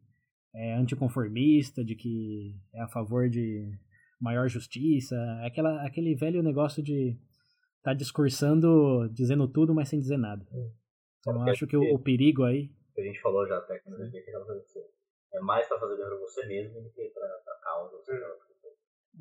é 0.54 0.74
anticonformista, 0.74 1.82
de 1.82 1.94
que 1.94 2.54
é 2.74 2.82
a 2.82 2.88
favor 2.88 3.30
de 3.30 3.72
maior 4.20 4.48
justiça. 4.48 5.16
Aquela, 5.44 5.86
aquele 5.86 6.14
velho 6.14 6.42
negócio 6.42 6.82
de 6.82 7.16
tá 7.82 7.92
discursando, 7.94 9.08
dizendo 9.10 9.48
tudo, 9.48 9.74
mas 9.74 9.88
sem 9.88 9.98
dizer 10.00 10.16
nada. 10.16 10.46
Então 11.20 11.34
eu 11.46 11.52
acho 11.52 11.66
que 11.66 11.76
o, 11.76 11.94
o 11.94 11.98
perigo 11.98 12.44
aí. 12.44 12.70
A 12.96 13.00
gente 13.02 13.20
falou 13.20 13.46
já 13.46 13.58
até 13.58 13.78
que 13.78 13.90
não 13.90 13.98
É 15.32 15.40
mais 15.40 15.66
pra 15.68 15.78
fazer 15.80 15.96
pra 15.96 16.16
você 16.16 16.46
mesmo 16.46 16.82
do 16.82 16.90
que 16.90 17.08
pra, 17.08 17.26
pra 17.44 17.54
causa. 17.62 17.96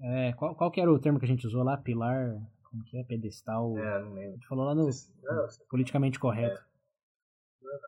É, 0.03 0.33
qual, 0.33 0.55
qual 0.55 0.71
que 0.71 0.79
era 0.81 0.91
o 0.91 0.99
termo 0.99 1.19
que 1.19 1.25
a 1.25 1.27
gente 1.27 1.45
usou 1.45 1.63
lá? 1.63 1.77
Pilar, 1.77 2.41
como 2.69 2.83
que 2.85 2.97
é? 2.97 3.03
Pedestal. 3.03 3.77
é, 3.77 3.99
não 4.01 4.11
A 4.11 4.13
lembro. 4.13 4.31
gente 4.33 4.47
falou 4.47 4.65
lá 4.65 4.75
no 4.75 4.85
Não, 4.87 5.47
politicamente 5.69 6.19
correto. 6.19 6.63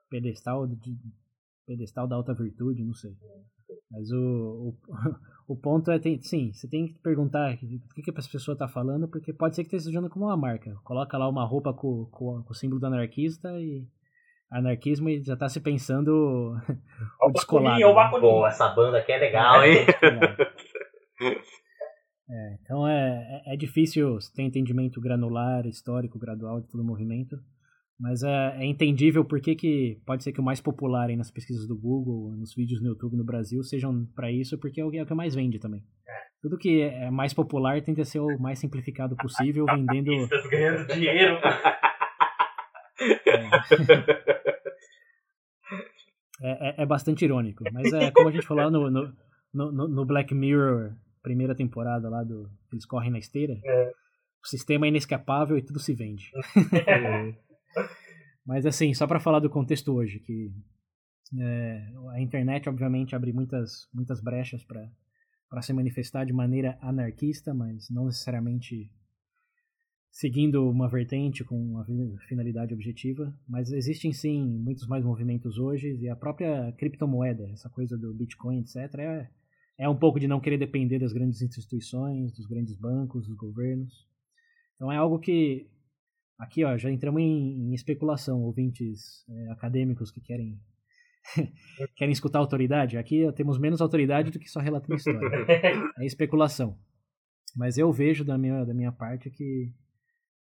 Pedestal, 0.10 0.68
de, 0.68 0.98
pedestal 1.66 2.08
da 2.08 2.16
alta 2.16 2.34
virtude, 2.34 2.84
não 2.84 2.94
sei. 2.94 3.16
Mas 3.90 4.12
o, 4.12 4.18
o, 4.70 4.78
o 5.54 5.56
ponto 5.56 5.92
é, 5.92 6.00
tem, 6.00 6.20
sim, 6.20 6.52
você 6.52 6.68
tem 6.68 6.88
que 6.88 7.00
perguntar 7.00 7.54
o 7.54 7.58
que, 7.94 8.02
que 8.02 8.12
essa 8.18 8.30
pessoa 8.30 8.58
tá 8.58 8.68
falando, 8.68 9.08
porque 9.08 9.32
pode 9.32 9.56
ser 9.56 9.64
que 9.64 9.76
esteja 9.76 10.00
usando 10.00 10.10
como 10.10 10.26
uma 10.26 10.36
marca. 10.36 10.76
Coloca 10.84 11.16
lá 11.16 11.30
uma 11.30 11.46
roupa 11.46 11.72
com, 11.72 12.06
com, 12.12 12.42
com 12.42 12.52
o 12.52 12.56
símbolo 12.56 12.82
do 12.82 12.88
anarquista 12.88 13.50
e 13.60 13.88
anarquismo 14.52 15.10
e 15.10 15.24
já 15.24 15.38
tá 15.38 15.48
se 15.48 15.62
pensando 15.62 16.10
o 17.22 17.32
descolado. 17.32 17.80
Bacuninha, 17.80 17.88
o. 17.88 18.20
Pô, 18.20 18.48
essa 18.48 18.68
banda 18.70 18.98
aqui 18.98 19.12
é 19.12 19.18
legal, 19.20 19.64
hein? 19.64 19.86
É, 22.30 22.56
então 22.62 22.88
é, 22.88 23.44
é, 23.46 23.54
é 23.54 23.58
difícil 23.58 24.18
ter 24.34 24.44
entendimento 24.44 25.00
granular, 25.00 25.68
histórico, 25.68 26.18
gradual 26.18 26.62
de 26.62 26.68
todo 26.68 26.82
o 26.82 26.86
movimento, 26.86 27.38
mas 28.00 28.24
é, 28.24 28.58
é 28.58 28.66
entendível 28.66 29.24
por 29.24 29.40
que, 29.40 30.00
pode 30.06 30.24
ser 30.24 30.32
que 30.32 30.40
o 30.42 30.44
mais 30.44 30.60
popular 30.60 31.10
aí 31.10 31.16
nas 31.16 31.32
pesquisas 31.32 31.68
do 31.68 31.78
Google, 31.78 32.32
nos 32.36 32.54
vídeos 32.56 32.82
no 32.82 32.90
YouTube 32.90 33.16
no 33.16 33.24
Brasil, 33.24 33.64
sejam 33.64 34.06
para 34.16 34.32
isso, 34.32 34.58
porque 34.58 34.82
é 34.82 34.86
o, 34.86 34.92
que- 34.92 34.98
é 34.98 35.04
o 35.04 35.06
que 35.06 35.14
mais 35.14 35.36
vende 35.36 35.60
também. 35.60 35.84
Tudo 36.42 36.58
que 36.58 36.82
é 36.82 37.10
mais 37.10 37.34
popular 37.34 37.82
tenta 37.82 38.04
ser 38.04 38.20
o 38.20 38.38
mais 38.40 38.60
simplificado 38.60 39.16
possível, 39.16 39.66
vendendo. 39.66 40.12
Ganhando 40.52 40.88
dinheiro. 40.94 41.38
É, 46.42 46.70
é, 46.70 46.84
é 46.84 46.86
bastante 46.86 47.24
irônico, 47.24 47.64
mas 47.72 47.92
é 47.94 48.12
como 48.12 48.28
a 48.28 48.32
gente 48.32 48.46
falou 48.46 48.70
no, 48.70 48.90
no, 48.90 49.14
no, 49.54 49.88
no 49.88 50.06
Black 50.06 50.34
Mirror, 50.34 50.94
primeira 51.22 51.56
temporada 51.56 52.10
lá 52.10 52.24
do. 52.24 52.50
Eles 52.72 52.86
correm 52.86 53.12
na 53.12 53.20
esteira. 53.20 53.54
O 54.44 54.48
sistema 54.48 54.86
é 54.86 54.90
inescapável 54.90 55.58
e 55.58 55.62
tudo 55.62 55.80
se 55.80 55.94
vende. 55.94 56.30
Mas 58.46 58.66
assim, 58.66 58.94
só 58.94 59.08
para 59.08 59.20
falar 59.20 59.40
do 59.40 59.50
contexto 59.50 59.94
hoje, 59.94 60.20
que 60.20 60.52
é, 61.40 61.94
a 62.12 62.22
internet 62.22 62.70
obviamente 62.70 63.16
abre 63.16 63.32
muitas, 63.32 63.88
muitas 63.94 64.22
brechas 64.22 64.64
para 64.64 65.62
se 65.62 65.74
manifestar 65.74 66.26
de 66.26 66.34
maneira 66.34 66.78
anarquista, 66.82 67.54
mas 67.54 67.90
não 67.90 68.06
necessariamente 68.06 68.92
seguindo 70.12 70.70
uma 70.70 70.88
vertente 70.88 71.44
com 71.44 71.60
uma 71.60 71.86
finalidade 72.28 72.74
objetiva. 72.74 73.34
Mas 73.48 73.72
existem 73.72 74.14
sim 74.14 74.46
muitos 74.46 74.88
mais 74.88 75.04
movimentos 75.04 75.58
hoje 75.58 75.98
e 76.00 76.08
a 76.08 76.16
própria 76.16 76.72
criptomoeda, 76.74 77.50
essa 77.52 77.70
coisa 77.70 77.98
do 77.98 78.14
Bitcoin, 78.14 78.60
etc., 78.60 79.00
é, 79.00 79.30
é 79.80 79.90
um 79.90 79.98
pouco 79.98 80.20
de 80.20 80.28
não 80.28 80.40
querer 80.40 80.60
depender 80.60 81.00
das 81.00 81.14
grandes 81.14 81.42
instituições, 81.42 82.32
dos 82.34 82.46
grandes 82.46 82.76
bancos, 82.76 83.28
dos 83.28 83.36
governos. 83.36 84.08
Então 84.76 84.92
é 84.92 84.98
algo 84.98 85.18
que 85.18 85.68
aqui 86.38 86.64
ó 86.64 86.78
já 86.78 86.92
entramos 86.92 87.22
em, 87.22 87.70
em 87.70 87.74
especulação, 87.74 88.42
ouvintes 88.42 89.26
é, 89.30 89.52
acadêmicos 89.52 90.12
que 90.12 90.22
querem 90.22 90.60
querem 91.96 92.12
escutar 92.12 92.40
autoridade. 92.40 92.98
Aqui 92.98 93.32
temos 93.34 93.58
menos 93.58 93.82
autoridade 93.82 94.32
do 94.32 94.40
que 94.40 94.50
só 94.50 94.60
relatando 94.60 94.96
história. 94.96 95.20
É 96.00 96.06
especulação. 96.06 96.78
Mas 97.56 97.78
eu 97.78 97.92
vejo 97.92 98.26
da 98.26 98.38
minha 98.38 98.66
da 98.66 98.74
minha 98.74 98.92
parte 98.92 99.30
que 99.30 99.72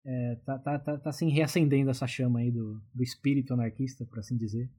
é, 0.04 0.36
tá, 0.46 0.58
tá, 0.58 0.78
tá, 0.78 0.98
tá 0.98 1.10
assim 1.10 1.28
reacendendo 1.28 1.90
essa 1.90 2.06
chama 2.06 2.40
aí 2.40 2.50
do, 2.50 2.80
do 2.94 3.02
espírito 3.02 3.52
anarquista, 3.52 4.06
por 4.06 4.18
assim 4.18 4.36
dizer. 4.36 4.70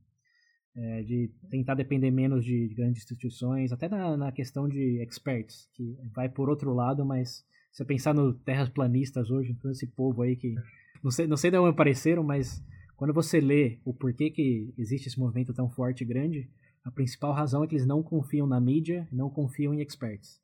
É, 0.74 1.04
de 1.04 1.30
tentar 1.50 1.76
depender 1.76 2.10
menos 2.12 2.46
de, 2.46 2.70
de 2.70 2.76
grandes 2.76 3.02
instituições, 3.02 3.74
até 3.74 3.90
na, 3.90 4.16
na 4.16 4.32
questão 4.32 4.70
de 4.70 5.04
experts, 5.04 5.70
que 5.74 5.98
vai 6.16 6.30
por 6.30 6.50
outro 6.50 6.74
lado, 6.74 7.06
mas 7.06 7.44
se 7.72 7.78
você 7.78 7.86
pensar 7.86 8.14
no 8.14 8.34
terras 8.34 8.70
planistas 8.70 9.30
hoje, 9.30 9.54
todo 9.56 9.72
esse 9.72 9.86
povo 9.88 10.22
aí 10.22 10.38
que 10.38 10.56
não 11.04 11.12
sei, 11.12 11.28
não 11.28 11.38
sei 11.38 11.52
de 11.52 11.58
onde 11.58 11.72
apareceram, 11.72 12.24
mas 12.24 12.64
quando 12.96 13.14
você 13.14 13.40
lê 13.40 13.80
o 13.84 13.94
porquê 13.94 14.30
que 14.30 14.74
existe 14.78 15.08
esse 15.08 15.20
movimento 15.20 15.54
tão 15.54 15.70
forte 15.70 16.04
e 16.04 16.08
grande, 16.08 16.50
a 16.84 16.92
principal 16.92 17.34
razão 17.34 17.64
é 17.64 17.68
que 17.68 17.76
eles 17.76 17.88
não 17.88 18.04
confiam 18.04 18.48
na 18.48 18.60
mídia, 18.60 19.08
não 19.12 19.30
confiam 19.30 19.74
em 19.74 19.82
experts. 19.82 20.40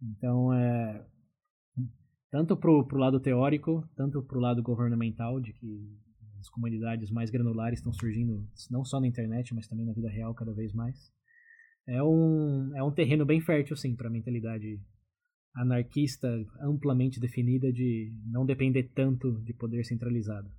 Então, 0.00 0.52
é, 0.52 1.06
tanto 2.30 2.56
pro, 2.56 2.86
pro 2.86 2.98
lado 2.98 3.20
teórico, 3.20 3.88
tanto 3.96 4.22
pro 4.22 4.40
lado 4.40 4.62
governamental, 4.62 5.40
de 5.40 5.52
que 5.52 5.98
as 6.40 6.48
comunidades 6.50 7.10
mais 7.10 7.30
granulares 7.30 7.78
estão 7.78 7.92
surgindo 7.92 8.46
não 8.70 8.84
só 8.84 9.00
na 9.00 9.06
internet, 9.06 9.54
mas 9.54 9.66
também 9.66 9.86
na 9.86 9.92
vida 9.92 10.10
real 10.10 10.34
cada 10.34 10.52
vez 10.52 10.72
mais. 10.72 10.96
É 11.86 12.02
um, 12.02 12.76
é 12.76 12.82
um 12.82 12.92
terreno 12.92 13.24
bem 13.24 13.40
fértil, 13.40 13.76
sim, 13.76 13.94
para 13.94 14.08
a 14.08 14.10
mentalidade 14.10 14.80
anarquista 15.54 16.28
amplamente 16.60 17.20
definida 17.20 17.72
de 17.72 18.12
não 18.26 18.44
depender 18.44 18.90
tanto 18.94 19.40
de 19.42 19.52
poder 19.54 19.84
centralizado. 19.84 20.50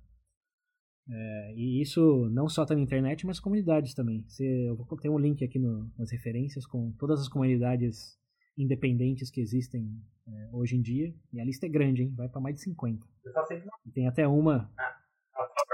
É, 1.08 1.54
e 1.54 1.80
isso 1.80 2.28
não 2.30 2.48
só 2.48 2.62
está 2.64 2.74
na 2.74 2.80
internet, 2.80 3.24
mas 3.26 3.38
comunidades 3.38 3.94
também. 3.94 4.24
Você, 4.26 4.44
eu 4.68 4.74
vou 4.76 4.86
ter 4.98 5.08
um 5.08 5.18
link 5.18 5.44
aqui 5.44 5.58
no, 5.58 5.88
nas 5.96 6.10
referências 6.10 6.66
com 6.66 6.90
todas 6.98 7.20
as 7.20 7.28
comunidades 7.28 8.18
independentes 8.58 9.30
que 9.30 9.40
existem 9.40 9.86
é, 10.26 10.48
hoje 10.52 10.76
em 10.76 10.82
dia. 10.82 11.14
E 11.32 11.40
a 11.40 11.44
lista 11.44 11.66
é 11.66 11.68
grande, 11.68 12.02
hein? 12.02 12.14
Vai 12.16 12.28
para 12.28 12.40
mais 12.40 12.56
de 12.56 12.62
50. 12.62 13.06
Eu 13.24 13.32
só 13.32 13.44
sei 13.46 13.60
que 13.60 13.68
E 13.86 13.90
tem 13.92 14.08
até 14.08 14.26
uma. 14.26 14.68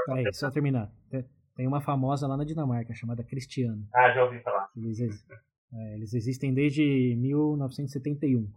não. 0.06 0.16
Peraí, 0.16 0.34
só 0.34 0.50
terminar. 0.50 0.92
Tem- 1.08 1.24
uma 1.66 1.80
famosa 1.80 2.26
lá 2.26 2.36
na 2.36 2.44
Dinamarca 2.44 2.92
chamada 2.92 3.22
Cristiano. 3.22 3.86
Ah, 3.94 4.12
já 4.12 4.24
ouvi 4.24 4.40
falar. 4.40 4.68
Eles, 4.76 4.98
é, 5.00 5.94
eles 5.94 6.12
existem 6.12 6.52
desde 6.52 7.14
1971. 7.20 8.50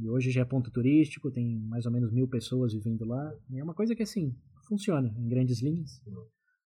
E 0.00 0.08
hoje 0.08 0.30
já 0.30 0.42
é 0.42 0.44
ponto 0.44 0.70
turístico, 0.70 1.30
tem 1.30 1.58
mais 1.60 1.86
ou 1.86 1.92
menos 1.92 2.12
mil 2.12 2.28
pessoas 2.28 2.72
vivendo 2.72 3.04
lá. 3.04 3.32
É 3.54 3.62
uma 3.62 3.74
coisa 3.74 3.94
que, 3.94 4.02
assim, 4.02 4.34
funciona 4.68 5.14
em 5.18 5.28
grandes 5.28 5.60
linhas. 5.60 6.00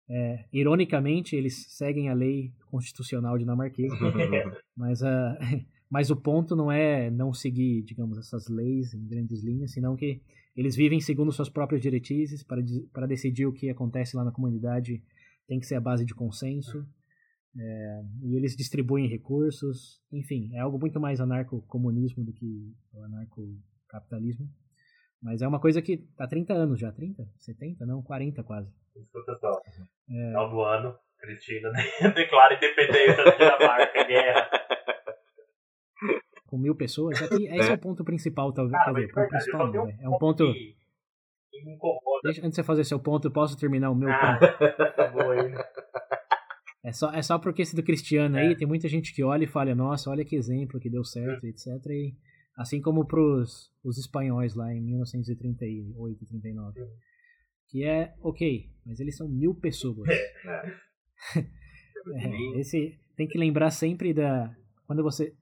É, 0.09 0.45
ironicamente, 0.53 1.35
eles 1.35 1.67
seguem 1.71 2.09
a 2.09 2.15
lei 2.15 2.53
constitucional 2.71 3.39
dinamarquesa. 3.39 3.95
mas, 4.77 5.03
a, 5.03 5.39
mas 5.91 6.11
o 6.11 6.17
ponto 6.17 6.55
não 6.55 6.71
é 6.71 7.11
não 7.11 7.33
seguir, 7.33 7.83
digamos, 7.83 8.19
essas 8.19 8.49
leis 8.49 8.93
em 8.93 9.07
grandes 9.07 9.43
linhas, 9.43 9.73
senão 9.73 9.97
que 9.97 10.21
eles 10.55 10.77
vivem 10.77 11.01
segundo 11.01 11.33
suas 11.33 11.49
próprias 11.49 11.81
diretrizes 11.81 12.43
para, 12.43 12.63
para 12.93 13.07
decidir 13.07 13.47
o 13.47 13.53
que 13.53 13.71
acontece 13.71 14.17
lá 14.17 14.25
na 14.25 14.33
comunidade. 14.33 15.03
Tem 15.49 15.59
que 15.59 15.67
ser 15.67 15.77
a 15.77 15.81
base 15.81 16.05
de 16.05 16.15
consenso. 16.15 16.87
É, 17.59 18.03
e 18.23 18.37
eles 18.37 18.57
distribuem 18.57 19.07
recursos. 19.09 20.01
Enfim, 20.13 20.51
é 20.55 20.61
algo 20.61 20.79
muito 20.79 20.99
mais 20.99 21.21
anarco-comunismo 21.21 22.25
do 22.25 22.33
que 22.33 22.73
o 22.93 23.03
anarco-capitalismo. 23.05 24.49
Mas 25.23 25.41
é 25.43 25.47
uma 25.47 25.61
coisa 25.61 25.81
que 25.83 26.05
há 26.19 26.27
30 26.27 26.53
anos 26.55 26.81
já. 26.81 26.91
30? 26.91 27.23
70? 27.39 27.87
Não, 27.87 28.03
40 28.03 28.43
quase. 28.43 28.73
Escuta 28.97 29.37
só. 29.39 29.61
É. 30.11 30.33
Do 30.51 30.61
ano, 30.63 30.95
Cristina 31.19 31.71
declara 32.15 32.55
independência 32.57 33.25
da 33.25 33.31
Dinamarca, 33.37 34.05
guerra. 34.05 34.51
Com 36.47 36.59
mil 36.59 36.75
pessoas. 36.75 37.23
Aqui, 37.23 37.47
esse 37.49 37.71
é 37.71 37.75
o 37.75 37.79
ponto 37.79 38.05
principal, 38.05 38.53
talvez. 38.53 38.75
Ah, 38.81 38.85
Quer 38.87 38.95
dizer, 38.95 39.07
ponto 39.09 39.15
verdade, 39.15 39.45
principal 39.45 39.73
não, 39.73 39.87
né? 39.87 39.99
É 40.01 40.09
um 40.09 40.19
ponto. 40.19 40.53
que, 40.53 40.77
que 41.51 41.65
me 41.65 41.75
incomoda. 41.75 42.21
Deixa, 42.25 42.41
antes 42.41 42.51
de 42.51 42.57
você 42.57 42.63
fazer 42.65 42.85
seu 42.85 42.99
ponto, 42.99 43.29
eu 43.29 43.33
posso 43.33 43.57
terminar 43.57 43.91
o 43.91 43.95
meu 43.95 44.11
Ah, 44.11 44.39
ponto. 44.39 44.97
tá 44.97 45.09
bom 45.09 45.31
aí. 45.31 45.53
É 46.85 46.93
só, 46.93 47.13
é 47.13 47.23
só 47.23 47.39
porque 47.39 47.63
esse 47.63 47.77
do 47.77 47.83
Cristiano 47.83 48.37
aí, 48.37 48.53
É. 48.53 48.55
tem 48.57 48.67
muita 48.67 48.89
gente 48.89 49.15
que 49.15 49.23
olha 49.23 49.45
e 49.45 49.49
fala, 49.49 49.75
nossa, 49.75 50.11
olha 50.11 50.25
que 50.25 50.35
exemplo 50.35 50.81
que 50.81 50.91
deu 50.91 51.05
certo, 51.05 51.45
etc. 51.47 51.67
E, 51.91 52.15
assim 52.57 52.81
como 52.81 53.07
pros 53.07 53.71
os 53.85 53.99
espanhóis 53.99 54.55
lá 54.55 54.75
em 54.75 54.81
1938, 54.81 56.27
39. 56.27 56.81
Que 57.69 57.85
é 57.85 58.15
ok, 58.21 58.69
mas 58.85 58.99
eles 59.01 59.17
são 59.17 59.29
mil 59.29 59.55
pessoas. 59.55 60.09
É, 60.09 60.63
esse 62.59 62.99
tem 63.17 63.29
que 63.29 63.39
lembrar 63.39 63.71
sempre 63.71 64.13
da 64.13 64.55
quando 64.87 65.03
você 65.03 65.35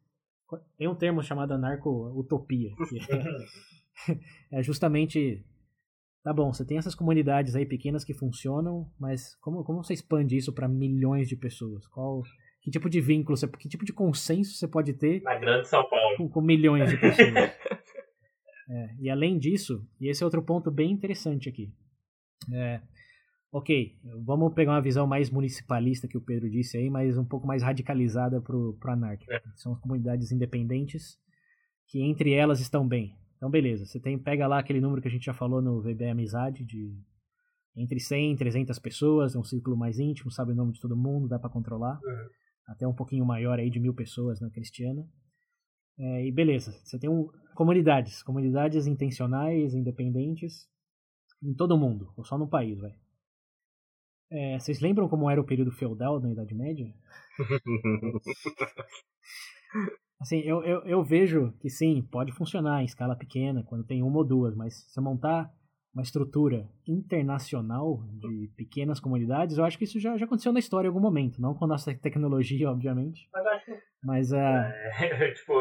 tem 0.76 0.88
um 0.88 0.94
termo 0.94 1.22
chamado 1.22 1.52
anarco-utopia, 1.54 2.70
que 2.88 2.98
é, 2.98 3.38
é 4.58 4.62
justamente 4.62 5.44
tá 6.22 6.32
bom, 6.32 6.52
você 6.52 6.64
tem 6.64 6.78
essas 6.78 6.94
comunidades 6.94 7.54
aí 7.56 7.66
pequenas 7.66 8.04
que 8.04 8.14
funcionam, 8.14 8.90
mas 8.98 9.34
como, 9.36 9.64
como 9.64 9.82
você 9.82 9.94
expande 9.94 10.36
isso 10.36 10.52
para 10.52 10.68
milhões 10.68 11.28
de 11.28 11.36
pessoas? 11.36 11.86
Qual 11.86 12.22
que 12.62 12.70
tipo 12.70 12.90
de 12.90 13.00
vínculo, 13.00 13.36
você, 13.36 13.48
que 13.48 13.68
tipo 13.68 13.84
de 13.84 13.92
consenso 13.92 14.54
você 14.54 14.68
pode 14.68 14.92
ter 14.92 15.22
Na 15.22 15.38
grande 15.38 15.68
São 15.68 15.88
Paulo. 15.88 16.16
com, 16.16 16.28
com 16.28 16.40
milhões 16.40 16.88
de 16.90 16.96
pessoas. 16.96 17.34
É, 18.72 18.94
e 19.00 19.10
além 19.10 19.36
disso, 19.36 19.84
e 20.00 20.08
esse 20.08 20.22
é 20.22 20.24
outro 20.24 20.40
ponto 20.44 20.70
bem 20.70 20.92
interessante 20.92 21.48
aqui. 21.48 21.74
É, 22.52 22.80
ok, 23.50 23.98
vamos 24.24 24.54
pegar 24.54 24.70
uma 24.70 24.80
visão 24.80 25.08
mais 25.08 25.28
municipalista 25.28 26.06
que 26.06 26.16
o 26.16 26.20
Pedro 26.20 26.48
disse 26.48 26.78
aí, 26.78 26.88
mas 26.88 27.18
um 27.18 27.24
pouco 27.24 27.48
mais 27.48 27.64
radicalizada 27.64 28.40
pro, 28.40 28.76
pro 28.78 28.92
anárquico. 28.92 29.32
São 29.56 29.72
as 29.72 29.80
comunidades 29.80 30.30
independentes 30.30 31.18
que 31.88 32.00
entre 32.00 32.32
elas 32.32 32.60
estão 32.60 32.86
bem. 32.86 33.18
Então, 33.40 33.50
beleza, 33.50 33.86
você 33.86 33.98
tem, 33.98 34.18
pega 34.18 34.46
lá 34.46 34.58
aquele 34.58 34.82
número 34.82 35.00
que 35.00 35.08
a 35.08 35.10
gente 35.10 35.24
já 35.24 35.32
falou 35.32 35.62
no 35.62 35.80
VB 35.80 36.10
Amizade, 36.10 36.62
de 36.62 36.94
entre 37.74 37.98
100 37.98 38.34
e 38.34 38.36
300 38.36 38.78
pessoas, 38.78 39.34
é 39.34 39.38
um 39.38 39.42
círculo 39.42 39.78
mais 39.78 39.98
íntimo, 39.98 40.30
sabe 40.30 40.52
o 40.52 40.54
nome 40.54 40.74
de 40.74 40.80
todo 40.80 40.94
mundo, 40.94 41.26
dá 41.26 41.38
para 41.38 41.48
controlar. 41.48 41.98
até 42.66 42.86
um 42.86 42.94
pouquinho 42.94 43.24
maior 43.24 43.58
aí 43.58 43.70
de 43.70 43.80
mil 43.80 43.94
pessoas 43.94 44.42
na 44.42 44.50
Cristiana. 44.50 45.08
É, 45.98 46.26
e 46.26 46.30
beleza, 46.30 46.70
você 46.84 46.98
tem 46.98 47.08
um, 47.08 47.30
comunidades, 47.54 48.22
comunidades 48.22 48.86
intencionais, 48.86 49.72
independentes, 49.72 50.68
em 51.42 51.54
todo 51.54 51.78
mundo, 51.78 52.12
ou 52.18 52.24
só 52.24 52.36
no 52.36 52.46
país, 52.46 52.78
vai. 52.78 52.94
É, 54.30 54.58
vocês 54.58 54.80
lembram 54.80 55.08
como 55.08 55.30
era 55.30 55.40
o 55.40 55.46
período 55.46 55.72
feudal 55.72 56.20
na 56.20 56.30
Idade 56.30 56.54
Média? 56.54 56.94
assim, 60.20 60.40
eu, 60.40 60.62
eu, 60.62 60.82
eu 60.82 61.02
vejo 61.02 61.52
que 61.60 61.68
sim, 61.68 62.06
pode 62.10 62.32
funcionar 62.32 62.82
em 62.82 62.84
escala 62.84 63.16
pequena, 63.16 63.64
quando 63.64 63.86
tem 63.86 64.02
uma 64.02 64.18
ou 64.18 64.24
duas, 64.24 64.54
mas 64.54 64.74
se 64.92 65.00
montar 65.00 65.50
uma 65.92 66.02
estrutura 66.02 66.68
internacional 66.86 67.98
de 68.12 68.48
pequenas 68.56 69.00
comunidades, 69.00 69.58
eu 69.58 69.64
acho 69.64 69.76
que 69.76 69.84
isso 69.84 69.98
já, 69.98 70.16
já 70.16 70.24
aconteceu 70.24 70.52
na 70.52 70.60
história 70.60 70.86
em 70.86 70.90
algum 70.90 71.00
momento, 71.00 71.40
não 71.40 71.54
com 71.54 71.64
a 71.64 71.68
nossa 71.68 71.92
tecnologia, 71.94 72.70
obviamente. 72.70 73.28
Mas 73.32 73.46
acho 73.46 73.64
que. 73.64 73.78
Mas 74.02 74.32
uh, 74.32 74.36
É, 75.00 75.30
tipo. 75.32 75.52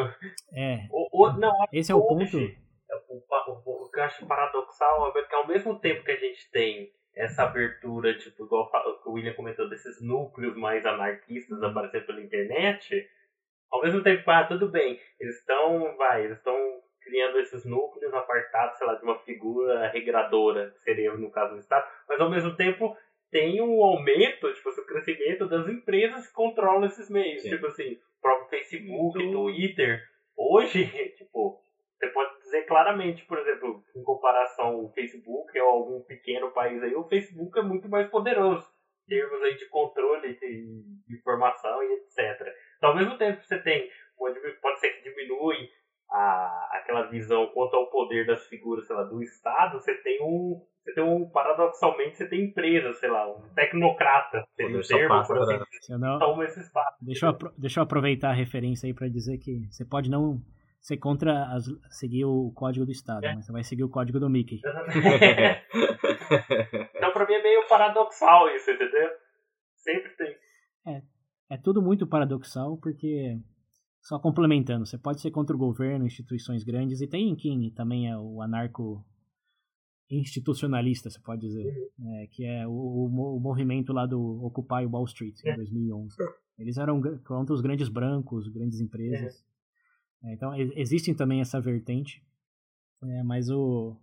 é, 0.54 0.88
O, 0.92 1.26
o, 1.26 1.34
não, 1.34 1.52
esse 1.74 1.92
é 1.92 1.96
o 1.96 2.02
ponto. 2.02 2.22
hoje, 2.22 2.58
o, 3.10 3.16
o, 3.16 3.86
o 3.86 3.92
que 3.92 4.00
eu 4.00 4.04
acho 4.04 4.28
paradoxal 4.28 5.12
é 5.18 5.24
que 5.24 5.36
ao 5.36 5.48
mesmo 5.48 5.80
tempo 5.80 6.04
que 6.04 6.12
a 6.12 6.20
gente 6.20 6.50
tem 6.52 6.92
essa 7.16 7.44
abertura, 7.44 8.18
tipo, 8.18 8.46
igual 8.46 8.70
o 9.06 9.12
William 9.14 9.34
comentou, 9.34 9.68
desses 9.68 10.02
núcleos 10.02 10.56
mais 10.56 10.86
anarquistas 10.86 11.62
aparecendo 11.62 12.06
pela 12.06 12.22
internet, 12.22 13.10
ao 13.72 13.82
mesmo 13.82 14.04
tempo, 14.04 14.30
ah, 14.30 14.46
tudo 14.46 14.70
bem, 14.70 15.00
eles 15.20 15.38
estão, 15.38 15.96
vai, 15.98 16.26
eles 16.26 16.38
estão 16.38 16.56
criando 17.02 17.40
esses 17.40 17.66
núcleos 17.66 18.14
apartados, 18.14 18.78
sei 18.78 18.88
lá, 18.88 18.96
de 18.96 19.04
uma 19.04 19.20
figura 19.20 19.90
regradora, 19.90 20.72
que 20.72 20.80
seria 20.82 21.14
no 21.14 21.32
caso 21.32 21.54
do 21.54 21.60
Estado, 21.60 21.88
mas 22.08 22.20
ao 22.20 22.30
mesmo 22.30 22.56
tempo 22.56 22.96
tem 23.32 23.62
um 23.62 23.84
aumento, 23.84 24.52
tipo, 24.54 24.70
assim, 24.70 24.82
o 24.82 24.86
crescimento 24.86 25.48
das 25.48 25.68
empresas 25.68 26.28
que 26.28 26.34
controlam 26.34 26.86
esses 26.86 27.10
meios, 27.10 27.42
Sim. 27.44 27.50
tipo 27.50 27.68
assim, 27.68 27.94
o 27.94 28.22
próprio 28.22 28.50
Facebook, 28.50 29.32
Twitter, 29.32 30.04
hoje, 30.36 30.86
tipo, 31.18 31.62
você 31.98 32.08
pode 32.08 32.40
dizer 32.40 32.66
claramente, 32.66 33.26
por 33.26 33.38
exemplo, 33.38 33.84
em 33.96 34.04
comparação 34.04 34.68
ao 34.68 34.94
Facebook 34.94 35.60
ou 35.60 35.68
algum 35.68 36.02
pequeno 36.04 36.52
país 36.52 36.82
aí, 36.82 36.96
o 36.96 37.08
Facebook 37.08 37.60
é 37.60 37.62
muito 37.62 37.90
mais 37.90 38.10
poderoso 38.10 38.66
em 39.06 39.10
termos 39.10 39.42
aí 39.44 39.56
de 39.56 39.68
controle 39.68 40.34
de 40.40 41.16
informação 41.16 41.84
e 41.84 41.94
etc. 41.94 42.48
Então, 42.80 42.90
ao 42.92 42.96
mesmo 42.96 43.16
tempo 43.18 43.40
que 43.42 43.46
você 43.48 43.60
tem, 43.60 43.88
pode, 44.18 44.40
pode 44.62 44.80
ser 44.80 44.90
que 44.94 45.04
diminui 45.10 45.70
a, 46.10 46.70
aquela 46.74 47.04
visão 47.04 47.46
quanto 47.54 47.76
ao 47.76 47.90
poder 47.92 48.26
das 48.26 48.48
figuras, 48.48 48.88
sei 48.88 48.96
lá, 48.96 49.04
do 49.04 49.22
Estado, 49.22 49.74
você 49.80 49.94
tem 50.02 50.24
um, 50.24 50.66
você 50.84 50.94
tem 50.96 51.04
um, 51.04 51.30
paradoxalmente, 51.30 52.16
você 52.18 52.28
tem 52.28 52.46
empresas, 52.46 52.98
sei 53.00 53.10
lá, 53.10 53.30
um 53.30 53.48
tecnocrata, 53.54 54.44
seria 54.56 54.78
o 54.80 54.82
termo, 54.82 55.10
passa 55.10 55.34
por 55.34 55.44
assim 55.44 55.98
não, 56.00 56.18
toma 56.18 56.46
esse 56.46 56.62
espaço. 56.62 56.98
Deixa 57.02 57.26
eu, 57.26 57.30
apro- 57.32 57.54
deixa 57.58 57.80
eu 57.80 57.84
aproveitar 57.84 58.30
a 58.30 58.34
referência 58.34 58.88
aí 58.88 58.94
para 58.94 59.08
dizer 59.10 59.38
que 59.38 59.68
você 59.70 59.84
pode 59.86 60.10
não 60.10 60.42
ser 60.80 60.96
contra 60.98 61.44
as, 61.54 61.66
seguir 61.92 62.24
o 62.26 62.52
código 62.56 62.86
do 62.86 62.92
Estado, 62.94 63.26
É. 63.26 63.36
mas 63.36 63.46
você 63.46 63.52
vai 63.52 63.64
seguir 63.64 63.84
o 63.84 63.90
código 63.90 64.20
do 64.20 64.30
Mickey. 64.30 64.62
Então, 66.96 67.12
pra 67.12 67.26
mim 67.28 67.34
é 67.34 67.42
meio 67.44 67.68
paradoxal 67.68 68.50
isso, 68.56 68.70
entendeu? 68.72 69.10
Sempre 69.76 70.10
tem. 70.16 70.36
É 70.88 71.02
tudo 71.58 71.82
muito 71.82 72.06
paradoxal 72.08 72.78
porque, 72.78 73.40
só 74.02 74.20
complementando, 74.20 74.86
você 74.86 74.98
pode 74.98 75.20
ser 75.22 75.32
contra 75.32 75.56
o 75.56 75.60
governo, 75.60 76.06
instituições 76.06 76.64
grandes, 76.64 77.02
e 77.02 77.08
tem 77.08 77.36
quem 77.36 77.70
também 77.72 78.10
é 78.10 78.18
o 78.18 78.42
anarco 78.42 79.04
institucionalista, 80.10 81.10
você 81.10 81.20
pode 81.20 81.42
dizer, 81.42 81.66
é, 82.02 82.28
que 82.32 82.44
é 82.46 82.68
o, 82.68 82.72
o 82.72 83.10
mo- 83.10 83.36
o 83.36 83.40
movimento 83.40 83.94
lá 83.94 84.06
do 84.06 84.20
Occupy 84.44 84.86
Wall 84.86 85.06
Street, 85.06 85.40
em 85.54 85.56
2011. 85.56 86.16
Eles 86.58 86.78
eram 86.78 87.00
contra 87.26 87.54
os 87.54 87.62
grandes 87.62 87.88
brancos, 87.90 88.48
grandes 88.48 88.80
empresas. 88.80 89.46
É, 90.24 90.34
então, 90.34 90.56
e- 90.56 90.74
existem 90.76 91.14
também 91.14 91.42
essa 91.42 91.62
vertente, 91.62 92.24
é, 93.04 93.24
mas 93.24 93.50
o, 93.50 93.96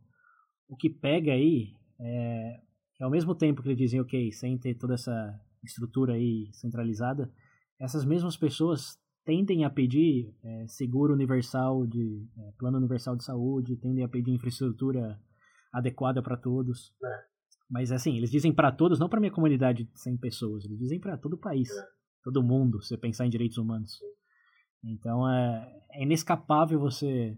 o 0.68 0.76
que 0.76 0.88
pega 0.88 1.32
aí 1.32 1.74
é 2.00 2.60
ao 3.00 3.10
mesmo 3.10 3.34
tempo 3.34 3.60
que 3.62 3.68
eles 3.68 3.78
dizem, 3.78 4.00
ok, 4.00 4.32
sem 4.32 4.56
ter 4.56 4.74
toda 4.74 4.94
essa 4.94 5.38
estrutura 5.66 6.14
aí 6.14 6.48
centralizada, 6.52 7.30
essas 7.78 8.04
mesmas 8.04 8.36
pessoas 8.36 8.98
tendem 9.24 9.64
a 9.64 9.70
pedir 9.70 10.32
é, 10.42 10.66
seguro 10.68 11.12
universal 11.12 11.86
de 11.86 12.26
é, 12.38 12.52
plano 12.58 12.78
universal 12.78 13.16
de 13.16 13.24
saúde, 13.24 13.76
tendem 13.76 14.04
a 14.04 14.08
pedir 14.08 14.30
infraestrutura 14.30 15.20
adequada 15.72 16.22
para 16.22 16.36
todos. 16.36 16.94
Mas 17.68 17.90
assim, 17.90 18.16
eles 18.16 18.30
dizem 18.30 18.52
para 18.52 18.70
todos, 18.70 18.98
não 18.98 19.08
para 19.08 19.20
minha 19.20 19.32
comunidade 19.32 19.84
de 19.84 20.00
100 20.00 20.16
pessoas, 20.18 20.64
eles 20.64 20.78
dizem 20.78 21.00
para 21.00 21.18
todo 21.18 21.34
o 21.34 21.38
país, 21.38 21.68
todo 22.22 22.42
mundo, 22.42 22.80
se 22.80 22.88
você 22.88 22.96
pensar 22.96 23.26
em 23.26 23.30
direitos 23.30 23.58
humanos. 23.58 23.98
Então 24.82 25.28
é, 25.28 25.82
é 25.90 26.02
inescapável 26.04 26.78
você 26.78 27.36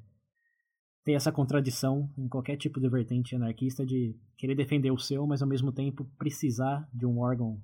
ter 1.05 1.13
essa 1.13 1.33
contradição 1.33 2.13
em 2.19 2.29
qualquer 2.29 2.59
tipo 2.59 2.79
de 2.79 2.87
vertente 2.87 3.35
anarquista 3.35 3.87
de 3.87 4.15
querer 4.37 4.55
defender 4.55 4.91
o 4.91 4.99
seu, 4.99 5.27
mas 5.27 5.41
ao 5.41 5.49
mesmo 5.49 5.73
tempo 5.73 6.05
precisar 6.19 6.87
de 6.93 7.07
um 7.07 7.19
órgão 7.19 7.59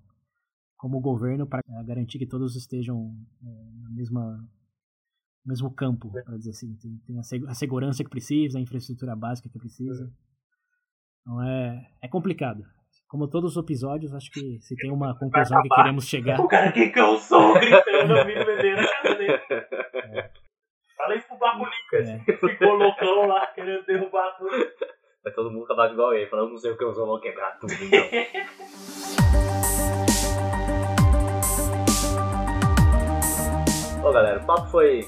como 0.77 0.99
o 0.99 1.01
governo 1.01 1.47
para 1.47 1.61
garantir 1.87 2.19
que 2.19 2.27
todos 2.27 2.57
estejam 2.57 3.13
é, 3.43 3.81
na 3.83 3.91
mesma 3.91 4.37
no 5.45 5.51
mesmo 5.51 5.71
campo, 5.75 6.11
para 6.25 6.37
dizer 6.39 6.51
assim, 6.51 6.75
tem, 6.77 6.97
tem 7.07 7.19
a, 7.19 7.23
seg- 7.23 7.47
a 7.47 7.55
segurança 7.55 8.03
que 8.03 8.09
precisa, 8.09 8.57
a 8.59 8.63
infraestrutura 8.63 9.15
básica 9.15 9.49
que 9.51 9.59
precisa. 9.59 10.11
Então 11.21 11.43
é, 11.43 11.91
é 12.03 12.09
complicado. 12.09 12.63
Como 13.09 13.29
todos 13.29 13.55
os 13.57 13.63
episódios, 13.63 14.15
acho 14.15 14.31
que 14.31 14.59
se 14.61 14.75
tem 14.75 14.91
uma 14.91 15.17
conclusão 15.19 15.63
que 15.63 15.69
queremos 15.69 16.07
chegar, 16.07 16.41
O 16.41 16.49
cara 16.49 16.73
que 16.73 16.89
cansou 16.91 17.55
gritando 17.55 18.09
no 18.09 18.25
vídeo 18.25 18.47
vendendo 18.47 18.81
a 18.81 19.03
casa 19.03 19.15
dele. 19.17 19.39
Fala 20.97 21.15
isso 21.17 21.29
pro 21.29 21.37
Baco 21.39 21.59
Lucas. 21.59 22.09
é, 22.09 22.19
Ficou 22.21 22.75
loucão 22.75 23.27
lá 23.27 23.47
querendo 23.49 23.85
derrubar 23.85 24.37
tudo. 24.39 24.51
Vai 25.23 25.33
todo 25.35 25.51
mundo 25.51 25.65
acabar 25.65 25.93
igual 25.93 26.15
ele, 26.15 26.27
falando, 26.31 26.51
não 26.53 26.59
sei 26.59 26.71
o 26.73 26.77
que 26.79 26.85
eu 26.85 26.93
vou 26.95 27.21
quebrar 27.21 27.59
tudo. 27.59 27.73
Então. 27.75 29.45
Bom, 34.05 34.13
galera, 34.13 34.41
o 34.43 34.47
papo 34.47 34.67
foi, 34.69 35.03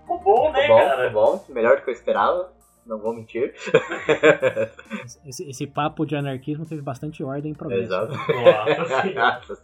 Ficou 0.00 0.18
bom, 0.20 0.52
né, 0.52 0.58
foi 0.60 0.68
bom, 0.68 0.78
cara? 0.78 0.96
foi 0.96 1.10
bom, 1.10 1.44
melhor 1.48 1.76
do 1.76 1.82
que 1.82 1.90
eu 1.90 1.94
esperava, 1.94 2.52
não 2.84 2.98
vou 2.98 3.14
mentir. 3.14 3.54
esse, 5.24 5.48
esse 5.48 5.66
papo 5.66 6.04
de 6.04 6.14
anarquismo 6.14 6.66
teve 6.66 6.82
bastante 6.82 7.24
ordem 7.24 7.52
e 7.52 7.54
progresso. 7.54 7.82
Exato. 7.84 8.12
Nossa 8.12 8.84
senhora. 9.02 9.40
Nossa. 9.40 9.62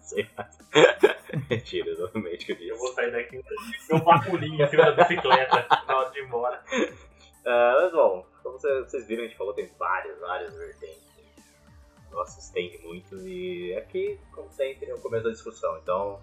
Mentira, 1.50 1.90
exatamente 1.90 2.46
que 2.46 2.52
eu 2.52 2.68
Eu 2.68 2.76
vou 2.78 2.86
disse. 2.86 2.94
sair 2.94 3.10
daqui 3.12 3.42
com 3.88 3.96
meu 3.96 4.04
baculinho 4.04 4.64
em 4.64 4.68
cima 4.68 4.84
da 4.84 4.92
bicicleta 4.92 5.66
na 5.86 5.96
hora 5.98 6.10
de 6.10 6.18
ir 6.20 6.24
embora. 6.24 6.62
Ah, 7.46 7.78
mas 7.82 7.92
bom, 7.92 8.24
como 8.42 8.58
cê- 8.58 8.80
vocês 8.82 9.06
viram, 9.06 9.22
a 9.24 9.26
gente 9.26 9.36
falou, 9.36 9.52
tem 9.52 9.68
várias, 9.78 10.18
várias 10.18 10.54
vertentes. 10.54 11.10
O 12.12 12.24
se 12.26 12.40
estende 12.40 12.78
muito 12.78 13.16
e 13.28 13.74
aqui, 13.76 14.18
como 14.34 14.50
sempre, 14.50 14.90
é 14.90 14.94
o 14.94 14.98
começo 15.00 15.24
da 15.24 15.30
discussão. 15.30 15.78
Então, 15.82 16.18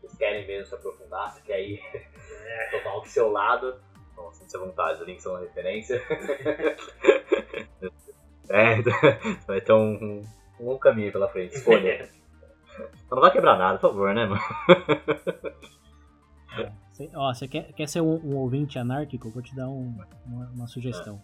vocês 0.00 0.16
querem 0.16 0.46
mesmo 0.46 0.66
se 0.66 0.74
aprofundar, 0.74 1.32
você 1.32 1.40
quer 1.42 1.60
ir 1.62 1.80
tomar 2.82 2.96
o 2.96 3.04
seu 3.04 3.30
lado, 3.30 3.76
bom, 4.16 4.32
sinta-se 4.32 4.56
à 4.56 4.60
vontade, 4.60 5.00
os 5.00 5.06
links 5.06 5.22
são 5.22 5.32
uma 5.32 5.40
referência. 5.40 6.02
é, 8.48 8.78
então, 8.78 8.92
vai 9.46 9.60
ter 9.60 9.72
um, 9.72 10.22
um, 10.58 10.64
longo 10.64 10.78
caminho 10.78 11.12
pela 11.12 11.28
frente, 11.28 11.54
escolha. 11.54 12.08
Então 13.04 13.12
não 13.16 13.20
vai 13.20 13.30
quebrar 13.30 13.58
nada, 13.58 13.78
por 13.78 13.90
favor, 13.90 14.14
né, 14.14 14.26
mano? 14.26 14.40
Cê, 16.92 17.08
ó, 17.14 17.32
você 17.32 17.46
quer, 17.46 17.72
quer 17.72 17.88
ser 17.88 18.00
um, 18.00 18.20
um 18.24 18.36
ouvinte 18.36 18.78
anárquico? 18.78 19.28
Eu 19.28 19.32
vou 19.32 19.42
te 19.42 19.54
dar 19.54 19.68
um- 19.68 19.96
uma, 20.26 20.50
uma 20.50 20.66
sugestão. 20.66 21.22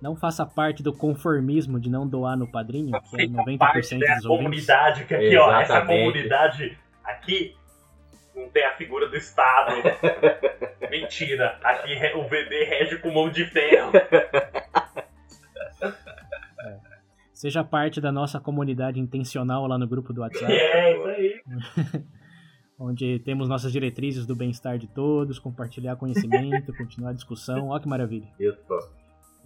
Não 0.00 0.16
faça 0.16 0.44
parte 0.46 0.82
do 0.82 0.92
conformismo 0.92 1.78
de 1.78 1.90
não 1.90 2.08
doar 2.08 2.36
no 2.36 2.50
padrinho, 2.50 2.90
que 3.10 3.22
é 3.22 3.26
90% 3.26 3.58
parte 3.58 3.98
da 3.98 4.14
dos 4.16 4.24
ouvintes. 4.24 4.66
comunidade, 4.66 5.04
que 5.04 5.14
aqui, 5.14 5.36
ó, 5.36 5.52
essa 5.52 5.74
Exatamente. 5.74 6.00
comunidade 6.00 6.78
aqui 7.04 7.54
não 8.34 8.48
tem 8.48 8.64
a 8.64 8.76
figura 8.76 9.08
do 9.08 9.16
Estado. 9.16 9.76
Mentira. 10.90 11.58
Aqui 11.62 11.94
o 12.16 12.24
VB 12.24 12.64
rege 12.64 12.98
com 12.98 13.10
mão 13.10 13.30
de 13.30 13.44
ferro. 13.46 13.92
Seja 17.32 17.62
parte 17.64 18.00
da 18.00 18.12
nossa 18.12 18.40
comunidade 18.40 19.00
intencional 19.00 19.66
lá 19.66 19.76
no 19.76 19.86
grupo 19.86 20.12
do 20.12 20.20
WhatsApp, 20.22 20.52
É, 20.52 20.96
isso 20.96 21.06
aí. 21.06 21.42
onde 22.78 23.18
temos 23.20 23.48
nossas 23.48 23.72
diretrizes 23.72 24.26
do 24.26 24.34
bem-estar 24.34 24.78
de 24.78 24.86
todos, 24.86 25.38
compartilhar 25.38 25.96
conhecimento, 25.96 26.72
continuar 26.76 27.10
a 27.10 27.14
discussão. 27.14 27.68
Olha 27.68 27.80
que 27.80 27.88
maravilha. 27.88 28.28
Isso. 28.38 28.58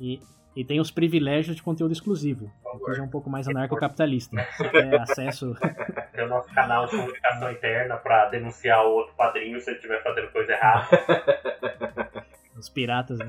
E, 0.01 0.21
e 0.55 0.65
tem 0.65 0.81
os 0.81 0.91
privilégios 0.91 1.57
de 1.57 1.63
conteúdo 1.63 1.93
exclusivo, 1.93 2.51
que 2.85 2.99
é 3.01 3.03
um 3.03 3.09
pouco 3.09 3.29
mais 3.29 3.49
anarcocapitalista. 3.49 4.37
Você 4.57 4.69
quer 4.71 5.01
acesso 5.01 5.57
Tem 6.13 6.25
o 6.25 6.29
nosso 6.29 6.49
canal 6.55 6.87
de 6.87 6.93
comunicação 6.93 7.51
interna 7.53 7.97
pra 7.97 8.27
denunciar 8.29 8.85
o 8.85 8.91
outro 8.91 9.15
padrinho 9.15 9.61
se 9.61 9.71
ele 9.71 9.77
estiver 9.77 10.03
fazendo 10.03 10.29
coisa 10.33 10.53
errada. 10.53 10.89
aos 12.57 12.69
piratas, 12.69 13.19
né? 13.19 13.27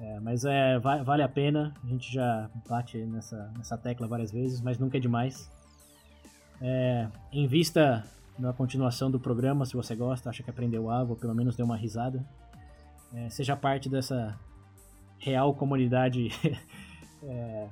É, 0.00 0.20
mas 0.20 0.44
é, 0.44 0.78
va- 0.78 1.02
vale 1.02 1.22
a 1.22 1.28
pena, 1.28 1.72
a 1.82 1.86
gente 1.86 2.12
já 2.12 2.50
bate 2.68 2.98
nessa, 2.98 3.50
nessa 3.56 3.78
tecla 3.78 4.06
várias 4.06 4.30
vezes, 4.30 4.60
mas 4.60 4.76
nunca 4.78 4.98
é 4.98 5.00
demais. 5.00 5.50
É, 6.60 7.06
invista 7.32 8.04
na 8.38 8.52
continuação 8.52 9.10
do 9.10 9.18
programa, 9.18 9.64
se 9.64 9.74
você 9.74 9.94
gosta, 9.94 10.28
acha 10.28 10.42
que 10.42 10.50
aprendeu 10.50 10.90
algo, 10.90 11.12
ou 11.12 11.18
pelo 11.18 11.34
menos 11.34 11.56
deu 11.56 11.64
uma 11.64 11.76
risada. 11.76 12.22
É, 13.16 13.30
seja 13.30 13.56
parte 13.56 13.88
dessa 13.88 14.38
real 15.18 15.54
comunidade 15.54 16.28
é, 17.24 17.68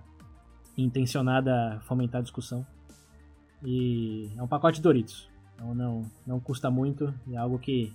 intencionada 0.77 1.75
a 1.75 1.81
fomentar 1.81 2.21
a 2.21 2.23
discussão. 2.23 2.67
E 3.63 4.31
é 4.37 4.43
um 4.43 4.49
pacote 4.49 4.77
de 4.77 4.83
Doritos. 4.83 5.31
Então 5.55 5.75
não, 5.75 6.11
não 6.27 6.41
custa 6.41 6.71
muito, 6.71 7.15
é 7.31 7.37
algo 7.37 7.59
que, 7.59 7.93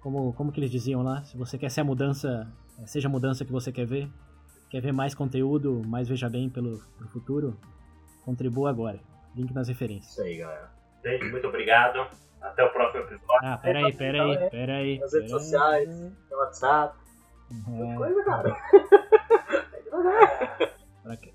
como, 0.00 0.34
como 0.34 0.52
que 0.52 0.60
eles 0.60 0.70
diziam 0.70 1.02
lá, 1.02 1.24
se 1.24 1.36
você 1.36 1.56
quer 1.56 1.70
ser 1.70 1.80
a 1.80 1.84
mudança, 1.84 2.46
é, 2.78 2.86
seja 2.86 3.08
a 3.08 3.10
mudança 3.10 3.44
que 3.44 3.50
você 3.50 3.72
quer 3.72 3.86
ver, 3.86 4.08
quer 4.68 4.80
ver 4.80 4.92
mais 4.92 5.14
conteúdo, 5.14 5.82
mais 5.86 6.08
veja 6.08 6.28
bem 6.28 6.50
pelo, 6.50 6.78
pelo 6.98 7.08
futuro, 7.08 7.58
contribua 8.22 8.68
agora. 8.68 9.00
Link 9.34 9.52
nas 9.52 9.66
referências. 9.66 10.12
Isso 10.12 10.22
aí, 10.22 10.36
galera. 10.36 10.70
Gente, 11.02 11.24
muito 11.30 11.48
obrigado. 11.48 12.06
Até 12.44 12.64
o 12.64 12.72
próximo 12.72 13.04
episódio. 13.04 13.26
Ah, 13.42 13.58
peraí, 13.58 13.92
peraí, 13.92 14.50
peraí. 14.50 14.98
Nas 14.98 15.12
redes 15.12 15.30
peraí. 15.30 15.44
sociais, 15.44 15.88
no 16.30 16.36
WhatsApp, 16.38 16.98
Uhum. 17.50 17.96
coisa, 17.96 18.24
cara. 18.24 18.56
Pra, 21.02 21.16
que- 21.16 21.34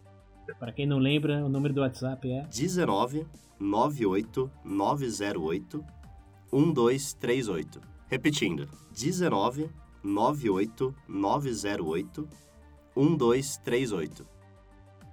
pra 0.59 0.71
quem 0.71 0.87
não 0.87 0.97
lembra, 0.97 1.43
o 1.45 1.49
número 1.49 1.73
do 1.73 1.81
WhatsApp 1.81 2.31
é 2.31 2.41
19 2.47 3.27
98 3.59 4.51
908 4.65 5.85
1238. 6.51 7.79
Repetindo, 8.07 8.67
19 8.91 9.69
98 10.03 10.95
908 11.07 12.27
1238. 12.95 14.25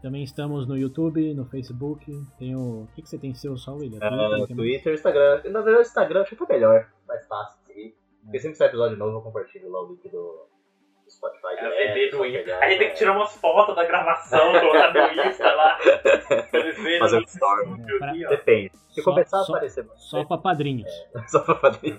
Também 0.06 0.22
estamos 0.22 0.68
no 0.68 0.78
YouTube, 0.78 1.34
no 1.34 1.44
Facebook. 1.46 2.06
Tem 2.38 2.54
o. 2.54 2.82
O 2.84 2.88
que, 2.94 3.02
que 3.02 3.08
você 3.08 3.18
tem 3.18 3.34
seu 3.34 3.56
só, 3.56 3.72
William? 3.74 3.98
Ah, 4.00 4.46
Twitter, 4.46 4.94
Instagram. 4.94 5.42
Na 5.46 5.60
verdade, 5.62 5.78
o 5.78 5.80
Instagram 5.82 6.20
acho 6.22 6.36
que 6.36 6.44
é 6.44 6.46
melhor, 6.46 6.86
mais 7.08 7.26
fácil 7.26 7.58
de 7.58 7.66
seguir. 7.66 7.96
Porque 8.22 8.38
sempre 8.38 8.56
sai 8.56 8.68
episódio 8.68 8.96
novo, 8.96 9.16
eu 9.18 9.20
compartilho 9.20 9.68
lá 9.68 9.82
o 9.82 9.88
link 9.88 10.08
do, 10.08 10.46
do 11.04 11.10
Spotify. 11.10 11.56
É, 11.58 11.92
VB 11.92 12.10
do 12.12 12.24
Insta. 12.24 12.56
A 12.56 12.68
gente 12.68 12.78
tem 12.78 12.90
que 12.90 12.94
tirar 12.94 13.16
umas 13.16 13.34
fotos 13.34 13.74
da 13.74 13.84
gravação, 13.84 14.52
colocar 14.60 14.94
no 14.94 15.22
Insta 15.28 15.52
lá. 15.52 15.76
Fazer 17.00 17.16
um 17.18 17.22
story. 17.22 17.64
estúdio 17.64 17.98
Pra-. 17.98 18.12
Depende. 18.12 18.70
Se 18.92 19.02
Só- 19.02 19.10
começar 19.10 19.42
só- 19.42 19.54
a 19.54 19.56
aparecer 19.56 19.86
Só 19.96 20.24
pra 20.24 20.38
padrinhos. 20.38 20.90
só 21.26 21.40
pra 21.40 21.56
padrinho. 21.56 21.98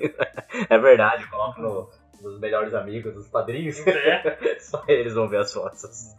É 0.69 0.77
verdade, 0.77 1.29
coloca 1.29 1.61
no, 1.61 1.89
nos 2.21 2.39
melhores 2.39 2.73
amigos, 2.73 3.13
dos 3.13 3.27
padrinhos. 3.27 3.85
É. 3.85 4.57
Só 4.61 4.81
eles 4.87 5.13
vão 5.13 5.27
ver 5.27 5.39
as 5.39 5.53
fotos. 5.53 6.15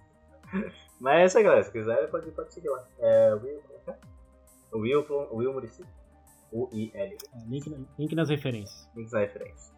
Mas 1.01 1.20
é 1.20 1.25
isso 1.27 1.39
aí, 1.39 1.45
galera. 1.45 1.62
Se 1.65 1.70
quiser, 1.73 2.09
pode, 2.11 2.31
pode 2.33 2.53
seguir 2.53 2.69
lá. 2.69 2.85
É 2.99 3.35
Will. 3.35 3.62
é 3.87 3.91
é? 3.91 3.95
O 4.73 4.79
Will, 4.79 5.07
o 5.31 5.37
Will 5.37 5.53
Muricy. 5.53 5.85
U-I-L. 6.53 7.16
É, 7.35 7.39
link, 7.47 7.87
link 7.99 8.15
nas 8.15 8.29
referências. 8.31 8.89
Links 8.97 9.12
na 9.12 9.20
referência. 9.20 9.73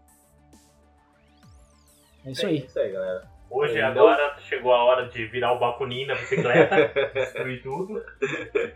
É 2.25 2.31
isso 2.31 2.47
É 2.47 2.49
aí. 2.49 2.59
isso 2.65 2.79
aí, 2.79 2.93
galera. 2.93 3.29
Hoje, 3.51 3.73
Entendeu? 3.73 4.07
agora, 4.09 4.37
chegou 4.39 4.73
a 4.73 4.85
hora 4.85 5.09
de 5.09 5.27
virar 5.27 5.53
o 5.53 5.59
balconinho 5.59 6.07
na 6.07 6.15
bicicleta, 6.15 6.93
destruir 7.13 7.61
tudo. 7.63 8.01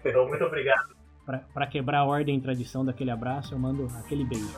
Então, 0.04 0.26
muito 0.26 0.44
obrigado. 0.44 0.94
Pra, 1.24 1.38
pra 1.54 1.66
quebrar 1.68 2.00
a 2.00 2.04
ordem 2.04 2.36
e 2.36 2.40
tradição 2.40 2.84
daquele 2.84 3.10
abraço, 3.12 3.54
eu 3.54 3.58
mando 3.58 3.86
aquele 4.04 4.24
beijo. 4.24 4.48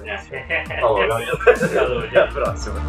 Falou, 0.80 1.06
galera. 1.06 1.36
Falou, 1.36 2.00
gente. 2.02 2.16
Até 2.16 2.20
a 2.20 2.28
próxima. 2.32 2.80